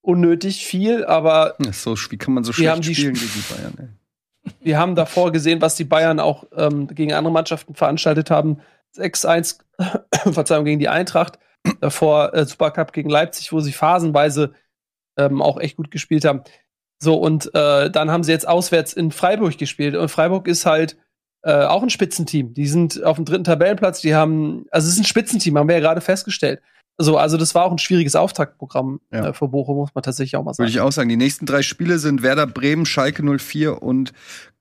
unnötig 0.05 0.67
viel, 0.67 1.05
aber 1.05 1.55
Ja, 1.65 1.73
so, 1.73 1.97
wie 2.11 2.17
kann 2.19 2.35
man 2.35 2.45
so 2.45 2.53
schlecht 2.53 2.85
spielen 2.85 3.17
Sp- 3.17 3.25
gegen 3.25 3.33
die 3.35 3.55
Bayern? 3.55 3.75
Ey? 3.79 4.53
Wir 4.61 4.79
haben 4.79 4.95
davor 4.95 5.33
gesehen, 5.33 5.61
was 5.63 5.75
die 5.77 5.85
Bayern 5.85 6.21
auch 6.21 6.45
ähm, 6.55 6.87
gegen 6.89 7.15
andere 7.15 7.33
Mannschaften 7.33 7.75
veranstaltet 7.75 8.31
haben. 8.31 8.59
6-1, 8.97 9.61
Verzeihung, 10.33 10.67
gegen 10.67 10.79
die 10.79 10.89
Eintracht. 10.91 11.39
Davor 11.81 12.35
äh, 12.35 12.45
Supercup 12.45 12.93
gegen 12.93 13.09
Leipzig, 13.09 13.53
wo 13.53 13.61
sie 13.61 13.73
phasenweise 13.73 14.53
ähm, 15.17 15.41
auch 15.41 15.59
echt 15.59 15.77
gut 15.77 15.91
gespielt 15.91 16.25
haben. 16.27 16.43
So, 16.99 17.17
und 17.17 17.55
äh, 17.55 17.91
dann 17.91 18.11
haben 18.11 18.23
sie 18.23 18.33
jetzt 18.33 18.47
auswärts 18.47 18.93
in 18.93 19.11
Freiburg 19.11 19.57
gespielt. 19.57 19.97
Und 19.97 20.11
Freiburg 20.11 20.47
ist 20.47 20.67
halt 20.67 20.99
äh, 21.43 21.65
auch 21.65 21.83
ein 21.83 21.91
Spitzenteam. 21.91 22.53
Die 22.53 22.67
sind 22.67 23.03
auf 23.03 23.17
dem 23.17 23.25
dritten 23.25 23.45
Tabellenplatz, 23.45 24.03
die 24.03 24.15
haben, 24.15 24.67
also 24.71 24.87
es 24.87 24.95
ist 24.95 25.01
ein 25.01 25.05
Spitzenteam, 25.07 25.57
haben 25.57 25.69
wir 25.69 25.77
ja 25.77 25.81
gerade 25.81 26.01
festgestellt. 26.03 26.61
So, 26.97 27.17
also 27.19 27.37
das 27.37 27.55
war 27.55 27.65
auch 27.65 27.73
ein 27.73 27.79
schwieriges 27.79 28.15
Auftaktprogramm 28.15 29.01
Ja. 29.13 29.29
äh, 29.29 29.33
für 29.33 29.49
Bochum, 29.49 29.77
muss 29.77 29.91
man 29.95 30.03
tatsächlich 30.03 30.37
auch 30.37 30.45
mal 30.45 30.51
Würde 30.51 30.57
sagen. 30.57 30.69
ich 30.71 30.81
auch 30.81 30.93
sagen. 30.93 31.09
Die 31.09 31.17
nächsten 31.17 31.45
drei 31.47 31.63
Spiele 31.63 31.99
sind 31.99 32.23
Werder 32.23 32.47
Bremen, 32.47 32.87
Schalke 32.87 33.23
04 33.39 33.83
und 33.83 34.13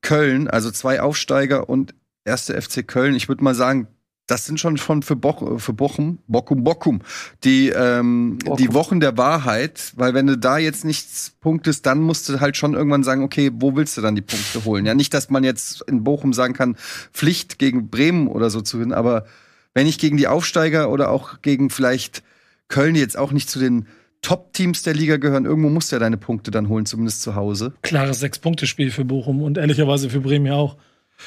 Köln. 0.02 0.48
Also 0.48 0.72
zwei 0.72 1.02
Aufsteiger 1.02 1.70
und 1.70 1.94
erste 2.26 2.60
FC 2.60 2.88
Köln. 2.88 3.16
Ich 3.16 3.28
würde 3.30 3.44
mal 3.44 3.54
sagen, 3.54 3.88
das 4.26 4.46
sind 4.46 4.58
schon 4.60 4.78
von 4.78 5.04
für, 5.04 5.18
Boch, 5.18 5.60
für 5.60 5.74
Bochum, 5.74 6.20
Bochum, 6.28 6.64
Bochum, 6.64 7.02
die, 7.44 7.68
ähm, 7.70 8.38
Bochum. 8.40 8.58
die 8.58 8.74
Wochen 8.74 9.00
der 9.02 9.18
Wahrheit. 9.18 9.92
Weil 9.98 10.14
wenn 10.14 10.26
du 10.28 10.38
da 10.38 10.58
jetzt 10.58 10.86
nichts 10.86 11.34
punktest, 11.42 11.86
dann 11.86 12.00
musst 12.00 12.30
du 12.30 12.40
halt 12.40 12.56
schon 12.58 12.74
irgendwann 12.74 13.04
sagen, 13.04 13.22
okay, 13.24 13.52
wo 13.54 13.76
willst 13.76 13.98
du 13.98 14.02
dann 14.02 14.16
die 14.16 14.22
Punkte 14.22 14.64
holen? 14.66 14.86
Ja, 14.86 14.96
nicht, 14.96 15.14
dass 15.14 15.30
man 15.30 15.44
jetzt 15.44 15.82
in 15.88 16.04
Bochum 16.06 16.32
sagen 16.34 16.54
kann, 16.54 16.78
Pflicht 17.12 17.60
gegen 17.60 17.90
Bremen 17.90 18.28
oder 18.30 18.50
so 18.50 18.62
zu 18.62 18.78
gewinnen, 18.78 18.94
aber 18.94 19.26
wenn 19.74 19.88
ich 19.88 19.98
gegen 19.98 20.18
die 20.18 20.28
Aufsteiger 20.28 20.90
oder 20.90 21.10
auch 21.10 21.42
gegen 21.42 21.70
vielleicht 21.70 22.24
Köln, 22.68 22.94
die 22.94 23.00
jetzt 23.00 23.18
auch 23.18 23.32
nicht 23.32 23.50
zu 23.50 23.60
den 23.60 23.88
Top-Teams 24.22 24.84
der 24.84 24.94
Liga 24.94 25.18
gehören, 25.18 25.46
irgendwo 25.46 25.70
musst 25.70 25.92
du 25.92 25.98
ja 25.98 26.00
deine 26.00 26.18
Punkte 26.18 26.50
dann 26.50 26.70
holen, 26.70 26.86
zumindest 26.86 27.22
zu 27.22 27.36
Hause. 27.36 27.74
klares 27.82 28.22
Sechs-Punkte-Spiel 28.22 28.90
für 28.92 29.06
Bochum 29.06 29.42
und 29.42 29.58
ehrlicherweise 29.58 30.10
für 30.10 30.22
Bremen 30.22 30.46
ja 30.46 30.56
auch. 30.56 30.78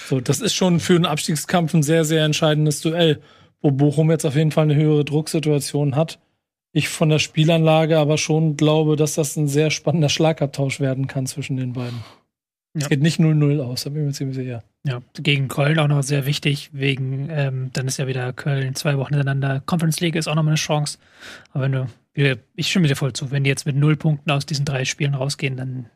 So, 0.08 0.20
das 0.20 0.40
ist 0.40 0.54
schon 0.54 0.80
für 0.80 0.94
einen 0.94 1.06
Abstiegskampf 1.06 1.74
ein 1.74 1.82
sehr, 1.82 2.04
sehr 2.04 2.24
entscheidendes 2.24 2.80
Duell, 2.80 3.20
wo 3.60 3.70
Bochum 3.70 4.10
jetzt 4.10 4.24
auf 4.24 4.34
jeden 4.34 4.50
Fall 4.50 4.64
eine 4.64 4.74
höhere 4.74 5.04
Drucksituation 5.04 5.94
hat. 5.94 6.18
Ich 6.72 6.88
von 6.88 7.08
der 7.08 7.18
Spielanlage 7.18 7.98
aber 7.98 8.18
schon 8.18 8.56
glaube, 8.56 8.96
dass 8.96 9.14
das 9.14 9.36
ein 9.36 9.48
sehr 9.48 9.70
spannender 9.70 10.08
Schlagabtausch 10.08 10.80
werden 10.80 11.06
kann 11.06 11.26
zwischen 11.26 11.56
den 11.56 11.72
beiden. 11.72 12.02
Es 12.76 12.82
Ja. 12.82 12.88
geht 12.88 13.00
nicht 13.00 13.18
0-0 13.18 13.60
aus, 13.60 13.84
da 13.84 13.90
bin 13.90 14.02
ich 14.02 14.06
mir 14.08 14.12
ziemlich 14.12 14.36
sicher. 14.36 14.62
Ja, 14.84 15.00
gegen 15.14 15.48
Köln 15.48 15.78
auch 15.78 15.88
noch 15.88 16.02
sehr 16.02 16.26
wichtig, 16.26 16.70
wegen, 16.74 17.28
ähm, 17.30 17.70
dann 17.72 17.86
ist 17.88 17.96
ja 17.96 18.06
wieder 18.06 18.32
Köln 18.34 18.74
zwei 18.74 18.98
Wochen 18.98 19.14
hintereinander. 19.14 19.62
Conference 19.64 20.00
League 20.00 20.14
ist 20.14 20.28
auch 20.28 20.34
nochmal 20.34 20.52
eine 20.52 20.56
Chance. 20.56 20.98
Aber 21.52 21.64
wenn 21.64 21.72
du, 21.72 22.38
ich 22.54 22.68
stimme 22.70 22.86
dir 22.86 22.94
voll 22.96 23.14
zu, 23.14 23.30
wenn 23.30 23.44
die 23.44 23.48
jetzt 23.50 23.64
mit 23.64 23.76
null 23.76 23.96
Punkten 23.96 24.30
aus 24.30 24.44
diesen 24.44 24.66
drei 24.66 24.84
Spielen 24.84 25.14
rausgehen, 25.14 25.56
dann 25.56 25.88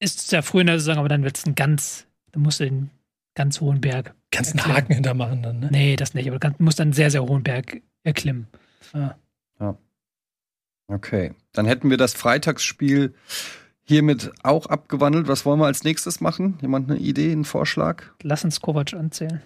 ist 0.00 0.18
es 0.20 0.30
ja 0.30 0.40
früh 0.42 0.62
in 0.62 0.66
der 0.66 0.78
Saison, 0.78 0.96
aber 0.98 1.08
dann 1.10 1.24
wird 1.24 1.36
es 1.36 1.44
ein 1.46 1.54
ganz, 1.54 2.06
dann 2.32 2.42
musst 2.42 2.60
du 2.60 2.64
den 2.64 2.90
ganz 3.34 3.60
hohen 3.60 3.80
Berg. 3.82 4.14
Kannst 4.30 4.52
einen. 4.58 4.74
Haken 4.74 4.94
hintermachen 4.94 5.42
dann, 5.42 5.60
ne? 5.60 5.68
Nee, 5.70 5.96
das 5.96 6.14
nicht, 6.14 6.28
aber 6.30 6.38
du 6.38 6.54
musst 6.58 6.78
dann 6.80 6.86
einen 6.88 6.92
sehr, 6.94 7.10
sehr 7.10 7.22
hohen 7.22 7.42
Berg 7.42 7.82
erklimmen. 8.02 8.46
Okay. 10.88 11.34
Dann 11.52 11.66
hätten 11.66 11.90
wir 11.90 11.96
das 11.96 12.14
Freitagsspiel 12.14 13.12
hiermit 13.86 14.32
auch 14.42 14.66
abgewandelt. 14.66 15.28
Was 15.28 15.44
wollen 15.44 15.60
wir 15.60 15.66
als 15.66 15.84
nächstes 15.84 16.20
machen? 16.20 16.58
Jemand 16.60 16.90
eine 16.90 16.98
Idee, 16.98 17.32
einen 17.32 17.44
Vorschlag? 17.44 18.02
Lass 18.22 18.44
uns 18.44 18.60
Kovac 18.60 18.94
anzählen. 18.94 19.42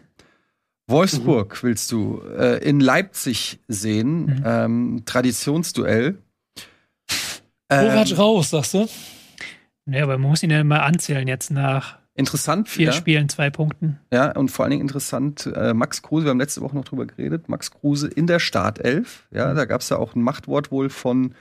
Wolfsburg 0.88 1.62
willst 1.62 1.92
du 1.92 2.20
äh, 2.36 2.58
in 2.66 2.80
Leipzig 2.80 3.60
sehen. 3.68 4.22
Mhm. 4.22 4.42
Ähm, 4.44 5.02
Traditionsduell. 5.04 6.18
Kovac 7.68 8.10
Ähm, 8.10 8.16
raus, 8.16 8.50
sagst 8.50 8.74
du? 8.74 8.88
Nee, 9.86 10.00
aber 10.00 10.18
man 10.18 10.30
muss 10.30 10.42
ihn 10.42 10.50
ja 10.50 10.62
mal 10.64 10.80
anzählen 10.80 11.28
jetzt 11.28 11.50
nach 11.50 12.00
interessant, 12.14 12.68
vier 12.68 12.86
ja. 12.86 12.92
Spielen, 12.92 13.28
zwei 13.28 13.50
Punkten. 13.50 13.98
Ja, 14.12 14.32
und 14.36 14.50
vor 14.50 14.64
allen 14.64 14.70
Dingen 14.70 14.82
interessant, 14.82 15.46
äh, 15.54 15.72
Max 15.72 16.02
Kruse, 16.02 16.26
wir 16.26 16.30
haben 16.30 16.40
letzte 16.40 16.60
Woche 16.60 16.76
noch 16.76 16.84
drüber 16.84 17.06
geredet, 17.06 17.48
Max 17.48 17.70
Kruse 17.70 18.08
in 18.08 18.26
der 18.26 18.40
Startelf. 18.40 19.26
Ja, 19.30 19.54
da 19.54 19.64
gab 19.64 19.80
es 19.80 19.88
ja 19.88 19.96
auch 19.96 20.14
ein 20.14 20.22
Machtwort 20.22 20.70
wohl 20.70 20.90
von 20.90 21.34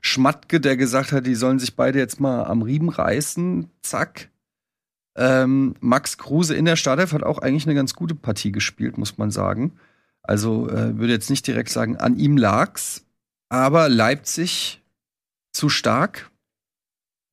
Schmatke, 0.00 0.60
der 0.60 0.76
gesagt 0.76 1.12
hat, 1.12 1.26
die 1.26 1.34
sollen 1.34 1.58
sich 1.58 1.76
beide 1.76 1.98
jetzt 1.98 2.20
mal 2.20 2.44
am 2.44 2.62
Riemen 2.62 2.88
reißen. 2.88 3.70
Zack. 3.82 4.30
Ähm, 5.16 5.74
Max 5.80 6.18
Kruse 6.18 6.54
in 6.54 6.64
der 6.64 6.76
Startelf 6.76 7.12
hat 7.12 7.22
auch 7.22 7.38
eigentlich 7.38 7.66
eine 7.66 7.74
ganz 7.74 7.94
gute 7.94 8.14
Partie 8.14 8.52
gespielt, 8.52 8.96
muss 8.96 9.18
man 9.18 9.30
sagen. 9.30 9.78
Also 10.22 10.68
äh, 10.68 10.98
würde 10.98 11.12
jetzt 11.12 11.30
nicht 11.30 11.46
direkt 11.46 11.70
sagen, 11.70 11.96
an 11.96 12.16
ihm 12.16 12.36
lag's. 12.36 13.04
Aber 13.48 13.88
Leipzig 13.88 14.80
zu 15.52 15.68
stark? 15.68 16.30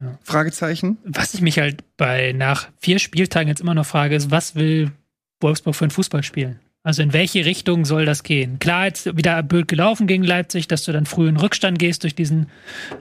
Ja. 0.01 0.17
Fragezeichen. 0.23 0.97
Was 1.05 1.33
ich 1.33 1.41
mich 1.41 1.59
halt 1.59 1.83
bei 1.97 2.33
nach 2.33 2.69
vier 2.79 2.99
Spieltagen 2.99 3.47
jetzt 3.47 3.61
immer 3.61 3.73
noch 3.73 3.85
frage, 3.85 4.15
ist, 4.15 4.31
was 4.31 4.55
will 4.55 4.91
Wolfsburg 5.39 5.75
für 5.75 5.85
einen 5.85 5.91
Fußball 5.91 6.23
spielen? 6.23 6.59
Also 6.87 7.01
in 7.01 7.11
welche 7.11 7.43
Richtung 7.43 7.83
soll 7.83 8.05
das 8.05 8.23
gehen? 8.23 8.59
Klar, 8.59 8.85
jetzt 8.85 9.17
wieder 9.17 9.43
blöd 9.43 9.67
gelaufen 9.67 10.07
gegen 10.07 10.23
Leipzig, 10.23 10.69
dass 10.69 10.85
du 10.85 10.93
dann 10.93 11.05
früh 11.05 11.27
in 11.27 11.35
Rückstand 11.35 11.77
gehst 11.79 12.03
durch 12.03 12.15
diesen 12.15 12.47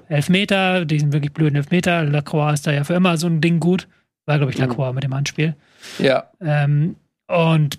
Elfmeter, 0.09 0.85
diesen 0.85 1.13
wirklich 1.13 1.33
blöden 1.33 1.55
Elfmeter. 1.55 2.03
Lacroix 2.03 2.55
ist 2.55 2.67
da 2.67 2.73
ja 2.73 2.83
für 2.83 2.95
immer 2.95 3.17
so 3.17 3.29
ein 3.29 3.41
Ding 3.41 3.61
gut. 3.61 3.87
War, 4.25 4.39
glaube 4.39 4.51
ich, 4.51 4.59
Lacroix 4.59 4.93
mit 4.93 5.05
dem 5.05 5.15
Handspiel. 5.15 5.55
Ja. 6.01 6.33
Ähm, 6.41 6.97
und 7.29 7.79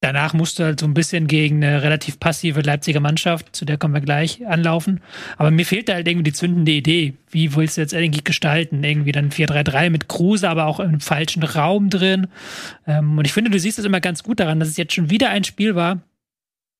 danach 0.00 0.32
musst 0.32 0.58
du 0.58 0.64
halt 0.64 0.80
so 0.80 0.86
ein 0.86 0.94
bisschen 0.94 1.26
gegen 1.26 1.62
eine 1.62 1.82
relativ 1.82 2.18
passive 2.18 2.60
Leipziger 2.62 3.00
Mannschaft, 3.00 3.54
zu 3.54 3.64
der 3.64 3.78
kommen 3.78 3.94
wir 3.94 4.00
gleich, 4.00 4.46
anlaufen. 4.46 5.00
Aber 5.36 5.50
mir 5.50 5.66
fehlt 5.66 5.88
da 5.88 5.94
halt 5.94 6.08
irgendwie 6.08 6.30
die 6.30 6.32
zündende 6.32 6.72
Idee. 6.72 7.14
Wie 7.30 7.54
willst 7.54 7.76
du 7.76 7.82
jetzt 7.82 7.92
irgendwie 7.92 8.24
gestalten? 8.24 8.82
Irgendwie 8.82 9.12
dann 9.12 9.30
4-3-3 9.30 9.90
mit 9.90 10.08
Kruse, 10.08 10.48
aber 10.48 10.66
auch 10.66 10.80
im 10.80 11.00
falschen 11.00 11.42
Raum 11.42 11.90
drin. 11.90 12.28
Ähm, 12.86 13.18
und 13.18 13.26
ich 13.26 13.32
finde, 13.32 13.50
du 13.50 13.58
siehst 13.58 13.78
es 13.78 13.84
immer 13.84 14.00
ganz 14.00 14.22
gut 14.22 14.40
daran, 14.40 14.60
dass 14.60 14.68
es 14.68 14.76
jetzt 14.76 14.94
schon 14.94 15.10
wieder 15.10 15.30
ein 15.30 15.44
Spiel 15.44 15.74
war, 15.74 16.00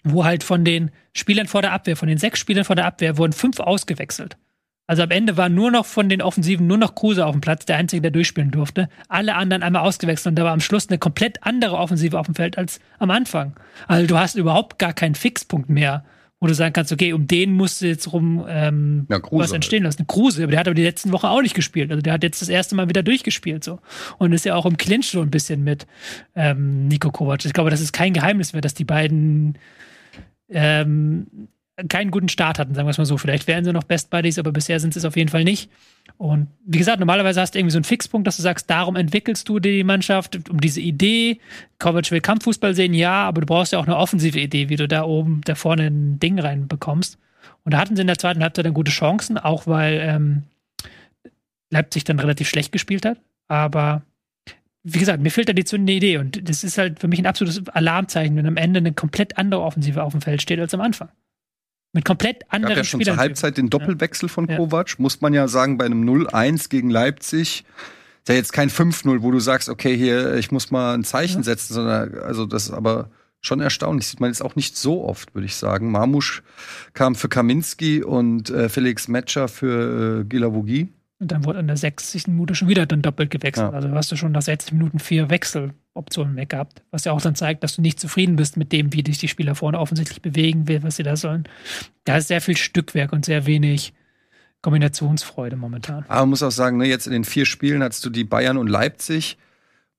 wo 0.03 0.25
halt 0.25 0.43
von 0.43 0.65
den 0.65 0.91
Spielern 1.13 1.47
vor 1.47 1.63
der 1.63 1.73
Abwehr, 1.73 1.97
von 1.97 2.09
den 2.09 2.19
sechs 2.19 2.41
Spielern 2.41 2.65
vor 2.65 2.77
der 2.77 2.87
Abwehr, 2.87 3.19
wurden 3.19 3.33
fünf 3.33 3.61
ausgewechselt. 3.61 4.37
Also 4.91 5.05
am 5.05 5.13
Ende 5.13 5.37
war 5.37 5.49
nur 5.49 5.71
noch 5.71 5.87
von 5.87 6.09
den 6.09 6.21
Offensiven 6.21 6.67
nur 6.67 6.77
noch 6.77 6.97
Kruse 6.97 7.25
auf 7.25 7.31
dem 7.31 7.41
Platz, 7.41 7.65
der 7.65 7.77
einzige, 7.77 8.03
der 8.03 8.11
durchspielen 8.11 8.51
durfte. 8.51 8.89
Alle 9.09 9.37
anderen 9.37 9.63
einmal 9.63 9.83
ausgewechselt 9.83 10.33
und 10.33 10.35
da 10.35 10.43
war 10.43 10.51
am 10.51 10.59
Schluss 10.59 10.89
eine 10.89 10.99
komplett 10.99 11.45
andere 11.45 11.77
Offensive 11.77 12.19
auf 12.19 12.27
dem 12.27 12.35
Feld 12.35 12.59
als 12.59 12.81
am 12.99 13.13
Anfang. 13.13 13.55
Also 13.87 14.09
du 14.09 14.19
hast 14.19 14.35
überhaupt 14.35 14.81
gar 14.81 14.93
keinen 14.93 15.15
Fixpunkt 15.15 15.71
mehr, 15.71 16.05
wo 16.41 16.49
du 16.49 16.55
sagen 16.55 16.73
kannst, 16.73 16.91
okay, 16.91 17.13
um 17.13 17.29
den 17.29 17.53
musst 17.53 17.81
du 17.83 17.87
jetzt 17.87 18.13
rum 18.13 18.45
ähm, 18.49 19.07
Ja, 19.09 19.21
Kruse 19.21 19.45
was 19.45 19.53
entstehen 19.53 19.85
lassen. 19.85 20.09
Kruse, 20.09 20.43
aber 20.43 20.51
der 20.51 20.59
hat 20.59 20.67
aber 20.67 20.75
die 20.75 20.83
letzten 20.83 21.13
Wochen 21.13 21.27
auch 21.27 21.41
nicht 21.41 21.55
gespielt. 21.55 21.93
Also 21.93 22.03
der 22.03 22.15
hat 22.15 22.25
jetzt 22.25 22.43
das 22.43 22.49
erste 22.49 22.75
Mal 22.75 22.89
wieder 22.89 23.05
durchgespielt 23.05 23.63
so 23.63 23.79
und 24.19 24.33
ist 24.33 24.45
ja 24.45 24.57
auch 24.57 24.67
im 24.67 24.77
Clinch 24.77 25.07
so 25.07 25.21
ein 25.21 25.31
bisschen 25.31 25.63
mit 25.63 25.87
ähm, 26.35 26.89
Nico 26.89 27.13
Kovac. 27.13 27.45
Ich 27.45 27.53
glaube, 27.53 27.71
das 27.71 27.81
ist 27.81 27.93
kein 27.93 28.13
Geheimnis 28.13 28.55
mehr, 28.55 28.61
dass 28.61 28.75
die 28.75 28.83
beiden 28.83 29.57
ähm, 30.49 31.29
keinen 31.89 32.11
guten 32.11 32.29
Start 32.29 32.59
hatten, 32.59 32.75
sagen 32.75 32.87
wir 32.87 32.91
es 32.91 32.99
mal 32.99 33.05
so. 33.05 33.17
Vielleicht 33.17 33.47
wären 33.47 33.65
sie 33.65 33.73
noch 33.73 33.85
Best 33.85 34.11
Buddies, 34.11 34.39
aber 34.39 34.53
bisher 34.53 34.81
sind 34.81 34.95
sie 34.95 35.01
es 35.01 35.05
auf 35.05 35.17
jeden 35.17 35.29
Fall 35.29 35.45
nicht. 35.45 35.71
Und 36.19 36.49
wie 36.65 36.79
gesagt, 36.79 36.99
normalerweise 36.99 37.41
hast 37.41 37.55
du 37.55 37.59
irgendwie 37.59 37.73
so 37.73 37.79
einen 37.79 37.85
Fixpunkt, 37.85 38.27
dass 38.27 38.37
du 38.37 38.43
sagst, 38.43 38.69
darum 38.69 38.97
entwickelst 38.97 39.49
du 39.49 39.59
die 39.59 39.85
Mannschaft, 39.85 40.51
um 40.51 40.61
diese 40.61 40.81
Idee. 40.81 41.41
Kovac 41.79 42.11
will 42.11 42.21
Kampffußball 42.21 42.75
sehen, 42.75 42.95
ja, 42.95 43.25
aber 43.25 43.41
du 43.41 43.47
brauchst 43.47 43.73
ja 43.73 43.79
auch 43.79 43.87
eine 43.87 43.97
offensive 43.97 44.39
Idee, 44.39 44.69
wie 44.69 44.77
du 44.77 44.89
da 44.89 45.05
oben, 45.05 45.41
da 45.45 45.55
vorne 45.55 45.87
ein 45.87 46.19
Ding 46.19 46.39
reinbekommst. 46.39 47.19
Und 47.65 47.75
da 47.75 47.79
hatten 47.79 47.97
sie 47.97 48.03
in 48.03 48.07
der 48.09 48.19
zweiten 48.19 48.43
Halbzeit 48.43 48.67
dann 48.67 48.75
gute 48.75 48.91
Chancen, 48.91 49.39
auch 49.39 49.67
weil 49.67 50.01
ähm, 50.03 50.43
Leipzig 51.71 52.05
dann 52.05 52.19
relativ 52.19 52.49
schlecht 52.49 52.73
gespielt 52.73 53.05
hat. 53.05 53.19
Aber 53.49 54.03
wie 54.83 54.99
gesagt, 54.99 55.23
mir 55.23 55.31
fehlt 55.31 55.49
da 55.49 55.53
die 55.53 55.65
zündende 55.65 55.93
Idee. 55.93 56.19
Und 56.19 56.49
das 56.49 56.65
ist 56.65 56.79
halt 56.79 57.01
für 57.01 57.09
mich 57.09 57.19
ein 57.19 57.27
absolutes 57.27 57.69
Alarmzeichen, 57.69 58.37
wenn 58.37 58.47
am 58.47 58.57
Ende 58.57 58.79
eine 58.79 58.93
komplett 58.93 59.39
andere 59.39 59.63
Offensive 59.63 60.03
auf 60.03 60.13
dem 60.13 60.23
Feld 60.23 60.41
steht 60.43 60.61
als 60.61 60.75
am 60.75 60.81
Anfang. 60.81 61.09
Mit 61.93 62.05
komplett 62.05 62.45
anderen 62.53 62.77
ja 62.77 62.85
schon 62.85 63.01
zur 63.01 63.05
Spielern. 63.05 63.19
Halbzeit 63.19 63.57
den 63.57 63.69
Doppelwechsel 63.69 64.29
von 64.29 64.49
Ja. 64.49 64.57
Kovac, 64.57 64.99
muss 64.99 65.21
man 65.21 65.35
ja 65.35 65.49
sagen, 65.49 65.77
bei 65.77 65.87
einem 65.87 66.09
0-1 66.09 66.69
gegen 66.69 66.91
Leipzig. 66.91 67.65
Ist 68.23 68.29
ja 68.29 68.35
jetzt 68.35 68.53
kein 68.53 68.71
5-0, 68.71 69.23
wo 69.23 69.31
du 69.31 69.41
sagst, 69.41 69.69
okay, 69.69 69.97
hier, 69.97 70.35
ich 70.37 70.53
muss 70.53 70.71
mal 70.71 70.95
ein 70.95 71.05
Zeichen 71.05 71.43
setzen, 71.43 71.75
sondern, 71.75 72.19
also 72.19 72.47
das 72.47 72.65
ist 72.67 72.71
aber 72.71 73.11
schon 73.41 73.61
erstaunlich. 73.61 74.07
Sieht 74.07 74.21
man 74.21 74.31
jetzt 74.31 74.43
auch 74.43 74.55
nicht 74.55 74.77
so 74.77 75.05
oft, 75.05 75.35
würde 75.35 75.47
ich 75.47 75.57
sagen. 75.57 75.91
Marmusch 75.91 76.43
kam 76.93 77.15
für 77.15 77.29
Kaminski 77.29 78.05
und 78.05 78.51
äh, 78.51 78.69
Felix 78.69 79.09
Metscher 79.09 79.49
für 79.49 80.21
äh, 80.21 80.25
Gilavogi. 80.25 80.93
Und 81.21 81.31
dann 81.31 81.45
wurde 81.45 81.59
in 81.59 81.67
der 81.67 81.77
60. 81.77 82.29
Minute 82.29 82.55
schon 82.55 82.69
wieder 82.69 82.87
dann 82.87 83.03
doppelt 83.03 83.31
gewechselt. 83.31 83.71
Ja. 83.71 83.77
Also 83.77 83.91
hast 83.91 84.11
du 84.11 84.17
schon 84.17 84.33
nach 84.33 84.41
60 84.41 84.73
Minuten 84.73 84.99
vier 84.99 85.29
Wechseloptionen 85.29 86.35
weg 86.35 86.49
gehabt. 86.49 86.83
Was 86.91 87.05
ja 87.05 87.13
auch 87.13 87.21
dann 87.21 87.35
zeigt, 87.35 87.63
dass 87.63 87.77
du 87.77 87.83
nicht 87.83 88.01
zufrieden 88.01 88.37
bist 88.37 88.57
mit 88.57 88.73
dem, 88.73 88.95
wie 88.95 89.03
dich 89.03 89.19
die 89.19 89.29
Spieler 89.29 89.55
vorne 89.55 89.79
offensichtlich 89.79 90.23
bewegen 90.23 90.67
will, 90.67 90.83
was 90.83 90.97
sie 90.97 91.03
da 91.03 91.17
sollen. 91.17 91.45
Da 92.05 92.17
ist 92.17 92.29
sehr 92.29 92.41
viel 92.41 92.57
Stückwerk 92.57 93.13
und 93.13 93.27
sehr 93.27 93.45
wenig 93.45 93.93
Kombinationsfreude 94.63 95.57
momentan. 95.57 96.05
Aber 96.09 96.21
man 96.21 96.31
muss 96.31 96.43
auch 96.43 96.51
sagen, 96.51 96.79
ne, 96.79 96.87
jetzt 96.87 97.07
in 97.07 97.13
den 97.13 97.25
vier 97.25 97.45
Spielen 97.45 97.83
hattest 97.83 98.03
du 98.05 98.09
die 98.09 98.25
Bayern 98.25 98.57
und 98.57 98.69
Leipzig. 98.69 99.37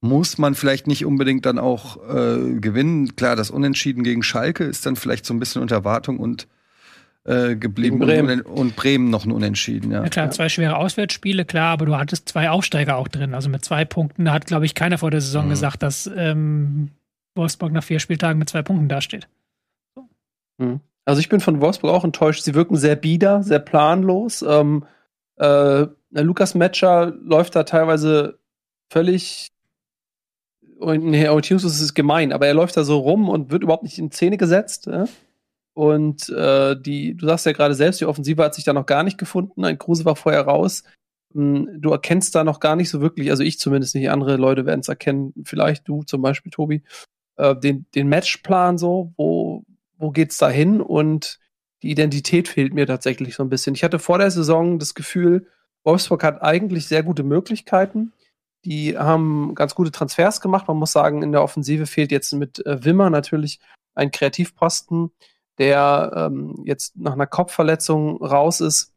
Muss 0.04 0.40
man 0.40 0.56
vielleicht 0.56 0.88
nicht 0.88 1.06
unbedingt 1.06 1.46
dann 1.46 1.60
auch 1.60 1.98
äh, 2.10 2.56
gewinnen. 2.60 3.16
Klar, 3.16 3.36
das 3.36 3.52
Unentschieden 3.52 4.04
gegen 4.04 4.24
Schalke 4.24 4.64
ist 4.64 4.88
dann 4.88 4.96
vielleicht 4.96 5.28
so 5.28 5.36
ein 5.36 5.40
bisschen 5.40 5.62
unter 5.62 5.76
Erwartung 5.76 6.18
und 6.18 6.48
äh, 7.24 7.56
geblieben 7.56 8.00
Bremen. 8.00 8.42
Und, 8.42 8.60
und 8.60 8.76
Bremen 8.76 9.10
noch 9.10 9.26
ein 9.26 9.32
Unentschieden. 9.32 9.92
Ja. 9.92 10.04
Ja 10.04 10.10
klar, 10.10 10.32
zwei 10.32 10.50
schwere 10.50 10.78
Auswärtsspiele, 10.78 11.46
klar, 11.46 11.72
aber 11.74 11.86
du 11.86 11.96
hattest 11.96 12.28
zwei 12.30 12.50
Aufsteiger 12.50 12.98
auch 12.98 13.08
drin. 13.08 13.34
Also 13.34 13.50
mit 13.50 13.64
zwei 13.64 13.86
Punkten 13.86 14.32
hat, 14.32 14.48
glaube 14.48 14.66
ich, 14.66 14.74
keiner 14.76 14.98
vor 14.98 15.12
der 15.12 15.22
Saison 15.22 15.46
Mhm. 15.46 15.50
gesagt, 15.50 15.84
dass 15.84 16.10
ähm, 16.16 16.90
Wolfsburg 17.36 17.72
nach 17.72 17.84
vier 17.84 18.00
Spieltagen 18.00 18.40
mit 18.40 18.50
zwei 18.50 18.62
Punkten 18.62 18.90
dasteht. 18.90 19.28
Also 21.06 21.20
ich 21.20 21.30
bin 21.30 21.40
von 21.40 21.62
Wolfsburg 21.62 21.92
auch 21.92 22.04
enttäuscht. 22.04 22.44
Sie 22.44 22.54
wirken 22.54 22.76
sehr 22.76 22.96
bieder, 22.96 23.42
sehr 23.44 23.60
planlos. 23.60 24.44
Ähm, 24.44 24.86
äh, 25.38 25.86
Lukas 26.12 26.56
Metscher 26.56 27.14
läuft 27.24 27.56
da 27.56 27.64
teilweise 27.64 28.38
völlig. 28.90 29.52
Und, 30.80 31.04
nee, 31.06 31.28
Orientierungslos 31.28 31.80
ist 31.80 31.94
gemein, 31.94 32.34
aber 32.34 32.48
er 32.48 32.54
läuft 32.54 32.76
da 32.78 32.84
so 32.84 33.00
rum 33.00 33.30
und 33.30 33.52
wird 33.52 33.64
überhaupt 33.64 33.84
nicht 33.84 33.98
in 33.98 34.12
Szene 34.12 34.38
gesetzt. 34.38 34.88
Ja? 34.88 35.06
Und 35.74 36.30
äh, 36.30 36.76
die, 36.80 37.16
du 37.16 37.26
sagst 37.26 37.46
ja 37.46 37.54
gerade 37.54 37.76
selbst, 37.76 38.02
die 38.02 38.06
Offensive 38.06 38.44
hat 38.44 38.56
sich 38.56 38.66
da 38.66 38.74
noch 38.74 38.86
gar 38.86 39.04
nicht 39.04 39.18
gefunden. 39.18 39.64
Ein 39.64 39.78
Kruse 39.78 40.06
war 40.06 40.16
vorher 40.16 40.42
raus. 40.42 40.84
Hm, 41.34 41.82
Du 41.82 41.92
erkennst 41.92 42.36
da 42.36 42.44
noch 42.44 42.60
gar 42.60 42.76
nicht 42.76 42.90
so 42.90 43.02
wirklich, 43.02 43.30
also 43.30 43.44
ich 43.44 43.60
zumindest 43.60 43.96
nicht, 43.96 44.10
andere 44.10 44.38
Leute 44.38 44.66
werden 44.66 44.82
es 44.82 44.90
erkennen, 44.90 45.34
vielleicht 45.46 45.88
du 45.88 46.04
zum 46.04 46.22
Beispiel, 46.22 46.52
Tobi, 46.52 46.84
äh, 47.38 47.56
den, 47.56 47.86
den 47.96 48.10
Matchplan 48.10 48.78
so, 48.78 49.14
wo, 49.18 49.64
wo 49.98 50.12
geht's 50.12 50.38
da 50.38 50.50
hin? 50.50 50.82
Und 50.82 51.40
die 51.84 51.92
Identität 51.92 52.48
fehlt 52.48 52.74
mir 52.74 52.86
tatsächlich 52.86 53.36
so 53.36 53.44
ein 53.44 53.50
bisschen. 53.50 53.76
Ich 53.76 53.84
hatte 53.84 54.00
vor 54.00 54.18
der 54.18 54.32
Saison 54.32 54.78
das 54.78 54.94
Gefühl, 54.94 55.48
Wolfsburg 55.84 56.24
hat 56.24 56.42
eigentlich 56.42 56.88
sehr 56.88 57.04
gute 57.04 57.24
Möglichkeiten. 57.24 58.14
Die 58.66 58.98
haben 58.98 59.56
ganz 59.56 59.74
gute 59.74 59.92
Transfers 59.92 60.42
gemacht. 60.42 60.68
Man 60.68 60.78
muss 60.78 60.92
sagen, 60.92 61.24
in 61.24 61.32
der 61.32 61.42
Offensive 61.42 61.88
fehlt 61.88 62.12
jetzt 62.12 62.34
mit 62.34 62.64
äh, 62.66 62.84
Wimmer 62.86 63.10
natürlich 63.10 63.60
ein 63.96 64.12
Kreativposten, 64.12 65.12
der 65.58 66.12
ähm, 66.16 66.62
jetzt 66.66 66.96
nach 66.98 67.14
einer 67.14 67.28
Kopfverletzung 67.28 68.24
raus 68.24 68.62
ist, 68.62 68.94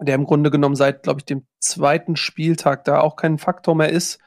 der 0.00 0.14
im 0.14 0.24
Grunde 0.24 0.50
genommen 0.50 0.76
seit, 0.76 1.02
glaube 1.02 1.20
ich, 1.20 1.24
dem 1.24 1.46
zweiten 1.60 2.16
Spieltag 2.16 2.84
da 2.84 3.00
auch 3.00 3.16
kein 3.16 3.38
Faktor 3.38 3.74
mehr 3.74 3.90
ist. 3.90 4.20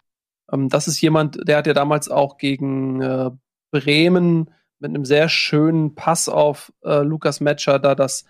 Ähm, 0.52 0.70
das 0.70 0.88
ist 0.88 1.02
jemand, 1.02 1.48
der 1.48 1.58
hat 1.58 1.68
ja 1.68 1.74
damals 1.74 2.10
auch 2.10 2.38
gegen 2.38 3.02
äh, 3.02 3.32
Bremen 3.72 4.52
mit 4.80 4.90
einem 4.90 5.06
sehr 5.06 5.30
schönen 5.30 5.96
Pass 5.96 6.30
auf 6.30 6.72
äh, 6.84 7.00
Lukas 7.02 7.40
Metscher 7.40 7.80
da 7.80 7.96
das 7.96 8.26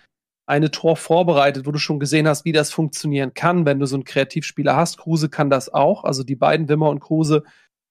eine 0.47 0.70
Tor 0.70 0.95
vorbereitet, 0.95 1.66
wo 1.66 1.72
du 1.72 1.80
schon 1.80 1.99
gesehen 1.99 2.28
hast, 2.28 2.45
wie 2.45 2.51
das 2.51 2.72
funktionieren 2.72 3.34
kann, 3.34 3.66
wenn 3.66 3.80
du 3.80 3.88
so 3.88 3.95
einen 3.95 4.03
Kreativspieler 4.03 4.76
hast. 4.76 4.97
Kruse 4.97 5.30
kann 5.30 5.49
das 5.49 5.74
auch. 5.74 6.03
Also 6.03 6.24
die 6.24 6.36
beiden, 6.36 6.70
Wimmer 6.70 6.89
und 6.89 6.99
Kruse, 6.99 7.43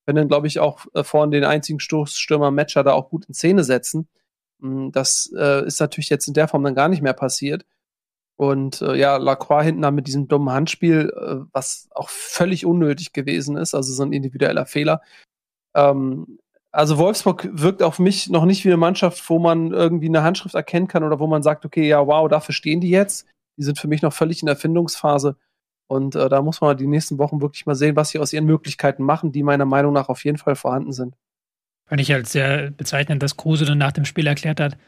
können 0.07 0.17
dann, 0.17 0.29
glaube 0.29 0.47
ich, 0.47 0.61
auch 0.61 0.87
äh, 0.95 1.03
vorne 1.03 1.33
den 1.33 1.45
einzigen 1.45 1.81
Stoßstürmer 1.81 2.51
Metscher 2.51 2.85
da 2.85 2.93
auch 2.93 3.09
gut 3.11 3.25
in 3.27 3.35
Szene 3.35 3.65
setzen. 3.65 4.09
Mm, 4.61 4.91
Das 4.93 5.33
äh, 5.37 5.67
ist 5.67 5.81
natürlich 5.81 6.11
jetzt 6.11 6.29
in 6.29 6.35
der 6.35 6.49
Form 6.49 6.65
dann 6.65 6.75
gar 6.75 6.89
nicht 6.89 7.03
mehr 7.03 7.13
passiert. 7.15 7.65
Und 8.37 8.83
äh, 8.83 8.97
ja, 8.97 9.17
Lacroix 9.17 9.65
hinten 9.65 9.83
dann 9.83 9.95
mit 9.95 10.07
diesem 10.09 10.29
dummen 10.29 10.53
Handspiel, 10.53 11.13
äh, 11.17 11.47
was 11.53 11.89
auch 11.93 12.09
völlig 12.09 12.67
unnötig 12.67 13.13
gewesen 13.13 13.57
ist, 13.57 13.75
also 13.75 13.93
so 13.93 14.03
ein 14.03 14.13
individueller 14.13 14.67
Fehler. 14.67 15.03
Ähm, 15.75 16.39
also 16.73 16.99
Wolfsburg 16.99 17.49
wirkt 17.53 17.83
auf 17.85 17.99
mich 18.01 18.31
noch 18.31 18.45
nicht 18.47 18.65
wie 18.65 18.69
eine 18.69 18.77
Mannschaft, 18.79 19.29
wo 19.31 19.39
man 19.39 19.73
irgendwie 19.73 20.09
eine 20.09 20.25
Handschrift 20.25 20.57
erkennen 20.57 20.89
kann 20.89 21.05
oder 21.05 21.21
wo 21.21 21.29
man 21.29 21.43
sagt, 21.45 21.65
okay, 21.65 21.87
ja, 21.89 22.05
wow, 22.07 22.29
dafür 22.29 22.55
stehen 22.55 22.81
die 22.81 22.91
jetzt. 22.91 23.27
Die 23.57 23.63
sind 23.63 23.79
für 23.79 23.89
mich 23.89 24.03
noch 24.03 24.13
völlig 24.13 24.43
in 24.43 24.47
der 24.47 24.57
Findungsphase. 24.57 25.37
Und 25.87 26.17
äh, 26.17 26.29
da 26.29 26.43
muss 26.43 26.61
man 26.61 26.77
die 26.77 26.89
nächsten 26.89 27.19
Wochen 27.19 27.41
wirklich 27.41 27.67
mal 27.67 27.77
sehen, 27.77 27.95
was 27.97 28.11
sie 28.11 28.19
aus 28.19 28.33
ihren 28.33 28.47
Möglichkeiten 28.47 29.05
machen, 29.05 29.31
die 29.33 29.45
meiner 29.45 29.67
Meinung 29.67 29.93
nach 29.93 30.09
auf 30.09 30.25
jeden 30.25 30.39
Fall 30.39 30.57
vorhanden 30.57 30.93
sind. 30.93 31.15
Fand 31.87 32.01
ich 32.01 32.11
halt 32.11 32.27
sehr 32.27 32.71
bezeichnend, 32.71 33.23
dass 33.23 33.37
Kruse 33.37 33.67
dann 33.67 33.79
nach 33.79 33.93
dem 33.93 34.05
Spiel 34.07 34.27
erklärt 34.27 34.59
hat, 34.59 34.79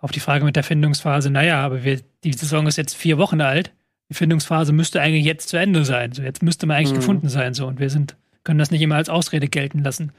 auf 0.00 0.12
die 0.12 0.20
Frage 0.20 0.44
mit 0.44 0.56
der 0.56 0.64
Findungsphase, 0.64 1.30
naja, 1.30 1.60
aber 1.60 1.84
wir, 1.84 2.00
die 2.24 2.32
Saison 2.32 2.66
ist 2.66 2.76
jetzt 2.76 2.96
vier 2.96 3.18
Wochen 3.18 3.40
alt, 3.42 3.72
die 4.08 4.14
Findungsphase 4.14 4.72
müsste 4.72 5.02
eigentlich 5.02 5.26
jetzt 5.26 5.50
zu 5.50 5.58
Ende 5.58 5.84
sein. 5.84 6.12
So, 6.12 6.22
jetzt 6.22 6.42
müsste 6.42 6.66
man 6.66 6.78
eigentlich 6.78 6.92
Mhm. 6.92 6.96
gefunden 6.96 7.28
sein. 7.28 7.52
So, 7.52 7.66
und 7.66 7.78
wir 7.78 7.90
sind, 7.90 8.16
können 8.44 8.58
das 8.58 8.70
nicht 8.70 8.80
immer 8.80 8.94
als 8.96 9.10
Ausrede 9.10 9.48
gelten 9.48 9.82
lassen. 9.84 10.12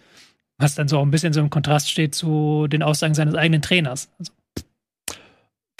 Was 0.60 0.76
dann 0.76 0.88
so 0.88 1.00
auch 1.00 1.04
ein 1.04 1.10
bisschen 1.10 1.34
so 1.34 1.40
im 1.40 1.50
Kontrast 1.50 1.90
steht 1.90 2.14
zu 2.14 2.68
den 2.68 2.84
Aussagen 2.84 3.16
seines 3.16 3.34
eigenen 3.34 3.64
Trainers. 3.64 4.10
Also, 4.20 4.34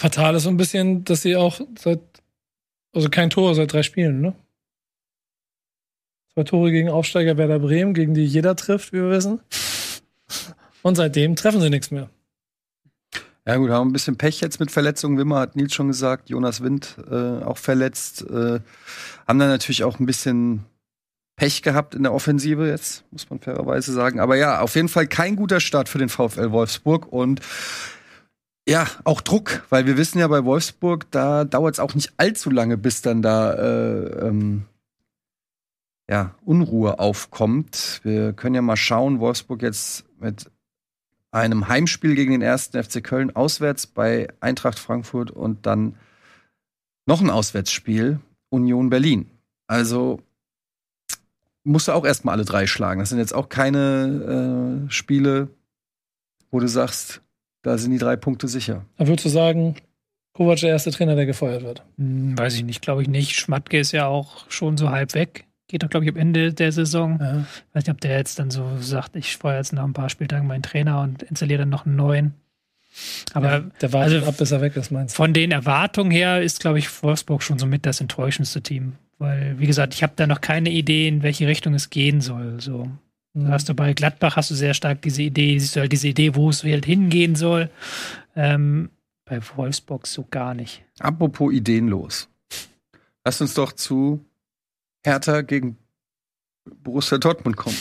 Fatal 0.00 0.34
ist 0.34 0.42
so 0.44 0.48
ein 0.48 0.56
bisschen, 0.56 1.04
dass 1.04 1.22
sie 1.22 1.36
auch 1.36 1.60
seit, 1.78 2.00
also 2.92 3.08
kein 3.10 3.30
Tor 3.30 3.54
seit 3.54 3.72
drei 3.72 3.82
Spielen, 3.84 4.20
ne? 4.20 4.34
Zwei 6.34 6.44
Tore 6.44 6.72
gegen 6.72 6.88
Aufsteiger 6.88 7.36
Werder 7.36 7.58
Bremen, 7.58 7.92
gegen 7.94 8.14
die 8.14 8.24
jeder 8.24 8.56
trifft, 8.56 8.92
wie 8.92 8.98
wir 8.98 9.10
wissen. 9.10 9.40
Und 10.82 10.96
seitdem 10.96 11.36
treffen 11.36 11.60
sie 11.60 11.70
nichts 11.70 11.90
mehr. 11.90 12.08
Ja 13.46 13.56
gut, 13.56 13.70
haben 13.70 13.88
ein 13.88 13.92
bisschen 13.92 14.16
Pech 14.16 14.40
jetzt 14.40 14.60
mit 14.60 14.70
Verletzungen. 14.70 15.18
Wimmer 15.18 15.40
hat 15.40 15.56
Nils 15.56 15.74
schon 15.74 15.88
gesagt, 15.88 16.28
Jonas 16.28 16.62
Wind 16.62 16.96
äh, 17.10 17.42
auch 17.42 17.58
verletzt. 17.58 18.22
Äh, 18.22 18.60
haben 19.26 19.38
dann 19.38 19.48
natürlich 19.48 19.82
auch 19.82 19.98
ein 19.98 20.06
bisschen 20.06 20.66
Pech 21.36 21.62
gehabt 21.62 21.94
in 21.94 22.02
der 22.02 22.12
Offensive 22.12 22.68
jetzt, 22.68 23.02
muss 23.10 23.30
man 23.30 23.40
fairerweise 23.40 23.92
sagen. 23.92 24.20
Aber 24.20 24.36
ja, 24.36 24.60
auf 24.60 24.74
jeden 24.74 24.88
Fall 24.88 25.06
kein 25.06 25.36
guter 25.36 25.60
Start 25.60 25.88
für 25.88 25.98
den 25.98 26.10
VfL 26.10 26.52
Wolfsburg 26.52 27.10
und 27.10 27.40
ja, 28.68 28.86
auch 29.04 29.22
Druck, 29.22 29.64
weil 29.70 29.86
wir 29.86 29.96
wissen 29.96 30.18
ja 30.18 30.28
bei 30.28 30.44
Wolfsburg, 30.44 31.10
da 31.10 31.44
dauert 31.44 31.74
es 31.74 31.80
auch 31.80 31.94
nicht 31.94 32.12
allzu 32.18 32.50
lange, 32.50 32.76
bis 32.76 33.00
dann 33.00 33.22
da 33.22 33.54
äh, 33.54 34.28
ähm, 34.28 34.66
ja, 36.10 36.34
Unruhe 36.44 36.98
aufkommt. 36.98 38.00
Wir 38.04 38.34
können 38.34 38.54
ja 38.54 38.62
mal 38.62 38.76
schauen, 38.76 39.18
Wolfsburg 39.18 39.62
jetzt 39.62 40.04
mit 40.20 40.50
einem 41.32 41.68
Heimspiel 41.68 42.14
gegen 42.14 42.32
den 42.32 42.42
ersten 42.42 42.82
FC 42.82 43.02
Köln 43.02 43.34
auswärts 43.34 43.86
bei 43.86 44.28
Eintracht 44.40 44.78
Frankfurt 44.78 45.30
und 45.30 45.66
dann 45.66 45.96
noch 47.06 47.20
ein 47.20 47.30
Auswärtsspiel 47.30 48.20
Union 48.48 48.90
Berlin. 48.90 49.30
Also 49.66 50.20
musst 51.64 51.88
du 51.88 51.92
auch 51.92 52.04
erstmal 52.04 52.34
alle 52.34 52.44
drei 52.44 52.66
schlagen. 52.66 53.00
Das 53.00 53.10
sind 53.10 53.18
jetzt 53.18 53.34
auch 53.34 53.48
keine 53.48 54.86
äh, 54.88 54.90
Spiele, 54.90 55.48
wo 56.50 56.58
du 56.58 56.66
sagst, 56.66 57.22
da 57.62 57.78
sind 57.78 57.92
die 57.92 57.98
drei 57.98 58.16
Punkte 58.16 58.48
sicher. 58.48 58.84
Da 58.96 59.06
würdest 59.06 59.26
du 59.26 59.28
sagen, 59.28 59.76
Kovac 60.32 60.58
der 60.60 60.70
erste 60.70 60.90
Trainer, 60.90 61.16
der 61.16 61.26
gefeuert 61.26 61.62
wird. 61.62 61.84
hm, 61.96 62.38
weiß 62.38 62.54
ich 62.54 62.64
nicht, 62.64 62.82
glaube 62.82 63.02
ich 63.02 63.08
nicht. 63.08 63.36
Schmatke 63.36 63.78
ist 63.78 63.92
ja 63.92 64.06
auch 64.06 64.50
schon 64.50 64.76
so 64.76 64.90
halb 64.90 65.14
weg. 65.14 65.46
Geht 65.70 65.84
doch, 65.84 65.88
glaube 65.88 66.04
ich, 66.04 66.10
am 66.10 66.16
Ende 66.16 66.52
der 66.52 66.72
Saison. 66.72 67.18
Ja. 67.20 67.46
Weiß 67.72 67.84
nicht, 67.84 67.90
ob 67.90 68.00
der 68.00 68.16
jetzt 68.16 68.40
dann 68.40 68.50
so 68.50 68.78
sagt, 68.80 69.14
ich 69.14 69.36
feuere 69.36 69.58
jetzt 69.58 69.72
nach 69.72 69.84
ein 69.84 69.92
paar 69.92 70.08
Spieltagen 70.08 70.48
meinen 70.48 70.64
Trainer 70.64 71.00
und 71.00 71.22
installiere 71.22 71.60
dann 71.60 71.68
noch 71.68 71.86
einen 71.86 71.94
neuen. 71.94 72.34
Aber 73.34 73.60
der 73.80 73.92
war 73.92 74.02
also- 74.02 74.26
ab, 74.26 74.36
bis 74.36 74.50
er 74.50 74.60
weg 74.62 74.74
ist, 74.74 74.90
meinst 74.90 75.14
du? 75.14 75.16
von 75.16 75.32
den 75.32 75.52
Erwartungen 75.52 76.10
her 76.10 76.42
ist, 76.42 76.58
glaube 76.58 76.80
ich, 76.80 77.02
Wolfsburg 77.04 77.44
schon 77.44 77.60
so 77.60 77.66
mit 77.66 77.86
das 77.86 78.00
enttäuschendste 78.00 78.62
Team. 78.62 78.94
Weil, 79.18 79.60
wie 79.60 79.66
gesagt, 79.66 79.94
ich 79.94 80.02
habe 80.02 80.14
da 80.16 80.26
noch 80.26 80.40
keine 80.40 80.70
Idee, 80.70 81.06
in 81.06 81.22
welche 81.22 81.46
Richtung 81.46 81.74
es 81.74 81.88
gehen 81.88 82.20
soll. 82.20 82.60
So. 82.60 82.90
Mhm. 83.34 83.46
Hast 83.48 83.68
du 83.68 83.74
bei 83.74 83.92
Gladbach 83.92 84.34
hast 84.34 84.50
du 84.50 84.56
sehr 84.56 84.74
stark 84.74 85.02
diese 85.02 85.22
Idee, 85.22 85.56
siehst 85.56 85.76
du 85.76 85.80
halt 85.80 85.92
diese 85.92 86.08
Idee, 86.08 86.34
wo 86.34 86.50
es 86.50 86.64
halt 86.64 86.84
hingehen 86.84 87.36
soll. 87.36 87.70
Ähm, 88.34 88.90
bei 89.24 89.38
Wolfsburg 89.54 90.08
so 90.08 90.26
gar 90.28 90.54
nicht. 90.54 90.82
Apropos 90.98 91.52
ideenlos. 91.52 92.28
Lass 93.24 93.40
uns 93.40 93.54
doch 93.54 93.70
zu 93.70 94.24
Hertha 95.04 95.42
gegen 95.42 95.76
Borussia 96.82 97.18
Dortmund 97.18 97.56
kommen. 97.56 97.76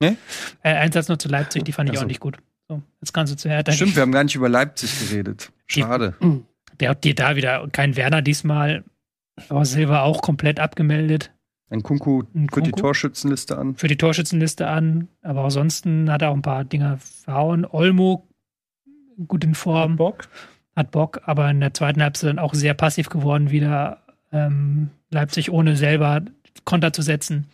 Äh, 0.00 0.14
ein 0.62 0.92
Satz 0.92 1.08
nur 1.08 1.18
zu 1.18 1.28
Leipzig, 1.28 1.64
die 1.64 1.72
fand 1.72 1.88
ich 1.88 1.96
Ach 1.96 2.00
so. 2.00 2.04
auch 2.04 2.08
nicht 2.08 2.20
gut. 2.20 2.38
So, 2.68 2.82
jetzt 3.00 3.12
kannst 3.12 3.32
du 3.32 3.36
zu 3.36 3.48
Hertha. 3.48 3.72
Stimmt, 3.72 3.96
wir 3.96 4.02
haben 4.02 4.12
gar 4.12 4.24
nicht 4.24 4.36
über 4.36 4.48
Leipzig 4.48 5.08
geredet. 5.08 5.50
Schade. 5.66 6.14
Der 6.80 6.90
hat 6.90 7.02
dir 7.02 7.14
da 7.14 7.34
wieder 7.34 7.66
kein 7.72 7.96
Werner 7.96 8.22
diesmal, 8.22 8.84
aber 9.48 9.64
Silva 9.64 10.02
auch 10.02 10.22
komplett 10.22 10.60
abgemeldet. 10.60 11.32
Ein 11.70 11.82
Kunku 11.82 12.22
führt 12.52 12.66
die? 12.66 12.70
Torschützenliste 12.70 13.58
an. 13.58 13.74
für 13.74 13.88
die 13.88 13.96
Torschützenliste 13.96 14.68
an, 14.68 15.08
aber 15.22 15.44
ansonsten 15.44 16.10
hat 16.10 16.22
er 16.22 16.30
auch 16.30 16.34
ein 16.34 16.42
paar 16.42 16.64
Dinge 16.64 16.98
verhauen. 16.98 17.66
Olmo 17.66 18.28
gut 19.26 19.42
in 19.42 19.54
Form, 19.56 19.96
Bock. 19.96 20.28
hat 20.76 20.92
Bock, 20.92 21.20
aber 21.24 21.50
in 21.50 21.58
der 21.60 21.74
zweiten 21.74 22.00
Halbzeit 22.00 22.30
dann 22.30 22.38
auch 22.38 22.54
sehr 22.54 22.74
passiv 22.74 23.08
geworden, 23.08 23.50
wieder 23.50 24.04
ähm, 24.32 24.90
Leipzig 25.10 25.50
ohne 25.50 25.76
selber 25.76 26.22
Konter 26.64 26.92
zu 26.92 27.02
setzen. 27.02 27.46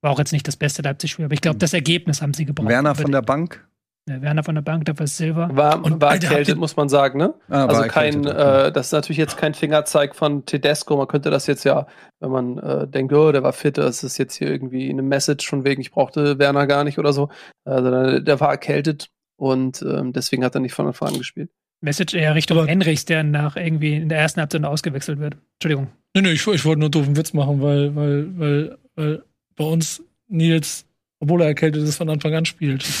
War 0.00 0.10
auch 0.10 0.18
jetzt 0.18 0.32
nicht 0.32 0.46
das 0.48 0.56
beste 0.56 0.82
Leipzig-Spiel, 0.82 1.24
aber 1.26 1.34
ich 1.34 1.40
glaube, 1.40 1.58
das 1.58 1.72
Ergebnis 1.72 2.22
haben 2.22 2.34
sie 2.34 2.44
gebraucht. 2.44 2.68
Werner 2.68 2.94
von 2.94 3.12
der 3.12 3.22
Bank. 3.22 3.66
Ja, 4.08 4.20
Werner 4.20 4.42
von 4.42 4.56
der 4.56 4.62
Bank, 4.62 4.84
dafür 4.86 5.04
ist 5.04 5.16
Silva. 5.16 5.48
War, 5.52 5.84
Und, 5.84 6.00
war 6.00 6.10
Alter, 6.10 6.26
erkältet, 6.26 6.58
muss 6.58 6.74
man 6.74 6.88
sagen, 6.88 7.18
ne? 7.18 7.34
Ah, 7.48 7.66
Also 7.66 7.82
war 7.82 7.88
kein, 7.88 8.26
äh, 8.26 8.72
das 8.72 8.86
ist 8.86 8.92
natürlich 8.92 9.18
jetzt 9.18 9.36
kein 9.36 9.54
Fingerzeig 9.54 10.16
von 10.16 10.44
Tedesco. 10.44 10.96
Man 10.96 11.06
könnte 11.06 11.30
das 11.30 11.46
jetzt 11.46 11.62
ja, 11.62 11.86
wenn 12.18 12.30
man 12.32 12.58
äh, 12.58 12.88
denkt, 12.88 13.12
oh, 13.12 13.30
der 13.30 13.44
war 13.44 13.52
fit, 13.52 13.78
das 13.78 14.02
ist 14.02 14.18
jetzt 14.18 14.34
hier 14.34 14.48
irgendwie 14.48 14.90
eine 14.90 15.02
Message 15.02 15.48
von 15.48 15.64
wegen, 15.64 15.80
ich 15.80 15.92
brauchte 15.92 16.40
Werner 16.40 16.66
gar 16.66 16.82
nicht 16.82 16.98
oder 16.98 17.12
so. 17.12 17.28
Also 17.64 17.90
der, 17.90 18.20
der 18.20 18.40
war 18.40 18.50
erkältet 18.50 19.08
und 19.36 19.82
ähm, 19.82 20.12
deswegen 20.12 20.44
hat 20.44 20.56
er 20.56 20.60
nicht 20.60 20.74
von 20.74 20.88
Anfang 20.88 21.10
an 21.10 21.18
gespielt. 21.18 21.50
Message 21.80 22.14
eher 22.14 22.34
Richtung 22.34 22.58
Aber- 22.58 22.66
Henrichs, 22.66 23.04
der 23.04 23.22
nach 23.22 23.54
irgendwie 23.54 23.94
in 23.94 24.08
der 24.08 24.18
ersten 24.18 24.40
Halbzeit 24.40 24.64
ausgewechselt 24.64 25.20
wird. 25.20 25.36
Entschuldigung. 25.60 25.92
Nee, 26.14 26.22
nee, 26.22 26.32
ich, 26.32 26.46
ich 26.46 26.64
wollte 26.64 26.80
nur 26.80 26.86
einen 26.86 26.92
doofen 26.92 27.16
Witz 27.16 27.32
machen, 27.32 27.62
weil, 27.62 27.94
weil, 27.96 28.38
weil, 28.38 28.78
weil 28.94 29.22
bei 29.56 29.64
uns 29.64 30.02
Nils, 30.28 30.86
obwohl 31.20 31.42
er 31.42 31.48
erkältet 31.48 31.82
ist, 31.82 31.96
von 31.96 32.10
Anfang 32.10 32.34
an 32.34 32.44
spielt. 32.44 32.84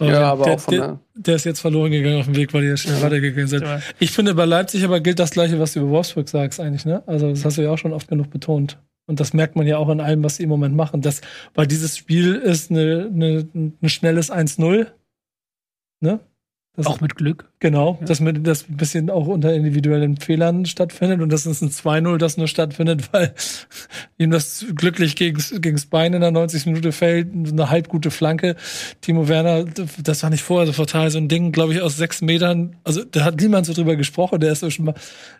Ja, 0.00 0.32
aber 0.32 0.44
der, 0.44 0.54
auch 0.54 0.60
von 0.60 0.74
der, 0.74 0.86
der. 0.86 1.00
der 1.14 1.34
ist 1.36 1.44
jetzt 1.44 1.60
verloren 1.60 1.92
gegangen 1.92 2.18
auf 2.18 2.24
dem 2.24 2.34
Weg, 2.34 2.52
weil 2.52 2.62
die 2.62 2.68
ja 2.68 2.76
schnell 2.76 3.00
weitergegangen 3.02 3.46
sind. 3.46 3.62
Ja. 3.62 3.80
Ich 4.00 4.10
finde, 4.10 4.34
bei 4.34 4.44
Leipzig 4.44 4.82
aber 4.84 5.00
gilt 5.00 5.18
das 5.18 5.30
Gleiche, 5.30 5.60
was 5.60 5.74
du 5.74 5.80
über 5.80 5.90
Wolfsburg 5.90 6.28
sagst, 6.28 6.58
eigentlich, 6.58 6.84
ne? 6.84 7.02
Also, 7.06 7.30
das 7.30 7.44
hast 7.44 7.58
du 7.58 7.62
ja 7.62 7.70
auch 7.70 7.78
schon 7.78 7.92
oft 7.92 8.08
genug 8.08 8.30
betont. 8.30 8.78
Und 9.06 9.20
das 9.20 9.32
merkt 9.32 9.56
man 9.56 9.66
ja 9.66 9.78
auch 9.78 9.88
in 9.90 10.00
allem, 10.00 10.22
was 10.24 10.36
sie 10.36 10.44
im 10.44 10.48
Moment 10.48 10.74
machen. 10.74 11.02
Das, 11.02 11.20
weil 11.54 11.66
dieses 11.66 11.96
Spiel 11.96 12.34
ist 12.34 12.70
eine, 12.70 13.10
eine, 13.12 13.48
ein 13.54 13.88
schnelles 13.88 14.32
1-0. 14.32 14.86
Ne? 16.00 16.20
Das, 16.74 16.86
Auch 16.86 17.00
mit 17.00 17.14
Glück. 17.16 17.51
Genau, 17.62 17.96
Ja. 18.00 18.06
dass 18.08 18.20
mit, 18.20 18.46
das 18.46 18.68
ein 18.68 18.76
bisschen 18.76 19.08
auch 19.08 19.26
unter 19.26 19.54
individuellen 19.54 20.18
Fehlern 20.18 20.66
stattfindet 20.66 21.22
und 21.22 21.30
das 21.32 21.46
ist 21.46 21.62
ein 21.62 21.70
2-0, 21.70 22.18
das 22.18 22.36
nur 22.36 22.48
stattfindet, 22.48 23.08
weil 23.12 23.32
ihm 24.18 24.30
das 24.30 24.66
glücklich 24.74 25.16
gegens, 25.16 25.54
gegens 25.62 25.86
Bein 25.86 26.12
in 26.12 26.20
der 26.20 26.30
90. 26.32 26.66
Minute 26.66 26.92
fällt, 26.92 27.28
eine 27.32 27.70
halb 27.70 27.88
gute 27.88 28.10
Flanke. 28.10 28.56
Timo 29.00 29.28
Werner, 29.28 29.64
das 30.02 30.22
war 30.22 30.28
nicht 30.30 30.42
vorher 30.42 30.66
so 30.66 30.72
fatal, 30.74 31.10
so 31.10 31.16
ein 31.18 31.28
Ding, 31.28 31.52
glaube 31.52 31.72
ich, 31.72 31.80
aus 31.80 31.96
sechs 31.96 32.20
Metern. 32.20 32.76
Also 32.84 33.02
da 33.04 33.24
hat 33.24 33.40
niemand 33.40 33.64
so 33.66 33.72
drüber 33.72 33.96
gesprochen, 33.96 34.40
der 34.40 34.52
ist 34.52 34.60
so 34.60 34.68
schon 34.70 34.84
mal 34.86 34.94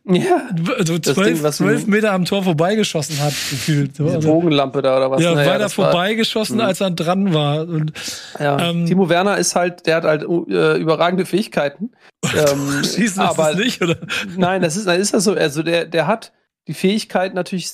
Ja, 0.05 0.49
so 0.85 0.99
zwölf, 0.99 1.27
Ding, 1.35 1.43
was 1.43 1.57
zwölf 1.59 1.87
Meter 1.87 2.13
am 2.13 2.25
Tor 2.25 2.43
vorbeigeschossen 2.45 3.19
hat, 3.21 3.33
gefühlt. 3.51 3.97
So, 3.97 4.05
diese 4.05 4.17
also, 4.17 4.29
Bogenlampe 4.33 4.81
da 4.81 4.97
oder 4.97 5.11
was. 5.11 5.23
ja, 5.23 5.35
Naja, 5.35 5.51
weiter 5.51 5.59
das 5.59 5.77
war- 5.77 5.91
vorbeigeschossen, 5.91 6.57
Mhm. 6.57 6.63
als 6.63 6.81
er 6.81 6.91
dran 6.93 7.35
war. 7.35 7.67
Und 7.69 7.93
Ja. 8.39 8.71
Ähm, 8.71 8.87
Timo 8.87 9.09
Werner 9.09 9.37
ist 9.39 9.55
halt, 9.57 9.87
der 9.87 9.97
hat 9.97 10.05
halt 10.05 10.23
äh, 10.23 10.79
überragende 10.79 11.27
Fähigkeiten. 11.27 11.91
Ähm, 12.25 12.85
schießen 12.85 13.23
aber 13.23 13.53
es 13.53 13.59
nicht, 13.59 13.83
oder? 13.83 13.99
nein, 14.37 14.63
das 14.63 14.77
ist, 14.77 14.87
das 14.87 14.99
ist 14.99 15.15
das 15.15 15.25
so. 15.25 15.35
Also 15.35 15.63
der, 15.63 15.87
der 15.87 16.07
hat 16.07 16.33
die 16.69 16.75
Fähigkeit 16.75 17.35
natürlich 17.35 17.73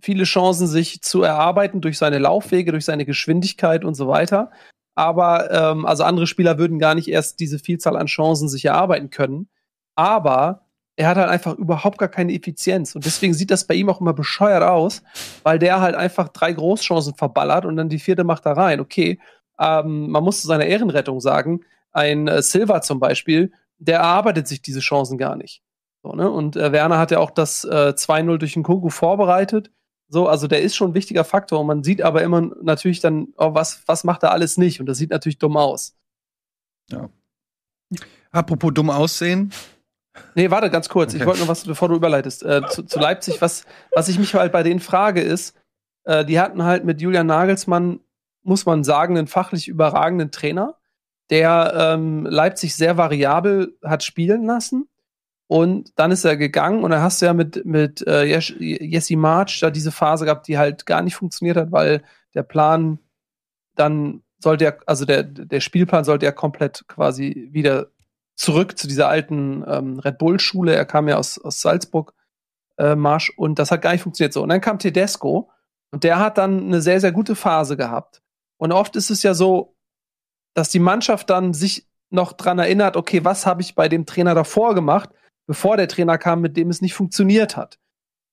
viele 0.00 0.24
Chancen 0.24 0.66
sich 0.66 1.02
zu 1.02 1.22
erarbeiten 1.22 1.80
durch 1.80 1.98
seine 1.98 2.18
Laufwege, 2.18 2.72
durch 2.72 2.84
seine 2.84 3.04
Geschwindigkeit 3.04 3.84
und 3.84 3.94
so 3.94 4.08
weiter. 4.08 4.50
Aber 4.94 5.50
ähm, 5.50 5.86
also 5.86 6.04
andere 6.04 6.26
Spieler 6.26 6.58
würden 6.58 6.78
gar 6.78 6.94
nicht 6.94 7.08
erst 7.08 7.40
diese 7.40 7.58
Vielzahl 7.58 7.96
an 7.96 8.06
Chancen 8.06 8.48
sich 8.48 8.64
erarbeiten 8.64 9.10
können. 9.10 9.48
Aber 9.94 10.66
er 10.96 11.08
hat 11.08 11.16
halt 11.16 11.28
einfach 11.28 11.54
überhaupt 11.54 11.98
gar 11.98 12.08
keine 12.08 12.34
Effizienz. 12.34 12.96
Und 12.96 13.04
deswegen 13.04 13.32
sieht 13.32 13.52
das 13.52 13.66
bei 13.66 13.74
ihm 13.74 13.88
auch 13.88 14.00
immer 14.00 14.12
bescheuert 14.12 14.64
aus, 14.64 15.02
weil 15.44 15.60
der 15.60 15.80
halt 15.80 15.94
einfach 15.94 16.28
drei 16.28 16.52
Großchancen 16.52 17.14
verballert 17.14 17.64
und 17.64 17.76
dann 17.76 17.88
die 17.88 18.00
vierte 18.00 18.24
macht 18.24 18.44
er 18.46 18.56
rein. 18.56 18.80
Okay, 18.80 19.20
ähm, 19.60 20.10
man 20.10 20.24
muss 20.24 20.40
zu 20.40 20.48
seiner 20.48 20.66
Ehrenrettung 20.66 21.20
sagen, 21.20 21.60
ein 21.92 22.26
äh, 22.26 22.42
Silva 22.42 22.82
zum 22.82 22.98
Beispiel, 22.98 23.52
der 23.78 23.98
erarbeitet 23.98 24.48
sich 24.48 24.62
diese 24.62 24.80
Chancen 24.80 25.18
gar 25.18 25.36
nicht. 25.36 25.62
So, 26.02 26.12
ne? 26.12 26.30
Und 26.30 26.56
äh, 26.56 26.72
Werner 26.72 26.98
hat 26.98 27.10
ja 27.10 27.18
auch 27.18 27.30
das 27.30 27.64
äh, 27.64 27.94
2-0 27.96 28.38
durch 28.38 28.54
den 28.54 28.62
Kunku 28.62 28.90
vorbereitet. 28.90 29.70
So, 30.08 30.26
also 30.26 30.46
der 30.46 30.62
ist 30.62 30.76
schon 30.76 30.90
ein 30.90 30.94
wichtiger 30.94 31.24
Faktor. 31.24 31.60
Und 31.60 31.66
man 31.66 31.84
sieht 31.84 32.02
aber 32.02 32.22
immer 32.22 32.40
natürlich 32.62 33.00
dann, 33.00 33.28
oh, 33.36 33.54
was, 33.54 33.82
was 33.86 34.04
macht 34.04 34.22
er 34.22 34.32
alles 34.32 34.56
nicht? 34.56 34.80
Und 34.80 34.86
das 34.86 34.98
sieht 34.98 35.10
natürlich 35.10 35.38
dumm 35.38 35.56
aus. 35.56 35.96
Apropos 38.30 38.72
dumm 38.72 38.90
aussehen. 38.90 39.52
Nee, 40.34 40.50
warte 40.50 40.70
ganz 40.70 40.88
kurz. 40.88 41.12
Okay. 41.12 41.22
Ich 41.22 41.26
wollte 41.26 41.40
noch 41.40 41.48
was, 41.48 41.64
bevor 41.64 41.88
du 41.88 41.94
überleitest. 41.94 42.42
Äh, 42.42 42.62
zu, 42.68 42.82
zu 42.84 42.98
Leipzig, 42.98 43.40
was, 43.40 43.64
was 43.92 44.08
ich 44.08 44.18
mich 44.18 44.34
halt 44.34 44.52
bei 44.52 44.62
denen 44.62 44.80
frage, 44.80 45.20
ist, 45.20 45.56
äh, 46.04 46.24
die 46.24 46.40
hatten 46.40 46.62
halt 46.64 46.84
mit 46.84 47.00
Julian 47.00 47.26
Nagelsmann, 47.26 48.00
muss 48.42 48.66
man 48.66 48.84
sagen, 48.84 49.16
einen 49.16 49.26
fachlich 49.26 49.68
überragenden 49.68 50.30
Trainer, 50.30 50.77
der 51.30 51.74
ähm, 51.76 52.26
Leipzig 52.26 52.74
sehr 52.74 52.96
variabel 52.96 53.76
hat 53.84 54.02
spielen 54.02 54.44
lassen. 54.44 54.88
Und 55.50 55.98
dann 55.98 56.10
ist 56.10 56.24
er 56.24 56.36
gegangen 56.36 56.84
und 56.84 56.90
dann 56.90 57.00
hast 57.00 57.22
du 57.22 57.26
ja 57.26 57.32
mit, 57.32 57.64
mit 57.64 58.06
äh, 58.06 58.24
Jes- 58.24 58.54
Jesse 58.58 59.16
March 59.16 59.60
da 59.60 59.70
diese 59.70 59.92
Phase 59.92 60.26
gehabt, 60.26 60.46
die 60.46 60.58
halt 60.58 60.84
gar 60.84 61.00
nicht 61.00 61.16
funktioniert 61.16 61.56
hat, 61.56 61.72
weil 61.72 62.02
der 62.34 62.42
Plan 62.42 62.98
dann 63.74 64.22
sollte 64.38 64.64
ja, 64.64 64.72
also 64.86 65.04
der, 65.04 65.22
der 65.22 65.60
Spielplan 65.60 66.04
sollte 66.04 66.26
ja 66.26 66.32
komplett 66.32 66.84
quasi 66.86 67.48
wieder 67.50 67.88
zurück 68.36 68.78
zu 68.78 68.86
dieser 68.86 69.08
alten 69.08 69.64
ähm, 69.66 69.98
Red 69.98 70.18
Bull-Schule. 70.18 70.74
Er 70.74 70.84
kam 70.84 71.08
ja 71.08 71.16
aus, 71.16 71.38
aus 71.38 71.60
Salzburg, 71.60 72.12
äh, 72.76 72.94
Marsch, 72.94 73.32
und 73.36 73.58
das 73.58 73.70
hat 73.70 73.80
gar 73.82 73.92
nicht 73.92 74.02
funktioniert 74.02 74.34
so. 74.34 74.42
Und 74.42 74.50
dann 74.50 74.60
kam 74.60 74.78
Tedesco 74.78 75.50
und 75.90 76.04
der 76.04 76.18
hat 76.18 76.36
dann 76.36 76.66
eine 76.66 76.82
sehr, 76.82 77.00
sehr 77.00 77.12
gute 77.12 77.34
Phase 77.34 77.76
gehabt. 77.76 78.22
Und 78.58 78.72
oft 78.72 78.96
ist 78.96 79.10
es 79.10 79.22
ja 79.22 79.32
so, 79.32 79.76
dass 80.54 80.70
die 80.70 80.78
Mannschaft 80.78 81.30
dann 81.30 81.54
sich 81.54 81.86
noch 82.10 82.32
dran 82.32 82.58
erinnert, 82.58 82.96
okay, 82.96 83.24
was 83.24 83.46
habe 83.46 83.62
ich 83.62 83.74
bei 83.74 83.88
dem 83.88 84.06
Trainer 84.06 84.34
davor 84.34 84.74
gemacht, 84.74 85.10
bevor 85.46 85.76
der 85.76 85.88
Trainer 85.88 86.18
kam, 86.18 86.40
mit 86.40 86.56
dem 86.56 86.70
es 86.70 86.80
nicht 86.80 86.94
funktioniert 86.94 87.56
hat. 87.56 87.78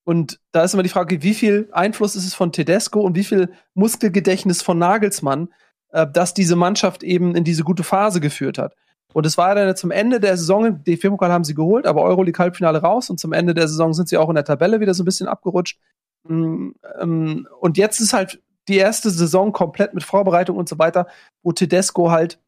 Und 0.05 0.39
da 0.51 0.63
ist 0.63 0.74
immer 0.74 0.84
die 0.84 0.89
Frage, 0.89 1.24
wie 1.24 1.34
viel 1.34 1.68
Einfluss 1.72 2.16
ist 2.16 2.26
es 2.26 2.36
von 2.36 2.51
Tedesco 2.51 3.01
und 3.01 3.16
wie 3.16 3.24
viel 3.24 3.51
Muskelgedächtnis 3.74 4.61
von 4.61 4.78
Nagelsmann, 4.78 5.49
äh, 5.89 6.05
dass 6.07 6.34
diese 6.34 6.55
Mannschaft 6.55 7.03
eben 7.03 7.36
in 7.36 7.43
diese 7.43 7.63
gute 7.63 7.84
Phase 7.84 8.22
geführt 8.22 8.57
hat. 8.57 8.76
Und 9.13 9.26
es 9.26 9.38
war 9.38 9.55
dann 9.55 9.76
zum 9.76 9.91
Ende 9.91 10.20
der 10.20 10.38
Saison, 10.38 10.84
DFB-Pokal 10.84 11.32
haben 11.32 11.45
sie 11.45 11.55
geholt, 11.55 11.88
aber 11.88 12.03
Euroleague-Halbfinale 12.03 12.82
raus 12.82 13.09
und 13.09 13.20
zum 13.20 13.34
Ende 13.34 13.53
der 13.53 13.68
Saison 13.68 13.93
sind 13.93 14.09
sie 14.09 14.18
auch 14.18 14.30
in 14.30 14.36
der 14.36 14.43
Tabelle 14.43 14.80
wieder 14.82 14.93
so 14.93 15.03
ein 15.03 15.05
bisschen 15.05 15.28
abgerutscht. 15.28 15.80
Mm, 16.28 16.72
ähm, 16.99 17.47
Und 17.61 17.78
jetzt 17.78 17.99
ist 18.01 18.13
halt 18.13 18.41
die 18.68 18.78
erste 18.78 19.09
Saison 19.09 19.51
komplett 19.51 19.93
mit 19.93 20.03
Vorbereitung 20.03 20.57
und 20.57 20.70
so 20.70 20.80
weiter, 20.80 21.07
wo 21.43 21.51
Tedesco 21.51 22.11
halt 22.11 22.39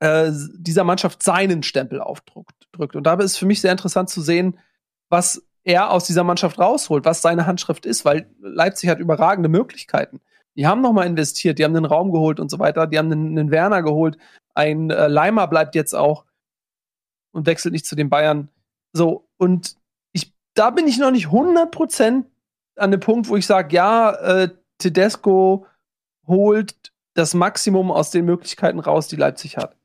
äh, 0.00 0.30
dieser 0.54 0.84
Mannschaft 0.84 1.22
seinen 1.22 1.62
Stempel 1.62 2.00
aufdrückt. 2.00 2.68
Drückt. 2.72 2.96
Und 2.96 3.04
dabei 3.04 3.24
ist 3.24 3.38
für 3.38 3.46
mich 3.46 3.60
sehr 3.60 3.72
interessant 3.72 4.10
zu 4.10 4.20
sehen, 4.20 4.58
was 5.08 5.46
er 5.62 5.90
aus 5.90 6.06
dieser 6.06 6.24
Mannschaft 6.24 6.58
rausholt, 6.58 7.04
was 7.04 7.22
seine 7.22 7.46
Handschrift 7.46 7.86
ist, 7.86 8.04
weil 8.04 8.28
Leipzig 8.40 8.90
hat 8.90 8.98
überragende 8.98 9.48
Möglichkeiten. 9.48 10.20
Die 10.56 10.66
haben 10.66 10.82
nochmal 10.82 11.06
investiert, 11.06 11.58
die 11.58 11.64
haben 11.64 11.74
den 11.74 11.84
Raum 11.84 12.12
geholt 12.12 12.38
und 12.38 12.50
so 12.50 12.58
weiter, 12.58 12.86
die 12.86 12.98
haben 12.98 13.10
einen, 13.10 13.38
einen 13.38 13.50
Werner 13.50 13.82
geholt, 13.82 14.18
ein 14.54 14.90
äh, 14.90 15.08
Leimer 15.08 15.48
bleibt 15.48 15.74
jetzt 15.74 15.94
auch 15.94 16.24
und 17.32 17.46
wechselt 17.46 17.72
nicht 17.72 17.86
zu 17.86 17.96
den 17.96 18.10
Bayern. 18.10 18.48
So, 18.92 19.28
und 19.36 19.76
ich, 20.12 20.32
da 20.54 20.70
bin 20.70 20.86
ich 20.86 20.98
noch 20.98 21.10
nicht 21.10 21.26
100% 21.28 22.24
an 22.76 22.90
dem 22.90 23.00
Punkt, 23.00 23.28
wo 23.28 23.36
ich 23.36 23.46
sage, 23.46 23.74
ja, 23.74 24.12
äh, 24.12 24.48
Tedesco 24.78 25.66
holt 26.26 26.92
das 27.14 27.34
Maximum 27.34 27.90
aus 27.90 28.10
den 28.10 28.24
Möglichkeiten 28.24 28.78
raus, 28.80 29.08
die 29.08 29.16
Leipzig 29.16 29.56
hat. 29.56 29.76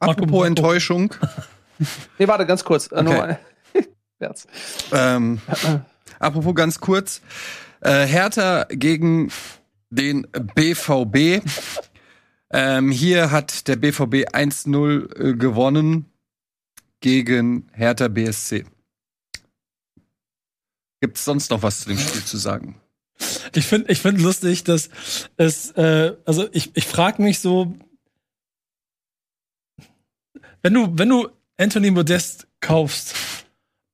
Apropos 0.00 0.26
Marco- 0.30 0.44
Enttäuschung. 0.44 1.14
Nee, 2.18 2.26
warte, 2.26 2.44
ganz 2.44 2.64
kurz. 2.64 2.86
Äh, 2.90 2.96
Okay. 2.96 3.04
nochmal. 3.04 3.38
Herz. 4.18 4.48
Ähm, 4.92 5.40
apropos 6.18 6.52
ganz 6.56 6.80
kurz. 6.80 7.22
Äh, 7.80 8.04
Hertha 8.04 8.64
gegen 8.68 9.30
den 9.90 10.22
BVB. 10.32 11.40
Ähm, 12.50 12.90
hier 12.90 13.30
hat 13.30 13.68
der 13.68 13.76
BVB 13.76 14.26
1-0 14.34 15.20
äh, 15.20 15.34
gewonnen 15.36 16.06
gegen 16.98 17.68
Hertha 17.72 18.08
BSC. 18.08 18.64
Gibt 21.00 21.16
es 21.16 21.24
sonst 21.24 21.50
noch 21.50 21.62
was 21.62 21.80
zu 21.80 21.88
dem 21.88 21.98
Spiel 21.98 22.24
zu 22.24 22.36
sagen? 22.36 22.80
Ich 23.54 23.66
finde 23.66 23.90
ich 23.90 24.00
find 24.00 24.20
lustig, 24.20 24.64
dass 24.64 24.90
es, 25.36 25.72
äh, 25.72 26.14
also 26.24 26.48
ich, 26.52 26.70
ich 26.74 26.86
frage 26.86 27.22
mich 27.22 27.40
so, 27.40 27.74
wenn 30.62 30.74
du, 30.74 30.88
wenn 30.92 31.08
du 31.08 31.28
Anthony 31.56 31.90
Modest 31.90 32.46
kaufst 32.60 33.14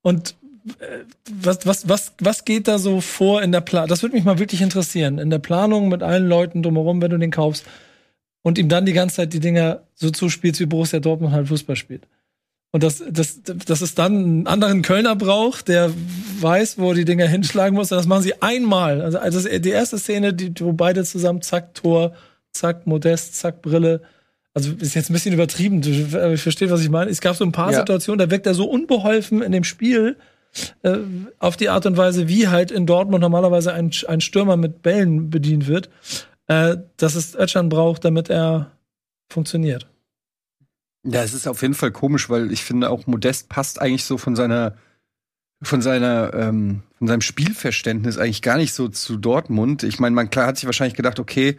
und 0.03 0.37
äh, 0.81 1.05
was, 1.31 1.67
was, 1.67 1.89
was, 1.89 2.13
was 2.19 2.45
geht 2.45 2.69
da 2.69 2.79
so 2.79 3.01
vor 3.01 3.43
in 3.43 3.53
der 3.53 3.61
Planung? 3.61 3.89
Das 3.89 4.03
würde 4.03 4.15
mich 4.15 4.25
mal 4.25 4.39
wirklich 4.39 4.63
interessieren. 4.63 5.19
In 5.19 5.31
der 5.31 5.39
Planung 5.39 5.89
mit 5.89 6.03
allen 6.03 6.27
Leuten 6.27 6.63
drumherum, 6.63 7.01
wenn 7.03 7.11
du 7.11 7.19
den 7.19 7.31
kaufst 7.31 7.65
und 8.43 8.59
ihm 8.59 8.69
dann 8.69 8.87
die 8.87 8.93
ganze 8.93 9.17
Zeit 9.17 9.33
die 9.33 9.41
Dinger 9.41 9.83
so 9.95 10.11
zuspielst, 10.11 10.61
wie 10.61 10.67
Borussia 10.67 11.01
Dortmund 11.01 11.33
halt 11.33 11.49
Fußball 11.49 11.77
spielt. 11.77 12.07
Und 12.75 12.83
das, 12.83 13.05
das, 13.09 13.41
dass 13.45 13.83
es 13.83 13.95
dann 13.95 14.17
einen 14.17 14.47
anderen 14.49 14.83
Kölner 14.83 15.15
braucht, 15.15 15.69
der 15.69 15.93
weiß, 16.41 16.77
wo 16.77 16.93
die 16.93 17.05
Dinger 17.05 17.29
hinschlagen 17.29 17.77
muss. 17.77 17.93
Und 17.93 17.99
das 17.99 18.09
machen 18.09 18.25
sie 18.25 18.43
einmal. 18.43 19.01
Also, 19.01 19.21
also 19.21 19.49
die 19.49 19.69
erste 19.69 19.97
Szene, 19.97 20.35
die, 20.35 20.53
wo 20.59 20.73
beide 20.73 21.05
zusammen, 21.05 21.41
zack, 21.41 21.75
Tor, 21.75 22.15
zack, 22.51 22.85
Modest, 22.89 23.37
zack, 23.37 23.63
Brille. 23.63 24.01
Also 24.55 24.73
ist 24.73 24.97
jetzt 24.97 25.09
ein 25.09 25.13
bisschen 25.13 25.33
übertrieben. 25.33 25.83
Du, 25.83 25.91
äh, 26.19 26.35
ich 26.35 26.43
verstehe, 26.43 26.69
was 26.69 26.81
ich 26.81 26.91
meine. 26.91 27.13
Es 27.13 27.21
gab 27.21 27.37
so 27.37 27.45
ein 27.45 27.53
paar 27.53 27.71
Ja. 27.71 27.79
Situationen, 27.79 28.19
da 28.19 28.29
wirkt 28.29 28.45
er 28.45 28.55
so 28.55 28.69
unbeholfen 28.69 29.41
in 29.41 29.53
dem 29.53 29.63
Spiel 29.63 30.17
äh, 30.83 30.97
auf 31.39 31.57
die 31.57 31.69
Art 31.69 31.87
und 31.87 31.97
Weise, 31.97 32.27
wie 32.27 32.49
halt 32.49 32.73
in 32.73 32.87
Dortmund 32.87 33.21
normalerweise 33.21 33.73
ein, 33.73 33.93
ein 34.09 34.21
Stürmer 34.21 34.57
mit 34.57 34.83
Bällen 34.83 35.31
bedient 35.31 35.69
wird, 35.69 35.91
äh, 36.49 36.79
dass 36.97 37.15
es 37.15 37.37
Özcan 37.37 37.69
braucht, 37.69 38.05
damit 38.05 38.31
er 38.31 38.73
funktioniert. 39.29 39.87
Ja, 41.05 41.23
es 41.23 41.35
ist 41.35 41.47
auf 41.47 41.63
jeden 41.63 41.75
Fall 41.75 41.93
komisch, 41.93 42.31
weil 42.31 42.51
ich 42.51 42.65
finde 42.65 42.91
auch 42.91 43.07
Modest 43.07 43.49
passt 43.49 43.81
eigentlich 43.81 44.05
so 44.05 44.19
von 44.19 44.37
seiner 44.37 44.75
von 45.63 45.83
seiner 45.83 46.33
ähm, 46.35 46.83
von 46.99 47.09
seinem 47.09 47.21
Spielverständnis 47.21 48.19
eigentlich 48.19 48.43
gar 48.43 48.57
nicht 48.57 48.73
so 48.73 48.89
zu 48.89 49.17
Dortmund. 49.17 49.83
Ich 49.83 49.99
meine, 49.99 50.15
man 50.15 50.31
klar 50.31 50.47
hat 50.47 50.57
sich 50.57 50.67
wahrscheinlich 50.67 50.97
gedacht, 50.97 51.21
okay, 51.21 51.59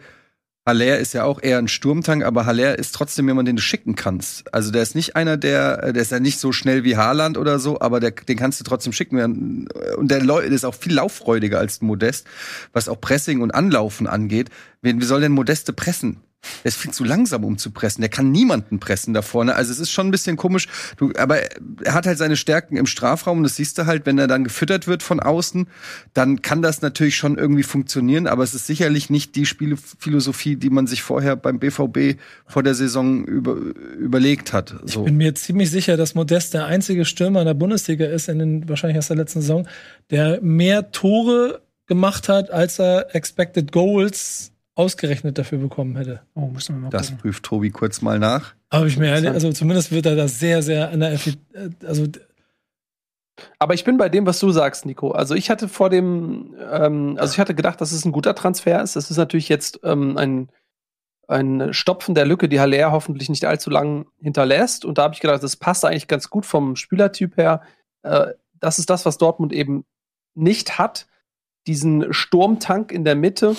Haller 0.66 0.98
ist 0.98 1.14
ja 1.14 1.22
auch 1.22 1.40
eher 1.40 1.58
ein 1.58 1.68
Sturmtank, 1.68 2.24
aber 2.24 2.44
Haller 2.44 2.76
ist 2.76 2.92
trotzdem 2.92 3.28
jemand, 3.28 3.46
den 3.46 3.54
du 3.54 3.62
schicken 3.62 3.94
kannst. 3.94 4.52
Also 4.52 4.72
der 4.72 4.82
ist 4.82 4.96
nicht 4.96 5.14
einer, 5.14 5.36
der, 5.36 5.92
der 5.92 6.02
ist 6.02 6.10
ja 6.10 6.18
nicht 6.18 6.40
so 6.40 6.50
schnell 6.50 6.82
wie 6.82 6.96
Haaland 6.96 7.38
oder 7.38 7.60
so, 7.60 7.80
aber 7.80 8.00
der, 8.00 8.10
den 8.10 8.36
kannst 8.36 8.58
du 8.58 8.64
trotzdem 8.64 8.92
schicken. 8.92 9.68
Und 9.96 10.10
der 10.10 10.24
ist 10.42 10.64
auch 10.64 10.74
viel 10.74 10.94
lauffreudiger 10.94 11.60
als 11.60 11.82
Modest, 11.82 12.26
was 12.72 12.88
auch 12.88 13.00
Pressing 13.00 13.42
und 13.42 13.54
Anlaufen 13.54 14.08
angeht. 14.08 14.50
Wie 14.82 15.00
soll 15.04 15.20
denn 15.20 15.32
Modeste 15.32 15.72
pressen? 15.72 16.20
Der 16.64 16.68
ist 16.68 16.76
viel 16.78 16.90
zu 16.90 17.04
langsam, 17.04 17.44
um 17.44 17.58
zu 17.58 17.70
pressen. 17.70 18.02
Der 18.02 18.08
kann 18.08 18.30
niemanden 18.30 18.78
pressen 18.78 19.14
da 19.14 19.22
vorne. 19.22 19.54
Also 19.54 19.72
es 19.72 19.78
ist 19.78 19.90
schon 19.90 20.08
ein 20.08 20.10
bisschen 20.10 20.36
komisch. 20.36 20.68
Du, 20.96 21.12
aber 21.16 21.38
er 21.82 21.94
hat 21.94 22.06
halt 22.06 22.18
seine 22.18 22.36
Stärken 22.36 22.76
im 22.76 22.86
Strafraum. 22.86 23.38
Und 23.38 23.44
das 23.44 23.56
siehst 23.56 23.78
du 23.78 23.86
halt, 23.86 24.06
wenn 24.06 24.18
er 24.18 24.26
dann 24.26 24.44
gefüttert 24.44 24.86
wird 24.86 25.02
von 25.02 25.20
außen, 25.20 25.68
dann 26.14 26.42
kann 26.42 26.62
das 26.62 26.82
natürlich 26.82 27.16
schon 27.16 27.38
irgendwie 27.38 27.62
funktionieren. 27.62 28.26
Aber 28.26 28.42
es 28.42 28.54
ist 28.54 28.66
sicherlich 28.66 29.10
nicht 29.10 29.36
die 29.36 29.46
Spielephilosophie, 29.46 30.56
die 30.56 30.70
man 30.70 30.86
sich 30.86 31.02
vorher 31.02 31.36
beim 31.36 31.58
BVB 31.58 32.18
vor 32.46 32.62
der 32.62 32.74
Saison 32.74 33.24
über, 33.24 33.54
überlegt 33.98 34.52
hat. 34.52 34.74
So. 34.84 35.00
Ich 35.00 35.06
bin 35.06 35.16
mir 35.16 35.34
ziemlich 35.34 35.70
sicher, 35.70 35.96
dass 35.96 36.14
Modest 36.14 36.54
der 36.54 36.66
einzige 36.66 37.04
Stürmer 37.04 37.40
in 37.40 37.46
der 37.46 37.54
Bundesliga 37.54 38.06
ist, 38.06 38.28
in 38.28 38.38
den, 38.38 38.68
wahrscheinlich 38.68 38.98
aus 38.98 39.08
der 39.08 39.16
letzten 39.16 39.40
Saison, 39.40 39.68
der 40.10 40.40
mehr 40.42 40.90
Tore 40.92 41.62
gemacht 41.86 42.28
hat, 42.28 42.50
als 42.50 42.78
er 42.78 43.14
Expected 43.14 43.72
Goals 43.72 44.52
ausgerechnet 44.76 45.38
dafür 45.38 45.58
bekommen 45.58 45.96
hätte. 45.96 46.20
Oh, 46.34 46.42
muss 46.42 46.68
man 46.68 46.82
mal 46.82 46.90
Das 46.90 47.08
gucken. 47.08 47.22
prüft 47.22 47.42
Tobi 47.42 47.70
kurz 47.70 48.02
mal 48.02 48.18
nach. 48.18 48.54
Aber 48.68 48.86
ich 48.86 48.96
mir 48.98 49.06
ehrlich, 49.08 49.30
also 49.30 49.50
zumindest 49.52 49.90
wird 49.90 50.06
er 50.06 50.14
da 50.14 50.28
sehr, 50.28 50.62
sehr 50.62 50.90
an 50.90 51.00
der 51.00 51.12
Effi 51.12 51.34
also 51.84 52.06
aber 53.58 53.74
ich 53.74 53.84
bin 53.84 53.98
bei 53.98 54.08
dem, 54.08 54.26
was 54.26 54.38
du 54.40 54.50
sagst, 54.50 54.86
Nico. 54.86 55.10
Also 55.10 55.34
ich 55.34 55.50
hatte 55.50 55.68
vor 55.68 55.90
dem, 55.90 56.54
ähm, 56.70 57.16
also 57.18 57.32
ich 57.32 57.38
hatte 57.40 57.54
gedacht, 57.54 57.80
dass 57.80 57.92
es 57.92 58.04
ein 58.04 58.12
guter 58.12 58.34
Transfer 58.34 58.82
ist. 58.82 58.96
Das 58.96 59.10
ist 59.10 59.16
natürlich 59.18 59.48
jetzt 59.48 59.80
ähm, 59.82 60.16
ein, 60.16 60.48
ein 61.28 61.72
Stopfen 61.74 62.14
der 62.14 62.24
Lücke, 62.24 62.48
die 62.48 62.60
Haller 62.60 62.92
hoffentlich 62.92 63.28
nicht 63.28 63.44
allzu 63.44 63.68
lang 63.70 64.06
hinterlässt. 64.18 64.84
Und 64.84 64.98
da 64.98 65.02
habe 65.04 65.14
ich 65.14 65.20
gedacht, 65.20 65.42
das 65.42 65.56
passt 65.56 65.84
eigentlich 65.84 66.08
ganz 66.08 66.30
gut 66.30 66.46
vom 66.46 66.76
Spielertyp 66.76 67.36
her. 67.36 67.62
Äh, 68.02 68.28
das 68.58 68.78
ist 68.78 68.88
das, 68.88 69.04
was 69.04 69.18
Dortmund 69.18 69.52
eben 69.52 69.84
nicht 70.34 70.78
hat. 70.78 71.06
Diesen 71.66 72.12
Sturmtank 72.12 72.90
in 72.92 73.04
der 73.04 73.16
Mitte, 73.16 73.54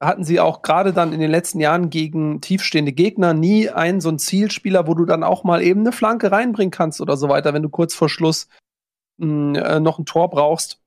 hatten 0.00 0.24
sie 0.24 0.38
auch 0.38 0.62
gerade 0.62 0.92
dann 0.92 1.12
in 1.12 1.20
den 1.20 1.30
letzten 1.30 1.60
Jahren 1.60 1.90
gegen 1.90 2.40
tiefstehende 2.40 2.92
Gegner 2.92 3.34
nie 3.34 3.68
einen 3.68 4.00
so 4.00 4.08
einen 4.08 4.18
Zielspieler, 4.18 4.86
wo 4.86 4.94
du 4.94 5.04
dann 5.04 5.24
auch 5.24 5.42
mal 5.44 5.62
eben 5.62 5.80
eine 5.80 5.92
Flanke 5.92 6.30
reinbringen 6.30 6.70
kannst 6.70 7.00
oder 7.00 7.16
so 7.16 7.28
weiter, 7.28 7.52
wenn 7.52 7.62
du 7.62 7.68
kurz 7.68 7.94
vor 7.94 8.08
Schluss 8.08 8.48
mh, 9.18 9.26
hm, 9.26 9.54
äh, 9.56 9.80
noch 9.80 9.98
ein 9.98 10.06
Tor 10.06 10.30
brauchst. 10.30 10.80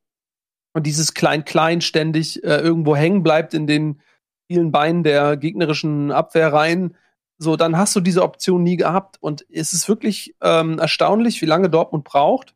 Und 0.73 0.87
dieses 0.87 1.13
Klein-Klein 1.13 1.81
ständig 1.81 2.41
äh, 2.45 2.57
irgendwo 2.57 2.95
hängen 2.95 3.23
bleibt 3.23 3.53
in 3.53 3.67
den 3.67 4.01
vielen 4.47 4.71
Beinen 4.71 5.03
der 5.03 5.35
gegnerischen 5.35 6.11
Abwehrreihen. 6.11 6.95
So, 7.37 7.57
dann 7.57 7.77
hast 7.77 7.95
du 7.95 7.99
diese 7.99 8.23
Option 8.23 8.63
nie 8.63 8.77
gehabt. 8.77 9.17
Und 9.19 9.45
es 9.49 9.73
ist 9.73 9.89
wirklich 9.89 10.35
ähm, 10.41 10.79
erstaunlich, 10.79 11.41
wie 11.41 11.47
lange 11.47 11.69
Dortmund 11.69 12.05
braucht. 12.05 12.55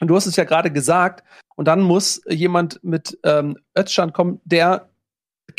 Und 0.00 0.08
du 0.08 0.16
hast 0.16 0.26
es 0.26 0.36
ja 0.36 0.44
gerade 0.44 0.72
gesagt. 0.72 1.22
Und 1.56 1.66
dann 1.68 1.80
muss 1.80 2.22
jemand 2.28 2.82
mit 2.82 3.18
ähm, 3.24 3.58
Özcan 3.76 4.12
kommen, 4.12 4.40
der 4.44 4.88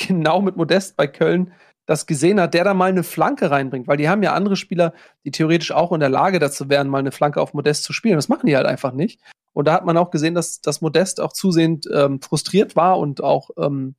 genau 0.07 0.41
mit 0.41 0.55
Modest 0.55 0.97
bei 0.97 1.07
Köln 1.07 1.51
das 1.85 2.05
gesehen 2.05 2.39
hat, 2.39 2.53
der 2.53 2.63
da 2.63 2.75
mal 2.75 2.89
eine 2.89 3.03
Flanke 3.03 3.49
reinbringt, 3.49 3.87
weil 3.87 3.97
die 3.97 4.09
haben 4.09 4.21
ja 4.21 4.33
andere 4.33 4.55
Spieler, 4.55 4.93
die 5.25 5.31
theoretisch 5.31 5.71
auch 5.71 5.91
in 5.91 5.99
der 5.99 6.09
Lage 6.09 6.37
dazu 6.37 6.69
wären, 6.69 6.87
mal 6.87 6.99
eine 6.99 7.11
Flanke 7.11 7.41
auf 7.41 7.55
Modest 7.55 7.83
zu 7.83 7.93
spielen. 7.93 8.15
Das 8.15 8.29
machen 8.29 8.45
die 8.45 8.55
halt 8.55 8.67
einfach 8.67 8.91
nicht. 8.91 9.19
Und 9.53 9.67
da 9.67 9.73
hat 9.73 9.85
man 9.85 9.97
auch 9.97 10.11
gesehen, 10.11 10.35
dass, 10.35 10.61
dass 10.61 10.81
Modest 10.81 11.19
auch 11.19 11.33
zusehend 11.33 11.89
ähm, 11.91 12.21
frustriert 12.21 12.75
war 12.75 12.99
und 12.99 13.23
auch 13.23 13.49
ähm, 13.57 13.95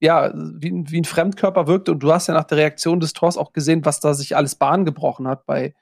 ja, 0.00 0.32
wie, 0.34 0.72
wie 0.90 1.00
ein 1.00 1.04
Fremdkörper 1.04 1.66
wirkte. 1.66 1.92
Und 1.92 2.00
du 2.00 2.12
hast 2.12 2.26
ja 2.26 2.34
nach 2.34 2.44
der 2.44 2.58
Reaktion 2.58 3.00
des 3.00 3.12
Tors 3.12 3.38
auch 3.38 3.52
gesehen, 3.52 3.84
was 3.84 4.00
da 4.00 4.12
sich 4.12 4.36
alles 4.36 4.56
Bahn 4.56 4.84
gebrochen 4.84 5.28
hat 5.28 5.46
bei 5.46 5.74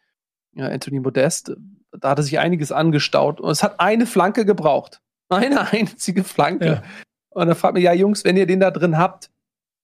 ja, 0.55 0.69
Anthony 0.69 1.01
Modest. 1.01 1.57
Da 1.91 2.11
hatte 2.11 2.23
sich 2.23 2.39
einiges 2.39 2.73
angestaut. 2.73 3.41
Und 3.41 3.51
es 3.51 3.63
hat 3.63 3.81
eine 3.81 4.07
Flanke 4.07 4.45
gebraucht. 4.45 5.01
Eine 5.29 5.61
einzige 5.73 6.25
Flanke. 6.25 6.67
Ja. 6.67 6.83
Und 7.31 7.49
dann 7.49 7.57
fragt 7.57 7.75
mich, 7.75 7.85
ja, 7.85 7.95
Jungs, 7.95 8.23
wenn 8.25 8.37
ihr 8.37 8.47
den 8.47 8.61
da 8.61 8.71
drin 8.71 8.99
habt, 8.99 9.32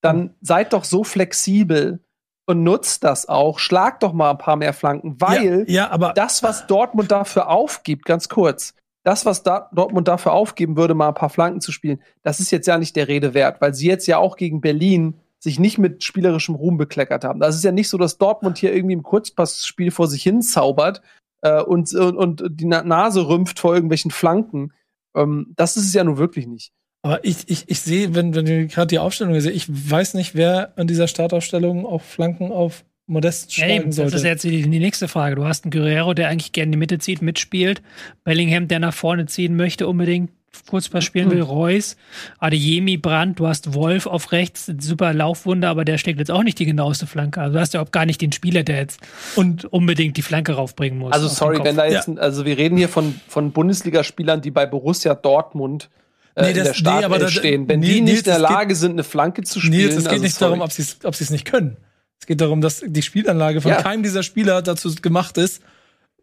dann 0.00 0.34
seid 0.40 0.72
doch 0.72 0.84
so 0.84 1.04
flexibel 1.04 2.00
und 2.46 2.62
nutzt 2.62 3.04
das 3.04 3.28
auch. 3.28 3.58
Schlagt 3.58 4.02
doch 4.02 4.12
mal 4.12 4.30
ein 4.30 4.38
paar 4.38 4.56
mehr 4.56 4.72
Flanken, 4.72 5.20
weil 5.20 5.64
ja, 5.68 5.82
ja, 5.82 5.90
aber 5.90 6.12
das, 6.14 6.42
was 6.42 6.66
Dortmund 6.66 7.10
dafür 7.10 7.48
aufgibt, 7.48 8.06
ganz 8.06 8.28
kurz, 8.28 8.74
das, 9.04 9.26
was 9.26 9.42
da 9.42 9.70
Dortmund 9.72 10.08
dafür 10.08 10.32
aufgeben 10.32 10.76
würde, 10.76 10.94
mal 10.94 11.08
ein 11.08 11.14
paar 11.14 11.30
Flanken 11.30 11.60
zu 11.60 11.72
spielen, 11.72 12.00
das 12.22 12.40
ist 12.40 12.50
jetzt 12.50 12.66
ja 12.66 12.78
nicht 12.78 12.96
der 12.96 13.08
Rede 13.08 13.34
wert, 13.34 13.60
weil 13.60 13.74
sie 13.74 13.86
jetzt 13.86 14.06
ja 14.06 14.18
auch 14.18 14.36
gegen 14.36 14.60
Berlin 14.60 15.20
sich 15.38 15.58
nicht 15.58 15.78
mit 15.78 16.02
spielerischem 16.02 16.54
Ruhm 16.54 16.78
bekleckert 16.78 17.24
haben. 17.24 17.40
Das 17.40 17.54
ist 17.54 17.64
ja 17.64 17.72
nicht 17.72 17.88
so, 17.88 17.96
dass 17.96 18.18
Dortmund 18.18 18.58
hier 18.58 18.74
irgendwie 18.74 18.94
im 18.94 19.02
Kurzpassspiel 19.02 19.90
vor 19.90 20.08
sich 20.08 20.22
hin 20.22 20.42
zaubert 20.42 21.00
äh, 21.42 21.62
und, 21.62 21.94
und, 21.94 22.16
und 22.16 22.44
die 22.50 22.66
Nase 22.66 23.28
rümpft 23.28 23.58
vor 23.60 23.74
irgendwelchen 23.74 24.10
Flanken. 24.10 24.72
Ähm, 25.14 25.52
das 25.56 25.76
ist 25.76 25.86
es 25.86 25.94
ja 25.94 26.02
nun 26.02 26.18
wirklich 26.18 26.46
nicht. 26.46 26.72
Aber 27.02 27.24
ich, 27.24 27.48
ich, 27.48 27.64
ich 27.68 27.80
sehe, 27.80 28.14
wenn, 28.14 28.34
wenn 28.34 28.44
du 28.44 28.66
gerade 28.66 28.88
die 28.88 28.98
Aufstellung 28.98 29.38
sehe, 29.40 29.52
ich 29.52 29.66
weiß 29.68 30.14
nicht, 30.14 30.34
wer 30.34 30.72
an 30.76 30.86
dieser 30.86 31.06
Startaufstellung 31.06 31.86
auf 31.86 32.02
Flanken 32.02 32.50
auf 32.50 32.84
Modest 33.06 33.54
schlagen 33.54 33.86
ja, 33.86 33.92
sollte. 33.92 34.12
Das 34.12 34.20
ist 34.20 34.26
jetzt 34.26 34.44
die, 34.44 34.62
die, 34.62 34.78
nächste 34.78 35.08
Frage. 35.08 35.36
Du 35.36 35.46
hast 35.46 35.64
einen 35.64 35.70
Guerrero, 35.70 36.12
der 36.12 36.28
eigentlich 36.28 36.52
gerne 36.52 36.66
in 36.66 36.72
die 36.72 36.78
Mitte 36.78 36.98
zieht, 36.98 37.22
mitspielt. 37.22 37.82
Bellingham, 38.24 38.68
der 38.68 38.80
nach 38.80 38.92
vorne 38.92 39.26
ziehen 39.26 39.56
möchte, 39.56 39.88
unbedingt 39.88 40.30
Kurzpass 40.68 41.04
spielen 41.04 41.30
will. 41.30 41.38
Mhm. 41.38 41.44
Reus, 41.44 41.96
Adeyemi, 42.38 42.96
Brandt, 42.96 43.38
du 43.38 43.46
hast 43.46 43.74
Wolf 43.74 44.06
auf 44.06 44.32
rechts, 44.32 44.70
super 44.78 45.14
Laufwunder, 45.14 45.68
aber 45.68 45.84
der 45.84 45.98
steckt 45.98 46.18
jetzt 46.18 46.30
auch 46.30 46.42
nicht 46.42 46.58
die 46.58 46.66
genaueste 46.66 47.06
Flanke. 47.06 47.40
Also 47.40 47.54
du 47.54 47.60
hast 47.60 47.74
ja 47.74 47.82
auch 47.82 47.90
gar 47.90 48.06
nicht 48.06 48.20
den 48.20 48.32
Spieler, 48.32 48.62
der 48.62 48.78
jetzt 48.78 49.00
und 49.36 49.64
unbedingt 49.66 50.16
die 50.16 50.22
Flanke 50.22 50.52
raufbringen 50.52 50.98
muss. 50.98 51.12
Also 51.12 51.28
sorry, 51.28 51.62
wenn 51.62 51.76
da 51.76 51.86
jetzt, 51.86 52.08
ja. 52.08 52.14
also 52.14 52.44
wir 52.44 52.58
reden 52.58 52.76
hier 52.76 52.88
von, 52.88 53.18
von 53.28 53.52
Bundesligaspielern, 53.52 54.40
die 54.40 54.50
bei 54.50 54.66
Borussia 54.66 55.14
Dortmund 55.14 55.90
äh, 56.38 56.42
nee, 56.42 56.48
das, 56.52 56.58
in 56.58 56.64
der 56.64 56.74
Startelf 56.74 57.00
nee, 57.00 57.04
aber 57.04 57.18
da, 57.18 57.28
stehen. 57.30 57.68
Wenn 57.68 57.80
nee, 57.80 57.86
die 57.86 58.00
nicht 58.00 58.18
in 58.18 58.24
der 58.24 58.38
Lage 58.38 58.68
geht, 58.68 58.76
sind, 58.76 58.92
eine 58.92 59.04
Flanke 59.04 59.42
zu 59.42 59.60
spielen. 59.60 59.78
Nils, 59.78 59.96
es 59.96 60.04
geht 60.04 60.12
also 60.12 60.22
nicht 60.22 60.36
sorry. 60.36 60.50
darum, 60.50 60.64
ob 60.64 60.72
sie 60.72 60.84
ob 61.04 61.14
es 61.14 61.30
nicht 61.30 61.44
können. 61.44 61.76
Es 62.20 62.26
geht 62.26 62.40
darum, 62.40 62.60
dass 62.60 62.82
die 62.84 63.02
Spielanlage 63.02 63.60
von 63.60 63.70
ja. 63.70 63.82
keinem 63.82 64.02
dieser 64.02 64.22
Spieler 64.22 64.62
dazu 64.62 64.94
gemacht 64.94 65.38
ist, 65.38 65.62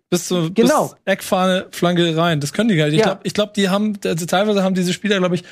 bis 0.09 0.27
zur 0.27 0.53
genau. 0.53 0.87
bis 0.87 0.95
Eckfahne, 1.05 1.67
Flanke 1.71 2.15
rein. 2.15 2.39
Das 2.39 2.53
können 2.53 2.69
die 2.69 2.75
gar 2.75 2.85
nicht. 2.85 2.95
Ich 2.95 2.99
ja. 2.99 3.05
glaube, 3.05 3.21
ich 3.23 3.33
glaub, 3.33 3.53
die 3.53 3.69
haben, 3.69 3.97
also 4.05 4.25
teilweise 4.25 4.63
haben 4.63 4.75
diese 4.75 4.93
Spieler, 4.93 5.17
glaube 5.17 5.35
ich, 5.35 5.43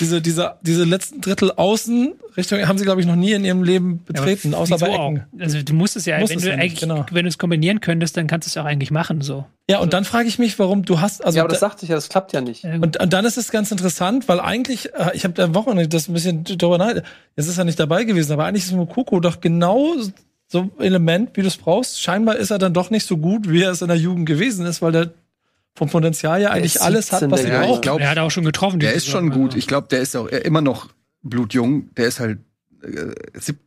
diese, 0.00 0.20
diese, 0.20 0.56
diese 0.62 0.84
letzten 0.84 1.20
Drittel 1.20 1.52
außen 1.52 2.14
Richtung 2.36 2.66
haben 2.66 2.78
sie, 2.78 2.84
glaube 2.84 3.00
ich, 3.00 3.06
noch 3.06 3.16
nie 3.16 3.32
in 3.32 3.44
ihrem 3.44 3.62
Leben 3.62 4.04
betreten, 4.04 4.52
ja, 4.52 4.58
außer 4.58 4.78
bei 4.78 4.88
Ecken. 4.88 5.24
Auch. 5.34 5.40
Also 5.40 5.62
du 5.62 5.74
musst 5.74 5.96
es 5.96 6.06
ja, 6.06 6.18
musst 6.18 6.30
wenn, 6.30 6.38
es 6.38 6.44
du 6.44 6.50
ja 6.50 6.56
nicht, 6.56 6.80
genau. 6.80 7.04
wenn 7.10 7.24
du 7.24 7.28
es 7.28 7.38
kombinieren 7.38 7.80
könntest, 7.80 8.16
dann 8.16 8.26
kannst 8.26 8.46
du 8.46 8.50
es 8.50 8.56
auch 8.56 8.64
eigentlich 8.64 8.90
machen, 8.90 9.20
so. 9.20 9.46
Ja, 9.68 9.78
und 9.78 9.92
dann 9.92 10.04
frage 10.04 10.28
ich 10.28 10.38
mich, 10.38 10.58
warum 10.58 10.84
du 10.84 11.00
hast, 11.00 11.24
also. 11.24 11.36
Ja, 11.36 11.42
aber 11.42 11.50
das 11.50 11.60
sagte 11.60 11.84
ich 11.84 11.90
ja, 11.90 11.96
das 11.96 12.08
klappt 12.08 12.32
ja 12.32 12.40
nicht. 12.40 12.64
Und, 12.64 13.00
und 13.00 13.12
dann 13.12 13.24
ist 13.24 13.36
es 13.36 13.50
ganz 13.50 13.70
interessant, 13.70 14.28
weil 14.28 14.40
eigentlich, 14.40 14.94
äh, 14.94 15.10
ich 15.14 15.24
habe 15.24 15.34
der 15.34 15.54
Woche 15.54 15.88
das 15.88 16.08
ein 16.08 16.14
bisschen 16.14 16.44
drüber 16.44 16.78
nachgedacht, 16.78 17.06
jetzt 17.36 17.48
ist 17.48 17.58
er 17.58 17.64
nicht 17.64 17.78
dabei 17.78 18.04
gewesen, 18.04 18.32
aber 18.32 18.44
eigentlich 18.44 18.64
ist 18.64 18.72
Mokoko 18.72 19.20
doch 19.20 19.40
genau 19.40 19.94
so 20.50 20.70
Element, 20.78 21.36
wie 21.36 21.42
du 21.42 21.48
es 21.48 21.56
brauchst. 21.56 22.02
Scheinbar 22.02 22.36
ist 22.36 22.50
er 22.50 22.58
dann 22.58 22.74
doch 22.74 22.90
nicht 22.90 23.06
so 23.06 23.16
gut, 23.16 23.48
wie 23.50 23.62
er 23.62 23.70
es 23.70 23.82
in 23.82 23.88
der 23.88 23.96
Jugend 23.96 24.26
gewesen 24.26 24.66
ist, 24.66 24.82
weil 24.82 24.92
der 24.92 25.10
vom 25.76 25.88
Potenzial 25.88 26.42
ja 26.42 26.50
eigentlich 26.50 26.82
alles 26.82 27.12
hat, 27.12 27.30
was 27.30 27.44
er 27.44 27.60
braucht. 27.60 27.86
er 27.86 28.10
hat 28.10 28.18
auch 28.18 28.30
schon 28.30 28.44
getroffen. 28.44 28.80
Der 28.80 28.92
ist 28.92 29.06
schon 29.06 29.30
gut. 29.30 29.54
Ich 29.54 29.68
glaube, 29.68 29.86
der 29.88 30.00
ist 30.00 30.16
auch 30.16 30.26
immer 30.26 30.60
noch 30.60 30.88
blutjung. 31.22 31.94
Der 31.94 32.08
ist 32.08 32.18
halt 32.18 32.40
äh, 32.82 33.12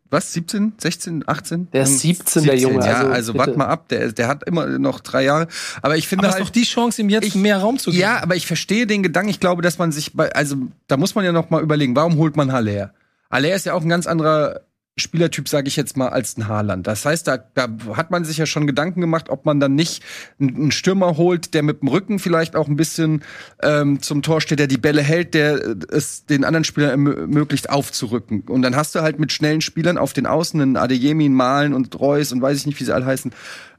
was, 0.09 0.33
17, 0.33 0.73
16, 0.77 1.23
18? 1.25 1.71
Der 1.71 1.83
ist 1.83 1.99
17, 2.01 2.43
17 2.43 2.43
der 2.43 2.57
Junge. 2.57 2.85
Ja, 2.85 2.97
also, 2.97 3.11
also 3.11 3.35
warte 3.35 3.57
mal 3.57 3.67
ab, 3.67 3.87
der, 3.87 4.11
der 4.11 4.27
hat 4.27 4.43
immer 4.43 4.67
noch 4.77 4.99
drei 4.99 5.23
Jahre. 5.23 5.47
Aber 5.81 5.95
ich 5.95 6.07
finde 6.07 6.25
aber 6.25 6.33
halt. 6.33 6.43
doch 6.43 6.49
die 6.49 6.63
Chance, 6.63 7.01
ihm 7.01 7.09
jetzt 7.09 7.25
ich, 7.25 7.35
mehr 7.35 7.59
Raum 7.59 7.79
zu 7.79 7.91
geben. 7.91 8.01
Ja, 8.01 8.21
aber 8.21 8.35
ich 8.35 8.45
verstehe 8.45 8.85
den 8.85 9.03
Gedanken. 9.03 9.29
Ich 9.29 9.39
glaube, 9.39 9.61
dass 9.61 9.77
man 9.77 9.93
sich 9.93 10.13
bei, 10.13 10.31
also 10.33 10.57
da 10.87 10.97
muss 10.97 11.15
man 11.15 11.23
ja 11.23 11.31
noch 11.31 11.49
mal 11.49 11.63
überlegen, 11.63 11.95
warum 11.95 12.17
holt 12.17 12.35
man 12.35 12.51
Haller? 12.51 12.93
Haller 13.31 13.55
ist 13.55 13.65
ja 13.65 13.73
auch 13.73 13.81
ein 13.81 13.89
ganz 13.89 14.05
anderer 14.05 14.61
Spielertyp, 14.95 15.49
sage 15.49 15.67
ich 15.67 15.75
jetzt 15.75 15.97
mal, 15.97 16.09
als 16.09 16.37
ein 16.37 16.47
Haaland. 16.47 16.85
Das 16.85 17.03
heißt, 17.03 17.27
da, 17.27 17.37
da 17.37 17.67
hat 17.95 18.11
man 18.11 18.25
sich 18.25 18.37
ja 18.37 18.45
schon 18.45 18.67
Gedanken 18.67 19.01
gemacht, 19.01 19.29
ob 19.29 19.43
man 19.43 19.59
dann 19.59 19.73
nicht 19.73 20.03
einen 20.39 20.71
Stürmer 20.71 21.17
holt, 21.17 21.55
der 21.55 21.63
mit 21.63 21.81
dem 21.81 21.87
Rücken 21.87 22.19
vielleicht 22.19 22.55
auch 22.55 22.67
ein 22.67 22.75
bisschen 22.75 23.23
ähm, 23.63 24.03
zum 24.03 24.21
Tor 24.21 24.39
steht, 24.39 24.59
der 24.59 24.67
die 24.67 24.77
Bälle 24.77 25.01
hält, 25.01 25.33
der 25.33 25.77
es 25.89 26.27
den 26.27 26.45
anderen 26.45 26.63
Spielern 26.63 26.91
ermöglicht, 26.91 27.71
aufzurücken. 27.71 28.41
Und 28.41 28.61
dann 28.61 28.75
hast 28.75 28.93
du 28.93 29.01
halt 29.01 29.17
mit 29.19 29.31
schnellen 29.31 29.61
Spielern 29.61 29.97
auf 29.97 30.13
den 30.13 30.27
Außen, 30.27 30.61
einen 30.61 30.77
Adeyemi, 30.77 31.27
Malen 31.27 31.73
und 31.73 31.99
Reus 31.99 32.31
und 32.31 32.43
weiß 32.43 32.57
ich 32.57 32.67
nicht, 32.67 32.79
wie 32.79 32.83
sie 32.83 32.93
alle 32.93 33.05
heißen, 33.07 33.31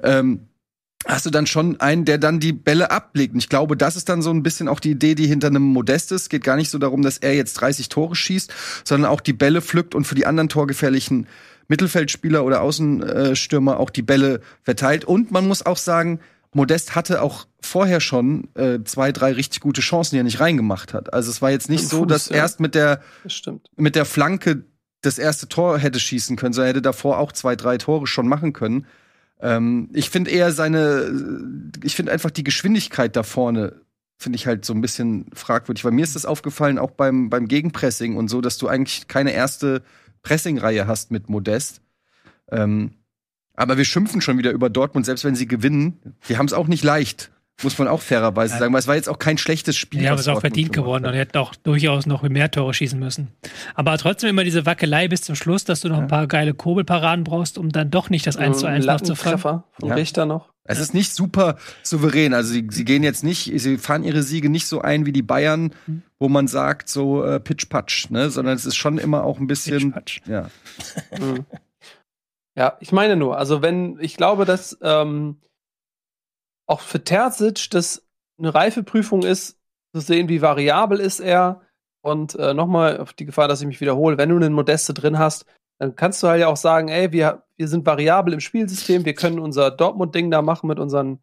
ähm, 0.02 0.48
hast 1.06 1.26
du 1.26 1.30
dann 1.30 1.46
schon 1.46 1.80
einen, 1.80 2.04
der 2.04 2.18
dann 2.18 2.40
die 2.40 2.52
Bälle 2.52 2.90
ablegt. 2.90 3.34
Und 3.34 3.38
ich 3.38 3.48
glaube, 3.48 3.76
das 3.76 3.96
ist 3.96 4.08
dann 4.08 4.22
so 4.22 4.30
ein 4.30 4.42
bisschen 4.42 4.68
auch 4.68 4.80
die 4.80 4.92
Idee, 4.92 5.14
die 5.14 5.26
hinter 5.26 5.48
einem 5.48 5.62
Modest 5.62 6.12
ist. 6.12 6.30
Geht 6.30 6.44
gar 6.44 6.56
nicht 6.56 6.70
so 6.70 6.78
darum, 6.78 7.02
dass 7.02 7.18
er 7.18 7.34
jetzt 7.34 7.54
30 7.54 7.88
Tore 7.88 8.14
schießt, 8.14 8.52
sondern 8.84 9.10
auch 9.10 9.20
die 9.20 9.32
Bälle 9.32 9.60
pflückt 9.62 9.94
und 9.94 10.06
für 10.06 10.14
die 10.14 10.26
anderen 10.26 10.48
torgefährlichen 10.48 11.26
Mittelfeldspieler 11.68 12.44
oder 12.44 12.62
Außenstürmer 12.62 13.78
auch 13.78 13.90
die 13.90 14.02
Bälle 14.02 14.40
verteilt. 14.62 15.04
Und 15.04 15.30
man 15.30 15.46
muss 15.46 15.64
auch 15.64 15.78
sagen, 15.78 16.20
Modest 16.52 16.94
hatte 16.94 17.20
auch 17.22 17.46
vorher 17.60 18.00
schon 18.00 18.48
äh, 18.54 18.78
zwei, 18.84 19.12
drei 19.12 19.32
richtig 19.32 19.60
gute 19.60 19.80
Chancen, 19.80 20.14
die 20.14 20.20
er 20.20 20.24
nicht 20.24 20.40
reingemacht 20.40 20.94
hat. 20.94 21.12
Also 21.12 21.30
es 21.30 21.42
war 21.42 21.50
jetzt 21.50 21.68
nicht 21.68 21.84
Im 21.84 21.88
so, 21.88 21.98
Fuß, 21.98 22.06
dass 22.08 22.28
ja. 22.28 22.36
erst 22.36 22.60
mit 22.60 22.74
der, 22.74 23.00
mit 23.76 23.96
der 23.96 24.04
Flanke 24.04 24.64
das 25.02 25.18
erste 25.18 25.48
Tor 25.48 25.78
hätte 25.78 26.00
schießen 26.00 26.36
können, 26.36 26.52
sondern 26.52 26.68
er 26.68 26.70
hätte 26.70 26.82
davor 26.82 27.18
auch 27.18 27.32
zwei, 27.32 27.56
drei 27.56 27.76
Tore 27.76 28.06
schon 28.06 28.28
machen 28.28 28.52
können. 28.52 28.86
Ähm, 29.44 29.90
ich 29.92 30.10
finde 30.10 30.30
eher 30.30 30.50
seine, 30.50 31.70
ich 31.84 31.94
finde 31.94 32.10
einfach 32.10 32.30
die 32.30 32.44
Geschwindigkeit 32.44 33.14
da 33.14 33.22
vorne 33.22 33.84
finde 34.16 34.36
ich 34.36 34.46
halt 34.46 34.64
so 34.64 34.72
ein 34.72 34.80
bisschen 34.80 35.26
fragwürdig, 35.34 35.84
weil 35.84 35.92
mir 35.92 36.02
ist 36.02 36.14
das 36.14 36.24
aufgefallen 36.24 36.78
auch 36.78 36.92
beim, 36.92 37.28
beim 37.30 37.46
Gegenpressing 37.46 38.16
und 38.16 38.28
so, 38.28 38.40
dass 38.40 38.56
du 38.56 38.68
eigentlich 38.68 39.06
keine 39.06 39.32
erste 39.32 39.82
Pressingreihe 40.22 40.86
hast 40.86 41.10
mit 41.10 41.28
Modest. 41.28 41.82
Ähm, 42.50 42.92
aber 43.54 43.76
wir 43.76 43.84
schimpfen 43.84 44.20
schon 44.20 44.38
wieder 44.38 44.52
über 44.52 44.70
Dortmund, 44.70 45.04
selbst 45.04 45.24
wenn 45.24 45.34
sie 45.34 45.46
gewinnen. 45.46 46.14
Wir 46.26 46.38
haben 46.38 46.46
es 46.46 46.54
auch 46.54 46.68
nicht 46.68 46.82
leicht. 46.82 47.32
Muss 47.62 47.78
man 47.78 47.86
auch 47.86 48.00
fairerweise 48.00 48.58
sagen, 48.58 48.72
weil 48.72 48.80
es 48.80 48.88
war 48.88 48.96
jetzt 48.96 49.08
auch 49.08 49.18
kein 49.18 49.38
schlechtes 49.38 49.76
Spiel. 49.76 50.02
Ja, 50.02 50.10
aber 50.10 50.20
es 50.20 50.26
ist 50.26 50.32
auch 50.32 50.40
verdient 50.40 50.72
geworden 50.72 51.06
und 51.06 51.12
er 51.12 51.20
hätte 51.20 51.40
auch 51.40 51.54
durchaus 51.54 52.04
noch 52.04 52.22
mehr 52.22 52.50
Tore 52.50 52.74
schießen 52.74 52.98
müssen. 52.98 53.28
Aber 53.74 53.96
trotzdem 53.96 54.30
immer 54.30 54.44
diese 54.44 54.66
Wackelei 54.66 55.06
bis 55.08 55.22
zum 55.22 55.36
Schluss, 55.36 55.64
dass 55.64 55.80
du 55.80 55.88
noch 55.88 55.98
ein 55.98 56.08
paar 56.08 56.26
geile 56.26 56.52
Kurbelparaden 56.52 57.22
brauchst, 57.24 57.56
um 57.56 57.70
dann 57.70 57.90
doch 57.90 58.10
nicht 58.10 58.26
das 58.26 58.36
1 58.36 58.58
zu 58.58 58.66
1 58.66 58.86
noch 58.86 59.00
zu 59.00 59.14
fangen. 59.14 59.38
vom 59.38 59.64
ja. 59.82 59.94
Richter 59.94 60.26
noch. 60.26 60.54
Es 60.66 60.80
ist 60.80 60.94
nicht 60.94 61.14
super 61.14 61.56
souverän. 61.82 62.32
Also 62.32 62.52
sie, 62.52 62.66
sie, 62.70 62.84
gehen 62.84 63.02
jetzt 63.02 63.22
nicht, 63.22 63.52
sie 63.60 63.76
fahren 63.76 64.02
ihre 64.02 64.22
Siege 64.22 64.48
nicht 64.48 64.66
so 64.66 64.80
ein 64.80 65.04
wie 65.04 65.12
die 65.12 65.22
Bayern, 65.22 65.74
mhm. 65.86 66.02
wo 66.18 66.28
man 66.28 66.48
sagt, 66.48 66.88
so 66.88 67.22
äh, 67.22 67.38
Pitch-Patch, 67.38 68.10
ne? 68.10 68.30
Sondern 68.30 68.56
es 68.56 68.64
ist 68.64 68.76
schon 68.76 68.96
immer 68.96 69.24
auch 69.24 69.38
ein 69.38 69.46
bisschen. 69.46 69.92
Pitch 69.92 70.22
Ja. 70.26 70.48
mhm. 71.18 71.44
ja, 72.56 72.78
ich 72.80 72.92
meine 72.92 73.16
nur, 73.16 73.36
also 73.38 73.60
wenn, 73.60 73.98
ich 74.00 74.16
glaube, 74.16 74.46
dass 74.46 74.78
ähm, 74.82 75.36
auch 76.66 76.80
für 76.80 77.02
Terzic 77.02 77.70
das 77.70 78.06
eine 78.38 78.54
Reifeprüfung 78.54 79.22
ist, 79.22 79.58
zu 79.94 80.00
sehen, 80.00 80.28
wie 80.28 80.42
variabel 80.42 80.98
ist 80.98 81.20
er. 81.20 81.62
Und 82.02 82.34
äh, 82.34 82.52
nochmal 82.52 82.98
auf 82.98 83.12
die 83.12 83.24
Gefahr, 83.24 83.48
dass 83.48 83.60
ich 83.60 83.66
mich 83.66 83.80
wiederhole, 83.80 84.18
wenn 84.18 84.28
du 84.28 84.36
einen 84.36 84.52
Modeste 84.52 84.92
drin 84.92 85.18
hast, 85.18 85.46
dann 85.78 85.96
kannst 85.96 86.22
du 86.22 86.28
halt 86.28 86.40
ja 86.40 86.48
auch 86.48 86.56
sagen, 86.56 86.88
ey, 86.88 87.12
wir, 87.12 87.44
wir 87.56 87.68
sind 87.68 87.86
variabel 87.86 88.34
im 88.34 88.40
Spielsystem, 88.40 89.04
wir 89.04 89.14
können 89.14 89.38
unser 89.38 89.70
Dortmund-Ding 89.70 90.30
da 90.30 90.42
machen 90.42 90.66
mit 90.66 90.78
unseren 90.78 91.20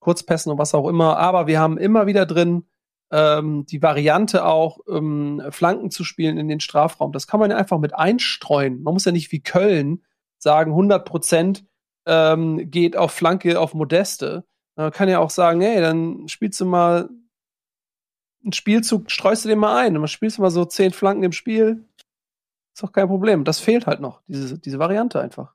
Kurzpässen 0.00 0.52
und 0.52 0.58
was 0.58 0.74
auch 0.74 0.88
immer, 0.88 1.16
aber 1.18 1.46
wir 1.46 1.60
haben 1.60 1.78
immer 1.78 2.06
wieder 2.06 2.26
drin 2.26 2.64
ähm, 3.10 3.64
die 3.66 3.82
Variante 3.82 4.44
auch, 4.44 4.80
ähm, 4.88 5.42
Flanken 5.50 5.90
zu 5.90 6.04
spielen 6.04 6.38
in 6.38 6.48
den 6.48 6.60
Strafraum. 6.60 7.12
Das 7.12 7.26
kann 7.26 7.40
man 7.40 7.50
ja 7.50 7.56
einfach 7.56 7.78
mit 7.78 7.94
einstreuen. 7.94 8.82
Man 8.82 8.94
muss 8.94 9.04
ja 9.04 9.12
nicht 9.12 9.30
wie 9.32 9.42
Köln 9.42 10.04
sagen, 10.38 10.72
100 10.72 11.04
Prozent 11.04 11.64
ähm, 12.06 12.70
geht 12.70 12.96
auf 12.96 13.12
Flanke 13.12 13.60
auf 13.60 13.72
Modeste, 13.72 14.44
man 14.76 14.92
kann 14.92 15.08
ja 15.08 15.18
auch 15.18 15.30
sagen, 15.30 15.60
hey, 15.60 15.80
dann 15.80 16.28
spielst 16.28 16.60
du 16.60 16.66
mal 16.66 17.08
einen 18.42 18.52
Spielzug, 18.52 19.10
streust 19.10 19.44
du 19.44 19.48
den 19.48 19.58
mal 19.58 19.76
ein. 19.76 19.96
Und 19.96 20.02
dann 20.02 20.08
spielst 20.08 20.38
du 20.38 20.42
mal 20.42 20.50
so 20.50 20.64
zehn 20.64 20.92
Flanken 20.92 21.24
im 21.24 21.32
Spiel. 21.32 21.84
Ist 22.74 22.82
doch 22.82 22.92
kein 22.92 23.08
Problem. 23.08 23.44
Das 23.44 23.60
fehlt 23.60 23.86
halt 23.86 24.00
noch, 24.00 24.20
diese, 24.26 24.58
diese 24.58 24.78
Variante 24.78 25.20
einfach. 25.20 25.54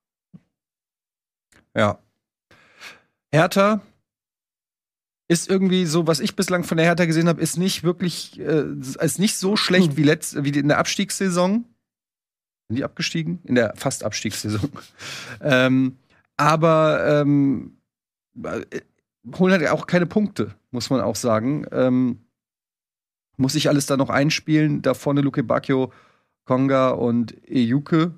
Ja. 1.75 1.99
Hertha 3.31 3.81
ist 5.27 5.47
irgendwie 5.47 5.85
so, 5.85 6.07
was 6.07 6.19
ich 6.19 6.35
bislang 6.35 6.63
von 6.63 6.77
der 6.77 6.87
Hertha 6.87 7.05
gesehen 7.05 7.27
habe, 7.27 7.41
ist 7.41 7.57
nicht 7.57 7.83
wirklich, 7.83 8.39
äh, 8.39 8.65
ist 8.79 9.19
nicht 9.19 9.37
so 9.37 9.55
schlecht 9.55 9.91
hm. 9.91 9.97
wie, 9.97 10.03
letzt, 10.03 10.43
wie 10.43 10.49
in 10.49 10.69
der 10.69 10.79
Abstiegssaison. 10.79 11.65
Sind 12.67 12.75
die 12.75 12.83
abgestiegen? 12.83 13.39
In 13.43 13.55
der 13.55 13.73
fast 13.75 14.03
Abstiegssaison. 14.03 14.71
ähm, 15.41 15.97
aber 16.37 17.21
ähm, 17.21 17.77
holen 19.37 19.51
halt 19.51 19.67
auch 19.69 19.87
keine 19.87 20.05
Punkte, 20.05 20.55
muss 20.71 20.89
man 20.89 21.01
auch 21.01 21.15
sagen. 21.15 21.65
Ähm, 21.71 22.25
muss 23.37 23.55
ich 23.55 23.69
alles 23.69 23.85
da 23.85 23.97
noch 23.97 24.09
einspielen? 24.09 24.81
Da 24.81 24.93
vorne 24.93 25.21
Luke 25.21 25.43
Bacchio, 25.43 25.91
Konga 26.45 26.89
und 26.89 27.35
Ejuke. 27.47 28.13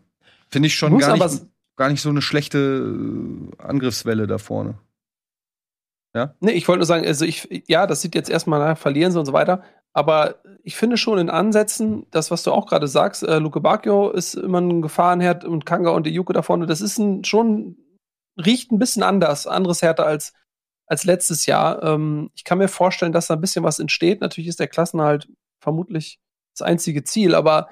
Finde 0.49 0.67
ich 0.67 0.75
schon 0.75 0.97
gar 0.97 1.15
nicht, 1.15 1.45
gar 1.75 1.89
nicht 1.89 2.01
so 2.01 2.09
eine 2.09 2.21
schlechte 2.21 2.57
äh, 3.59 3.61
Angriffswelle 3.61 4.27
da 4.27 4.37
vorne. 4.37 4.77
Ja? 6.13 6.35
Nee, 6.39 6.51
ich 6.51 6.67
wollte 6.67 6.79
nur 6.79 6.85
sagen, 6.85 7.05
also 7.05 7.25
ich, 7.25 7.63
ja, 7.67 7.87
das 7.87 8.01
sieht 8.01 8.15
jetzt 8.15 8.29
erstmal 8.29 8.59
nach, 8.59 8.77
verlieren 8.77 9.11
sie 9.11 9.19
und 9.19 9.25
so 9.25 9.33
weiter. 9.33 9.63
Aber 9.93 10.35
ich 10.63 10.75
finde 10.75 10.97
schon 10.97 11.19
in 11.19 11.29
Ansätzen, 11.29 12.05
das, 12.11 12.31
was 12.31 12.43
du 12.43 12.51
auch 12.51 12.65
gerade 12.65 12.87
sagst, 12.87 13.23
äh, 13.23 13.39
Luke 13.39 13.59
Bacchio 13.61 14.09
ist 14.09 14.35
immer 14.35 14.61
ein 14.61 14.81
Gefahrenherd 14.81 15.45
und 15.45 15.65
Kanga 15.65 15.91
und 15.91 16.07
Ejuke 16.07 16.33
da 16.33 16.41
vorne, 16.41 16.65
das 16.65 16.81
ist 16.81 16.97
ein, 16.97 17.23
schon, 17.23 17.77
riecht 18.37 18.71
ein 18.71 18.79
bisschen 18.79 19.03
anders, 19.03 19.47
anderes 19.47 19.81
Härter 19.81 20.05
als 20.05 20.33
als 20.91 21.05
letztes 21.05 21.45
Jahr. 21.45 21.81
Ähm, 21.83 22.31
ich 22.35 22.43
kann 22.43 22.57
mir 22.57 22.67
vorstellen, 22.67 23.13
dass 23.13 23.27
da 23.27 23.35
ein 23.35 23.41
bisschen 23.41 23.63
was 23.63 23.79
entsteht. 23.79 24.19
Natürlich 24.19 24.49
ist 24.49 24.59
der 24.59 24.67
Klassenhalt 24.67 25.29
vermutlich 25.61 26.19
das 26.53 26.67
einzige 26.67 27.05
Ziel, 27.05 27.33
aber 27.33 27.69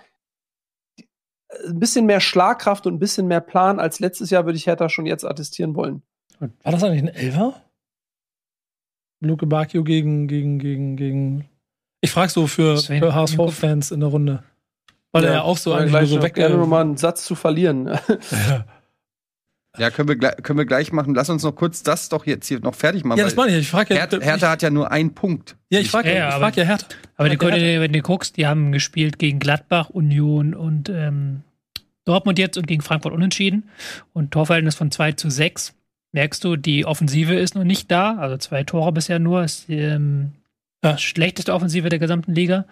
ein 1.67 1.79
bisschen 1.79 2.05
mehr 2.05 2.21
Schlagkraft 2.21 2.87
und 2.87 2.93
ein 2.93 2.99
bisschen 2.99 3.27
mehr 3.27 3.41
Plan 3.41 3.77
als 3.77 3.99
letztes 3.99 4.29
Jahr 4.29 4.45
würde 4.45 4.55
ich 4.55 4.67
Hertha 4.67 4.87
schon 4.87 5.05
jetzt 5.05 5.25
attestieren 5.25 5.75
wollen. 5.75 6.01
War 6.39 6.71
das 6.71 6.81
eigentlich 6.81 7.01
ein 7.01 7.07
Elfer? 7.09 7.61
Luke 9.19 9.45
Bacchio 9.45 9.83
gegen, 9.83 10.29
gegen, 10.29 10.57
gegen, 10.57 10.95
gegen. 10.95 11.49
Ich 11.99 12.11
frage 12.11 12.31
so 12.31 12.47
für, 12.47 12.77
für 12.77 13.13
HSV-Fans 13.13 13.91
in 13.91 13.99
der 13.99 14.09
Runde. 14.09 14.43
Weil 15.11 15.23
ja, 15.23 15.29
er 15.29 15.35
ja 15.35 15.41
auch 15.41 15.57
so 15.57 15.73
eigentlich 15.73 15.91
nur 15.91 16.05
so 16.05 16.21
weg. 16.21 16.35
gerne 16.35 16.55
nochmal 16.55 16.83
einen 16.83 16.95
Satz 16.95 17.25
zu 17.25 17.35
verlieren. 17.35 17.87
ja. 18.31 18.65
Ja, 19.77 19.91
können 19.91 20.09
wir, 20.09 20.17
können 20.17 20.57
wir 20.57 20.65
gleich 20.65 20.91
machen. 20.91 21.13
Lass 21.13 21.29
uns 21.29 21.43
noch 21.43 21.55
kurz 21.55 21.83
das 21.83 22.09
doch 22.09 22.25
jetzt 22.25 22.47
hier 22.47 22.59
noch 22.59 22.73
fertig 22.73 23.03
machen. 23.03 23.19
Ja, 23.19 23.25
das 23.25 23.35
meine 23.35 23.51
ich. 23.51 23.59
Ich 23.59 23.69
frage 23.69 23.93
ja. 23.93 23.99
Hertha, 24.01 24.19
Hertha 24.19 24.49
hat 24.49 24.61
ja 24.61 24.69
nur 24.69 24.91
einen 24.91 25.13
Punkt. 25.13 25.57
Ja, 25.69 25.79
ich 25.79 25.91
frage 25.91 26.13
ja, 26.13 26.29
ich 26.29 26.35
frag 26.35 26.57
ja 26.57 26.63
Hertha. 26.63 26.87
Aber 27.17 27.29
die, 27.29 27.37
Hertha. 27.37 27.81
wenn 27.81 27.93
du 27.93 28.01
guckst, 28.01 28.37
die 28.37 28.47
haben 28.47 28.71
gespielt 28.71 29.19
gegen 29.19 29.39
Gladbach, 29.39 29.89
Union 29.89 30.55
und 30.55 30.89
ähm, 30.89 31.43
Dortmund 32.05 32.39
jetzt 32.39 32.57
und 32.57 32.65
gegen 32.65 32.81
Frankfurt 32.81 33.13
unentschieden. 33.13 33.69
Und 34.13 34.31
Torverhältnis 34.31 34.75
von 34.75 34.89
2 34.89 35.11
zu 35.13 35.29
6. 35.29 35.75
Merkst 36.11 36.43
du, 36.43 36.55
die 36.55 36.85
Offensive 36.85 37.35
ist 37.35 37.53
noch 37.53 37.63
nicht 37.63 37.91
da. 37.91 38.15
Also 38.17 38.37
zwei 38.37 38.63
Tore 38.63 38.91
bisher 38.91 39.19
nur. 39.19 39.43
Ist 39.43 39.69
ähm, 39.69 40.31
ja. 40.83 40.97
schlechteste 40.97 41.53
Offensive 41.53 41.89
der 41.89 41.99
gesamten 41.99 42.33
Liga. 42.33 42.65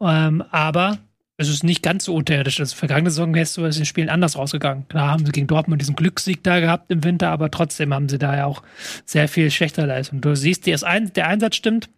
Ähm, 0.00 0.44
aber 0.50 0.98
es 1.36 1.48
ist 1.48 1.64
nicht 1.64 1.82
ganz 1.82 2.04
so 2.04 2.14
unterirdisch. 2.14 2.56
Das 2.56 2.72
vergangene 2.72 3.10
Saison 3.10 3.32
du 3.32 3.66
aus 3.66 3.76
den 3.76 3.84
Spielen 3.84 4.08
anders 4.08 4.36
rausgegangen. 4.36 4.86
Klar 4.88 5.10
haben 5.10 5.26
sie 5.26 5.32
gegen 5.32 5.46
Dortmund 5.46 5.80
diesen 5.80 5.96
Glückssieg 5.96 6.44
da 6.44 6.60
gehabt 6.60 6.90
im 6.90 7.02
Winter, 7.02 7.30
aber 7.30 7.50
trotzdem 7.50 7.92
haben 7.92 8.08
sie 8.08 8.18
da 8.18 8.36
ja 8.36 8.46
auch 8.46 8.62
sehr 9.04 9.28
viel 9.28 9.50
schlechter 9.50 9.86
Leistung. 9.86 10.20
Du 10.20 10.34
siehst, 10.36 10.66
der 10.66 11.26
Einsatz 11.26 11.56
stimmt. 11.56 11.90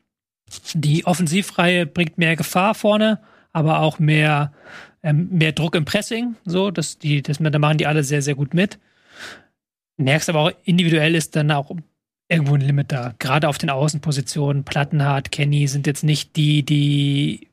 Die 0.75 1.05
Offensivreihe 1.05 1.87
bringt 1.87 2.19
mehr 2.19 2.37
Gefahr 2.37 2.75
vorne, 2.75 3.21
aber 3.53 3.81
auch 3.81 3.99
mehr, 3.99 4.53
ähm, 5.03 5.29
mehr 5.31 5.53
Druck 5.53 5.75
im 5.75 5.85
Pressing. 5.85 6.37
So, 6.45 6.71
dass 6.71 6.99
die, 6.99 7.21
das, 7.21 7.39
da 7.39 7.59
machen 7.59 7.79
die 7.79 7.87
alle 7.87 8.05
sehr, 8.05 8.23
sehr 8.23 8.37
gut 8.37 8.55
mit. 8.55 8.79
Merkst 9.99 10.31
aber 10.31 10.41
auch, 10.41 10.53
individuell 10.65 11.15
ist 11.15 11.37
dann 11.37 11.51
auch 11.51 11.75
irgendwo 12.29 12.55
ein 12.55 12.61
Limit 12.61 12.93
da. 12.93 13.15
Gerade 13.19 13.49
auf 13.49 13.59
den 13.59 13.71
Außenpositionen, 13.71 14.65
Plattenhardt, 14.65 15.31
Kenny 15.31 15.67
sind 15.69 15.87
jetzt 15.87 16.05
nicht 16.05 16.37
die, 16.37 16.63
die 16.63 17.49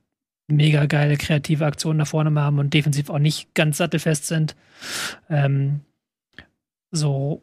mega 0.48 0.86
geile 0.86 1.18
kreative 1.18 1.66
Aktionen 1.66 1.98
nach 1.98 2.08
vorne 2.08 2.40
haben 2.40 2.60
und 2.60 2.74
defensiv 2.74 3.10
auch 3.10 3.20
nicht 3.20 3.54
ganz 3.56 3.78
sattelfest 3.78 4.28
sind. 4.28 4.56
Ähm, 5.30 5.82
so, 6.92 7.42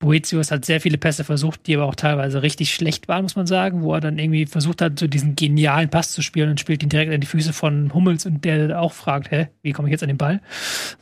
Boetius 0.00 0.50
hat 0.50 0.64
sehr 0.64 0.80
viele 0.80 0.96
Pässe 0.96 1.24
versucht, 1.24 1.66
die 1.66 1.76
aber 1.76 1.84
auch 1.84 1.94
teilweise 1.94 2.42
richtig 2.42 2.74
schlecht 2.74 3.06
waren, 3.06 3.22
muss 3.22 3.36
man 3.36 3.46
sagen, 3.46 3.82
wo 3.82 3.94
er 3.94 4.00
dann 4.00 4.18
irgendwie 4.18 4.46
versucht 4.46 4.80
hat, 4.80 4.98
so 4.98 5.06
diesen 5.06 5.36
genialen 5.36 5.90
Pass 5.90 6.12
zu 6.12 6.22
spielen 6.22 6.50
und 6.50 6.58
spielt 6.58 6.82
ihn 6.82 6.88
direkt 6.88 7.12
an 7.12 7.20
die 7.20 7.26
Füße 7.26 7.52
von 7.52 7.92
Hummels 7.92 8.24
und 8.24 8.44
der 8.44 8.80
auch 8.80 8.94
fragt, 8.94 9.30
hä, 9.30 9.48
wie 9.62 9.72
komme 9.72 9.88
ich 9.88 9.92
jetzt 9.92 10.02
an 10.02 10.08
den 10.08 10.16
Ball? 10.16 10.40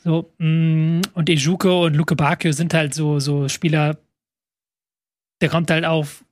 So, 0.03 0.33
mm, 0.39 1.01
und 1.15 1.31
Ejuke 1.31 1.73
und 1.73 1.95
Luke 1.95 2.17
Bakio 2.17 2.51
sind 2.51 2.75
halt 2.75 2.93
so, 2.93 3.21
so 3.21 3.49
Spieler, 3.49 3.99
der 5.41 5.49
kommt 5.49 5.71
halt 5.71 5.85
auf 5.85 6.25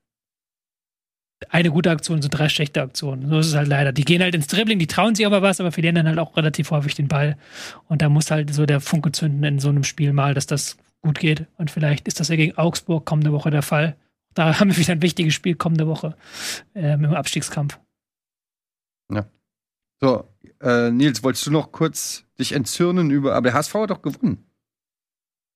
eine 1.50 1.70
gute 1.70 1.90
Aktion 1.90 2.22
sind 2.22 2.30
drei 2.30 2.48
schlechte 2.48 2.82
Aktionen. 2.82 3.28
So 3.28 3.38
ist 3.38 3.48
es 3.48 3.54
halt 3.54 3.68
leider. 3.68 3.92
Die 3.92 4.04
gehen 4.04 4.22
halt 4.22 4.34
ins 4.34 4.46
Dribbling, 4.46 4.78
die 4.78 4.86
trauen 4.86 5.14
sich 5.14 5.26
aber 5.26 5.42
was, 5.42 5.60
aber 5.60 5.72
verlieren 5.72 5.96
dann 5.96 6.08
halt 6.08 6.18
auch 6.18 6.36
relativ 6.36 6.70
häufig 6.70 6.94
den 6.94 7.08
Ball. 7.08 7.36
Und 7.88 8.02
da 8.02 8.08
muss 8.08 8.30
halt 8.30 8.54
so 8.54 8.64
der 8.64 8.80
Funke 8.80 9.12
zünden 9.12 9.44
in 9.44 9.58
so 9.58 9.68
einem 9.68 9.84
Spiel 9.84 10.12
mal, 10.12 10.34
dass 10.34 10.46
das 10.46 10.78
gut 11.02 11.18
geht. 11.18 11.46
Und 11.58 11.70
vielleicht 11.70 12.08
ist 12.08 12.20
das 12.20 12.28
ja 12.28 12.36
gegen 12.36 12.56
Augsburg 12.56 13.04
kommende 13.04 13.32
Woche 13.32 13.50
der 13.50 13.62
Fall. 13.62 13.96
Da 14.34 14.58
haben 14.60 14.70
wir 14.70 14.76
wieder 14.76 14.92
ein 14.92 15.02
wichtiges 15.02 15.34
Spiel 15.34 15.56
kommende 15.56 15.86
Woche 15.86 16.16
ähm, 16.74 17.04
im 17.04 17.14
Abstiegskampf. 17.14 17.78
Ja. 19.12 19.26
So, 20.00 20.28
äh, 20.60 20.90
Nils, 20.90 21.22
wolltest 21.22 21.46
du 21.46 21.50
noch 21.50 21.72
kurz 21.72 22.24
dich 22.38 22.52
entzürnen 22.52 23.10
über, 23.10 23.34
aber 23.34 23.50
der 23.50 23.54
HSV 23.54 23.74
hat 23.74 23.90
doch 23.90 24.02
gewonnen. 24.02 24.45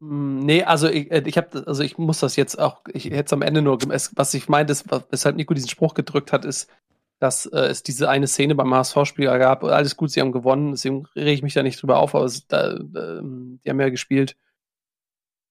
Hm, 0.01 0.40
nee, 0.40 0.62
also 0.64 0.89
ich, 0.89 1.10
äh, 1.10 1.22
ich 1.27 1.36
habe, 1.36 1.64
also 1.66 1.82
ich 1.82 1.98
muss 1.98 2.20
das 2.20 2.36
jetzt 2.36 2.59
auch, 2.59 2.82
ich 2.93 3.10
es 3.10 3.32
am 3.32 3.43
Ende 3.43 3.62
nur, 3.62 3.78
was 3.82 4.35
ich 4.35 4.48
meinte, 4.48 4.72
ist, 4.72 4.86
weshalb 5.10 5.36
Nico 5.36 5.55
diesen 5.55 5.68
Spruch 5.68 5.94
gedrückt 5.94 6.32
hat, 6.32 6.44
ist, 6.44 6.70
dass 7.18 7.47
äh, 7.47 7.66
es 7.66 7.82
diese 7.82 8.09
eine 8.09 8.27
Szene 8.27 8.55
beim 8.55 8.72
HSV-Spiel 8.74 9.27
gab. 9.27 9.62
Alles 9.64 9.97
gut, 9.97 10.10
sie 10.10 10.20
haben 10.20 10.32
gewonnen, 10.32 10.72
deswegen 10.72 11.06
rege 11.14 11.32
ich 11.32 11.43
mich 11.43 11.55
da 11.55 11.62
nicht 11.62 11.81
drüber 11.82 11.98
auf, 11.98 12.14
aber 12.14 12.24
es, 12.24 12.47
da, 12.47 12.78
da, 12.78 13.20
die 13.22 13.70
haben 13.70 13.81
ja 13.81 13.90
gespielt 13.90 14.36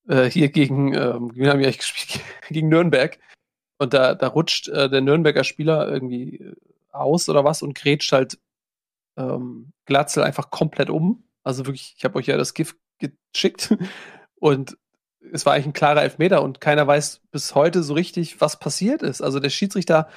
äh, 0.07 0.29
hier 0.29 0.49
gegen, 0.49 0.93
äh, 0.93 1.13
haben 1.13 1.35
wir 1.35 1.51
eigentlich 1.51 1.77
gespielt? 1.77 2.23
gegen 2.49 2.69
Nürnberg. 2.69 3.19
Und 3.77 3.93
da, 3.93 4.15
da 4.15 4.27
rutscht 4.27 4.67
äh, 4.69 4.89
der 4.89 5.01
Nürnberger 5.01 5.43
Spieler 5.43 5.87
irgendwie 5.87 6.53
aus 6.91 7.29
oder 7.29 7.43
was 7.43 7.61
und 7.61 7.75
grätscht 7.75 8.11
halt 8.11 8.39
ähm, 9.17 9.73
Glatzel 9.85 10.23
einfach 10.23 10.49
komplett 10.49 10.89
um 10.89 11.23
Also 11.43 11.65
wirklich, 11.65 11.95
ich 11.97 12.03
habe 12.03 12.17
euch 12.17 12.27
ja 12.27 12.37
das 12.37 12.53
GIF 12.53 12.75
geschickt 12.99 13.77
und 14.39 14.77
es 15.31 15.45
war 15.45 15.53
eigentlich 15.53 15.67
ein 15.67 15.73
klarer 15.73 16.03
Elfmeter 16.03 16.41
und 16.41 16.61
keiner 16.61 16.87
weiß 16.87 17.21
bis 17.31 17.55
heute 17.55 17.83
so 17.83 17.93
richtig, 17.93 18.41
was 18.41 18.59
passiert 18.59 19.01
ist. 19.01 19.21
Also 19.21 19.39
der 19.39 19.49
Schiedsrichter 19.49 20.07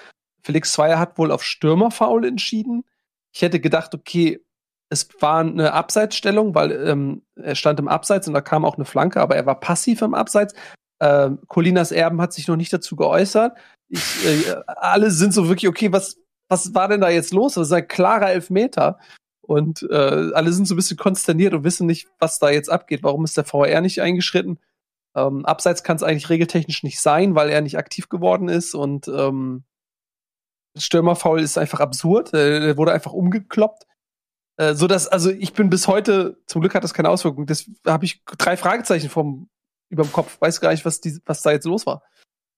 Felix 0.42 0.72
Zweier 0.72 0.98
hat 0.98 1.18
wohl 1.18 1.30
auf 1.30 1.42
Stürmerfaul 1.42 2.24
entschieden. 2.24 2.84
Ich 3.32 3.42
hätte 3.42 3.60
gedacht, 3.60 3.94
okay, 3.94 4.44
es 4.90 5.08
war 5.20 5.40
eine 5.40 5.72
Abseitsstellung, 5.72 6.54
weil 6.54 6.72
ähm, 6.86 7.22
er 7.36 7.54
stand 7.54 7.80
im 7.80 7.88
Abseits 7.88 8.28
und 8.28 8.34
da 8.34 8.40
kam 8.40 8.64
auch 8.64 8.76
eine 8.76 8.84
Flanke, 8.84 9.20
aber 9.20 9.36
er 9.36 9.46
war 9.46 9.58
passiv 9.58 10.02
im 10.02 10.14
Abseits. 10.14 10.54
Ähm, 11.00 11.40
Colinas 11.48 11.92
Erben 11.92 12.20
hat 12.20 12.32
sich 12.32 12.46
noch 12.46 12.56
nicht 12.56 12.72
dazu 12.72 12.94
geäußert. 12.94 13.56
Ich, 13.88 14.26
äh, 14.26 14.54
alle 14.66 15.10
sind 15.10 15.32
so 15.32 15.48
wirklich, 15.48 15.68
okay, 15.68 15.92
was, 15.92 16.18
was 16.48 16.74
war 16.74 16.88
denn 16.88 17.00
da 17.00 17.08
jetzt 17.08 17.32
los? 17.32 17.54
Das 17.54 17.68
ist 17.68 17.72
ein 17.72 17.88
klarer 17.88 18.30
Elfmeter. 18.30 18.98
Und 19.42 19.82
äh, 19.90 20.30
alle 20.34 20.52
sind 20.52 20.66
so 20.66 20.74
ein 20.74 20.76
bisschen 20.76 20.96
konsterniert 20.96 21.52
und 21.52 21.64
wissen 21.64 21.86
nicht, 21.86 22.08
was 22.18 22.38
da 22.38 22.50
jetzt 22.50 22.70
abgeht. 22.70 23.02
Warum 23.02 23.24
ist 23.24 23.36
der 23.36 23.44
VR 23.44 23.80
nicht 23.80 24.00
eingeschritten? 24.00 24.58
Ähm, 25.14 25.44
abseits 25.44 25.82
kann 25.82 25.96
es 25.96 26.02
eigentlich 26.02 26.30
regeltechnisch 26.30 26.82
nicht 26.84 27.00
sein, 27.00 27.34
weil 27.34 27.50
er 27.50 27.60
nicht 27.60 27.76
aktiv 27.76 28.08
geworden 28.08 28.48
ist 28.48 28.74
und 28.74 29.08
ähm, 29.08 29.64
Stürmerfoul 30.76 31.40
ist 31.40 31.58
einfach 31.58 31.80
absurd. 31.80 32.32
Äh, 32.32 32.68
er 32.68 32.76
wurde 32.76 32.92
einfach 32.92 33.12
umgekloppt. 33.12 33.86
Äh, 34.56 34.74
so 34.74 34.86
dass, 34.86 35.08
also 35.08 35.30
ich 35.30 35.52
bin 35.52 35.70
bis 35.70 35.88
heute, 35.88 36.38
zum 36.46 36.60
Glück 36.60 36.74
hat 36.74 36.84
das 36.84 36.94
keine 36.94 37.10
Auswirkung. 37.10 37.46
Das 37.46 37.68
habe 37.86 38.04
ich 38.04 38.22
drei 38.24 38.56
Fragezeichen 38.56 39.10
vom 39.10 39.48
über 39.90 40.04
dem 40.04 40.12
Kopf. 40.12 40.40
Weiß 40.40 40.60
gar 40.60 40.70
nicht, 40.70 40.84
was, 40.84 41.00
die, 41.00 41.18
was 41.26 41.42
da 41.42 41.50
jetzt 41.50 41.66
los 41.66 41.84
war. 41.84 42.02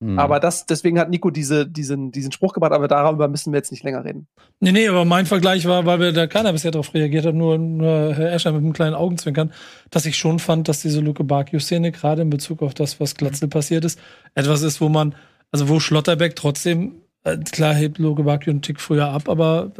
Mhm. 0.00 0.18
Aber 0.18 0.40
das, 0.40 0.66
deswegen 0.66 0.98
hat 0.98 1.10
Nico 1.10 1.30
diese, 1.30 1.66
diesen, 1.66 2.10
diesen 2.10 2.32
Spruch 2.32 2.52
gebracht, 2.52 2.72
aber 2.72 2.88
darüber 2.88 3.28
müssen 3.28 3.52
wir 3.52 3.58
jetzt 3.58 3.70
nicht 3.70 3.84
länger 3.84 4.04
reden. 4.04 4.26
Nee, 4.60 4.72
nee, 4.72 4.88
aber 4.88 5.04
mein 5.04 5.26
Vergleich 5.26 5.66
war, 5.66 5.86
weil 5.86 6.00
wir 6.00 6.12
da 6.12 6.26
keiner 6.26 6.52
bisher 6.52 6.70
darauf 6.70 6.92
reagiert 6.94 7.26
hat, 7.26 7.34
nur, 7.34 7.58
nur 7.58 8.14
Herr 8.14 8.32
Escher 8.32 8.52
mit 8.52 8.62
einem 8.62 8.72
kleinen 8.72 8.94
Augenzwinkern, 8.94 9.52
dass 9.90 10.06
ich 10.06 10.16
schon 10.16 10.38
fand, 10.38 10.68
dass 10.68 10.82
diese 10.82 11.00
Luke 11.00 11.24
Bakio-Szene 11.24 11.92
gerade 11.92 12.22
in 12.22 12.30
Bezug 12.30 12.62
auf 12.62 12.74
das, 12.74 13.00
was 13.00 13.14
Glatzel 13.14 13.48
passiert 13.48 13.84
ist, 13.84 13.98
etwas 14.34 14.62
ist, 14.62 14.80
wo 14.80 14.88
man, 14.88 15.14
also 15.52 15.68
wo 15.68 15.80
Schlotterbeck 15.80 16.36
trotzdem 16.36 16.96
äh, 17.24 17.38
klar 17.38 17.74
hebt 17.74 17.98
Loge 17.98 18.24
Bakio 18.24 18.50
einen 18.50 18.62
Tick 18.62 18.80
früher 18.80 19.08
ab, 19.08 19.28
aber 19.28 19.72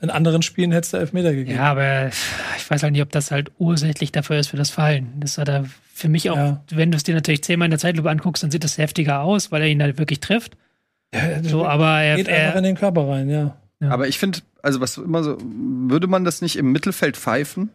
in 0.00 0.10
anderen 0.10 0.42
Spielen 0.42 0.72
hätte 0.72 0.84
es 0.86 0.90
da 0.90 0.98
Elfmeter 0.98 1.32
gegeben. 1.32 1.56
Ja, 1.56 1.70
aber 1.70 2.08
ich 2.08 2.70
weiß 2.70 2.82
halt 2.82 2.92
nicht, 2.92 3.02
ob 3.02 3.10
das 3.10 3.30
halt 3.30 3.52
ursächlich 3.58 4.12
dafür 4.12 4.38
ist 4.38 4.48
für 4.48 4.56
das 4.56 4.70
Fallen. 4.70 5.12
Das 5.20 5.38
hat 5.38 5.48
er 5.48 5.66
für 5.98 6.08
mich 6.08 6.30
auch, 6.30 6.36
ja. 6.36 6.62
wenn 6.70 6.92
du 6.92 6.96
es 6.96 7.02
dir 7.02 7.14
natürlich 7.14 7.42
zehnmal 7.42 7.66
in 7.66 7.70
der 7.70 7.80
Zeitlupe 7.80 8.08
anguckst, 8.08 8.42
dann 8.42 8.50
sieht 8.52 8.62
das 8.62 8.78
heftiger 8.78 9.20
aus, 9.20 9.50
weil 9.50 9.62
er 9.62 9.68
ihn 9.68 9.82
halt 9.82 9.98
wirklich 9.98 10.20
trifft. 10.20 10.56
Ja, 11.12 11.42
so, 11.42 11.66
aber 11.66 12.00
er 12.00 12.16
geht 12.16 12.28
er, 12.28 12.46
einfach 12.46 12.58
in 12.58 12.64
den 12.64 12.76
Körper 12.76 13.08
rein, 13.08 13.28
ja. 13.28 13.56
ja. 13.80 13.90
Aber 13.90 14.06
ich 14.06 14.18
finde, 14.18 14.40
also 14.62 14.80
was 14.80 14.96
immer 14.96 15.24
so, 15.24 15.38
würde 15.40 16.06
man 16.06 16.24
das 16.24 16.40
nicht 16.40 16.56
im 16.56 16.70
Mittelfeld 16.70 17.16
pfeifen? 17.16 17.70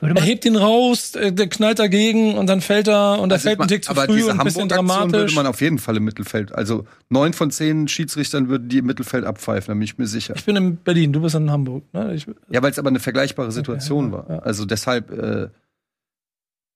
er 0.00 0.22
hebt 0.22 0.44
ihn 0.44 0.56
raus, 0.56 1.14
äh, 1.14 1.32
der 1.32 1.48
knallt 1.48 1.78
dagegen 1.78 2.34
und 2.34 2.48
dann 2.48 2.60
fällt 2.60 2.88
er 2.88 3.18
und 3.20 3.30
er 3.30 3.34
also 3.34 3.48
fällt 3.48 3.60
ein 3.60 3.68
Tick 3.68 3.84
zu 3.84 3.94
früh 3.94 4.24
und 4.24 4.38
ein 4.38 4.44
bisschen 4.44 4.68
dramatisch. 4.68 5.12
würde 5.12 5.34
man 5.34 5.46
auf 5.46 5.60
jeden 5.60 5.78
Fall 5.78 5.96
im 5.96 6.04
Mittelfeld. 6.04 6.52
Also 6.52 6.86
neun 7.08 7.32
von 7.32 7.50
zehn 7.50 7.88
Schiedsrichtern 7.88 8.48
würden 8.48 8.68
die 8.68 8.78
im 8.78 8.86
Mittelfeld 8.86 9.24
abpfeifen, 9.24 9.68
da 9.68 9.74
bin 9.74 9.82
ich 9.82 9.98
mir 9.98 10.06
sicher. 10.06 10.34
Ich 10.36 10.44
bin 10.44 10.56
in 10.56 10.76
Berlin, 10.76 11.12
du 11.12 11.20
bist 11.20 11.34
in 11.34 11.50
Hamburg. 11.50 11.84
Ne? 11.92 12.14
Ich, 12.14 12.26
ja, 12.50 12.62
weil 12.62 12.70
es 12.70 12.78
aber 12.78 12.88
eine 12.88 13.00
vergleichbare 13.00 13.52
Situation 13.52 14.12
okay, 14.12 14.22
ja, 14.22 14.28
war. 14.28 14.36
Ja. 14.36 14.42
Also 14.42 14.64
deshalb, 14.64 15.10
äh, 15.10 15.48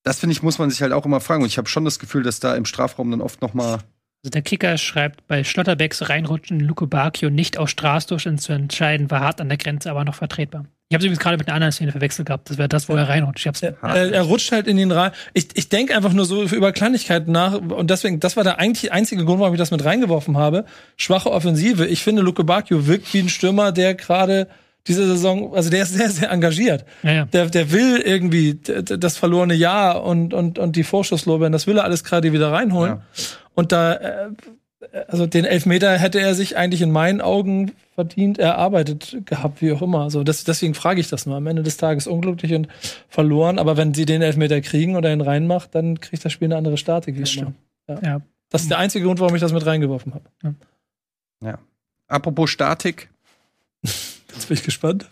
das 0.02 0.20
finde 0.20 0.32
ich, 0.32 0.42
muss 0.42 0.58
man 0.58 0.70
sich 0.70 0.82
halt 0.82 0.92
auch 0.92 1.06
immer 1.06 1.20
fragen. 1.20 1.42
Und 1.42 1.48
ich 1.48 1.58
habe 1.58 1.68
schon 1.68 1.84
das 1.84 1.98
Gefühl, 1.98 2.22
dass 2.22 2.40
da 2.40 2.54
im 2.54 2.64
Strafraum 2.64 3.10
dann 3.10 3.20
oft 3.20 3.42
noch 3.42 3.54
mal 3.54 3.80
also 4.22 4.32
der 4.32 4.42
Kicker 4.42 4.76
schreibt, 4.76 5.26
bei 5.28 5.44
Schlotterbecks 5.44 6.10
reinrutschen 6.10 6.60
Luke 6.60 6.86
Bacchio 6.86 7.30
nicht 7.30 7.56
aus 7.56 7.70
Straßdurchschnitt 7.70 8.42
zu 8.42 8.52
entscheiden, 8.52 9.10
war 9.10 9.20
hart 9.20 9.40
an 9.40 9.48
der 9.48 9.56
Grenze, 9.56 9.90
aber 9.90 10.04
noch 10.04 10.14
vertretbar. 10.14 10.66
Ich 10.90 10.94
habe 10.94 11.02
es 11.02 11.06
übrigens 11.06 11.22
gerade 11.22 11.38
mit 11.38 11.48
einer 11.48 11.54
anderen 11.54 11.72
Szene 11.72 11.92
verwechselt 11.92 12.26
gehabt. 12.26 12.50
Das 12.50 12.58
wäre 12.58 12.68
das, 12.68 12.88
wo 12.88 12.96
er 12.96 13.08
reinrutscht. 13.08 13.46
Ich 13.46 13.62
er, 13.62 14.12
er 14.12 14.22
rutscht 14.22 14.52
halt 14.52 14.66
in 14.66 14.76
den 14.76 14.90
rein. 14.92 15.12
Ich, 15.32 15.48
ich 15.54 15.68
denke 15.68 15.96
einfach 15.96 16.12
nur 16.12 16.26
so 16.26 16.42
über 16.42 16.72
Kleinigkeiten 16.72 17.32
nach. 17.32 17.54
Und 17.54 17.90
deswegen, 17.90 18.20
das 18.20 18.36
war 18.36 18.42
der 18.44 18.58
eigentlich 18.58 18.92
einzige 18.92 19.24
Grund, 19.24 19.40
warum 19.40 19.54
ich 19.54 19.58
das 19.58 19.70
mit 19.70 19.84
reingeworfen 19.84 20.36
habe. 20.36 20.66
Schwache 20.96 21.30
Offensive. 21.30 21.86
Ich 21.86 22.02
finde, 22.02 22.22
Luke 22.22 22.42
Bacchio 22.42 22.88
wirkt 22.88 23.14
wie 23.14 23.20
ein 23.20 23.28
Stürmer, 23.28 23.70
der 23.70 23.94
gerade 23.94 24.48
diese 24.86 25.06
Saison, 25.06 25.54
also 25.54 25.70
der 25.70 25.82
ist 25.82 25.94
sehr, 25.94 26.10
sehr 26.10 26.30
engagiert. 26.30 26.84
Ja, 27.02 27.12
ja. 27.12 27.24
Der, 27.26 27.46
der 27.46 27.70
will 27.70 27.98
irgendwie 27.98 28.58
das 28.62 29.16
verlorene 29.16 29.54
Jahr 29.54 30.02
und, 30.04 30.34
und, 30.34 30.58
und 30.58 30.76
die 30.76 30.84
Vorschusslorbeeren, 30.84 31.52
das 31.52 31.66
will 31.66 31.78
er 31.78 31.84
alles 31.84 32.04
gerade 32.04 32.32
wieder 32.32 32.50
reinholen. 32.52 32.94
Ja. 32.94 33.02
Und 33.54 33.72
da, 33.72 33.94
äh, 33.94 34.28
also 35.08 35.26
den 35.26 35.44
Elfmeter 35.44 35.98
hätte 35.98 36.20
er 36.20 36.34
sich 36.34 36.56
eigentlich 36.56 36.82
in 36.82 36.90
meinen 36.90 37.20
Augen 37.20 37.72
verdient, 37.94 38.38
erarbeitet 38.38 39.18
gehabt, 39.26 39.60
wie 39.60 39.72
auch 39.72 39.82
immer. 39.82 40.00
Also 40.00 40.24
das, 40.24 40.44
deswegen 40.44 40.74
frage 40.74 41.00
ich 41.00 41.08
das 41.08 41.26
nur. 41.26 41.36
Am 41.36 41.46
Ende 41.46 41.62
des 41.62 41.76
Tages 41.76 42.06
unglücklich 42.06 42.54
und 42.54 42.68
verloren, 43.08 43.58
aber 43.58 43.76
wenn 43.76 43.92
sie 43.92 44.06
den 44.06 44.22
Elfmeter 44.22 44.60
kriegen 44.62 44.96
oder 44.96 45.12
ihn 45.12 45.20
reinmacht, 45.20 45.74
dann 45.74 46.00
kriegt 46.00 46.24
das 46.24 46.32
Spiel 46.32 46.46
eine 46.46 46.56
andere 46.56 46.78
Statik. 46.78 47.16
Immer. 47.16 47.52
Ja. 48.02 48.22
Das 48.48 48.62
ist 48.62 48.70
der 48.70 48.78
einzige 48.78 49.04
Grund, 49.04 49.20
warum 49.20 49.34
ich 49.34 49.40
das 49.40 49.52
mit 49.52 49.64
reingeworfen 49.64 50.14
habe. 50.14 50.54
Ja. 51.42 51.58
Apropos 52.08 52.50
Statik. 52.50 53.10
Jetzt 54.32 54.48
bin 54.48 54.56
ich 54.56 54.62
gespannt. 54.62 55.08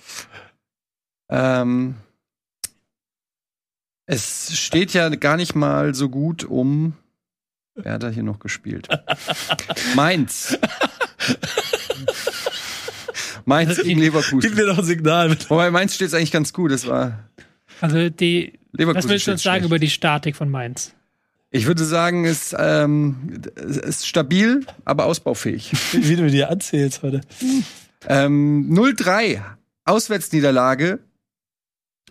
Ähm, 1.31 1.97
es 4.07 4.59
steht 4.59 4.95
ja 4.95 5.09
gar 5.11 5.37
nicht 5.37 5.55
mal 5.55 5.95
so 5.95 6.09
gut 6.09 6.45
um 6.45 6.95
Wer 7.81 7.93
hat 7.93 8.03
da 8.03 8.09
hier 8.09 8.25
noch 8.25 8.41
gespielt? 8.41 8.89
Mainz. 9.95 10.59
Mainz 13.45 13.81
gegen 13.81 14.01
Leverkusen. 14.01 14.41
Gib 14.41 14.57
mir 14.57 14.67
doch 14.67 14.79
ein 14.79 14.85
Signal. 14.85 15.29
Bitte. 15.29 15.49
Wobei 15.49 15.71
Mainz 15.71 15.95
steht 15.95 16.09
es 16.09 16.15
eigentlich 16.15 16.33
ganz 16.33 16.53
gut. 16.53 16.73
Das 16.73 16.87
war. 16.89 17.29
Also 17.81 18.11
die. 18.11 18.59
Leverkusen 18.73 19.05
was 19.05 19.09
willst 19.09 19.27
du 19.29 19.33
uns 19.33 19.43
sagen 19.43 19.61
schlecht. 19.61 19.67
über 19.67 19.79
die 19.79 19.91
Statik 19.91 20.35
von 20.35 20.51
Mainz? 20.51 20.93
Ich 21.51 21.67
würde 21.67 21.85
sagen, 21.85 22.25
es 22.25 22.55
ähm, 22.59 23.41
ist 23.57 24.07
stabil, 24.07 24.67
aber 24.85 25.07
ausbaufähig. 25.07 25.73
Wie 25.93 26.17
du 26.17 26.29
dir 26.29 26.47
erzählst 26.47 27.03
heute. 27.03 27.23
Ähm, 28.07 28.71
0-3 28.73 29.43
Auswärtsniederlage 29.85 31.01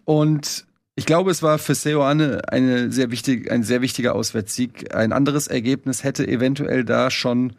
und 0.05 0.67
ich 0.95 1.05
glaube, 1.05 1.29
es 1.29 1.43
war 1.43 1.59
für 1.59 1.75
Seoane 1.75 2.41
eine 2.47 2.91
sehr 2.91 3.11
wichtig, 3.11 3.51
ein 3.51 3.61
sehr 3.61 3.81
wichtiger 3.81 4.15
Auswärtssieg. 4.15 4.95
Ein 4.95 5.13
anderes 5.13 5.47
Ergebnis 5.47 6.03
hätte 6.03 6.27
eventuell 6.27 6.83
da 6.83 7.11
schon 7.11 7.55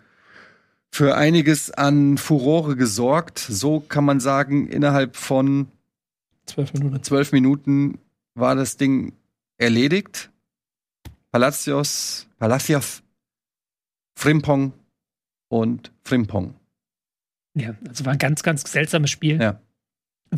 für 0.91 1.17
einiges 1.17 1.71
an 1.71 2.19
Furore 2.19 2.75
gesorgt. 2.75 3.39
So 3.39 3.79
kann 3.79 4.05
man 4.05 4.19
sagen, 4.19 4.67
innerhalb 4.67 5.15
von 5.15 5.69
zwölf 6.47 6.73
Minuten, 6.75 7.03
zwölf 7.05 7.31
Minuten 7.31 7.99
war 8.35 8.57
das 8.57 8.77
Ding 8.77 9.13
erledigt. 9.57 10.31
Palacios, 11.31 12.27
Palacios, 12.39 13.03
Frimpong 14.17 14.73
und 15.49 15.93
Frimpong. 16.03 16.58
Ja, 17.59 17.75
also 17.89 18.05
war 18.05 18.13
ein 18.13 18.19
ganz, 18.19 18.43
ganz 18.43 18.71
seltsames 18.71 19.11
Spiel. 19.11 19.41
Ja. 19.41 19.61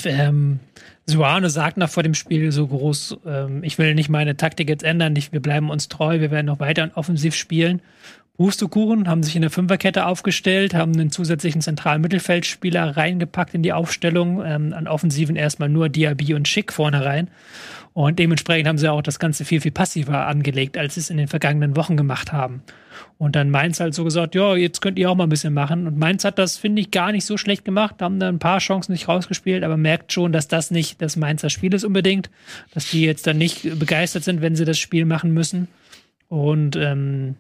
Ähm, 0.05 0.61
Suane 1.07 1.51
sagt 1.51 1.77
nach 1.77 1.91
vor 1.91 2.03
dem 2.03 2.15
Spiel 2.15 2.53
so 2.53 2.67
groß, 2.67 3.19
ähm, 3.27 3.65
ich 3.65 3.79
will 3.79 3.95
nicht 3.95 4.09
meine 4.09 4.37
Taktik 4.37 4.69
jetzt 4.69 4.85
ändern, 4.85 5.13
nicht, 5.13 5.33
wir 5.33 5.41
bleiben 5.41 5.69
uns 5.69 5.89
treu, 5.89 6.21
wir 6.21 6.31
werden 6.31 6.47
noch 6.47 6.61
weiter 6.61 6.91
offensiv 6.95 7.35
spielen. 7.35 7.83
Pustekuchen 8.37 9.07
haben 9.07 9.23
sich 9.23 9.37
in 9.37 9.43
der 9.43 9.51
Fünferkette 9.51 10.07
aufgestellt, 10.07 10.73
haben 10.73 10.95
einen 10.95 11.11
zusätzlichen 11.11 11.61
zentralen 11.61 12.01
Mittelfeldspieler 12.01 12.97
reingepackt 12.97 13.53
in 13.53 13.63
die 13.63 13.75
Aufstellung, 13.75 14.43
ähm, 14.45 14.73
an 14.73 14.89
Offensiven 14.89 15.37
erstmal 15.37 15.69
nur 15.69 15.91
Diaby 15.91 16.33
und 16.33 16.49
Schick 16.49 16.73
vorne 16.73 17.05
rein. 17.05 17.29
Und 17.93 18.19
dementsprechend 18.19 18.69
haben 18.69 18.79
sie 18.79 18.89
auch 18.89 19.03
das 19.03 19.19
Ganze 19.19 19.45
viel, 19.45 19.61
viel 19.61 19.73
passiver 19.73 20.27
angelegt, 20.27 20.79
als 20.79 20.95
sie 20.95 21.01
es 21.01 21.11
in 21.11 21.17
den 21.17 21.27
vergangenen 21.27 21.77
Wochen 21.77 21.97
gemacht 21.97 22.33
haben. 22.33 22.63
Und 23.19 23.35
dann 23.35 23.51
Mainz 23.51 23.81
halt 23.81 23.95
so 23.95 24.05
gesagt, 24.05 24.35
ja, 24.35 24.55
jetzt 24.55 24.81
könnt 24.81 24.99
ihr 24.99 25.11
auch 25.11 25.17
mal 25.17 25.25
ein 25.25 25.31
bisschen 25.31 25.53
machen. 25.53 25.87
Und 25.87 25.99
Mainz 25.99 26.25
hat 26.25 26.39
das, 26.39 26.57
finde 26.57 26.81
ich, 26.81 26.91
gar 26.91 27.11
nicht 27.11 27.25
so 27.25 27.37
schlecht 27.37 27.65
gemacht, 27.65 27.97
haben 28.01 28.21
da 28.21 28.29
ein 28.29 28.39
paar 28.39 28.59
Chancen 28.59 28.93
nicht 28.93 29.09
rausgespielt, 29.09 29.65
aber 29.65 29.77
merkt 29.77 30.13
schon, 30.13 30.33
dass 30.33 30.47
das 30.47 30.71
nicht 30.71 31.03
das 31.03 31.17
Mainzer 31.17 31.51
Spiel 31.51 31.75
ist 31.75 31.85
unbedingt, 31.85 32.31
dass 32.73 32.91
die 32.91 33.03
jetzt 33.03 33.27
dann 33.27 33.39
nicht 33.39 33.79
begeistert 33.79 34.25
sind, 34.25 34.41
wenn 34.41 34.57
sie 34.57 34.65
das 34.65 34.79
Spiel 34.79 35.05
machen 35.05 35.33
müssen. 35.33 35.69
Und 36.29 36.77
ähm, 36.77 37.35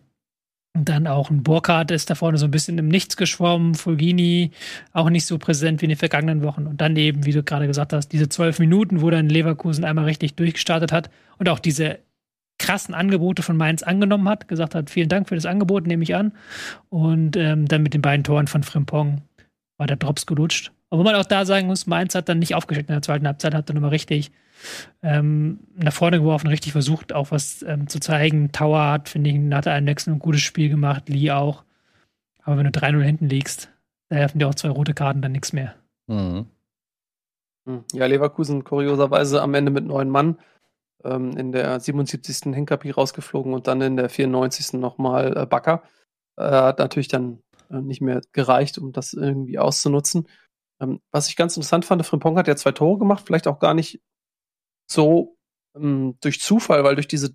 dann 0.72 1.06
auch 1.06 1.30
ein 1.30 1.42
Burkhardt 1.42 1.90
ist 1.90 2.10
da 2.10 2.14
vorne 2.14 2.38
so 2.38 2.47
ein 2.47 2.51
bisschen 2.51 2.78
im 2.78 2.88
Nichts 2.88 3.16
geschwommen, 3.16 3.74
Fulgini 3.74 4.52
auch 4.92 5.10
nicht 5.10 5.26
so 5.26 5.36
präsent 5.38 5.80
wie 5.80 5.86
in 5.86 5.90
den 5.90 5.98
vergangenen 5.98 6.42
Wochen. 6.42 6.66
Und 6.66 6.80
dann 6.80 6.97
eben, 6.97 7.26
wie 7.26 7.32
du 7.32 7.42
gerade 7.42 7.66
gesagt 7.66 7.92
hast, 7.92 8.09
diese 8.09 8.28
zwölf 8.28 8.59
Minuten, 8.59 9.02
wo 9.02 9.10
dann 9.10 9.28
Leverkusen 9.28 9.84
einmal 9.84 10.05
richtig 10.05 10.34
durchgestartet 10.34 10.92
hat 10.92 11.10
und 11.38 11.48
auch 11.48 11.59
diese 11.59 11.98
krassen 12.59 12.94
Angebote 12.94 13.42
von 13.42 13.56
Mainz 13.56 13.82
angenommen 13.82 14.28
hat, 14.28 14.47
gesagt 14.47 14.74
hat, 14.74 14.90
vielen 14.90 15.09
Dank 15.09 15.28
für 15.28 15.34
das 15.34 15.47
Angebot, 15.47 15.86
nehme 15.86 16.02
ich 16.02 16.14
an. 16.14 16.32
Und 16.88 17.36
ähm, 17.36 17.66
dann 17.66 17.82
mit 17.82 17.94
den 17.94 18.02
beiden 18.02 18.22
Toren 18.22 18.47
von 18.47 18.62
Frimpong 18.62 19.22
war 19.78 19.86
der 19.86 19.97
Drops 19.97 20.26
gelutscht. 20.26 20.70
Wo 20.90 21.02
man 21.02 21.14
auch 21.14 21.24
da 21.24 21.44
sagen 21.44 21.68
muss, 21.68 21.86
Mainz 21.86 22.14
hat 22.14 22.28
dann 22.28 22.38
nicht 22.38 22.55
aufgeschickt 22.55 22.88
in 22.88 22.94
der 22.94 23.02
zweiten 23.02 23.26
Halbzeit, 23.26 23.55
hat 23.55 23.68
dann 23.68 23.74
nochmal 23.74 23.90
richtig 23.90 24.30
ähm, 25.03 25.61
nach 25.74 25.93
vorne 25.93 26.19
geworfen, 26.19 26.49
richtig 26.49 26.73
versucht, 26.73 27.12
auch 27.12 27.31
was 27.31 27.62
ähm, 27.62 27.89
zu 27.89 28.01
zeigen. 28.01 28.53
Tower 28.53 28.91
hat, 28.91 29.09
finde 29.09 29.31
ich, 29.31 29.55
hatte 29.55 29.73
einen 29.73 29.87
Wechsel 29.87 30.15
ein 30.15 30.19
gutes 30.19 30.43
Spiel 30.43 30.69
gemacht, 30.69 31.09
Lee 31.09 31.31
auch. 31.31 31.65
Aber 32.43 32.57
wenn 32.57 32.70
du 32.70 32.78
3-0 32.78 33.03
hinten 33.03 33.28
liegst, 33.28 33.70
da 34.09 34.16
helfen 34.16 34.39
dir 34.39 34.49
auch 34.49 34.55
zwei 34.55 34.70
rote 34.70 34.95
Karten 34.95 35.23
dann 35.23 35.32
nichts 35.32 35.53
mehr. 35.53 35.74
Mhm. 36.07 36.47
Hm. 37.66 37.85
Ja, 37.93 38.07
Leverkusen 38.07 38.65
kurioserweise 38.65 39.43
am 39.43 39.55
Ende 39.55 39.70
mit 39.70 39.85
neun 39.85 40.09
Mann 40.09 40.39
ähm, 41.05 41.37
in 41.37 41.53
der 41.53 41.81
77. 41.81 42.55
Hinkapi 42.55 42.91
rausgeflogen 42.91 43.55
und 43.55 43.66
dann 43.66 43.81
in 43.81 43.97
der 43.97 44.09
94. 44.09 44.74
nochmal 44.74 45.37
äh, 45.37 45.47
Bakker. 45.47 45.82
Äh, 46.37 46.51
hat 46.51 46.78
natürlich 46.78 47.09
dann 47.09 47.43
äh, 47.70 47.81
nicht 47.81 48.01
mehr 48.01 48.20
gereicht, 48.32 48.78
um 48.78 48.93
das 48.93 49.12
irgendwie 49.12 49.59
auszunutzen. 49.59 50.27
Ähm, 50.81 51.01
was 51.11 51.28
ich 51.28 51.37
ganz 51.37 51.57
interessant 51.57 51.85
fand, 51.85 52.05
Frimpong 52.05 52.37
hat 52.39 52.49
ja 52.49 52.57
zwei 52.57 52.73
Tore 52.73 52.99
gemacht, 52.99 53.24
vielleicht 53.27 53.47
auch 53.47 53.59
gar 53.59 53.74
nicht 53.74 54.01
so 54.90 55.36
ähm, 55.76 56.16
durch 56.20 56.40
Zufall, 56.40 56.84
weil 56.84 56.96
durch 56.96 57.08
diese 57.08 57.34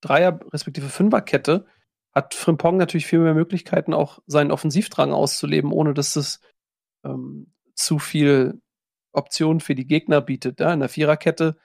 Dreier- 0.00 0.40
respektive 0.52 0.88
Fünferkette 0.88 1.66
hat 2.12 2.34
Frimpong 2.34 2.76
natürlich 2.76 3.06
viel 3.06 3.20
mehr 3.20 3.34
Möglichkeiten, 3.34 3.94
auch 3.94 4.20
seinen 4.26 4.52
Offensivdrang 4.52 5.12
auszuleben, 5.12 5.72
ohne 5.72 5.94
dass 5.94 6.14
es 6.16 6.40
ähm, 7.04 7.52
zu 7.74 7.98
viel 7.98 8.60
Optionen 9.12 9.60
für 9.60 9.74
die 9.74 9.86
Gegner 9.86 10.20
bietet. 10.20 10.60
Ja? 10.60 10.72
In 10.72 10.80
der 10.80 10.88
Viererkette 10.88 11.56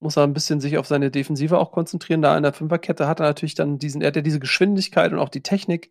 muss 0.00 0.16
er 0.16 0.24
ein 0.24 0.32
bisschen 0.32 0.60
sich 0.60 0.78
auf 0.78 0.86
seine 0.86 1.10
Defensive 1.10 1.58
auch 1.58 1.72
konzentrieren. 1.72 2.22
Da 2.22 2.36
in 2.36 2.42
der 2.42 2.52
Fünferkette 2.52 3.06
hat 3.06 3.20
er 3.20 3.26
natürlich 3.26 3.54
dann 3.54 3.78
diesen, 3.78 4.00
er 4.00 4.08
hat 4.08 4.16
ja 4.16 4.22
diese 4.22 4.40
Geschwindigkeit 4.40 5.12
und 5.12 5.18
auch 5.18 5.28
die 5.28 5.42
Technik. 5.42 5.90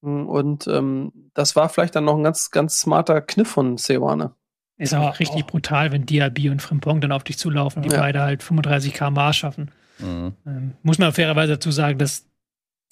Und 0.00 0.66
ähm, 0.66 1.30
das 1.34 1.56
war 1.56 1.68
vielleicht 1.68 1.96
dann 1.96 2.04
noch 2.04 2.16
ein 2.16 2.24
ganz, 2.24 2.50
ganz 2.50 2.80
smarter 2.80 3.20
Kniff 3.20 3.48
von 3.48 3.76
Seoane. 3.76 4.34
Ist 4.78 4.94
auch 4.94 5.18
richtig 5.18 5.44
auch. 5.44 5.46
brutal, 5.46 5.92
wenn 5.92 6.04
Diaby 6.04 6.50
und 6.50 6.60
Frimpong 6.60 7.00
dann 7.00 7.12
auf 7.12 7.24
dich 7.24 7.38
zulaufen, 7.38 7.82
die 7.82 7.88
ja. 7.88 7.98
beide 7.98 8.20
halt 8.20 8.42
35 8.42 8.92
km 8.92 9.32
schaffen. 9.32 9.70
Mhm. 9.98 10.34
Ähm, 10.46 10.72
muss 10.82 10.98
man 10.98 11.12
fairerweise 11.12 11.54
dazu 11.54 11.70
sagen, 11.70 11.98
dass 11.98 12.26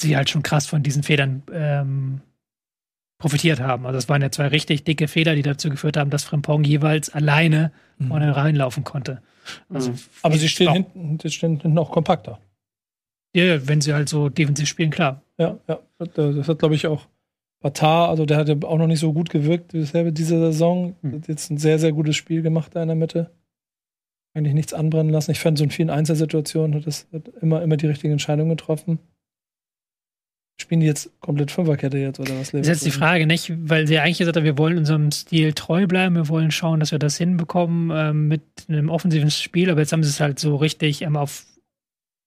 sie 0.00 0.16
halt 0.16 0.30
schon 0.30 0.42
krass 0.42 0.66
von 0.66 0.82
diesen 0.82 1.02
Federn 1.02 1.42
ähm, 1.52 2.20
profitiert 3.18 3.60
haben. 3.60 3.86
Also 3.86 3.98
es 3.98 4.08
waren 4.08 4.22
ja 4.22 4.30
zwei 4.30 4.48
richtig 4.48 4.84
dicke 4.84 5.08
Feder, 5.08 5.34
die 5.34 5.42
dazu 5.42 5.68
geführt 5.68 5.96
haben, 5.96 6.10
dass 6.10 6.24
Frimpong 6.24 6.64
jeweils 6.64 7.10
alleine 7.10 7.70
mhm. 7.98 8.08
vorne 8.08 8.34
reinlaufen 8.34 8.84
konnte. 8.84 9.20
Also 9.68 9.90
mhm. 9.90 9.98
Aber 10.22 10.36
sie 10.36 10.48
stehen, 10.48 10.72
hinten, 10.72 11.18
sie 11.20 11.30
stehen 11.30 11.60
hinten 11.60 11.78
auch 11.78 11.90
kompakter. 11.90 12.40
Ja, 13.34 13.66
wenn 13.68 13.80
sie 13.80 13.92
halt 13.92 14.08
so 14.08 14.28
defensiv 14.28 14.68
spielen, 14.68 14.90
klar. 14.90 15.22
Ja, 15.38 15.58
ja. 15.68 15.80
Das 15.98 16.48
hat, 16.48 16.58
glaube 16.58 16.76
ich, 16.76 16.86
auch 16.86 17.06
Batar, 17.64 18.10
also 18.10 18.26
der 18.26 18.36
hat 18.36 18.50
ja 18.50 18.56
auch 18.64 18.76
noch 18.76 18.86
nicht 18.86 19.00
so 19.00 19.14
gut 19.14 19.30
gewirkt 19.30 19.72
bisher 19.72 20.10
diese 20.10 20.38
Saison. 20.38 20.96
Mhm. 21.00 21.14
Hat 21.14 21.28
jetzt 21.28 21.50
ein 21.50 21.56
sehr, 21.56 21.78
sehr 21.78 21.92
gutes 21.92 22.14
Spiel 22.14 22.42
gemacht 22.42 22.76
da 22.76 22.82
in 22.82 22.88
der 22.88 22.94
Mitte. 22.94 23.30
Eigentlich 24.34 24.52
nichts 24.52 24.74
anbrennen 24.74 25.10
lassen. 25.10 25.30
Ich 25.30 25.40
fand, 25.40 25.56
so 25.56 25.64
in 25.64 25.70
vielen 25.70 25.88
Einzelsituationen 25.88 26.74
hat 26.74 26.86
es 26.86 27.08
immer, 27.40 27.62
immer 27.62 27.78
die 27.78 27.86
richtigen 27.86 28.12
Entscheidungen 28.12 28.50
getroffen. 28.50 28.98
Spielen 30.60 30.82
die 30.82 30.86
jetzt 30.86 31.18
komplett 31.20 31.50
Fünferkette 31.50 31.96
jetzt 31.96 32.20
oder 32.20 32.38
was? 32.38 32.50
Das 32.50 32.60
ist 32.60 32.68
jetzt 32.68 32.84
die 32.84 32.90
Frage, 32.90 33.26
nicht? 33.26 33.50
Weil 33.56 33.86
sie 33.86 33.98
eigentlich 33.98 34.18
gesagt 34.18 34.36
haben, 34.36 34.44
wir 34.44 34.58
wollen 34.58 34.76
unserem 34.76 35.10
Stil 35.10 35.54
treu 35.54 35.86
bleiben, 35.86 36.16
wir 36.16 36.28
wollen 36.28 36.50
schauen, 36.50 36.80
dass 36.80 36.92
wir 36.92 36.98
das 36.98 37.16
hinbekommen 37.16 37.90
ähm, 37.94 38.28
mit 38.28 38.42
einem 38.68 38.90
offensiven 38.90 39.30
Spiel, 39.30 39.70
aber 39.70 39.80
jetzt 39.80 39.92
haben 39.94 40.02
sie 40.02 40.10
es 40.10 40.20
halt 40.20 40.38
so 40.38 40.56
richtig 40.56 41.00
ähm, 41.00 41.16
auf 41.16 41.46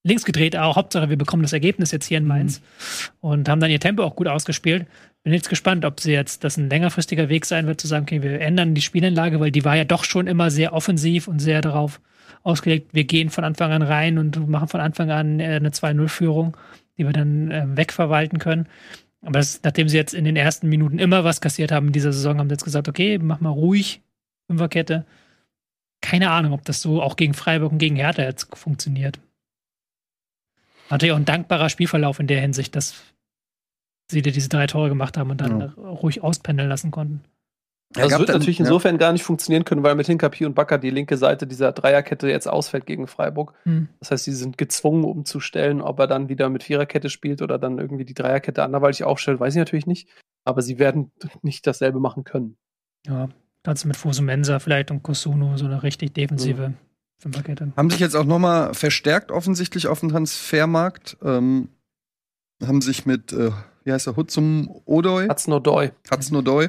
links 0.07 0.25
gedreht, 0.25 0.55
auch 0.55 0.75
Hauptsache 0.75 1.09
wir 1.09 1.17
bekommen 1.17 1.43
das 1.43 1.53
Ergebnis 1.53 1.91
jetzt 1.91 2.05
hier 2.05 2.17
in 2.17 2.25
Mainz 2.25 2.59
mhm. 2.59 3.29
und 3.29 3.49
haben 3.49 3.59
dann 3.59 3.71
ihr 3.71 3.79
Tempo 3.79 4.03
auch 4.03 4.15
gut 4.15 4.27
ausgespielt. 4.27 4.85
Bin 5.23 5.33
jetzt 5.33 5.49
gespannt, 5.49 5.85
ob 5.85 5.99
sie 5.99 6.13
jetzt 6.13 6.43
das 6.43 6.57
ein 6.57 6.69
längerfristiger 6.69 7.29
Weg 7.29 7.45
sein 7.45 7.67
wird, 7.67 7.81
zu 7.81 7.87
sagen, 7.87 8.03
okay, 8.03 8.23
wir 8.23 8.39
ändern 8.39 8.73
die 8.73 8.81
Spielanlage, 8.81 9.39
weil 9.39 9.51
die 9.51 9.65
war 9.65 9.75
ja 9.75 9.83
doch 9.83 10.03
schon 10.03 10.27
immer 10.27 10.49
sehr 10.51 10.73
offensiv 10.73 11.27
und 11.27 11.39
sehr 11.39 11.61
darauf 11.61 11.99
ausgelegt, 12.43 12.93
wir 12.93 13.03
gehen 13.03 13.29
von 13.29 13.43
Anfang 13.43 13.71
an 13.71 13.81
rein 13.81 14.17
und 14.17 14.47
machen 14.47 14.69
von 14.69 14.79
Anfang 14.79 15.11
an 15.11 15.39
äh, 15.39 15.55
eine 15.55 15.69
2-0-Führung 15.69 16.55
die 16.97 17.05
wir 17.05 17.13
dann 17.13 17.51
äh, 17.51 17.65
wegverwalten 17.67 18.39
können. 18.39 18.67
Aber 19.21 19.39
das, 19.39 19.61
nachdem 19.63 19.89
sie 19.89 19.97
jetzt 19.97 20.13
in 20.13 20.25
den 20.25 20.35
ersten 20.35 20.69
Minuten 20.69 20.99
immer 20.99 21.23
was 21.23 21.41
kassiert 21.41 21.71
haben 21.71 21.87
in 21.87 21.93
dieser 21.93 22.13
Saison, 22.13 22.39
haben 22.39 22.49
sie 22.49 22.53
jetzt 22.53 22.63
gesagt, 22.63 22.87
okay, 22.87 23.17
mach 23.19 23.39
mal 23.39 23.49
ruhig, 23.49 24.01
Fünferkette. 24.47 25.05
Keine 26.01 26.29
Ahnung, 26.31 26.53
ob 26.53 26.63
das 26.65 26.81
so 26.81 27.01
auch 27.01 27.15
gegen 27.15 27.33
Freiburg 27.33 27.71
und 27.71 27.79
gegen 27.79 27.95
Hertha 27.95 28.23
jetzt 28.23 28.55
funktioniert. 28.55 29.19
Natürlich 30.89 31.13
auch 31.13 31.17
ein 31.17 31.25
dankbarer 31.25 31.69
Spielverlauf 31.69 32.19
in 32.19 32.27
der 32.27 32.41
Hinsicht, 32.41 32.75
dass 32.75 32.95
sie 34.09 34.21
dir 34.21 34.31
diese 34.31 34.49
drei 34.49 34.67
Tore 34.67 34.89
gemacht 34.89 35.17
haben 35.17 35.31
und 35.31 35.41
dann 35.41 35.59
ja. 35.59 35.65
ruhig 35.77 36.23
auspendeln 36.23 36.69
lassen 36.69 36.91
konnten. 36.91 37.23
Das 37.93 38.17
wird 38.19 38.29
natürlich 38.29 38.59
insofern 38.59 38.97
gar 38.97 39.13
nicht 39.13 39.23
funktionieren 39.23 39.63
können, 39.63 39.81
weil 39.81 39.95
mit 39.95 40.07
Hinkapi 40.07 40.45
und 40.45 40.55
Bakker 40.55 40.77
die 40.77 40.89
linke 40.89 41.15
Seite 41.15 41.47
dieser 41.47 41.71
Dreierkette 41.71 42.29
jetzt 42.29 42.47
ausfällt 42.47 42.85
gegen 42.85 43.07
Freiburg. 43.07 43.53
Mhm. 43.63 43.87
Das 43.99 44.11
heißt, 44.11 44.25
sie 44.25 44.33
sind 44.33 44.57
gezwungen, 44.57 45.05
umzustellen, 45.05 45.81
ob 45.81 45.99
er 45.99 46.07
dann 46.07 46.27
wieder 46.27 46.49
mit 46.49 46.63
Viererkette 46.63 47.09
spielt 47.09 47.41
oder 47.41 47.57
dann 47.57 47.77
irgendwie 47.77 48.03
die 48.03 48.13
Dreierkette 48.13 48.63
anderweitig 48.63 49.05
aufstellt, 49.05 49.39
weiß 49.39 49.55
ich 49.55 49.59
natürlich 49.59 49.87
nicht. 49.87 50.09
Aber 50.43 50.61
sie 50.61 50.79
werden 50.79 51.11
nicht 51.41 51.65
dasselbe 51.65 51.99
machen 51.99 52.25
können. 52.25 52.57
Ja, 53.05 53.29
dazu 53.63 53.87
mit 53.87 53.95
Fosumensa 53.95 54.59
vielleicht 54.59 54.91
und 54.91 55.01
Kosuno 55.01 55.55
so 55.55 55.65
eine 55.65 55.81
richtig 55.81 56.13
defensive 56.13 56.69
mhm. 56.69 56.77
Fünferkette. 57.17 57.73
Haben 57.75 57.89
sich 57.89 57.99
jetzt 57.99 58.15
auch 58.15 58.25
nochmal 58.25 58.73
verstärkt 58.73 59.31
offensichtlich 59.31 59.87
auf 59.87 60.01
dem 60.01 60.09
Transfermarkt. 60.09 61.17
Ähm, 61.23 61.69
haben 62.61 62.81
sich 62.81 63.05
mit 63.05 63.33
äh, 63.33 63.51
wie 63.87 63.93
heißt 63.93 64.05
er, 64.05 64.17
Hutzum 64.17 64.69
Odoi? 64.83 65.27
Hatznodoy. 65.29 65.91
Hatznodoy. 66.11 66.67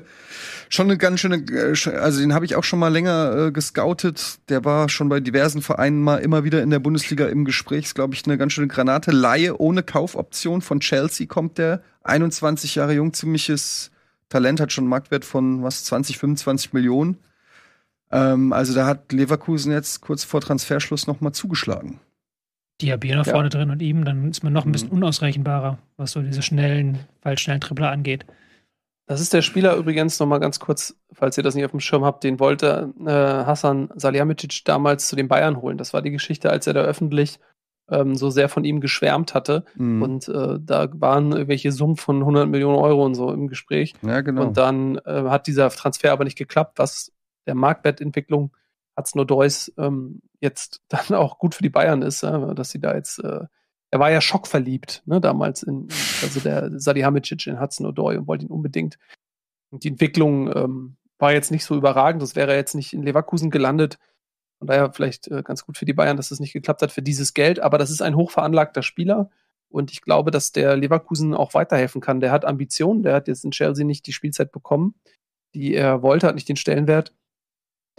Schon 0.69 0.87
eine 0.87 0.97
ganz 0.97 1.19
schöne, 1.19 1.39
äh, 1.51 1.75
also 1.97 2.21
den 2.21 2.33
habe 2.33 2.45
ich 2.45 2.55
auch 2.55 2.63
schon 2.63 2.79
mal 2.79 2.93
länger 2.93 3.47
äh, 3.47 3.51
gescoutet. 3.51 4.39
Der 4.49 4.65
war 4.65 4.89
schon 4.89 5.09
bei 5.09 5.19
diversen 5.19 5.61
Vereinen 5.61 6.01
mal 6.01 6.19
immer 6.19 6.45
wieder 6.45 6.63
in 6.63 6.71
der 6.71 6.79
Bundesliga 6.79 7.27
im 7.27 7.45
Gespräch. 7.45 7.87
Ist, 7.87 7.97
glaube 7.97 8.15
ich, 8.15 8.25
eine 8.25 8.39
ganz 8.39 8.53
schöne 8.53 8.69
Granate. 8.69 9.11
Laie 9.11 9.59
ohne 9.59 9.83
Kaufoption 9.83 10.63
von 10.63 10.79
Chelsea 10.79 11.27
kommt 11.27 11.59
der. 11.59 11.83
21 12.05 12.77
Jahre 12.77 12.95
jung, 12.95 13.13
ziemliches 13.13 13.91
Talent, 14.29 14.61
hat 14.61 14.71
schon 14.71 14.85
einen 14.85 14.91
Marktwert 14.91 15.25
von 15.25 15.65
was, 15.65 15.85
20, 15.87 16.19
25 16.19 16.73
Millionen. 16.73 17.19
Ähm, 18.11 18.53
also 18.53 18.75
da 18.75 18.87
hat 18.87 19.13
Leverkusen 19.13 19.73
jetzt 19.73 20.01
kurz 20.01 20.25
vor 20.25 20.41
Transferschluss 20.41 21.07
noch 21.07 21.21
mal 21.21 21.33
zugeschlagen. 21.33 22.01
Diaby 22.81 23.15
noch 23.15 23.27
ja. 23.27 23.33
vorne 23.33 23.49
drin 23.49 23.71
und 23.71 23.83
ihm, 23.83 24.05
dann 24.05 24.31
ist 24.31 24.45
man 24.45 24.53
noch 24.53 24.65
ein 24.65 24.73
bisschen 24.73 24.91
mhm. 24.91 24.97
unausrechenbarer, 24.97 25.79
was 25.97 26.13
so 26.13 26.23
diese 26.23 26.43
schnellen, 26.43 27.01
schnellen 27.35 27.61
Tripler 27.61 27.91
angeht. 27.91 28.25
Das 29.07 29.21
ist 29.23 29.33
der 29.33 29.43
Spieler 29.43 29.75
übrigens 29.75 30.21
noch 30.21 30.27
mal 30.27 30.39
ganz 30.39 30.61
kurz, 30.61 30.95
falls 31.13 31.37
ihr 31.39 31.43
das 31.43 31.55
nicht 31.55 31.65
auf 31.65 31.71
dem 31.71 31.81
Schirm 31.81 32.05
habt, 32.05 32.25
den 32.25 32.39
wollte 32.39 32.93
äh, 33.01 33.11
Hassan 33.11 33.89
Salihamidzic 33.97 34.65
damals 34.67 35.09
zu 35.09 35.17
den 35.17 35.29
Bayern 35.29 35.63
holen. 35.63 35.79
Das 35.79 35.95
war 35.95 36.03
die 36.03 36.11
Geschichte, 36.11 36.51
als 36.51 36.67
er 36.67 36.75
da 36.75 36.83
öffentlich 36.83 37.41
ähm, 37.91 38.17
so 38.17 38.29
sehr 38.29 38.51
von 38.51 38.65
ihm 38.65 38.81
geschwärmt 38.81 39.35
hatte. 39.35 39.65
Mhm. 39.77 40.03
Und 40.03 40.29
äh, 40.29 40.59
da 40.61 40.89
waren 40.93 41.33
irgendwelche 41.33 41.73
Summen 41.73 41.97
von 41.97 42.19
100 42.19 42.49
Millionen 42.49 42.77
Euro 42.77 43.05
und 43.05 43.15
so 43.15 43.33
im 43.33 43.49
Gespräch. 43.49 43.95
Ja, 44.03 44.21
genau. 44.21 44.43
Und 44.43 44.59
dann 44.59 44.99
äh, 45.07 45.25
hat 45.29 45.47
dieser 45.47 45.71
Transfer 45.71 46.13
aber 46.13 46.25
nicht 46.25 46.39
geklappt, 46.39 46.79
was 46.79 47.13
der 47.49 47.57
Marktwertentwicklung 47.57 48.53
hat's 48.97 49.15
nur 49.15 49.27
Deus 49.27 49.73
ähm, 49.79 50.21
jetzt 50.41 50.83
dann 50.89 51.17
auch 51.17 51.39
gut 51.39 51.55
für 51.55 51.63
die 51.63 51.71
Bayern 51.71 52.03
ist, 52.03 52.23
äh, 52.23 52.55
dass 52.55 52.71
sie 52.71 52.81
da 52.81 52.95
jetzt, 52.95 53.19
äh, 53.19 53.41
er 53.91 53.99
war 53.99 54.11
ja 54.11 54.21
schockverliebt, 54.21 55.03
ne, 55.07 55.21
damals 55.21 55.63
in, 55.63 55.89
also 56.23 56.41
der 56.41 56.79
Salihamidzic 56.79 57.47
in 57.47 57.61
Hudson 57.61 57.87
Odoi 57.87 58.19
und 58.19 58.27
wollte 58.27 58.45
ihn 58.45 58.51
unbedingt. 58.51 58.99
Und 59.71 59.85
die 59.85 59.89
Entwicklung 59.89 60.55
ähm, 60.55 60.97
war 61.19 61.33
jetzt 61.33 61.51
nicht 61.51 61.65
so 61.65 61.75
überragend, 61.77 62.23
das 62.23 62.37
wäre 62.37 62.55
jetzt 62.55 62.75
nicht 62.75 62.93
in 62.93 63.03
Leverkusen 63.03 63.51
gelandet. 63.51 63.99
Von 64.59 64.69
daher 64.69 64.93
vielleicht 64.93 65.29
äh, 65.29 65.43
ganz 65.43 65.65
gut 65.65 65.79
für 65.79 65.85
die 65.85 65.95
Bayern, 65.95 66.17
dass 66.17 66.31
es 66.31 66.41
nicht 66.41 66.53
geklappt 66.53 66.83
hat 66.83 66.93
für 66.93 67.03
dieses 67.03 67.33
Geld, 67.33 67.61
aber 67.61 67.79
das 67.79 67.91
ist 67.91 68.03
ein 68.03 68.17
hochveranlagter 68.17 68.83
Spieler. 68.83 69.31
Und 69.71 69.93
ich 69.93 70.03
glaube, 70.03 70.31
dass 70.31 70.53
der 70.53 70.77
Leverkusen 70.77 71.35
auch 71.35 71.55
weiterhelfen 71.55 72.01
kann. 72.01 72.21
Der 72.21 72.33
hat 72.33 72.47
Ambitionen, 72.47 73.03
der 73.03 73.15
hat 73.15 73.29
jetzt 73.29 73.45
in 73.45 73.51
Chelsea 73.51 73.85
nicht 73.85 74.07
die 74.07 74.15
Spielzeit 74.15 74.51
bekommen, 74.51 74.95
die 75.55 75.75
er 75.75 76.03
wollte, 76.03 76.27
hat 76.27 76.35
nicht 76.35 76.49
den 76.49 76.57
Stellenwert 76.57 77.15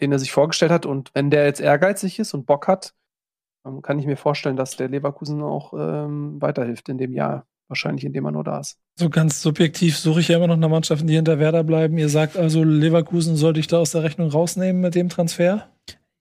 den 0.02 0.12
er 0.12 0.20
sich 0.20 0.32
vorgestellt 0.32 0.72
hat. 0.72 0.86
Und 0.86 1.12
wenn 1.14 1.30
der 1.30 1.46
jetzt 1.46 1.62
ehrgeizig 1.62 2.20
ist 2.20 2.34
und 2.34 2.46
Bock 2.46 2.68
hat, 2.68 2.94
ähm, 3.66 3.82
kann 3.82 4.00
ich 4.00 4.06
mir 4.06 4.18
vorstellen, 4.18 4.56
dass 4.56 4.78
der 4.78 4.90
Leverkusen 4.90 5.42
auch 5.42 5.74
ähm, 5.74 6.42
weiterhilft 6.42 6.90
in 6.90 6.98
dem 6.98 7.14
Jahr. 7.14 7.46
Wahrscheinlich, 7.68 8.04
indem 8.04 8.26
er 8.26 8.32
nur 8.32 8.44
da 8.44 8.60
ist. 8.60 8.80
So 8.98 9.12
ganz 9.12 9.44
subjektiv 9.44 9.96
suche 9.96 10.22
ich 10.22 10.30
ja 10.30 10.38
immer 10.38 10.48
noch 10.48 10.58
nach 10.58 10.70
Mannschaften, 10.70 11.06
die 11.06 11.14
hinter 11.14 11.38
Werder 11.38 11.64
bleiben. 11.64 12.00
Ihr 12.00 12.10
sagt 12.10 12.36
also, 12.36 12.64
Leverkusen 12.64 13.36
sollte 13.36 13.60
ich 13.60 13.68
da 13.68 13.78
aus 13.78 13.92
der 13.92 14.02
Rechnung 14.02 14.32
rausnehmen 14.32 14.82
mit 14.82 14.96
dem 14.96 15.08
Transfer? 15.08 15.70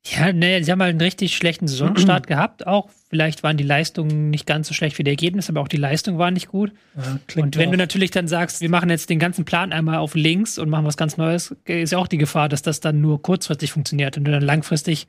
Ja, 0.07 0.33
ne, 0.33 0.63
sie 0.63 0.71
haben 0.71 0.81
halt 0.81 0.91
einen 0.91 1.01
richtig 1.01 1.37
schlechten 1.37 1.69
Saisonstart 1.69 2.27
gehabt. 2.29 2.67
Auch 2.67 2.89
vielleicht 3.11 3.43
waren 3.43 3.57
die 3.57 3.65
Leistungen 3.65 4.31
nicht 4.31 4.47
ganz 4.47 4.69
so 4.69 4.75
schlecht 4.75 4.99
wie 4.99 5.05
die 5.05 5.11
Ergebnisse, 5.11 5.51
aber 5.53 5.61
auch 5.61 5.69
die 5.69 5.77
Leistung 5.77 6.19
war 6.19 6.31
nicht 6.31 6.49
gut. 6.49 6.73
Ja, 6.97 7.19
und 7.43 7.57
wenn 7.57 7.69
auch. 7.69 7.73
du 7.73 7.79
natürlich 7.79 8.11
dann 8.11 8.29
sagst, 8.29 8.61
wir 8.61 8.71
machen 8.71 8.91
jetzt 8.91 9.11
den 9.11 9.19
ganzen 9.19 9.45
Plan 9.45 9.73
einmal 9.73 9.99
auf 9.99 10.15
links 10.15 10.59
und 10.59 10.71
machen 10.71 10.87
was 10.87 10.97
ganz 10.97 11.17
Neues, 11.17 11.55
ist 11.65 11.93
ja 11.93 11.99
auch 11.99 12.07
die 12.07 12.19
Gefahr, 12.19 12.49
dass 12.49 12.63
das 12.63 12.81
dann 12.81 13.01
nur 13.01 13.23
kurzfristig 13.23 13.73
funktioniert 13.73 14.17
und 14.17 14.25
du 14.25 14.31
dann 14.31 14.43
langfristig 14.43 15.09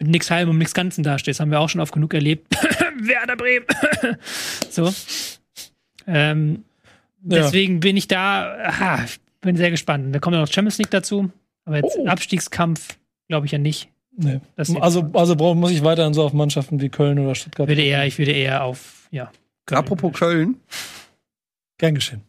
mit 0.00 0.08
nichts 0.08 0.30
halbem 0.30 0.50
und 0.50 0.58
nichts 0.58 0.74
Ganzen 0.74 1.04
dastehst. 1.04 1.40
Haben 1.40 1.50
wir 1.50 1.60
auch 1.60 1.68
schon 1.68 1.80
oft 1.80 1.92
genug 1.92 2.14
erlebt. 2.14 2.52
Werder 3.00 3.36
Bremen. 3.36 3.66
so. 4.70 4.92
Ähm, 6.06 6.64
ja. 7.22 7.42
Deswegen 7.42 7.80
bin 7.80 7.96
ich 7.96 8.08
da, 8.08 8.56
aha, 8.64 9.04
bin 9.40 9.56
sehr 9.56 9.70
gespannt. 9.70 10.14
Da 10.14 10.18
kommt 10.18 10.34
ja 10.34 10.40
noch 10.40 10.52
Champions 10.52 10.78
League 10.78 10.90
dazu. 10.90 11.30
Aber 11.64 11.76
jetzt 11.76 11.96
oh. 11.96 12.06
Abstiegskampf 12.06 12.98
glaube 13.28 13.46
ich 13.46 13.52
ja 13.52 13.58
nicht. 13.58 13.88
Nee. 14.16 14.40
Also, 14.56 15.10
also 15.12 15.54
muss 15.54 15.70
ich 15.70 15.82
weiterhin 15.82 16.14
so 16.14 16.22
auf 16.22 16.32
Mannschaften 16.32 16.80
wie 16.80 16.88
Köln 16.88 17.18
oder 17.18 17.34
Stuttgart. 17.34 17.68
Würde 17.68 17.82
eher, 17.82 18.06
ich 18.06 18.18
würde 18.18 18.32
eher 18.32 18.64
auf, 18.64 19.08
ja. 19.10 19.30
Köln 19.66 19.78
Apropos 19.78 20.12
Köln. 20.12 20.60
Gern 21.78 21.94
geschehen. 21.94 22.22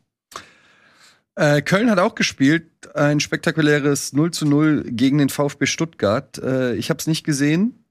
Äh, 1.36 1.62
Köln 1.62 1.91
hat 1.91 1.99
auch 1.99 2.16
gespielt, 2.16 2.95
ein 2.95 3.20
spektakuläres 3.20 4.14
0 4.14 4.32
zu 4.32 4.45
0 4.48 4.86
gegen 4.88 5.18
den 5.18 5.30
VfB 5.30 5.66
Stuttgart. 5.66 6.38
Äh, 6.38 6.76
ich 6.76 6.90
habe 6.90 6.99
es 6.99 7.07
nicht 7.07 7.26
gesehen. 7.26 7.86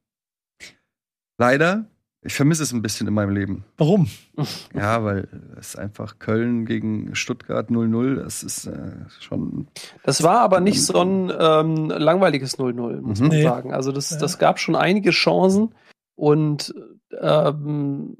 Leider. 1.38 1.86
Ich 2.26 2.34
vermisse 2.34 2.62
es 2.62 2.72
ein 2.72 2.80
bisschen 2.82 3.06
in 3.06 3.12
meinem 3.14 3.30
Leben. 3.34 3.64
Warum? 3.76 4.08
Ja, 4.74 5.04
weil 5.04 5.28
es 5.58 5.76
einfach 5.76 6.18
Köln 6.18 6.64
gegen 6.66 7.14
Stuttgart 7.14 7.68
0-0, 7.70 8.16
das 8.16 8.42
ist 8.42 8.66
äh, 8.66 8.92
schon. 9.20 9.68
Das 10.02 10.22
war 10.22 10.40
aber 10.40 10.60
nicht 10.60 10.82
so 10.84 11.00
ein 11.00 11.30
ähm, 11.38 11.90
langweiliges 11.90 12.58
0-0, 12.58 13.00
muss 13.00 13.20
Mhm. 13.20 13.26
man 13.28 13.36
Nee. 13.36 13.42
sagen. 13.42 13.72
Also 13.74 13.92
das, 13.92 14.10
Ja. 14.10 14.18
das 14.18 14.38
gab 14.38 14.58
schon 14.58 14.74
einige 14.74 15.10
Chancen 15.10 15.74
und 16.16 16.74
ähm, 17.20 18.16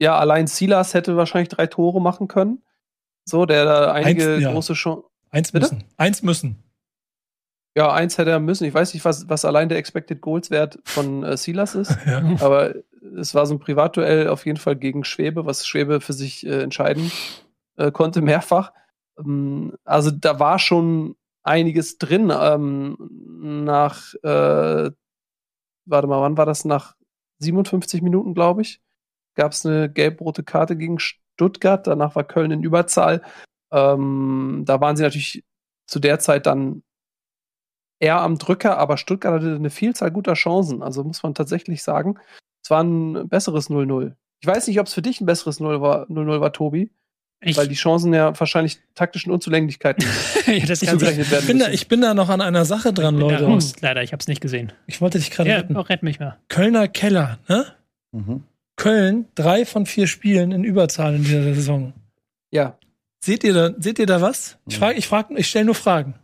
ja, 0.00 0.18
allein 0.18 0.46
Silas 0.48 0.92
hätte 0.94 1.16
wahrscheinlich 1.16 1.48
drei 1.48 1.66
Tore 1.66 2.00
machen 2.00 2.28
können. 2.28 2.62
So, 3.24 3.46
der 3.46 3.64
da 3.64 3.92
einige 3.92 4.34
Eins, 4.34 4.42
ja. 4.42 4.52
große 4.52 4.74
Chancen. 4.74 5.04
Eins 5.30 5.52
Bitte? 5.52 5.66
müssen. 5.72 5.84
Eins 5.96 6.22
müssen. 6.22 6.56
Ja, 7.76 7.92
eins 7.92 8.18
hätte 8.18 8.30
er 8.30 8.38
müssen. 8.40 8.64
Ich 8.64 8.74
weiß 8.74 8.92
nicht, 8.94 9.04
was, 9.04 9.28
was 9.28 9.44
allein 9.44 9.68
der 9.68 9.78
Expected 9.78 10.20
Goals 10.20 10.50
Wert 10.50 10.78
von 10.84 11.24
äh, 11.24 11.36
Silas 11.36 11.74
ist, 11.74 11.96
Ja. 12.06 12.22
aber 12.40 12.74
es 13.16 13.34
war 13.34 13.46
so 13.46 13.54
ein 13.54 13.60
Privatduell 13.60 14.28
auf 14.28 14.46
jeden 14.46 14.58
Fall 14.58 14.76
gegen 14.76 15.04
Schwebe, 15.04 15.46
was 15.46 15.66
Schwebe 15.66 16.00
für 16.00 16.12
sich 16.12 16.46
äh, 16.46 16.62
entscheiden 16.62 17.10
äh, 17.76 17.90
konnte, 17.90 18.22
mehrfach. 18.22 18.72
Ähm, 19.18 19.76
also 19.84 20.10
da 20.10 20.40
war 20.40 20.58
schon 20.58 21.16
einiges 21.42 21.98
drin. 21.98 22.32
Ähm, 22.34 22.96
nach, 23.64 24.14
äh, 24.22 24.90
warte 25.86 26.08
mal, 26.08 26.20
wann 26.20 26.36
war 26.36 26.46
das? 26.46 26.64
Nach 26.64 26.94
57 27.38 28.02
Minuten, 28.02 28.34
glaube 28.34 28.62
ich, 28.62 28.80
gab 29.34 29.52
es 29.52 29.66
eine 29.66 29.90
gelb-rote 29.90 30.42
Karte 30.42 30.76
gegen 30.76 30.98
Stuttgart. 30.98 31.86
Danach 31.86 32.16
war 32.16 32.24
Köln 32.24 32.50
in 32.50 32.62
Überzahl. 32.62 33.22
Ähm, 33.72 34.62
da 34.66 34.80
waren 34.80 34.96
sie 34.96 35.02
natürlich 35.02 35.44
zu 35.86 36.00
der 36.00 36.18
Zeit 36.18 36.46
dann 36.46 36.82
eher 38.00 38.20
am 38.20 38.38
Drücker, 38.38 38.78
aber 38.78 38.96
Stuttgart 38.96 39.34
hatte 39.34 39.54
eine 39.54 39.70
Vielzahl 39.70 40.10
guter 40.10 40.34
Chancen. 40.34 40.82
Also 40.82 41.04
muss 41.04 41.22
man 41.22 41.34
tatsächlich 41.34 41.82
sagen, 41.82 42.18
es 42.64 42.70
war 42.70 42.82
ein 42.82 43.28
besseres 43.28 43.70
0-0. 43.70 44.12
Ich 44.40 44.46
weiß 44.48 44.66
nicht, 44.66 44.80
ob 44.80 44.86
es 44.88 44.94
für 44.94 45.02
dich 45.02 45.20
ein 45.20 45.26
besseres 45.26 45.60
0 45.60 45.80
war, 45.80 46.08
0-0 46.10 46.40
war, 46.40 46.52
Tobi, 46.52 46.90
Ich, 47.42 47.56
weil 47.56 47.68
die 47.68 47.74
Chancen 47.74 48.12
ja 48.12 48.38
wahrscheinlich 48.38 48.78
taktischen 48.94 49.30
Unzulänglichkeiten 49.32 50.04
ja, 50.46 50.66
das 50.66 50.80
zugerechnet 50.80 51.30
werden 51.30 51.40
Ich 51.42 51.46
bin, 51.46 51.58
da, 51.58 51.66
müssen. 51.66 51.74
ich 51.74 51.88
bin 51.88 52.00
da 52.00 52.14
noch 52.14 52.28
an 52.30 52.40
einer 52.40 52.64
Sache 52.64 52.92
dran, 52.92 53.16
Leute. 53.18 53.44
raus, 53.44 53.74
leider, 53.80 54.02
ich 54.02 54.12
habe 54.12 54.20
es 54.20 54.28
nicht 54.28 54.40
gesehen. 54.40 54.72
Ich 54.86 55.00
wollte 55.00 55.18
dich 55.18 55.30
gerade 55.30 55.50
Ja, 55.50 55.56
retten. 55.58 55.76
oh, 55.76 55.80
rett 55.82 56.02
mich 56.02 56.18
mal. 56.20 56.38
Kölner 56.48 56.88
Keller, 56.88 57.38
ne? 57.48 57.66
Mhm. 58.12 58.42
Köln, 58.76 59.26
drei 59.34 59.64
von 59.66 59.86
vier 59.86 60.06
Spielen 60.08 60.50
in 60.52 60.64
Überzahl 60.64 61.14
in 61.14 61.22
dieser 61.24 61.54
Saison. 61.54 61.92
Ja, 62.50 62.76
Seht 63.24 63.42
ihr 63.44 63.54
da, 63.54 63.70
seht 63.78 63.98
ihr 63.98 64.04
da 64.06 64.20
was? 64.20 64.58
Ich 64.66 64.76
frage, 64.76 64.98
ich 64.98 65.06
frage, 65.06 65.34
ich 65.38 65.48
stelle 65.48 65.64
nur 65.64 65.74
Fragen. 65.74 66.14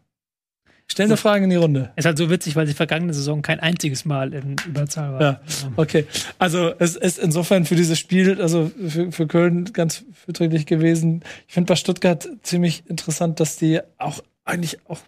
Ich 0.90 0.94
stelle 0.94 1.06
nur 1.06 1.18
Fragen 1.18 1.44
in 1.44 1.50
die 1.50 1.56
Runde. 1.56 1.92
Ist 1.94 2.04
halt 2.04 2.18
so 2.18 2.30
witzig, 2.30 2.56
weil 2.56 2.66
sie 2.66 2.74
vergangene 2.74 3.14
Saison 3.14 3.42
kein 3.42 3.60
einziges 3.60 4.04
Mal 4.04 4.34
in 4.34 4.56
Überzahl 4.66 5.12
war. 5.12 5.20
Ja. 5.22 5.40
Okay, 5.76 6.04
also 6.40 6.72
es 6.80 6.96
ist 6.96 7.16
insofern 7.16 7.64
für 7.64 7.76
dieses 7.76 7.96
Spiel, 7.96 8.42
also 8.42 8.72
für, 8.88 9.12
für 9.12 9.28
Köln 9.28 9.66
ganz 9.72 10.04
verträglich 10.12 10.66
gewesen. 10.66 11.22
Ich 11.46 11.54
finde 11.54 11.68
bei 11.68 11.76
Stuttgart 11.76 12.28
ziemlich 12.42 12.82
interessant, 12.88 13.38
dass 13.38 13.56
die 13.56 13.78
auch 13.98 14.18
eigentlich 14.44 14.78
auch 14.88 14.98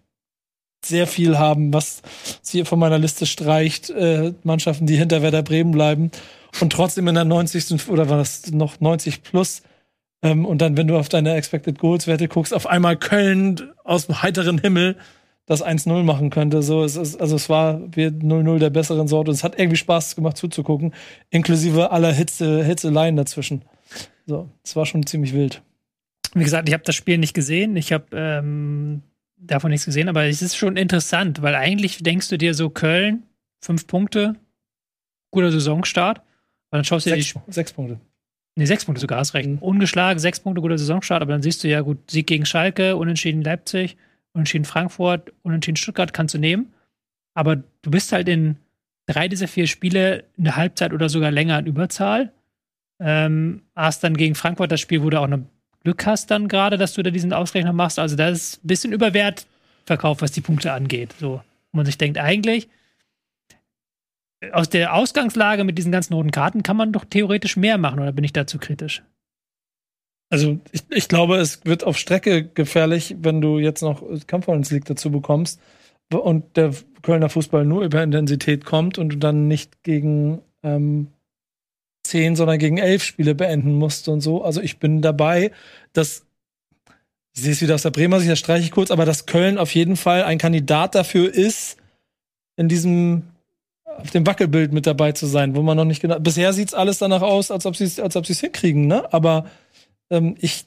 sehr 0.84 1.08
viel 1.08 1.36
haben, 1.36 1.74
was 1.74 2.02
sie 2.42 2.64
von 2.64 2.78
meiner 2.78 3.00
Liste 3.00 3.26
streicht. 3.26 3.90
Äh, 3.90 4.34
Mannschaften, 4.44 4.86
die 4.86 4.96
hinter 4.96 5.20
Werder 5.20 5.42
Bremen 5.42 5.72
bleiben 5.72 6.12
und 6.60 6.72
trotzdem 6.72 7.08
in 7.08 7.16
der 7.16 7.24
90. 7.24 7.88
oder 7.88 8.08
war 8.08 8.18
das 8.18 8.52
noch 8.52 8.78
90 8.78 9.24
plus. 9.24 9.62
Ähm, 10.22 10.46
und 10.46 10.58
dann, 10.62 10.76
wenn 10.76 10.86
du 10.86 10.96
auf 10.96 11.08
deine 11.08 11.34
Expected 11.34 11.80
Goals 11.80 12.06
Werte 12.06 12.28
guckst, 12.28 12.54
auf 12.54 12.68
einmal 12.68 12.96
Köln 12.96 13.72
aus 13.82 14.06
dem 14.06 14.22
heiteren 14.22 14.58
Himmel 14.58 14.94
das 15.52 15.64
1-0 15.64 16.02
machen 16.02 16.30
könnte. 16.30 16.62
So, 16.62 16.84
es 16.84 16.96
ist, 16.96 17.20
also 17.20 17.36
es 17.36 17.48
war 17.48 17.80
wie 17.94 18.06
0-0 18.06 18.58
der 18.58 18.70
besseren 18.70 19.08
Sorte. 19.08 19.30
Und 19.30 19.36
es 19.36 19.44
hat 19.44 19.58
irgendwie 19.58 19.76
Spaß 19.76 20.16
gemacht 20.16 20.36
zuzugucken, 20.36 20.94
inklusive 21.30 21.90
aller 21.90 22.12
Hitze, 22.12 22.64
Hitzeleien 22.64 23.16
dazwischen. 23.16 23.62
So, 24.26 24.48
es 24.64 24.76
war 24.76 24.86
schon 24.86 25.06
ziemlich 25.06 25.32
wild. 25.32 25.62
Wie 26.34 26.44
gesagt, 26.44 26.68
ich 26.68 26.74
habe 26.74 26.84
das 26.84 26.94
Spiel 26.94 27.18
nicht 27.18 27.34
gesehen. 27.34 27.76
Ich 27.76 27.92
habe 27.92 28.06
ähm, 28.12 29.02
davon 29.36 29.70
nichts 29.70 29.84
gesehen, 29.84 30.08
aber 30.08 30.24
es 30.24 30.42
ist 30.42 30.56
schon 30.56 30.76
interessant, 30.76 31.42
weil 31.42 31.54
eigentlich 31.54 32.02
denkst 32.02 32.28
du 32.28 32.38
dir 32.38 32.54
so 32.54 32.70
Köln, 32.70 33.24
fünf 33.60 33.86
Punkte, 33.86 34.36
guter 35.30 35.52
Saisonstart. 35.52 36.18
Und 36.18 36.78
dann 36.78 36.84
schaust 36.84 37.06
du 37.06 37.10
dir 37.10 37.16
die 37.16 37.22
Sechs, 37.22 37.38
sechs 37.48 37.72
Punkte. 37.72 38.00
Nee, 38.54 38.66
sechs 38.66 38.84
Punkte 38.84 39.00
sogar, 39.00 39.18
hast 39.18 39.34
recht. 39.34 39.48
Mhm. 39.48 39.58
Ungeschlagen, 39.58 40.18
sechs 40.18 40.40
Punkte, 40.40 40.60
guter 40.62 40.78
Saisonstart, 40.78 41.22
aber 41.22 41.32
dann 41.32 41.42
siehst 41.42 41.64
du 41.64 41.68
ja 41.68 41.80
gut, 41.80 42.10
Sieg 42.10 42.26
gegen 42.26 42.46
Schalke, 42.46 42.96
Unentschieden 42.96 43.42
Leipzig, 43.42 43.96
Unentschieden 44.34 44.64
Frankfurt, 44.64 45.32
Unentschieden 45.42 45.76
Stuttgart 45.76 46.12
kannst 46.12 46.34
du 46.34 46.38
nehmen. 46.38 46.72
Aber 47.34 47.56
du 47.56 47.90
bist 47.90 48.12
halt 48.12 48.28
in 48.28 48.56
drei 49.06 49.28
dieser 49.28 49.48
vier 49.48 49.66
Spiele 49.66 50.24
in 50.36 50.44
der 50.44 50.56
Halbzeit 50.56 50.92
oder 50.92 51.08
sogar 51.08 51.30
länger 51.30 51.58
in 51.58 51.66
Überzahl. 51.66 52.32
Ähm, 53.00 53.62
hast 53.74 54.04
dann 54.04 54.16
gegen 54.16 54.34
Frankfurt 54.34 54.70
das 54.70 54.80
Spiel, 54.80 55.02
wo 55.02 55.10
du 55.10 55.20
auch 55.20 55.26
noch 55.26 55.40
Glück 55.82 56.06
hast 56.06 56.30
dann 56.30 56.46
gerade, 56.46 56.78
dass 56.78 56.94
du 56.94 57.02
da 57.02 57.10
diesen 57.10 57.32
Ausgleich 57.32 57.64
noch 57.64 57.72
machst. 57.72 57.98
Also 57.98 58.14
da 58.16 58.28
ist 58.28 58.62
ein 58.62 58.66
bisschen 58.68 58.92
Überwertverkauf, 58.92 60.20
was 60.22 60.32
die 60.32 60.40
Punkte 60.40 60.72
angeht. 60.72 61.14
So, 61.18 61.42
wo 61.72 61.76
man 61.76 61.86
sich 61.86 61.98
denkt, 61.98 62.18
eigentlich 62.18 62.68
aus 64.52 64.68
der 64.68 64.94
Ausgangslage 64.94 65.64
mit 65.64 65.78
diesen 65.78 65.92
ganzen 65.92 66.14
roten 66.14 66.30
Karten 66.30 66.62
kann 66.62 66.76
man 66.76 66.92
doch 66.92 67.04
theoretisch 67.04 67.56
mehr 67.56 67.78
machen, 67.78 68.00
oder 68.00 68.12
bin 68.12 68.24
ich 68.24 68.32
dazu 68.32 68.58
kritisch? 68.58 69.02
Also 70.32 70.58
ich, 70.72 70.84
ich 70.88 71.08
glaube, 71.08 71.36
es 71.36 71.62
wird 71.66 71.84
auf 71.84 71.98
Strecke 71.98 72.42
gefährlich, 72.42 73.16
wenn 73.20 73.42
du 73.42 73.58
jetzt 73.58 73.82
noch 73.82 74.02
Conference 74.26 74.70
League 74.70 74.86
dazu 74.86 75.10
bekommst 75.10 75.60
und 76.10 76.56
der 76.56 76.72
Kölner 77.02 77.28
Fußball 77.28 77.66
nur 77.66 77.82
über 77.82 78.02
Intensität 78.02 78.64
kommt 78.64 78.96
und 78.96 79.10
du 79.10 79.16
dann 79.18 79.46
nicht 79.46 79.82
gegen 79.82 80.40
ähm, 80.62 81.08
zehn, 82.02 82.34
sondern 82.34 82.58
gegen 82.58 82.78
elf 82.78 83.04
Spiele 83.04 83.34
beenden 83.34 83.74
musst 83.74 84.08
und 84.08 84.22
so. 84.22 84.42
Also 84.42 84.62
ich 84.62 84.78
bin 84.78 85.02
dabei, 85.02 85.50
dass 85.92 86.24
ich 87.34 87.42
sehe 87.42 87.52
es 87.52 87.60
wieder 87.60 87.74
aus 87.74 87.82
der 87.82 87.90
Bremer 87.90 88.18
Sicht, 88.18 88.32
das 88.32 88.38
streiche 88.38 88.64
ich 88.64 88.70
kurz, 88.70 88.90
aber 88.90 89.04
dass 89.04 89.26
Köln 89.26 89.58
auf 89.58 89.74
jeden 89.74 89.96
Fall 89.96 90.22
ein 90.24 90.38
Kandidat 90.38 90.94
dafür 90.94 91.30
ist, 91.32 91.76
in 92.56 92.68
diesem 92.68 93.24
auf 93.84 94.10
dem 94.12 94.26
Wackelbild 94.26 94.72
mit 94.72 94.86
dabei 94.86 95.12
zu 95.12 95.26
sein, 95.26 95.54
wo 95.54 95.60
man 95.60 95.76
noch 95.76 95.84
nicht 95.84 96.00
genau. 96.00 96.18
Bisher 96.18 96.54
sieht's 96.54 96.72
alles 96.72 96.96
danach 96.96 97.20
aus, 97.20 97.50
als 97.50 97.66
ob 97.66 97.76
sie 97.76 97.84
es 97.84 98.00
als 98.00 98.16
ob 98.16 98.24
sie 98.24 98.32
es 98.32 98.40
hinkriegen, 98.40 98.86
ne? 98.86 99.12
Aber 99.12 99.44
ähm, 100.12 100.36
ich 100.38 100.66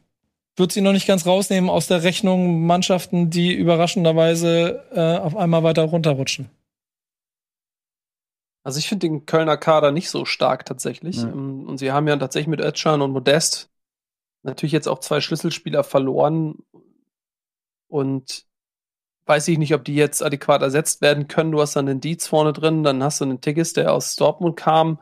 würde 0.58 0.74
sie 0.74 0.82
noch 0.82 0.94
nicht 0.94 1.08
ganz 1.08 1.26
rausnehmen 1.26 1.70
aus 1.70 1.88
der 1.88 2.04
Rechnung 2.04 2.66
Mannschaften, 2.66 3.30
die 3.30 3.54
überraschenderweise 3.54 4.84
äh, 4.92 5.18
auf 5.18 5.36
einmal 5.36 5.64
weiter 5.64 5.84
runterrutschen. 5.84 6.50
Also 8.64 8.80
ich 8.80 8.88
finde 8.88 9.08
den 9.08 9.26
Kölner 9.26 9.58
Kader 9.58 9.92
nicht 9.92 10.10
so 10.10 10.26
stark 10.26 10.66
tatsächlich. 10.66 11.18
Ja. 11.18 11.28
Ähm, 11.28 11.68
Und 11.68 11.78
sie 11.78 11.92
haben 11.92 12.08
ja 12.08 12.18
tatsächlich 12.18 12.48
mit 12.48 12.62
Özcan 12.62 13.02
und 13.02 13.12
Modest 13.12 13.70
natürlich 14.44 14.72
jetzt 14.72 14.88
auch 14.88 15.00
zwei 15.00 15.22
Schlüsselspieler 15.22 15.84
verloren. 15.84 16.56
Und 17.88 18.46
weiß 19.28 19.48
ich 19.50 19.58
nicht, 19.58 19.74
ob 19.74 19.84
die 19.84 19.96
jetzt 19.96 20.24
adäquat 20.24 20.62
ersetzt 20.62 21.02
werden 21.02 21.28
können. 21.28 21.52
Du 21.52 21.62
hast 21.62 21.76
dann 21.76 21.86
den 21.86 22.02
Dietz 22.02 22.28
vorne 22.28 22.54
drin, 22.54 22.84
dann 22.84 23.04
hast 23.04 23.22
du 23.22 23.26
einen 23.26 23.42
Tigges, 23.42 23.74
der 23.74 23.94
aus 23.94 24.16
Dortmund 24.16 24.56
kam. 24.56 25.00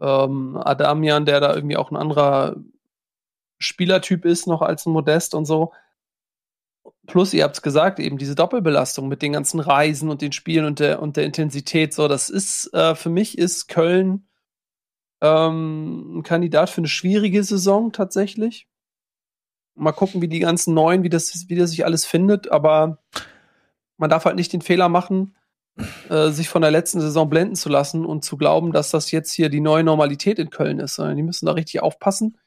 Ähm, 0.00 0.56
Adamian, 0.56 1.24
der 1.24 1.40
da 1.40 1.54
irgendwie 1.54 1.76
auch 1.76 1.90
ein 1.90 1.96
anderer 1.96 2.56
Spielertyp 3.58 4.24
ist 4.24 4.46
noch 4.46 4.62
als 4.62 4.86
ein 4.86 4.92
Modest 4.92 5.34
und 5.34 5.44
so. 5.44 5.72
Plus, 7.06 7.32
ihr 7.34 7.44
habt 7.44 7.56
es 7.56 7.62
gesagt, 7.62 7.98
eben 8.00 8.18
diese 8.18 8.34
Doppelbelastung 8.34 9.08
mit 9.08 9.22
den 9.22 9.32
ganzen 9.32 9.60
Reisen 9.60 10.10
und 10.10 10.22
den 10.22 10.32
Spielen 10.32 10.64
und 10.64 10.80
der, 10.80 11.00
und 11.00 11.16
der 11.16 11.24
Intensität. 11.24 11.94
So, 11.94 12.08
das 12.08 12.28
ist, 12.28 12.72
äh, 12.74 12.94
für 12.94 13.10
mich 13.10 13.38
ist 13.38 13.68
Köln 13.68 14.26
ähm, 15.20 16.18
ein 16.18 16.22
Kandidat 16.22 16.70
für 16.70 16.80
eine 16.80 16.88
schwierige 16.88 17.42
Saison 17.42 17.92
tatsächlich. 17.92 18.68
Mal 19.74 19.92
gucken, 19.92 20.22
wie 20.22 20.28
die 20.28 20.38
ganzen 20.38 20.74
Neuen, 20.74 21.02
wie 21.02 21.08
das, 21.08 21.48
wie 21.48 21.54
das 21.54 21.70
sich 21.70 21.84
alles 21.84 22.06
findet, 22.06 22.50
aber 22.50 22.98
man 23.98 24.10
darf 24.10 24.24
halt 24.24 24.36
nicht 24.36 24.52
den 24.52 24.62
Fehler 24.62 24.88
machen, 24.88 25.36
äh, 26.08 26.30
sich 26.30 26.48
von 26.48 26.62
der 26.62 26.70
letzten 26.70 27.00
Saison 27.00 27.28
blenden 27.28 27.56
zu 27.56 27.68
lassen 27.68 28.04
und 28.04 28.24
zu 28.24 28.36
glauben, 28.36 28.72
dass 28.72 28.90
das 28.90 29.10
jetzt 29.10 29.32
hier 29.32 29.48
die 29.48 29.60
neue 29.60 29.84
Normalität 29.84 30.38
in 30.38 30.50
Köln 30.50 30.80
ist, 30.80 30.98
die 30.98 31.22
müssen 31.22 31.46
da 31.46 31.52
richtig 31.52 31.82
aufpassen. 31.82 32.38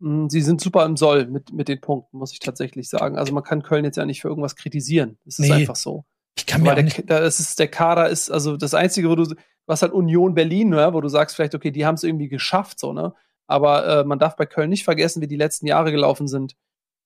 Mm, 0.00 0.28
Sie 0.28 0.40
sind 0.40 0.60
super 0.60 0.84
im 0.84 0.96
Soll 0.96 1.26
mit, 1.26 1.52
mit 1.52 1.68
den 1.68 1.80
Punkten, 1.80 2.18
muss 2.18 2.32
ich 2.32 2.38
tatsächlich 2.40 2.88
sagen. 2.88 3.16
Also 3.18 3.32
man 3.32 3.42
kann 3.42 3.62
Köln 3.62 3.84
jetzt 3.84 3.96
ja 3.96 4.06
nicht 4.06 4.20
für 4.20 4.28
irgendwas 4.28 4.56
kritisieren. 4.56 5.18
Das 5.24 5.38
ist 5.38 5.48
Nee. 5.48 5.54
einfach 5.54 5.76
so. 5.76 6.04
Ich 6.36 6.46
kann 6.46 6.62
mir 6.62 6.74
der, 6.74 6.84
nicht, 6.84 7.08
da 7.08 7.18
ist 7.18 7.58
der 7.58 7.68
Kader 7.68 8.08
ist, 8.08 8.30
also 8.30 8.56
das 8.56 8.74
Einzige, 8.74 9.08
wo 9.08 9.14
du, 9.14 9.34
was 9.66 9.82
halt 9.82 9.92
Union 9.92 10.34
Berlin, 10.34 10.70
ne, 10.70 10.92
wo 10.92 11.00
du 11.00 11.08
sagst 11.08 11.36
vielleicht, 11.36 11.54
okay, 11.54 11.70
die 11.70 11.86
haben 11.86 11.94
es 11.94 12.02
irgendwie 12.02 12.28
geschafft, 12.28 12.80
so, 12.80 12.92
ne? 12.92 13.14
Aber 13.46 13.86
äh, 14.00 14.04
man 14.04 14.18
darf 14.18 14.36
bei 14.36 14.46
Köln 14.46 14.70
nicht 14.70 14.84
vergessen, 14.84 15.20
wie 15.22 15.26
die 15.26 15.36
letzten 15.36 15.66
Jahre 15.66 15.92
gelaufen 15.92 16.26
sind, 16.28 16.56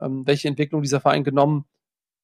ähm, 0.00 0.26
welche 0.26 0.48
Entwicklung 0.48 0.82
dieser 0.82 1.00
Verein 1.00 1.24
genommen 1.24 1.64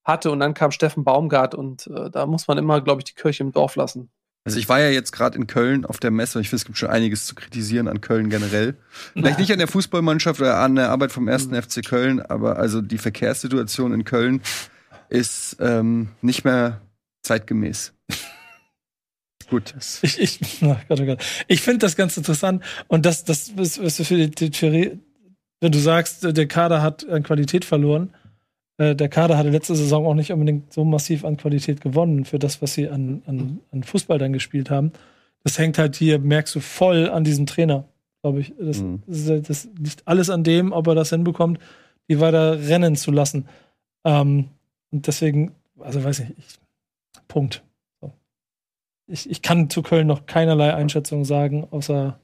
hatte. 0.04 0.30
Und 0.30 0.40
dann 0.40 0.54
kam 0.54 0.70
Steffen 0.70 1.02
Baumgart 1.04 1.54
und 1.54 1.88
äh, 1.88 2.10
da 2.10 2.26
muss 2.26 2.46
man 2.46 2.56
immer, 2.56 2.80
glaube 2.80 3.00
ich, 3.00 3.04
die 3.04 3.14
Kirche 3.14 3.42
im 3.42 3.52
Dorf 3.52 3.74
lassen. 3.76 4.10
Also 4.46 4.58
ich 4.58 4.68
war 4.68 4.78
ja 4.78 4.90
jetzt 4.90 5.12
gerade 5.12 5.38
in 5.38 5.46
Köln 5.46 5.86
auf 5.86 5.98
der 5.98 6.10
Messe 6.10 6.38
und 6.38 6.42
ich 6.42 6.50
finde, 6.50 6.60
es 6.60 6.64
gibt 6.66 6.76
schon 6.76 6.90
einiges 6.90 7.24
zu 7.24 7.34
kritisieren 7.34 7.88
an 7.88 8.02
Köln 8.02 8.28
generell. 8.28 8.76
Vielleicht 9.14 9.38
nicht 9.38 9.50
an 9.50 9.58
der 9.58 9.68
Fußballmannschaft 9.68 10.38
oder 10.40 10.58
an 10.58 10.76
der 10.76 10.90
Arbeit 10.90 11.12
vom 11.12 11.28
ersten 11.28 11.60
FC 11.60 11.82
Köln, 11.84 12.20
aber 12.20 12.58
also 12.58 12.82
die 12.82 12.98
Verkehrssituation 12.98 13.94
in 13.94 14.04
Köln 14.04 14.42
ist 15.08 15.56
ähm, 15.60 16.10
nicht 16.20 16.44
mehr 16.44 16.82
zeitgemäß. 17.22 17.94
Gut. 19.48 19.74
Ich, 20.02 20.20
ich, 20.20 20.40
oh 20.62 20.76
Gott, 20.88 21.00
oh 21.00 21.06
Gott. 21.06 21.24
ich 21.48 21.62
finde 21.62 21.78
das 21.78 21.96
ganz 21.96 22.16
interessant. 22.18 22.62
Und 22.86 23.06
das, 23.06 23.24
das 23.24 23.48
ist, 23.48 23.78
ist 23.78 24.06
für 24.06 24.26
die 24.26 24.50
Theorie, 24.50 24.98
wenn 25.60 25.72
du 25.72 25.78
sagst, 25.78 26.22
der 26.22 26.46
Kader 26.48 26.82
hat 26.82 27.08
an 27.08 27.22
Qualität 27.22 27.64
verloren, 27.64 28.12
äh, 28.78 28.94
der 28.96 29.08
Kader 29.08 29.38
hatte 29.38 29.50
letzte 29.50 29.74
Saison 29.74 30.06
auch 30.06 30.14
nicht 30.14 30.32
unbedingt 30.32 30.72
so 30.72 30.84
massiv 30.84 31.24
an 31.24 31.36
Qualität 31.36 31.80
gewonnen 31.80 32.24
für 32.24 32.38
das, 32.38 32.60
was 32.62 32.74
sie 32.74 32.88
an, 32.88 33.22
an, 33.26 33.60
an 33.70 33.82
Fußball 33.82 34.18
dann 34.18 34.32
gespielt 34.32 34.70
haben. 34.70 34.92
Das 35.44 35.58
hängt 35.58 35.78
halt 35.78 35.96
hier, 35.96 36.18
merkst 36.18 36.54
du, 36.54 36.60
voll 36.60 37.08
an 37.08 37.24
diesem 37.24 37.46
Trainer, 37.46 37.84
glaube 38.22 38.40
ich. 38.40 38.54
Das, 38.58 38.82
mhm. 38.82 39.02
das, 39.06 39.42
das, 39.42 39.68
liegt 39.78 40.06
alles 40.06 40.30
an 40.30 40.42
dem, 40.42 40.72
ob 40.72 40.86
er 40.86 40.94
das 40.94 41.10
hinbekommt, 41.10 41.58
die 42.08 42.20
weiter 42.20 42.58
rennen 42.68 42.96
zu 42.96 43.10
lassen. 43.10 43.46
Ähm, 44.04 44.48
und 44.90 45.06
deswegen, 45.06 45.52
also 45.78 46.02
weiß 46.02 46.20
ich, 46.20 46.30
ich 46.38 46.58
Punkt. 47.28 47.62
Ich, 49.06 49.28
ich 49.28 49.42
kann 49.42 49.68
zu 49.68 49.82
Köln 49.82 50.06
noch 50.06 50.26
keinerlei 50.26 50.74
Einschätzung 50.74 51.24
sagen, 51.24 51.66
außer 51.70 52.18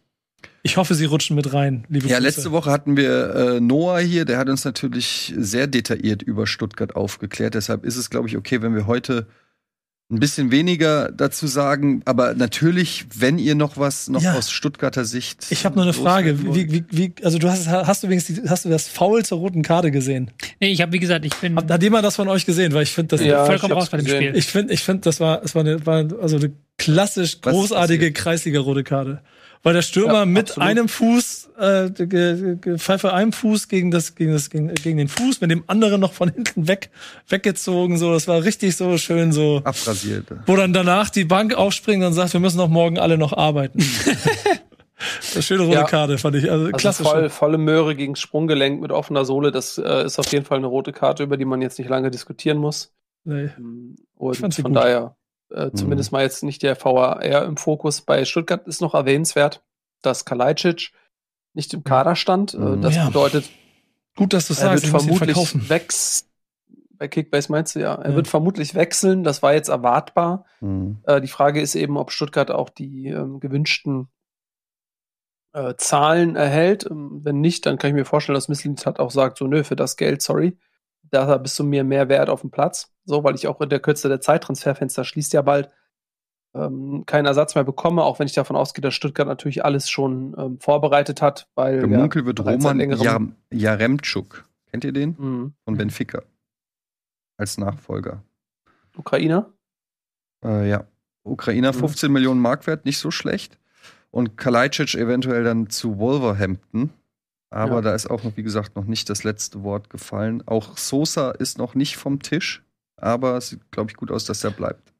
ich 0.63 0.77
hoffe, 0.77 0.95
Sie 0.95 1.07
rutschen 1.07 1.37
mit 1.37 1.53
rein, 1.53 1.85
liebe 1.89 2.07
Ja, 2.09 2.19
Grüße. 2.19 2.29
letzte 2.29 2.53
Woche 2.53 2.71
hatten 2.71 2.97
wir 2.97 3.35
äh, 3.35 3.61
Noah 3.61 4.01
hier, 4.01 4.25
der 4.25 4.39
hat 4.39 4.49
uns 4.49 4.65
natürlich 4.65 5.35
sehr 5.37 5.67
detailliert 5.67 6.23
über 6.23 6.47
Stuttgart 6.47 6.97
aufgeklärt. 6.97 7.55
Deshalb 7.55 7.85
ist 7.85 7.97
es, 7.97 8.11
glaube 8.11 8.29
ich, 8.29 8.37
okay, 8.37 8.61
wenn 8.63 8.75
wir 8.75 8.87
heute 8.87 9.27
ein 10.11 10.19
bisschen 10.19 10.51
weniger 10.51 11.11
dazu 11.13 11.47
sagen. 11.47 12.03
Aber 12.05 12.35
natürlich, 12.35 13.07
wenn 13.17 13.39
ihr 13.39 13.55
noch 13.55 13.77
was 13.77 14.09
noch 14.09 14.23
ja. 14.23 14.35
aus 14.35 14.51
Stuttgarter 14.51 15.05
Sicht. 15.05 15.47
Ich 15.51 15.65
habe 15.65 15.77
nur 15.77 15.85
eine 15.85 15.93
Frage. 15.93 16.43
Wie, 16.55 16.71
wie, 16.71 16.85
wie, 16.91 17.15
also 17.23 17.39
du 17.39 17.49
hast, 17.49 17.69
hast 17.69 18.03
du 18.03 18.09
wenigstens 18.09 18.51
hast 18.51 18.65
du 18.65 18.69
das 18.69 18.89
Foul 18.89 19.25
zur 19.25 19.39
roten 19.39 19.63
Karte 19.63 19.91
gesehen? 19.91 20.31
Nee, 20.59 20.73
ich 20.73 20.83
habe 20.83 20.93
wie 20.93 20.99
gesagt, 20.99 21.25
ich 21.25 21.35
bin. 21.37 21.57
Hat, 21.57 21.71
hat 21.71 21.83
jemand 21.83 22.05
das 22.05 22.17
von 22.17 22.29
euch 22.29 22.45
gesehen? 22.45 22.73
Weil 22.75 22.83
ich 22.83 22.91
finde 22.91 23.17
das 23.17 23.25
ja, 23.25 23.45
vollkommen 23.47 23.73
raus 23.73 23.89
bei 23.89 23.99
dem 23.99 24.07
Spiel. 24.07 24.33
Ich 24.35 24.47
finde, 24.47 24.75
ich 24.75 24.83
finde, 24.83 25.03
das 25.03 25.21
war, 25.21 25.43
es 25.45 25.55
war, 25.55 25.63
eine, 25.63 25.87
war 25.87 26.07
also 26.21 26.37
eine 26.37 26.53
klassisch 26.81 27.41
großartige 27.41 28.13
Kreisliga 28.13 28.61
rote 28.61 28.85
Karte 28.85 29.23
weil 29.63 29.75
der 29.75 29.83
Stürmer 29.83 30.21
ja, 30.21 30.25
mit 30.25 30.51
absolut. 30.51 30.69
einem 30.69 30.89
Fuß, 30.89 31.51
äh, 31.59 32.79
Pfeife 32.79 33.13
einem 33.13 33.33
Fuß 33.33 33.69
gegen 33.69 33.91
das, 33.91 34.15
gegen 34.15 34.33
das, 34.33 34.49
gegen, 34.49 34.75
gegen 34.75 34.97
den 34.97 35.09
Fuß, 35.09 35.41
mit 35.41 35.51
dem 35.51 35.65
anderen 35.67 36.01
noch 36.01 36.13
von 36.13 36.31
hinten 36.31 36.67
weg, 36.67 36.91
weggezogen, 37.29 37.99
so. 37.99 38.13
Das 38.13 38.27
war 38.27 38.43
richtig 38.45 38.77
so 38.77 38.97
schön, 38.97 39.33
so. 39.33 39.61
Abrasiert. 39.65 40.27
Wo 40.47 40.57
dann 40.57 40.73
danach 40.73 41.11
die 41.11 41.25
Bank 41.25 41.55
aufspringt 41.55 42.05
und 42.05 42.15
sagt, 42.15 42.33
wir 42.33 42.41
müssen 42.41 42.57
noch 42.57 42.69
morgen 42.69 42.99
alle 42.99 43.19
noch 43.19 43.33
arbeiten. 43.33 43.85
Das 45.35 45.47
schöne 45.47 45.63
rote 45.63 45.77
ja. 45.77 45.85
Karte, 45.85 46.19
fand 46.19 46.37
ich. 46.37 46.51
Also, 46.51 46.71
also 46.71 47.05
voll, 47.05 47.31
volle 47.31 47.57
Möhre 47.57 47.97
gegen 47.97 48.17
Sprunggelenk 48.17 48.83
mit 48.83 48.93
offener 48.93 49.25
Sohle, 49.25 49.51
das 49.51 49.79
äh, 49.79 50.05
ist 50.05 50.19
auf 50.19 50.31
jeden 50.31 50.45
Fall 50.45 50.59
eine 50.59 50.67
rote 50.67 50.93
Karte, 50.93 51.23
über 51.23 51.39
die 51.39 51.47
man 51.47 51.63
jetzt 51.63 51.79
nicht 51.79 51.89
lange 51.89 52.11
diskutieren 52.11 52.59
muss. 52.59 52.93
Nee. 53.25 53.49
Ähm, 53.57 53.97
und 54.17 54.37
von 54.37 54.51
gut. 54.51 54.77
daher 54.77 55.17
äh, 55.53 55.67
mhm. 55.67 55.75
zumindest 55.75 56.13
mal 56.13 56.23
jetzt 56.23 56.43
nicht 56.43 56.63
der 56.63 56.77
VAR 56.83 57.45
im 57.45 57.57
Fokus. 57.57 58.01
Bei 58.03 58.25
Stuttgart 58.25 58.67
ist 58.67 58.81
noch 58.81 58.95
erwähnenswert, 58.95 59.63
dass 60.03 60.25
Kalajdzic 60.25 60.93
nicht 61.55 61.75
im 61.75 61.85
Kader 61.85 62.17
stand. 62.17 62.55
Äh, 62.55 62.59
mhm. 62.59 62.83
Das 62.83 62.97
ja. 62.97 63.07
bedeutet, 63.07 63.51
gut, 64.17 64.33
dass 64.33 64.49
du 64.49 64.55
er 64.55 64.57
sagst, 64.57 64.93
wird 64.93 65.03
vermutlich 65.03 65.69
wechseln. 65.69 66.27
Bei 66.93 67.09
Kickbase 67.09 67.51
meinst 67.51 67.75
du 67.75 67.81
ja, 67.81 67.95
er 67.95 68.11
ja. 68.11 68.17
wird 68.17 68.29
vermutlich 68.29 68.75
wechseln. 68.75 69.25
Das 69.25 69.43
war 69.43 69.55
jetzt 69.55 69.69
erwartbar. 69.69 70.45
Mhm. 70.61 70.99
Äh, 71.05 71.21
die 71.21 71.29
Frage 71.29 71.61
ist 71.61 71.75
eben, 71.75 71.97
ob 71.97 72.13
Stuttgart 72.13 72.51
auch 72.51 72.69
die 72.69 73.09
ähm, 73.09 73.41
gewünschten 73.41 74.09
äh, 75.55 75.75
Zahlen 75.77 76.37
erhält. 76.37 76.87
Ähm, 76.91 77.21
wenn 77.23 77.41
nicht, 77.41 77.65
dann 77.65 77.79
kann 77.79 77.89
ich 77.89 77.95
mir 77.95 78.05
vorstellen, 78.05 78.35
dass 78.35 78.49
Misslintat 78.49 79.01
auch 79.01 79.11
sagt, 79.11 79.39
so 79.39 79.47
nö, 79.47 79.65
für 79.65 79.77
das 79.77 79.97
Geld, 79.97 80.21
sorry 80.21 80.59
da 81.11 81.37
bist 81.39 81.59
du 81.59 81.65
mir 81.65 81.85
mehr 81.85 82.09
wert 82.09 82.29
auf 82.29 82.43
dem 82.43 82.51
Platz. 82.51 82.93
So, 83.05 83.25
weil 83.25 83.35
ich 83.35 83.49
auch 83.49 83.61
in 83.61 83.69
der 83.69 83.81
Kürze 83.81 84.09
der 84.09 84.21
Zeittransferfenster 84.21 85.05
schließt 85.05 85.33
ja 85.33 85.43
bald 85.43 85.71
ähm, 86.55 87.05
keinen 87.07 87.27
Ersatz 87.27 87.55
mehr 87.55 87.65
bekomme, 87.65 88.03
auch 88.03 88.19
wenn 88.19 88.27
ich 88.27 88.33
davon 88.33 88.57
ausgehe, 88.57 88.83
dass 88.83 88.95
Stuttgart 88.95 89.27
natürlich 89.27 89.65
alles 89.65 89.89
schon 89.89 90.35
ähm, 90.39 90.59
vorbereitet 90.59 91.23
hat, 91.23 91.49
weil. 91.55 91.81
Gemunkelt 91.81 92.25
ja, 92.25 92.27
wird 92.27 92.41
Roman 92.41 92.81
Jar 92.81 93.21
Jaremczuk. 93.53 94.45
Kennt 94.71 94.85
ihr 94.85 94.93
den? 94.93 95.17
Mhm. 95.19 95.55
Von 95.65 95.77
Benfica. 95.77 96.23
Als 97.37 97.59
Nachfolger. 97.59 98.23
Ukrainer? 98.97 99.53
Äh, 100.45 100.69
ja. 100.69 100.85
Ukrainer, 101.23 101.73
15 101.73 102.09
mhm. 102.09 102.15
Millionen 102.15 102.41
Mark 102.41 102.67
wert, 102.67 102.85
nicht 102.85 102.99
so 102.99 103.11
schlecht. 103.11 103.59
Und 104.11 104.37
Kalajdzic 104.37 104.95
eventuell 104.95 105.45
dann 105.45 105.71
zu 105.71 105.99
Wolverhampton. 105.99 106.91
Aber 107.51 107.77
ja. 107.77 107.81
da 107.81 107.95
ist 107.95 108.09
auch 108.09 108.23
noch, 108.23 108.37
wie 108.37 108.45
gesagt, 108.45 108.77
noch 108.77 108.85
nicht 108.85 109.11
das 109.11 109.25
letzte 109.25 109.65
Wort 109.65 109.91
gefallen. 109.91 110.43
Auch 110.47 110.79
Sosa 110.79 111.33
ist 111.33 111.59
noch 111.59 111.75
nicht 111.75 111.97
vom 111.97 112.23
Tisch, 112.23 112.65
aber 112.97 113.37
es 113.37 113.49
sieht, 113.49 113.73
glaube 113.73 113.91
ich, 113.91 113.97
gut 113.97 114.13
aus, 114.13 114.25
dass 114.25 114.45
er 114.45 114.53
bleibt. 114.53 114.93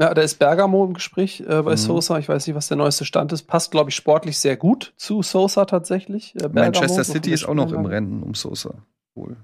Ja, 0.00 0.14
da 0.14 0.22
ist 0.22 0.38
Bergamo 0.38 0.84
im 0.84 0.94
Gespräch 0.94 1.40
äh, 1.40 1.62
bei 1.62 1.72
mhm. 1.72 1.76
Sosa. 1.76 2.18
Ich 2.18 2.28
weiß 2.28 2.46
nicht, 2.46 2.56
was 2.56 2.68
der 2.68 2.76
neueste 2.76 3.04
Stand 3.04 3.32
ist. 3.32 3.42
Passt, 3.42 3.72
glaube 3.72 3.90
ich, 3.90 3.96
sportlich 3.96 4.38
sehr 4.38 4.56
gut 4.56 4.94
zu 4.96 5.22
Sosa 5.22 5.64
tatsächlich. 5.64 6.34
Äh, 6.36 6.48
Manchester 6.48 7.04
City 7.04 7.32
ist 7.32 7.44
auch 7.44 7.54
noch 7.54 7.72
im 7.72 7.84
Rennen 7.84 8.22
um 8.22 8.34
Sosa. 8.34 8.86
Wohl. 9.14 9.36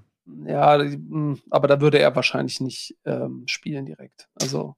Ja, 0.45 0.79
hm, 0.79 1.39
aber 1.49 1.67
da 1.67 1.81
würde 1.81 1.99
er 1.99 2.15
wahrscheinlich 2.15 2.61
nicht 2.61 2.97
ähm, 3.05 3.43
spielen 3.47 3.85
direkt. 3.85 4.29
Also 4.41 4.75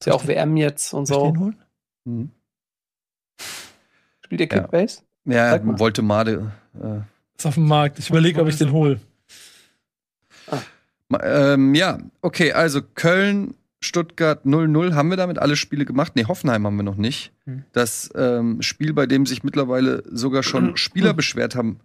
ist 0.00 0.06
ja 0.06 0.14
auch 0.14 0.26
WM 0.26 0.56
jetzt 0.56 0.94
und 0.94 1.06
so. 1.06 1.26
Den 1.26 1.40
holen? 1.40 1.62
Mhm. 2.04 2.30
Spielt 4.22 4.40
der 4.40 4.48
Kickbase? 4.48 5.02
Ja, 5.24 5.56
ja 5.56 5.78
wollte 5.78 6.02
Made 6.02 6.52
äh, 6.82 7.00
ist 7.40 7.46
auf 7.46 7.54
dem 7.54 7.66
Markt. 7.66 7.98
Ich 7.98 8.10
überlege, 8.10 8.40
ob 8.40 8.48
ich 8.48 8.56
den 8.56 8.70
hole. 8.72 9.00
Ah. 10.46 10.60
Ähm, 11.22 11.74
ja, 11.74 11.98
okay, 12.20 12.52
also 12.52 12.82
Köln, 12.82 13.54
Stuttgart 13.80 14.44
0-0. 14.44 14.92
Haben 14.92 15.08
wir 15.08 15.16
damit 15.16 15.38
alle 15.38 15.56
Spiele 15.56 15.86
gemacht? 15.86 16.12
Nee, 16.16 16.26
Hoffenheim 16.26 16.66
haben 16.66 16.76
wir 16.76 16.82
noch 16.82 16.96
nicht. 16.96 17.32
Hm. 17.46 17.64
Das 17.72 18.10
ähm, 18.14 18.60
Spiel, 18.60 18.92
bei 18.92 19.06
dem 19.06 19.24
sich 19.24 19.42
mittlerweile 19.42 20.02
sogar 20.10 20.42
schon 20.42 20.76
Spieler 20.76 21.14
beschwert 21.14 21.56
haben, 21.56 21.80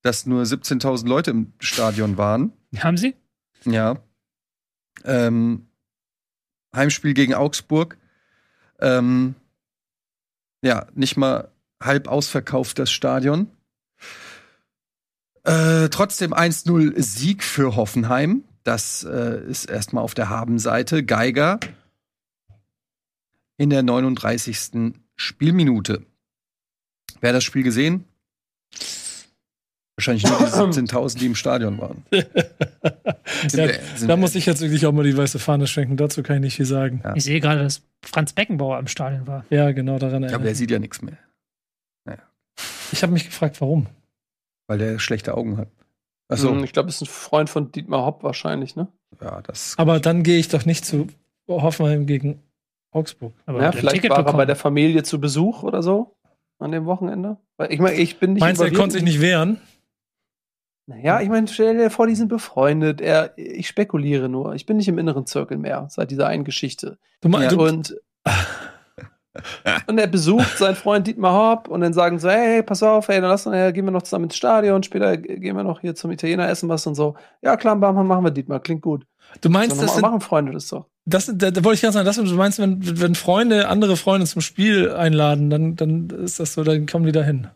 dass 0.00 0.24
nur 0.24 0.42
17.000 0.44 1.06
Leute 1.06 1.30
im 1.30 1.52
Stadion 1.58 2.16
waren. 2.16 2.52
Haben 2.78 2.96
sie? 2.96 3.14
Ja. 3.64 3.98
Ähm, 5.04 5.66
Heimspiel 6.74 7.12
gegen 7.12 7.34
Augsburg. 7.34 7.98
Ähm, 8.80 9.34
ja, 10.62 10.86
nicht 10.94 11.16
mal 11.18 11.50
halb 11.82 12.08
ausverkauft 12.08 12.78
das 12.78 12.90
Stadion. 12.90 13.48
Äh, 15.44 15.88
trotzdem 15.90 16.34
1-0 16.34 17.00
Sieg 17.00 17.44
für 17.44 17.76
Hoffenheim. 17.76 18.44
Das 18.64 19.04
äh, 19.04 19.40
ist 19.48 19.66
erstmal 19.66 20.02
auf 20.02 20.14
der 20.14 20.28
Habenseite. 20.28 21.04
Geiger 21.04 21.60
in 23.56 23.70
der 23.70 23.82
39. 23.82 24.92
Spielminute. 25.14 26.04
Wer 27.20 27.30
hat 27.30 27.36
das 27.36 27.44
Spiel 27.44 27.62
gesehen? 27.62 28.04
Wahrscheinlich 29.96 30.24
nur 30.24 30.38
die 30.38 30.44
17.000, 30.90 31.18
die 31.18 31.26
im 31.26 31.34
Stadion 31.34 31.78
waren. 31.78 32.04
ja, 32.12 32.22
wir, 33.52 33.80
da 34.06 34.16
muss 34.16 34.34
ich 34.34 34.44
jetzt 34.44 34.60
wirklich 34.60 34.84
auch 34.84 34.92
mal 34.92 35.04
die 35.04 35.16
weiße 35.16 35.38
Fahne 35.38 35.66
schwenken. 35.66 35.96
Dazu 35.96 36.22
kann 36.22 36.36
ich 36.36 36.42
nicht 36.42 36.56
viel 36.56 36.66
sagen. 36.66 37.00
Ja. 37.02 37.14
Ich 37.16 37.24
sehe 37.24 37.40
gerade, 37.40 37.62
dass 37.62 37.82
Franz 38.04 38.32
Beckenbauer 38.32 38.78
im 38.78 38.88
Stadion 38.88 39.26
war. 39.26 39.46
Ja, 39.48 39.72
genau 39.72 39.98
daran 39.98 40.22
erinnert. 40.22 40.34
Aber 40.34 40.44
der 40.44 40.54
sieht 40.54 40.70
ja 40.70 40.78
nichts 40.78 41.00
mehr. 41.00 41.16
Ich 42.92 43.02
habe 43.02 43.12
mich 43.12 43.24
gefragt, 43.24 43.60
warum. 43.60 43.86
Weil 44.66 44.78
der 44.78 44.98
schlechte 44.98 45.36
Augen 45.36 45.56
hat. 45.56 45.68
Hm, 46.32 46.64
ich 46.64 46.72
glaube, 46.72 46.88
ist 46.88 47.00
ein 47.00 47.06
Freund 47.06 47.48
von 47.48 47.70
Dietmar 47.70 48.04
Hopp 48.04 48.24
wahrscheinlich, 48.24 48.74
ne? 48.74 48.88
Ja, 49.20 49.40
das. 49.42 49.74
Aber 49.78 50.00
dann 50.00 50.22
gehe 50.24 50.38
ich 50.38 50.48
doch 50.48 50.64
nicht 50.64 50.84
zu 50.84 51.06
Hoffenheim 51.48 52.06
gegen 52.06 52.42
Augsburg. 52.90 53.32
Aber 53.46 53.62
ja, 53.62 53.72
vielleicht 53.72 53.96
Ticket 53.96 54.10
war 54.10 54.18
bekommen. 54.18 54.34
er 54.34 54.38
bei 54.38 54.46
der 54.46 54.56
Familie 54.56 55.02
zu 55.04 55.20
Besuch 55.20 55.62
oder 55.62 55.82
so 55.82 56.16
an 56.58 56.72
dem 56.72 56.86
Wochenende. 56.86 57.36
Weil 57.56 57.72
ich 57.72 57.78
meine, 57.78 57.96
ich 57.96 58.18
bin 58.18 58.32
nicht. 58.32 58.40
Meinst 58.40 58.60
du, 58.60 58.64
er 58.64 58.72
konnte 58.72 58.94
sich 58.94 59.04
nicht 59.04 59.20
wehren? 59.20 59.60
Naja, 60.88 61.20
ich 61.20 61.28
meine, 61.28 61.48
stell 61.48 61.76
dir 61.76 61.90
vor, 61.90 62.06
die 62.06 62.14
sind 62.14 62.28
befreundet. 62.28 63.00
Er, 63.00 63.36
ich 63.36 63.66
spekuliere 63.66 64.28
nur. 64.28 64.54
Ich 64.54 64.66
bin 64.66 64.76
nicht 64.76 64.88
im 64.88 64.98
inneren 64.98 65.26
Zirkel 65.26 65.58
mehr 65.58 65.88
seit 65.90 66.12
dieser 66.12 66.28
einen 66.28 66.44
Geschichte. 66.44 66.98
Du 67.20 67.28
meinst, 67.28 67.56
ja, 67.56 67.62
und 67.62 67.96
und 69.86 69.98
er 69.98 70.06
besucht 70.06 70.58
seinen 70.58 70.76
Freund 70.76 71.06
Dietmar 71.06 71.32
Hopp 71.32 71.68
und 71.68 71.80
dann 71.80 71.92
sagen 71.92 72.18
sie, 72.18 72.30
hey, 72.30 72.62
pass 72.62 72.82
auf, 72.82 73.08
hey, 73.08 73.20
dann 73.20 73.30
lass, 73.30 73.46
äh, 73.46 73.72
gehen 73.72 73.84
wir 73.84 73.92
noch 73.92 74.02
zusammen 74.02 74.24
ins 74.24 74.36
Stadion, 74.36 74.82
später 74.82 75.16
gehen 75.16 75.56
wir 75.56 75.64
noch 75.64 75.80
hier 75.80 75.94
zum 75.94 76.10
Italiener 76.10 76.48
essen 76.48 76.68
was 76.68 76.86
und 76.86 76.94
so. 76.94 77.16
Ja, 77.42 77.56
klar, 77.56 77.76
machen 77.76 78.24
wir 78.24 78.30
Dietmar, 78.30 78.60
klingt 78.60 78.82
gut. 78.82 79.06
Du 79.40 79.50
meinst, 79.50 79.80
das 79.82 79.94
sind, 79.94 80.02
machen 80.02 80.20
Freunde 80.20 80.52
das 80.52 80.68
doch. 80.68 80.86
Das, 81.04 81.30
da, 81.32 81.50
da 81.50 81.64
wollte 81.64 81.76
ich 81.76 81.82
ganz 81.82 81.94
sagen, 81.94 82.06
das, 82.06 82.16
du 82.16 82.24
meinst, 82.34 82.58
wenn, 82.58 83.00
wenn 83.00 83.14
Freunde 83.14 83.68
andere 83.68 83.96
Freunde 83.96 84.26
zum 84.26 84.42
Spiel 84.42 84.90
einladen, 84.90 85.50
dann, 85.50 85.76
dann 85.76 86.10
ist 86.10 86.40
das 86.40 86.54
so, 86.54 86.64
dann 86.64 86.86
kommen 86.86 87.06
die 87.06 87.12
da 87.12 87.22
hin. 87.22 87.48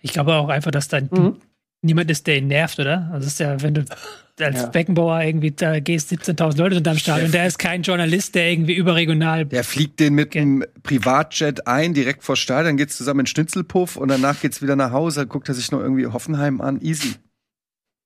Ich 0.00 0.12
glaube 0.12 0.34
auch 0.34 0.48
einfach, 0.48 0.70
dass 0.70 0.88
dann 0.88 1.08
mhm. 1.10 1.36
niemand 1.82 2.10
ist, 2.10 2.26
der 2.26 2.38
ihn 2.38 2.46
nervt, 2.46 2.78
oder? 2.78 3.10
Also 3.12 3.26
ist 3.26 3.40
ja, 3.40 3.60
wenn 3.62 3.74
du 3.74 3.84
als 4.40 4.62
Ja. 4.62 4.66
Beckenbauer 4.66 5.22
irgendwie, 5.22 5.50
da 5.50 5.80
gehst 5.80 6.12
17.000 6.12 6.58
Leute 6.58 6.90
am 6.90 6.98
Stadion. 6.98 7.32
Da 7.32 7.46
ist 7.46 7.58
kein 7.58 7.82
Journalist, 7.82 8.34
der 8.34 8.50
irgendwie 8.50 8.74
überregional. 8.74 9.46
Der 9.46 9.64
fliegt 9.64 9.98
den 10.00 10.14
mit 10.14 10.36
einem 10.36 10.64
Privatjet 10.82 11.66
ein, 11.66 11.94
direkt 11.94 12.22
vor 12.22 12.36
Stadion, 12.36 12.76
geht's 12.76 12.96
zusammen 12.96 13.20
in 13.20 13.26
Schnitzelpuff 13.26 13.96
und 13.96 14.08
danach 14.08 14.40
geht's 14.40 14.60
wieder 14.62 14.76
nach 14.76 14.92
Hause, 14.92 15.26
guckt 15.26 15.48
er 15.48 15.54
sich 15.54 15.70
noch 15.72 15.80
irgendwie 15.80 16.06
Hoffenheim 16.06 16.60
an. 16.60 16.80
Easy. 16.82 17.14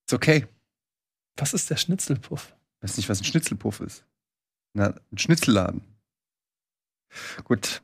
Ist 0.06 0.14
okay. 0.14 0.46
Was 1.36 1.54
ist 1.54 1.70
der 1.70 1.76
Schnitzelpuff? 1.76 2.54
Weiß 2.80 2.96
nicht, 2.96 3.08
was 3.08 3.20
ein 3.20 3.24
Schnitzelpuff 3.24 3.80
ist. 3.80 4.04
Na, 4.74 4.94
ein 5.12 5.18
Schnitzelladen. 5.18 5.82
Gut. 7.44 7.82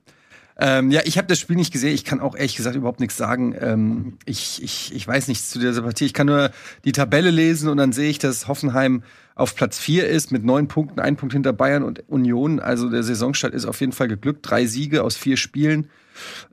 Ähm, 0.59 0.91
ja, 0.91 1.03
ich 1.05 1.19
habe 1.19 1.29
das 1.29 1.39
Spiel 1.39 1.57
nicht 1.57 1.73
gesehen. 1.73 1.93
Ich 1.95 2.05
kann 2.05 2.21
auch 2.21 2.35
ehrlich 2.35 2.57
gesagt 2.57 2.77
überhaupt 2.77 3.01
nichts 3.01 3.17
sagen. 3.17 3.55
Ähm, 3.61 4.19
ich, 4.25 4.63
ich, 4.63 4.95
ich 4.95 5.07
weiß 5.07 5.29
nichts 5.29 5.51
zu 5.51 5.59
dieser 5.59 5.83
Partie. 5.83 6.07
Ich 6.07 6.15
kann 6.15 6.27
nur 6.27 6.51
die 6.85 6.93
Tabelle 6.93 7.31
lesen 7.31 7.69
und 7.69 7.77
dann 7.77 7.93
sehe 7.93 8.09
ich, 8.09 8.19
dass 8.19 8.49
Hoffenheim 8.49 9.03
auf 9.35 9.55
Platz 9.55 9.79
4 9.79 10.09
ist 10.09 10.33
mit 10.33 10.45
neun 10.45 10.67
Punkten, 10.67 10.99
ein 10.99 11.17
Punkt 11.17 11.35
hinter 11.35 11.53
Bayern 11.53 11.83
und 11.83 12.09
Union. 12.09 12.59
Also 12.59 12.89
der 12.89 13.03
Saisonstart 13.03 13.53
ist 13.53 13.67
auf 13.67 13.81
jeden 13.81 13.93
Fall 13.93 14.09
geglückt. 14.09 14.49
Drei 14.49 14.65
Siege 14.65 15.05
aus 15.05 15.15
vier 15.17 15.37
Spielen 15.37 15.91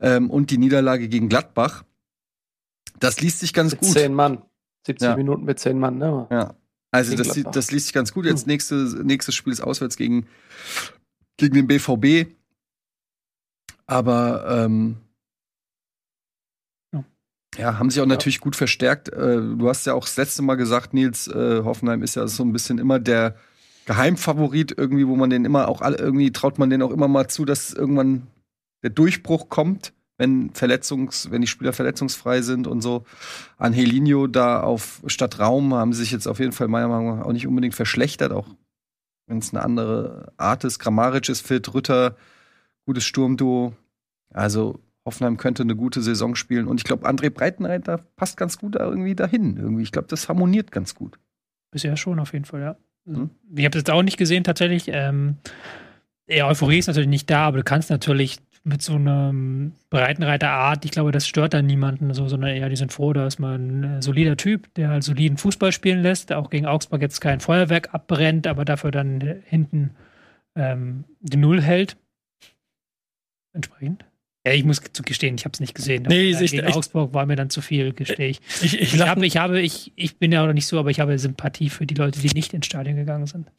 ähm, 0.02 0.30
und 0.30 0.52
die 0.52 0.58
Niederlage 0.58 1.08
gegen 1.08 1.30
Gladbach. 1.30 1.86
Das 3.00 3.22
liest 3.22 3.40
sich 3.40 3.54
ganz 3.54 3.72
Mit 3.72 3.82
gut. 3.82 3.94
zehn 3.94 4.14
Mann. 4.14 4.42
70 4.86 5.06
Ja. 5.08 5.16
Minuten 5.16 5.46
mit 5.46 5.60
zehn 5.60 5.80
Mann, 5.80 5.98
ne? 5.98 6.28
Ja. 6.30 6.56
Also 6.92 7.16
das, 7.16 7.40
das 7.54 7.72
liest 7.72 7.88
sich 7.88 7.94
ganz 7.94 8.14
gut. 8.14 8.26
Jetzt 8.26 8.48
nächste, 8.48 8.76
nächstes 9.04 9.34
Spiel 9.34 9.54
ist 9.54 9.62
auswärts 9.62 9.96
gegen, 9.96 10.28
gegen 11.38 11.56
den 11.56 11.68
BVB. 11.68 12.28
Aber 13.86 14.46
ähm, 14.66 14.98
Ja. 16.94 17.04
ja, 17.58 17.80
haben 17.80 17.90
sich 17.90 18.02
auch 18.02 18.06
natürlich 18.06 18.40
gut 18.40 18.56
verstärkt. 18.56 19.10
Äh, 19.10 19.42
du 19.42 19.68
hast 19.70 19.86
ja 19.86 19.94
auch 19.94 20.06
das 20.06 20.18
letzte 20.18 20.42
Mal 20.42 20.56
gesagt, 20.56 20.94
Nils, 20.94 21.28
äh, 21.28 21.64
Hoffenheim 21.64 22.04
ist 22.04 22.16
ja 22.16 22.28
so 22.28 22.44
ein 22.44 22.54
bisschen 22.54 22.78
immer 22.78 23.00
der 23.00 23.36
Geheimfavorit 23.86 24.74
irgendwie, 24.78 25.08
wo 25.08 25.16
man 25.16 25.30
den 25.30 25.46
immer 25.46 25.68
auch 25.68 25.82
alle, 25.82 25.98
irgendwie 25.98 26.32
traut 26.32 26.58
man 26.58 26.70
den 26.70 26.82
auch 26.82 26.92
immer 26.92 27.08
mal 27.08 27.28
zu, 27.28 27.46
dass 27.46 27.74
irgendwann 27.74 28.28
der 28.82 28.92
Durchbruch 28.92 29.50
kommt, 29.50 29.94
wenn 30.18 30.52
Verletzungs, 30.52 31.32
wenn 31.32 31.42
die 31.42 31.48
Spieler 31.48 31.74
verletzungsfrei 31.74 32.42
sind 32.42 32.68
und 32.68 32.82
so. 32.82 33.04
Angelino 33.58 34.28
da 34.28 34.62
auf 34.62 35.02
statt 35.08 35.40
Raum 35.40 35.74
haben 35.74 35.94
sie 35.94 36.02
sich 36.02 36.12
jetzt 36.12 36.28
auf 36.28 36.40
jeden 36.40 36.52
Fall 36.54 36.68
meiner 36.68 36.88
Meinung 36.88 37.18
nach 37.18 37.26
auch 37.26 37.34
nicht 37.34 37.48
unbedingt 37.48 37.76
verschlechtert, 37.76 38.32
auch 38.32 38.48
wenn 39.28 39.40
es 39.40 39.54
eine 39.54 39.64
andere 39.64 40.32
Art 40.38 40.64
ist. 40.64 40.80
Grammaric 40.80 41.28
ist 41.30 41.46
fit, 41.46 41.74
Rütter, 41.74 42.16
gutes 42.86 43.04
Sturmduo. 43.04 43.74
Also 44.34 44.80
Hoffenheim 45.06 45.38
könnte 45.38 45.64
eine 45.64 45.76
gute 45.76 46.02
Saison 46.02 46.36
spielen 46.36 46.68
und 46.68 46.78
ich 46.80 46.84
glaube, 46.86 47.08
André 47.08 47.30
Breitenreiter 47.30 48.00
passt 48.16 48.38
ganz 48.38 48.58
gut 48.58 48.76
da 48.76 48.80
irgendwie 48.80 49.16
dahin. 49.16 49.58
Irgendwie, 49.58 49.84
ich 49.84 49.92
glaube, 49.92 50.08
das 50.08 50.30
harmoniert 50.30 50.72
ganz 50.72 50.96
gut. 50.96 51.20
Bisher 51.72 51.98
schon 51.98 52.20
auf 52.20 52.34
jeden 52.34 52.46
Fall, 52.46 52.62
ja. 52.62 52.76
Mhm. 53.06 53.30
Ich 53.56 53.66
habe 53.66 53.78
es 53.78 53.82
jetzt 53.82 53.92
auch 53.92 54.04
nicht 54.04 54.18
gesehen 54.18 54.44
tatsächlich. 54.44 54.86
Ähm, 54.88 55.38
ja, 56.28 56.48
Euphorie 56.48 56.80
ist 56.80 56.88
natürlich 56.88 57.10
nicht 57.10 57.30
da, 57.30 57.48
aber 57.48 57.58
du 57.58 57.64
kannst 57.64 57.90
natürlich 57.90 58.40
mit 58.64 58.82
so 58.82 58.94
einem 58.94 59.74
Breitenreiter-Art, 59.90 60.86
ich 60.86 60.92
glaube, 60.92 61.12
das 61.12 61.28
stört 61.28 61.54
dann 61.54 61.66
niemanden, 61.66 62.14
so, 62.14 62.30
sondern 62.30 62.52
eher, 62.52 62.70
die 62.70 62.78
sind 62.78 62.94
froh, 62.94 63.12
dass 63.12 63.38
man 63.38 63.98
ein 63.98 64.02
solider 64.02 64.38
Typ, 64.38 64.74
der 64.76 64.88
halt 64.88 65.04
soliden 65.04 65.38
Fußball 65.38 65.74
spielen 65.74 66.02
lässt, 66.02 66.30
der 66.30 66.40
auch 66.40 66.50
gegen 66.50 66.66
Augsburg 66.66 67.02
jetzt 67.02 67.20
kein 67.20 67.42
Feuerwerk 67.42 67.94
abbrennt, 67.94 68.48
aber 68.48 68.64
dafür 68.64 68.92
dann 68.92 69.20
hinten 69.46 69.92
ähm, 70.56 71.04
die 71.20 71.36
Null 71.36 71.62
hält. 71.62 71.98
Entsprechend. 73.54 74.06
Ja, 74.46 74.52
ich 74.52 74.66
muss 74.66 74.82
gestehen, 74.82 75.36
ich 75.36 75.46
habe 75.46 75.54
es 75.54 75.62
nicht 75.62 75.74
gesehen. 75.74 76.04
Nee, 76.10 76.32
Äh, 76.32 76.44
ich- 76.44 76.52
gegen 76.52 76.68
ich- 76.68 76.76
Augsburg 76.76 77.14
war 77.14 77.26
mir 77.26 77.38
dann 77.38 77.50
zu 77.50 77.62
viel, 77.62 77.94
gestehe 77.94 78.28
ich. 78.28 78.42
Ich, 78.62 78.74
ich 78.74 78.82
Ich 78.82 78.96
lach, 78.98 79.08
habe, 79.08 79.26
ich 79.26 79.38
habe, 79.38 79.62
ich, 79.62 79.94
ich 79.96 80.18
bin 80.18 80.34
ja 80.34 80.44
auch 80.44 80.48
noch 80.48 80.54
nicht 80.54 80.68
so, 80.68 80.78
aber 80.80 80.90
ich 80.92 81.00
habe 81.00 81.18
Sympathie 81.18 81.70
für 81.70 81.86
die 81.86 81.94
Leute, 81.96 82.20
die 82.20 82.28
nicht 82.36 82.54
ins 82.54 82.66
Stadion 82.66 82.98
gegangen 82.98 83.26
sind. 83.26 83.50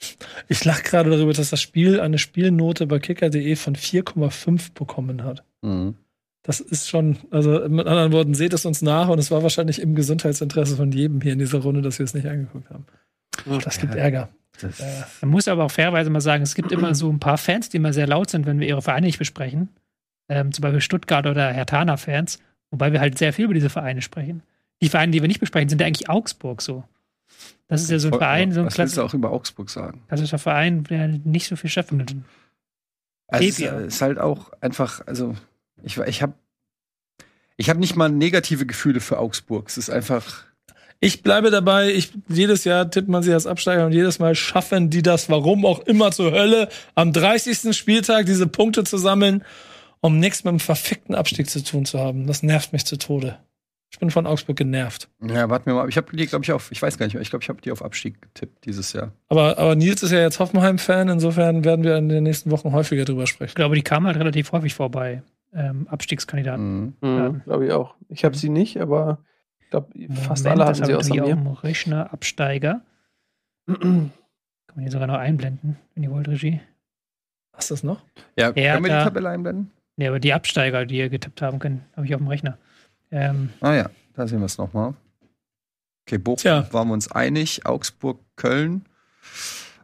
ich 0.49 0.63
lach 0.67 0.83
gerade 0.83 1.09
darüber, 1.09 1.33
dass 1.33 1.49
das 1.49 1.63
Spiel 1.63 2.01
eine 2.01 2.19
Spielnote 2.19 2.87
bei 2.87 2.99
kicker.de 2.99 3.57
von 3.57 3.77
4,5 3.77 4.75
bekommen 4.75 5.25
hat. 5.25 5.43
Mhm. 5.63 5.95
Das 6.43 6.61
ist 6.61 6.91
schon, 6.91 7.17
also 7.31 7.67
mit 7.71 7.87
anderen 7.87 8.13
Worten, 8.13 8.35
seht 8.35 8.53
es 8.53 8.67
uns 8.67 8.83
nach 8.83 9.09
und 9.09 9.19
es 9.19 9.31
war 9.31 9.43
wahrscheinlich 9.43 9.81
im 9.81 9.95
Gesundheitsinteresse 9.95 10.77
von 10.77 10.93
jedem 10.93 11.23
hier 11.23 11.33
in 11.33 11.39
dieser 11.39 11.61
Runde, 11.61 11.81
dass 11.81 11.99
wir 11.99 12.05
es 12.05 12.13
nicht 12.13 12.27
angeguckt 12.27 12.69
haben. 12.69 12.85
Das 13.65 13.79
gibt 13.81 13.95
Ärger. 13.95 14.29
Das, 14.61 14.79
Äh, 14.81 14.85
Man 15.23 15.31
muss 15.31 15.49
aber 15.49 15.65
auch 15.65 15.71
fairerweise 15.71 16.11
mal 16.11 16.21
sagen, 16.21 16.43
es 16.43 16.55
gibt 16.55 16.71
immer 16.73 16.95
so 16.95 17.11
ein 17.11 17.19
paar 17.21 17.39
Fans, 17.39 17.71
die 17.71 17.79
immer 17.79 17.95
sehr 17.95 18.07
laut 18.07 18.29
sind, 18.29 18.45
wenn 18.45 18.61
wir 18.61 18.69
ihre 18.69 18.83
Vereine 18.83 19.07
nicht 19.07 19.19
besprechen. 19.19 19.71
Ähm, 20.29 20.53
zum 20.53 20.63
Beispiel 20.63 20.81
Stuttgart 20.81 21.27
oder 21.27 21.53
Hertana-Fans, 21.53 22.39
wobei 22.71 22.93
wir 22.93 23.01
halt 23.01 23.19
sehr 23.19 23.33
viel 23.33 23.47
über 23.47 23.55
diese 23.55 23.71
Vereine 23.71 24.03
sprechen. 24.03 24.43
Die 24.81 24.89
Vereine, 24.89 25.13
die 25.13 25.21
wir 25.21 25.29
nicht 25.29 25.41
besprechen, 25.41 25.69
sind 25.69 25.81
ja 25.81 25.87
eigentlich 25.87 26.09
Augsburg 26.09 26.63
so. 26.63 26.85
Das 27.69 27.83
ist 27.83 27.91
ja 27.91 27.99
so 27.99 28.09
ein 28.09 28.15
Verein, 28.15 28.53
so 28.53 28.61
ein 28.61 28.67
Was 28.67 28.79
willst 28.79 28.97
du 28.97 29.03
auch 29.03 29.15
über 29.15 29.31
Augsburg 29.31 29.71
sagen? 29.71 30.03
klassischer 30.09 30.39
Verein, 30.39 30.85
der 30.85 31.09
nicht 31.09 31.49
so 31.49 31.57
viel 31.57 31.71
stattfindet. 31.71 32.15
Also 33.29 33.47
es 33.47 33.59
ist 33.95 34.03
halt 34.03 34.19
auch 34.19 34.53
einfach, 34.61 35.07
also 35.07 35.35
ich, 35.83 35.97
ich 35.99 36.23
habe 36.23 36.35
ich 37.57 37.71
hab 37.71 37.79
nicht 37.79 37.97
mal 37.97 38.11
negative 38.11 38.67
Gefühle 38.67 39.01
für 39.01 39.19
Augsburg. 39.19 39.69
Es 39.69 39.79
ist 39.79 39.91
einfach, 39.91 40.45
Ich 41.01 41.23
bleibe 41.23 41.51
dabei, 41.51 41.93
ich, 41.93 42.13
jedes 42.29 42.65
Jahr 42.65 42.91
tippt 42.91 43.09
man 43.09 43.23
sie 43.23 43.33
als 43.33 43.47
Absteiger 43.47 43.87
und 43.87 43.93
jedes 43.93 44.19
Mal 44.19 44.35
schaffen 44.35 44.91
die 44.91 45.03
das, 45.03 45.29
warum 45.29 45.65
auch 45.65 45.81
immer 45.81 46.13
zur 46.13 46.33
Hölle, 46.33 46.69
am 46.95 47.13
30. 47.13 47.77
Spieltag 47.77 48.27
diese 48.27 48.47
Punkte 48.47 48.85
zu 48.85 48.99
sammeln, 48.99 49.45
um 50.05 50.19
nichts 50.19 50.45
mit 50.45 50.53
dem 50.53 50.61
verfickten 50.61 51.15
Abstieg 51.15 51.49
zu 51.49 51.65
tun 51.65 51.87
zu 51.87 51.99
haben. 51.99 52.27
Das 52.27 52.43
nervt 52.43 52.73
mich 52.75 52.85
zu 52.85 52.99
Tode. 52.99 53.39
Ich 53.91 53.99
bin 53.99 54.11
von 54.11 54.27
Augsburg 54.27 54.57
genervt. 54.57 55.09
ja, 55.23 55.49
warten 55.49 55.67
wir 55.67 55.75
mal. 55.75 55.89
Ich 55.89 55.97
habe 55.97 56.15
die, 56.15 56.27
glaube 56.27 56.45
ich, 56.45 56.53
auf, 56.53 56.71
ich 56.73 56.83
weiß 56.83 56.99
gar 56.99 57.07
nicht 57.07 57.15
mehr, 57.15 57.23
ich 57.23 57.31
glaube, 57.31 57.43
ich 57.45 57.49
habe 57.49 57.61
die 57.63 57.71
auf 57.71 57.83
Abstieg 57.83 58.21
getippt 58.21 58.65
dieses 58.67 58.93
Jahr. 58.93 59.13
Aber, 59.29 59.57
aber 59.57 59.77
Nils 59.77 60.03
ist 60.03 60.11
ja 60.11 60.19
jetzt 60.21 60.41
Hoffenheim-Fan, 60.41 61.09
insofern 61.09 61.65
werden 61.65 61.85
wir 61.85 61.97
in 61.97 62.09
den 62.09 62.25
nächsten 62.25 62.51
Wochen 62.51 62.73
häufiger 62.73 63.05
drüber 63.05 63.23
Ich 63.23 63.31
sprechen. 63.31 63.55
glaube, 63.55 63.77
die 63.77 63.83
kamen 63.83 64.07
halt 64.07 64.17
relativ 64.19 64.53
häufig 64.53 64.75
vorbei. 64.75 65.23
Ähm, 65.55 65.87
Abstiegskandidaten. 65.89 66.97
Mhm. 67.01 67.09
Mhm, 67.09 67.43
glaube 67.45 67.67
ich 67.67 67.73
auch. 67.73 67.95
Ich 68.09 68.25
habe 68.25 68.37
sie 68.37 68.49
nicht, 68.51 68.79
aber 68.81 69.19
ich 69.61 69.71
glaube, 69.71 69.89
fast 70.27 70.45
Moment, 70.45 70.61
alle 70.61 70.69
hatten 70.71 70.85
sie 70.85 70.95
außer 70.95 71.15
mir. 71.15 71.63
Rechner 71.63 72.13
Absteiger. 72.13 72.83
Kann 73.67 74.11
man 74.75 74.83
hier 74.83 74.91
sogar 74.91 75.07
noch 75.07 75.19
einblenden, 75.19 75.77
wenn 75.95 76.03
ihr 76.03 76.11
wollt, 76.11 76.27
Regie. 76.29 76.61
Hast 77.53 77.71
du 77.71 77.75
das 77.75 77.85
noch? 77.85 78.03
Ja, 78.37 78.47
Ja, 78.57 78.73
können 78.75 78.87
wir 78.87 78.99
die 78.99 79.05
Tabelle 79.05 79.29
einblenden? 79.29 79.71
Nee, 79.97 80.09
aber 80.09 80.19
die 80.21 80.33
Absteiger, 80.33 80.87
die 80.87 80.97
ihr 80.97 81.09
getippt 81.09 81.41
haben 81.43 81.59
können, 81.59 81.85
habe 81.97 82.07
ich 82.07 82.15
auf 82.15 82.21
dem 82.21 82.29
Rechner. 82.29 82.59
Ähm, 83.11 83.51
Ah 83.61 83.75
ja, 83.75 83.91
da 84.15 84.27
sehen 84.27 84.41
wir 84.41 84.47
es 84.47 84.59
nochmal. 84.59 84.95
Okay, 86.07 86.19
Bochum 86.19 86.39
Tja. 86.39 86.67
waren 86.73 86.89
wir 86.89 86.95
uns 86.95 87.11
einig. 87.11 87.65
Augsburg, 87.65 88.19
Köln. 88.37 88.85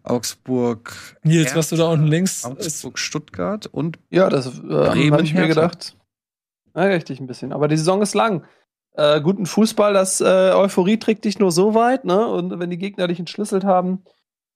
Augsburg, 0.02 0.94
Nils, 1.22 1.46
Hertha, 1.46 1.58
was 1.58 1.68
du 1.68 1.76
da 1.76 1.88
unten 1.88 2.06
links 2.06 2.38
ist, 2.38 2.46
Augsburg, 2.46 2.98
Stuttgart 2.98 3.66
und 3.66 3.98
Ja, 4.08 4.28
das 4.28 4.46
äh, 4.46 4.72
habe 4.72 5.22
ich 5.22 5.34
mir 5.34 5.46
gedacht. 5.46 5.94
Ärgere 6.72 6.96
ich 6.96 7.04
dich 7.04 7.20
ein 7.20 7.26
bisschen. 7.26 7.52
Aber 7.52 7.68
die 7.68 7.76
Saison 7.76 8.00
ist 8.00 8.14
lang. 8.14 8.44
Äh, 8.92 9.20
guten 9.20 9.46
Fußball, 9.46 9.92
das 9.92 10.20
äh, 10.20 10.24
Euphorie 10.24 10.98
trägt 10.98 11.24
dich 11.24 11.38
nur 11.38 11.52
so 11.52 11.74
weit, 11.74 12.04
ne? 12.04 12.26
Und 12.26 12.58
wenn 12.58 12.70
die 12.70 12.78
Gegner 12.78 13.08
dich 13.08 13.18
entschlüsselt 13.18 13.64
haben, 13.64 14.02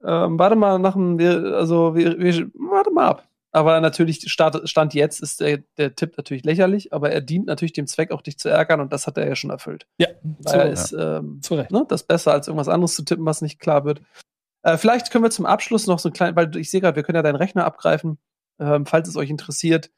ähm, 0.02 0.38
warte 0.38 0.56
mal 0.56 0.78
nach 0.78 0.94
dem, 0.94 1.18
wir, 1.18 1.54
also 1.56 1.94
wir, 1.94 2.18
wir, 2.18 2.50
warte 2.54 2.90
mal 2.90 3.08
ab. 3.08 3.28
Aber 3.54 3.80
natürlich, 3.80 4.20
Start, 4.32 4.68
Stand 4.68 4.94
jetzt 4.94 5.20
ist 5.20 5.38
der, 5.38 5.58
der 5.78 5.94
Tipp 5.94 6.16
natürlich 6.16 6.44
lächerlich, 6.44 6.92
aber 6.92 7.12
er 7.12 7.20
dient 7.20 7.46
natürlich 7.46 7.72
dem 7.72 7.86
Zweck, 7.86 8.10
auch 8.10 8.20
dich 8.20 8.36
zu 8.36 8.48
ärgern 8.48 8.80
und 8.80 8.92
das 8.92 9.06
hat 9.06 9.16
er 9.16 9.28
ja 9.28 9.36
schon 9.36 9.50
erfüllt. 9.50 9.86
ja, 9.96 10.08
zu, 10.44 10.58
ist 10.58 10.92
ähm, 10.92 11.40
zu 11.40 11.54
Recht. 11.54 11.70
ne, 11.70 11.84
das 11.88 12.02
besser 12.02 12.32
als 12.32 12.48
irgendwas 12.48 12.68
anderes 12.68 12.96
zu 12.96 13.04
tippen, 13.04 13.24
was 13.24 13.42
nicht 13.42 13.60
klar 13.60 13.84
wird. 13.84 14.02
Äh, 14.64 14.76
vielleicht 14.76 15.12
können 15.12 15.22
wir 15.22 15.30
zum 15.30 15.46
Abschluss 15.46 15.86
noch 15.86 16.00
so 16.00 16.08
ein 16.08 16.12
klein, 16.12 16.34
weil 16.34 16.56
ich 16.56 16.68
sehe 16.68 16.80
gerade, 16.80 16.96
wir 16.96 17.04
können 17.04 17.14
ja 17.14 17.22
deinen 17.22 17.36
Rechner 17.36 17.64
abgreifen, 17.64 18.18
ähm, 18.58 18.86
falls 18.86 19.06
es 19.06 19.16
euch 19.16 19.30
interessiert. 19.30 19.92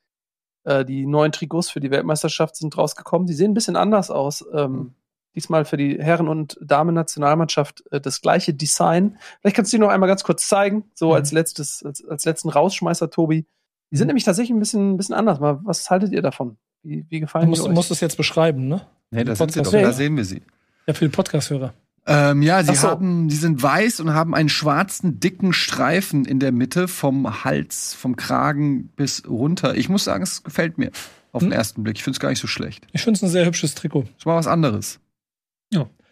Äh, 0.65 0.85
die 0.85 1.07
neuen 1.07 1.33
Trikots 1.33 1.71
für 1.71 1.81
die 1.81 1.91
Weltmeisterschaft 1.91 2.57
sind 2.57 2.77
rausgekommen. 2.77 3.27
Die 3.27 3.33
sehen 3.33 3.53
ein 3.53 3.55
bisschen 3.55 3.77
anders 3.77 4.11
aus. 4.11 4.45
Ähm, 4.53 4.95
Diesmal 5.37 5.65
für 5.65 5.77
die 5.77 6.03
Herren- 6.03 6.27
und 6.29 6.59
Damen-Nationalmannschaft 6.63 7.85
äh, 7.93 8.01
das 8.01 8.21
gleiche 8.21 8.55
Design. 8.55 9.19
Vielleicht 9.41 9.57
kannst 9.57 9.73
du 9.73 9.77
die 9.77 9.81
noch 9.81 9.91
einmal 9.91 10.09
ganz 10.09 10.25
kurz 10.25 10.49
zeigen, 10.49 10.85
so 10.95 11.09
Mhm. 11.11 11.15
als 11.15 11.33
letztes, 11.33 11.83
als, 11.85 12.05
als 12.05 12.25
letzten 12.25 12.49
Rausschmeißer, 12.49 13.11
Tobi. 13.11 13.47
Die 13.93 13.97
sind 13.97 14.09
nämlich 14.09 14.25
tatsächlich 14.25 14.55
ein 14.57 14.59
bisschen, 14.59 14.95
ein 14.95 14.97
bisschen 14.97 15.15
anders. 15.15 15.39
Mal, 15.39 15.61
was 15.63 15.89
haltet 15.91 16.13
ihr 16.13 16.23
davon? 16.23 16.57
Wie, 16.83 17.07
wie 17.09 17.17
Du 17.21 17.27
gefallen 17.27 17.49
musst, 17.49 17.63
die 17.63 17.65
du 17.67 17.71
euch? 17.71 17.77
musst 17.77 17.91
es 17.91 18.01
jetzt 18.01 18.17
beschreiben, 18.17 18.67
ne? 18.67 18.87
Nee, 19.11 19.25
da 19.25 19.37
sind 19.37 19.53
sie 19.53 19.63
doch, 19.63 19.71
da 19.71 19.93
sehen 19.93 20.17
wir 20.17 20.25
sie. 20.25 20.43
Ja, 20.87 20.95
für 20.95 21.05
die 21.05 21.11
Podcast-Hörer. 21.15 21.73
Ähm, 22.09 22.43
ja, 22.43 22.63
sie 22.63 22.75
so. 22.75 22.89
haben, 22.89 23.29
sie 23.31 23.37
sind 23.37 23.63
weiß 23.63 23.99
und 24.01 24.15
haben 24.15 24.35
einen 24.35 24.49
schwarzen, 24.49 25.19
dicken 25.21 25.53
Streifen 25.53 26.25
in 26.25 26.39
der 26.41 26.53
Mitte 26.53 26.87
vom 26.89 27.45
Hals, 27.45 27.95
vom 27.95 28.15
Kragen 28.17 28.89
bis 28.97 29.25
runter. 29.29 29.77
Ich 29.77 29.89
muss 29.89 30.05
sagen, 30.05 30.23
es 30.23 30.43
gefällt 30.45 30.79
mir 30.79 30.91
auf 31.33 31.41
den 31.43 31.51
Hm? 31.51 31.59
ersten 31.59 31.83
Blick. 31.83 31.97
Ich 31.97 32.05
finde 32.05 32.17
es 32.17 32.21
gar 32.21 32.29
nicht 32.31 32.39
so 32.41 32.47
schlecht. 32.47 32.87
Ich 32.93 33.03
finde 33.03 33.19
es 33.19 33.23
ein 33.25 33.29
sehr 33.29 33.45
hübsches 33.45 33.75
Trikot. 33.75 34.05
Ist 34.17 34.25
mal 34.27 34.37
was 34.37 34.47
anderes. 34.47 35.01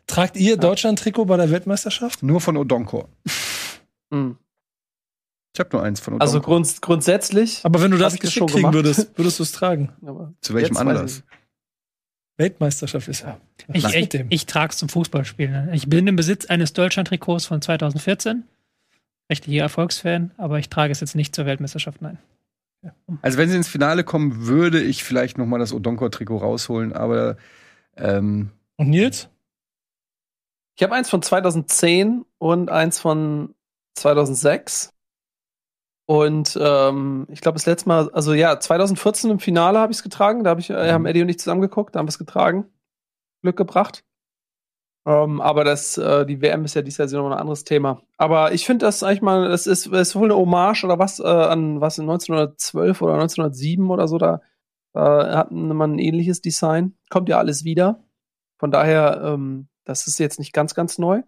Tragt 0.07 0.37
ihr 0.37 0.59
Deutschland-Trikot 0.59 1.25
bei 1.25 1.37
der 1.39 1.51
Weltmeisterschaft? 1.51 2.23
Nur 2.23 2.41
von 2.41 2.57
Odonkor. 2.57 3.09
Hm. 4.13 4.37
Ich 5.55 5.61
habe 5.61 5.71
nur 5.73 5.83
eins 5.83 5.99
von 5.99 6.21
Also 6.21 6.35
Odonkor. 6.37 6.55
grunds 6.57 6.81
grundsätzlich. 6.83 7.61
Aber 7.65 7.81
wenn 7.81 7.91
du 7.91 7.97
das 7.97 8.19
geschickt 8.19 8.37
schon 8.37 8.49
kriegen 8.49 8.61
gemacht? 8.61 8.75
würdest, 8.75 9.17
würdest 9.17 9.39
du 9.39 9.43
es 9.45 9.53
tragen. 9.53 9.93
aber 10.07 10.35
Zu 10.41 10.53
welchem 10.55 10.77
Anlass? 10.77 11.23
Weltmeisterschaft 12.37 13.09
ist 13.09 13.23
ja. 13.23 13.41
Ich, 13.73 13.85
ich, 13.85 14.25
ich 14.29 14.47
trage 14.47 14.73
es 14.73 14.77
zum 14.79 14.89
Fußballspielen. 14.89 15.73
Ich 15.73 15.89
bin 15.89 16.07
im 16.07 16.17
Besitz 16.17 16.47
eines 16.47 16.75
Deutschland-Trikots 16.75 17.47
von 17.47 17.63
2014. 17.63 18.45
Rechtlicher 19.31 19.63
Erfolgsfan, 19.63 20.33
aber 20.37 20.59
ich 20.59 20.69
trage 20.69 20.93
es 20.93 21.01
jetzt 21.01 21.17
nicht 21.17 21.35
zur 21.35 21.47
Weltmeisterschaft, 21.47 22.03
nein. 22.03 22.19
Also 23.23 23.39
wenn 23.39 23.49
sie 23.49 23.57
ins 23.57 23.69
Finale 23.69 24.05
kommen, 24.05 24.47
würde 24.47 24.83
ich 24.83 25.03
vielleicht 25.03 25.39
noch 25.39 25.47
mal 25.47 25.59
das 25.59 25.73
Odonkor-Trikot 25.73 26.37
rausholen, 26.37 26.93
aber 26.93 27.37
ähm, 27.97 28.51
Und 28.77 28.91
Nils? 28.91 29.29
Ich 30.77 30.83
habe 30.83 30.95
eins 30.95 31.09
von 31.09 31.23
2010 31.23 32.25
und 32.39 32.71
eins 32.71 32.99
von 32.99 33.55
2006. 33.95 34.93
Und 36.07 36.59
ähm, 36.61 37.27
ich 37.31 37.41
glaube, 37.41 37.57
das 37.57 37.67
letzte 37.67 37.89
Mal, 37.89 38.11
also 38.11 38.35
ja, 38.35 38.59
2014 38.59 39.31
im 39.31 39.39
Finale 39.39 39.79
habe 39.79 39.93
ich 39.93 39.99
es 39.99 40.03
getragen. 40.03 40.45
Da 40.45 40.51
hab 40.51 40.59
ich, 40.59 40.71
äh, 40.71 40.93
haben 40.93 41.07
Eddie 41.07 41.23
und 41.23 41.29
ich 41.29 41.39
zusammen 41.39 41.63
geguckt, 41.63 41.95
da 41.95 42.01
haben 42.01 42.07
wir 42.07 42.11
es 42.11 42.19
getragen. 42.19 42.67
Glück 43.43 43.57
gebracht. 43.57 44.05
Ähm, 45.07 45.41
aber 45.41 45.65
das, 45.65 45.99
äh, 45.99 46.27
die 46.27 46.41
WM 46.41 46.65
ist 46.65 46.75
ja 46.75 46.83
dieses 46.83 47.13
Jahr 47.13 47.23
noch 47.23 47.31
ein 47.31 47.39
anderes 47.39 47.65
Thema. 47.65 48.03
Aber 48.17 48.53
ich 48.53 48.67
finde 48.67 48.87
das 48.87 49.03
eigentlich 49.03 49.23
mal, 49.23 49.49
das 49.49 49.67
ist, 49.67 49.93
das 49.93 50.09
ist 50.09 50.17
wohl 50.17 50.25
eine 50.25 50.37
Hommage 50.37 50.85
oder 50.85 50.99
was 50.99 51.21
äh, 51.21 51.25
an 51.25 51.81
was 51.81 51.99
in 51.99 52.05
1912 52.05 53.03
oder 53.03 53.15
1907 53.15 53.91
oder 53.91 54.09
so. 54.09 54.19
Da, 54.19 54.41
da 54.95 55.37
hat 55.39 55.53
man 55.53 55.95
ein 55.95 55.99
ähnliches 55.99 56.41
Design. 56.41 56.97
Kommt 57.11 57.29
ja 57.29 57.39
alles 57.39 57.65
wieder. 57.65 58.03
Von 58.59 58.71
daher, 58.71 59.21
ähm, 59.25 59.69
das 59.85 60.07
ist 60.07 60.19
jetzt 60.19 60.39
nicht 60.39 60.53
ganz, 60.53 60.75
ganz 60.75 60.99
neu. 60.99 61.23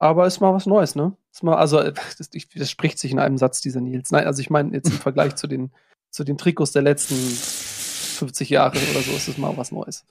Aber 0.00 0.26
ist 0.26 0.40
mal 0.40 0.54
was 0.54 0.66
Neues, 0.66 0.94
ne? 0.94 1.16
Ist 1.32 1.42
mal, 1.42 1.56
also, 1.56 1.80
äh, 1.80 1.92
das, 2.18 2.30
das 2.30 2.70
spricht 2.70 2.98
sich 2.98 3.10
in 3.10 3.18
einem 3.18 3.38
Satz, 3.38 3.60
dieser 3.60 3.80
Nils. 3.80 4.10
Nein, 4.10 4.26
also 4.26 4.40
ich 4.40 4.50
meine 4.50 4.72
jetzt 4.72 4.88
im 4.90 4.92
Vergleich 4.98 5.36
zu 5.36 5.46
den, 5.46 5.72
zu 6.10 6.24
den 6.24 6.38
Trikots 6.38 6.72
der 6.72 6.82
letzten 6.82 7.14
50 7.16 8.50
Jahre 8.50 8.78
oder 8.90 9.00
so, 9.02 9.12
ist 9.12 9.28
es 9.28 9.38
mal 9.38 9.56
was 9.56 9.72
Neues. 9.72 10.04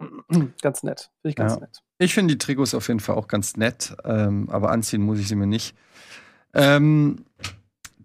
ganz 0.62 0.82
nett. 0.82 1.10
Finde 1.20 1.30
ich 1.30 1.36
ganz 1.36 1.54
Ja. 1.54 1.60
nett. 1.60 1.82
ich 1.98 2.14
finde 2.14 2.34
die 2.34 2.38
Trikots 2.38 2.74
auf 2.74 2.88
jeden 2.88 3.00
Fall 3.00 3.16
auch 3.16 3.28
ganz 3.28 3.56
nett, 3.56 3.94
ähm, 4.04 4.48
aber 4.50 4.70
anziehen 4.70 5.02
muss 5.02 5.18
ich 5.18 5.28
sie 5.28 5.36
mir 5.36 5.46
nicht. 5.46 5.76
Ähm, 6.54 7.24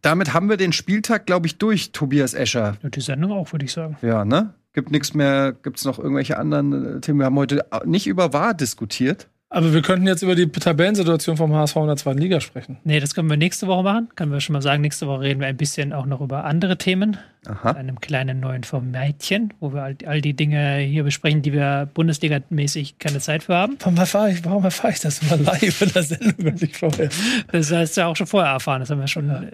damit 0.02 0.34
haben 0.34 0.49
wir 0.49 0.57
den 0.57 0.74
Spieltag, 0.74 1.26
glaube 1.26 1.48
ich, 1.48 1.57
durch, 1.57 1.91
Tobias 1.91 2.34
Escher. 2.34 2.78
Und 2.84 2.95
die 2.95 3.02
Sendung 3.02 3.32
auch, 3.32 3.52
würde 3.52 3.65
ich 3.65 3.72
sagen. 3.72 3.98
Ja, 4.02 4.26
ne? 4.26 4.53
Gibt 4.74 4.91
nichts 4.91 5.14
mehr, 5.14 5.53
gibt 5.53 5.78
es 5.78 5.86
noch 5.86 5.98
irgendwelche 5.98 6.38
anderen 6.38 6.98
äh, 6.98 7.02
Themen? 7.02 7.19
Wir 7.19 7.26
haben 7.26 7.36
heute 7.36 7.65
nicht 7.86 8.07
über 8.07 8.34
Wahr 8.34 8.53
diskutiert. 8.53 9.28
Aber 9.49 9.74
wir 9.74 9.82
könnten 9.82 10.07
jetzt 10.07 10.24
über 10.24 10.36
die 10.36 10.49
Tabellensituation 10.49 11.38
vom 11.38 11.53
HSV 11.53 11.78
in 11.78 11.88
der 11.88 11.95
zweiten 11.95 12.19
Liga 12.19 12.41
sprechen. 12.41 12.78
Nee, 12.84 12.99
das 12.99 13.15
können 13.15 13.30
wir 13.30 13.38
nächste 13.38 13.68
Woche 13.68 13.84
machen. 13.84 14.10
Können 14.15 14.32
wir 14.32 14.41
schon 14.41 14.53
mal 14.53 14.61
sagen, 14.61 14.82
nächste 14.82 15.07
Woche 15.07 15.22
reden 15.22 15.40
wir 15.40 15.48
ein 15.48 15.56
bisschen 15.56 15.94
auch 15.94 16.06
noch 16.06 16.19
über 16.19 16.44
andere 16.44 16.78
Themen. 16.78 17.18
Aha. 17.48 17.72
einem 17.72 18.02
kleinen 18.02 18.40
neuen 18.40 18.64
Formatchen, 18.64 19.53
wo 19.60 19.74
wir 19.74 19.84
all, 19.84 19.95
all 20.06 20.22
die 20.22 20.34
Dinge 20.34 20.78
hier 20.80 21.03
besprechen, 21.03 21.41
die 21.41 21.53
wir 21.53 21.90
Bundesliga-mäßig 21.94 22.95
keine 22.99 23.19
Zeit 23.19 23.44
für 23.44 23.56
haben. 23.56 23.78
Warum 23.80 23.98
erfahre 23.98 24.32
ich, 24.32 24.44
warum 24.44 24.64
erfahre 24.65 24.94
ich 24.94 24.99
das 24.99 25.22
immer 25.22 25.38
live 25.38 25.82
in 25.82 25.90
der 25.94 26.03
Sendung 26.03 26.45
und 26.45 26.61
nicht 26.61 26.76
vorher? 26.76 27.10
Das 27.52 27.72
heißt 27.72 27.98
ja 27.98 28.07
auch 28.07 28.15
schon 28.15 28.28
vorher 28.28 28.52
erfahren. 28.52 28.82
Das 28.82 28.90
haben 28.90 28.99
wir 28.99 29.07
schon, 29.07 29.30
äh, 29.30 29.52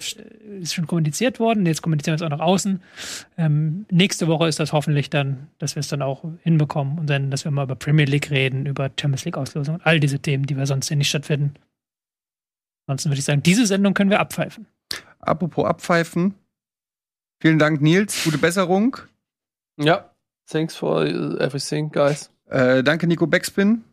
ist 0.59 0.73
schon 0.73 0.87
kommuniziert 0.87 1.39
worden. 1.39 1.65
Jetzt 1.65 1.81
kommunizieren 1.81 2.13
wir 2.13 2.25
es 2.25 2.31
auch 2.31 2.35
nach 2.35 2.43
außen. 2.43 2.81
Ähm, 3.37 3.85
nächste 3.91 4.27
Woche 4.27 4.47
ist 4.47 4.59
das 4.59 4.73
hoffentlich 4.73 5.09
dann, 5.09 5.47
dass 5.59 5.75
wir 5.75 5.81
es 5.81 5.87
dann 5.87 6.01
auch 6.01 6.23
hinbekommen 6.41 6.97
und 6.97 7.09
dann, 7.09 7.29
dass 7.29 7.45
wir 7.45 7.51
mal 7.51 7.63
über 7.63 7.75
Premier 7.75 8.05
League 8.05 8.31
reden, 8.31 8.65
über 8.65 8.89
Champions 8.99 9.25
League 9.25 9.37
Auslosung 9.37 9.75
und 9.75 9.82
all 9.83 9.99
diese 9.99 10.19
Themen, 10.19 10.45
die 10.45 10.57
wir 10.57 10.65
sonst 10.65 10.87
hier 10.87 10.97
nicht 10.97 11.09
stattfinden. 11.09 11.53
Ansonsten 12.87 13.09
würde 13.09 13.19
ich 13.19 13.25
sagen, 13.25 13.43
diese 13.43 13.65
Sendung 13.65 13.93
können 13.93 14.09
wir 14.09 14.19
abpfeifen. 14.19 14.67
Apropos 15.19 15.65
Abpfeifen. 15.65 16.35
Vielen 17.39 17.59
Dank, 17.59 17.81
Nils. 17.81 18.23
Gute 18.23 18.37
Besserung. 18.37 18.97
Ja. 19.77 20.09
Thanks 20.47 20.75
for 20.75 21.05
everything, 21.05 21.89
guys. 21.91 22.29
Äh, 22.49 22.83
danke, 22.83 23.07
Nico 23.07 23.25
Backspin. 23.25 23.83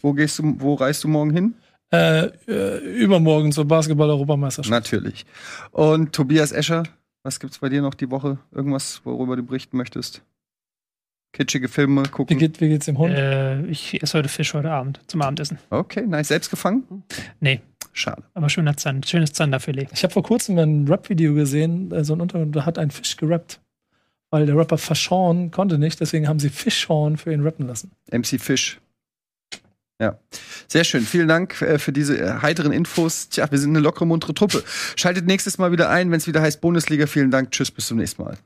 Wo 0.00 0.12
gehst 0.14 0.38
du, 0.38 0.54
wo 0.58 0.74
reist 0.74 1.04
du 1.04 1.08
morgen 1.08 1.30
hin? 1.30 1.54
Äh, 1.92 2.26
äh, 2.48 2.78
übermorgen 2.78 3.52
zur 3.52 3.66
Basketball-Europameisterschaft. 3.66 4.70
Natürlich. 4.70 5.26
Und 5.70 6.12
Tobias 6.14 6.50
Escher, 6.50 6.84
was 7.22 7.38
gibt's 7.38 7.58
bei 7.58 7.68
dir 7.68 7.82
noch 7.82 7.94
die 7.94 8.10
Woche? 8.10 8.38
Irgendwas, 8.50 9.02
worüber 9.04 9.36
du 9.36 9.42
berichten 9.42 9.76
möchtest? 9.76 10.22
Kitschige 11.32 11.68
Filme 11.68 12.04
Wie, 12.04 12.08
gucken. 12.08 12.38
geht, 12.38 12.60
wie 12.60 12.68
geht's 12.68 12.86
dem 12.86 12.98
Hund? 12.98 13.14
Äh, 13.14 13.64
ich 13.66 14.02
esse 14.02 14.18
heute 14.18 14.28
Fisch 14.28 14.52
heute 14.54 14.70
Abend 14.70 15.00
zum 15.06 15.22
Abendessen. 15.22 15.58
Okay, 15.70 16.06
nice. 16.06 16.28
Selbst 16.28 16.50
gefangen? 16.50 17.04
Nee, 17.40 17.60
Schade. 17.94 18.22
aber 18.34 18.48
schöner 18.50 18.76
Zand, 18.76 19.08
schönes 19.08 19.32
Zanderfilet. 19.32 19.88
Ich 19.92 20.02
habe 20.02 20.12
vor 20.12 20.22
kurzem 20.22 20.58
ein 20.58 20.86
Rap-Video 20.86 21.34
gesehen, 21.34 21.90
äh, 21.90 22.04
so 22.04 22.14
ein 22.14 22.20
Untergrund, 22.20 22.54
da 22.54 22.66
hat 22.66 22.78
ein 22.78 22.90
Fisch 22.90 23.16
gerappt. 23.16 23.60
Weil 24.30 24.46
der 24.46 24.56
Rapper 24.56 24.78
Fashawn 24.78 25.50
konnte 25.50 25.76
nicht, 25.76 26.00
deswegen 26.00 26.26
haben 26.26 26.38
sie 26.38 26.48
Fischhorn 26.48 27.18
für 27.18 27.32
ihn 27.34 27.42
rappen 27.42 27.66
lassen. 27.66 27.90
MC 28.10 28.40
Fish. 28.40 28.80
Ja, 30.00 30.18
sehr 30.68 30.84
schön. 30.84 31.02
Vielen 31.02 31.28
Dank 31.28 31.60
äh, 31.62 31.78
für 31.78 31.92
diese 31.92 32.18
äh, 32.18 32.40
heiteren 32.40 32.72
Infos. 32.72 33.28
Tja, 33.28 33.50
wir 33.50 33.58
sind 33.58 33.70
eine 33.70 33.80
lockere, 33.80 34.06
muntere 34.06 34.34
Truppe. 34.34 34.64
Schaltet 34.96 35.26
nächstes 35.26 35.58
Mal 35.58 35.70
wieder 35.70 35.90
ein, 35.90 36.10
wenn 36.10 36.16
es 36.16 36.26
wieder 36.26 36.40
heißt 36.40 36.60
Bundesliga. 36.60 37.06
Vielen 37.06 37.30
Dank. 37.30 37.50
Tschüss, 37.52 37.70
bis 37.70 37.86
zum 37.86 37.98
nächsten 37.98 38.22
Mal. 38.22 38.36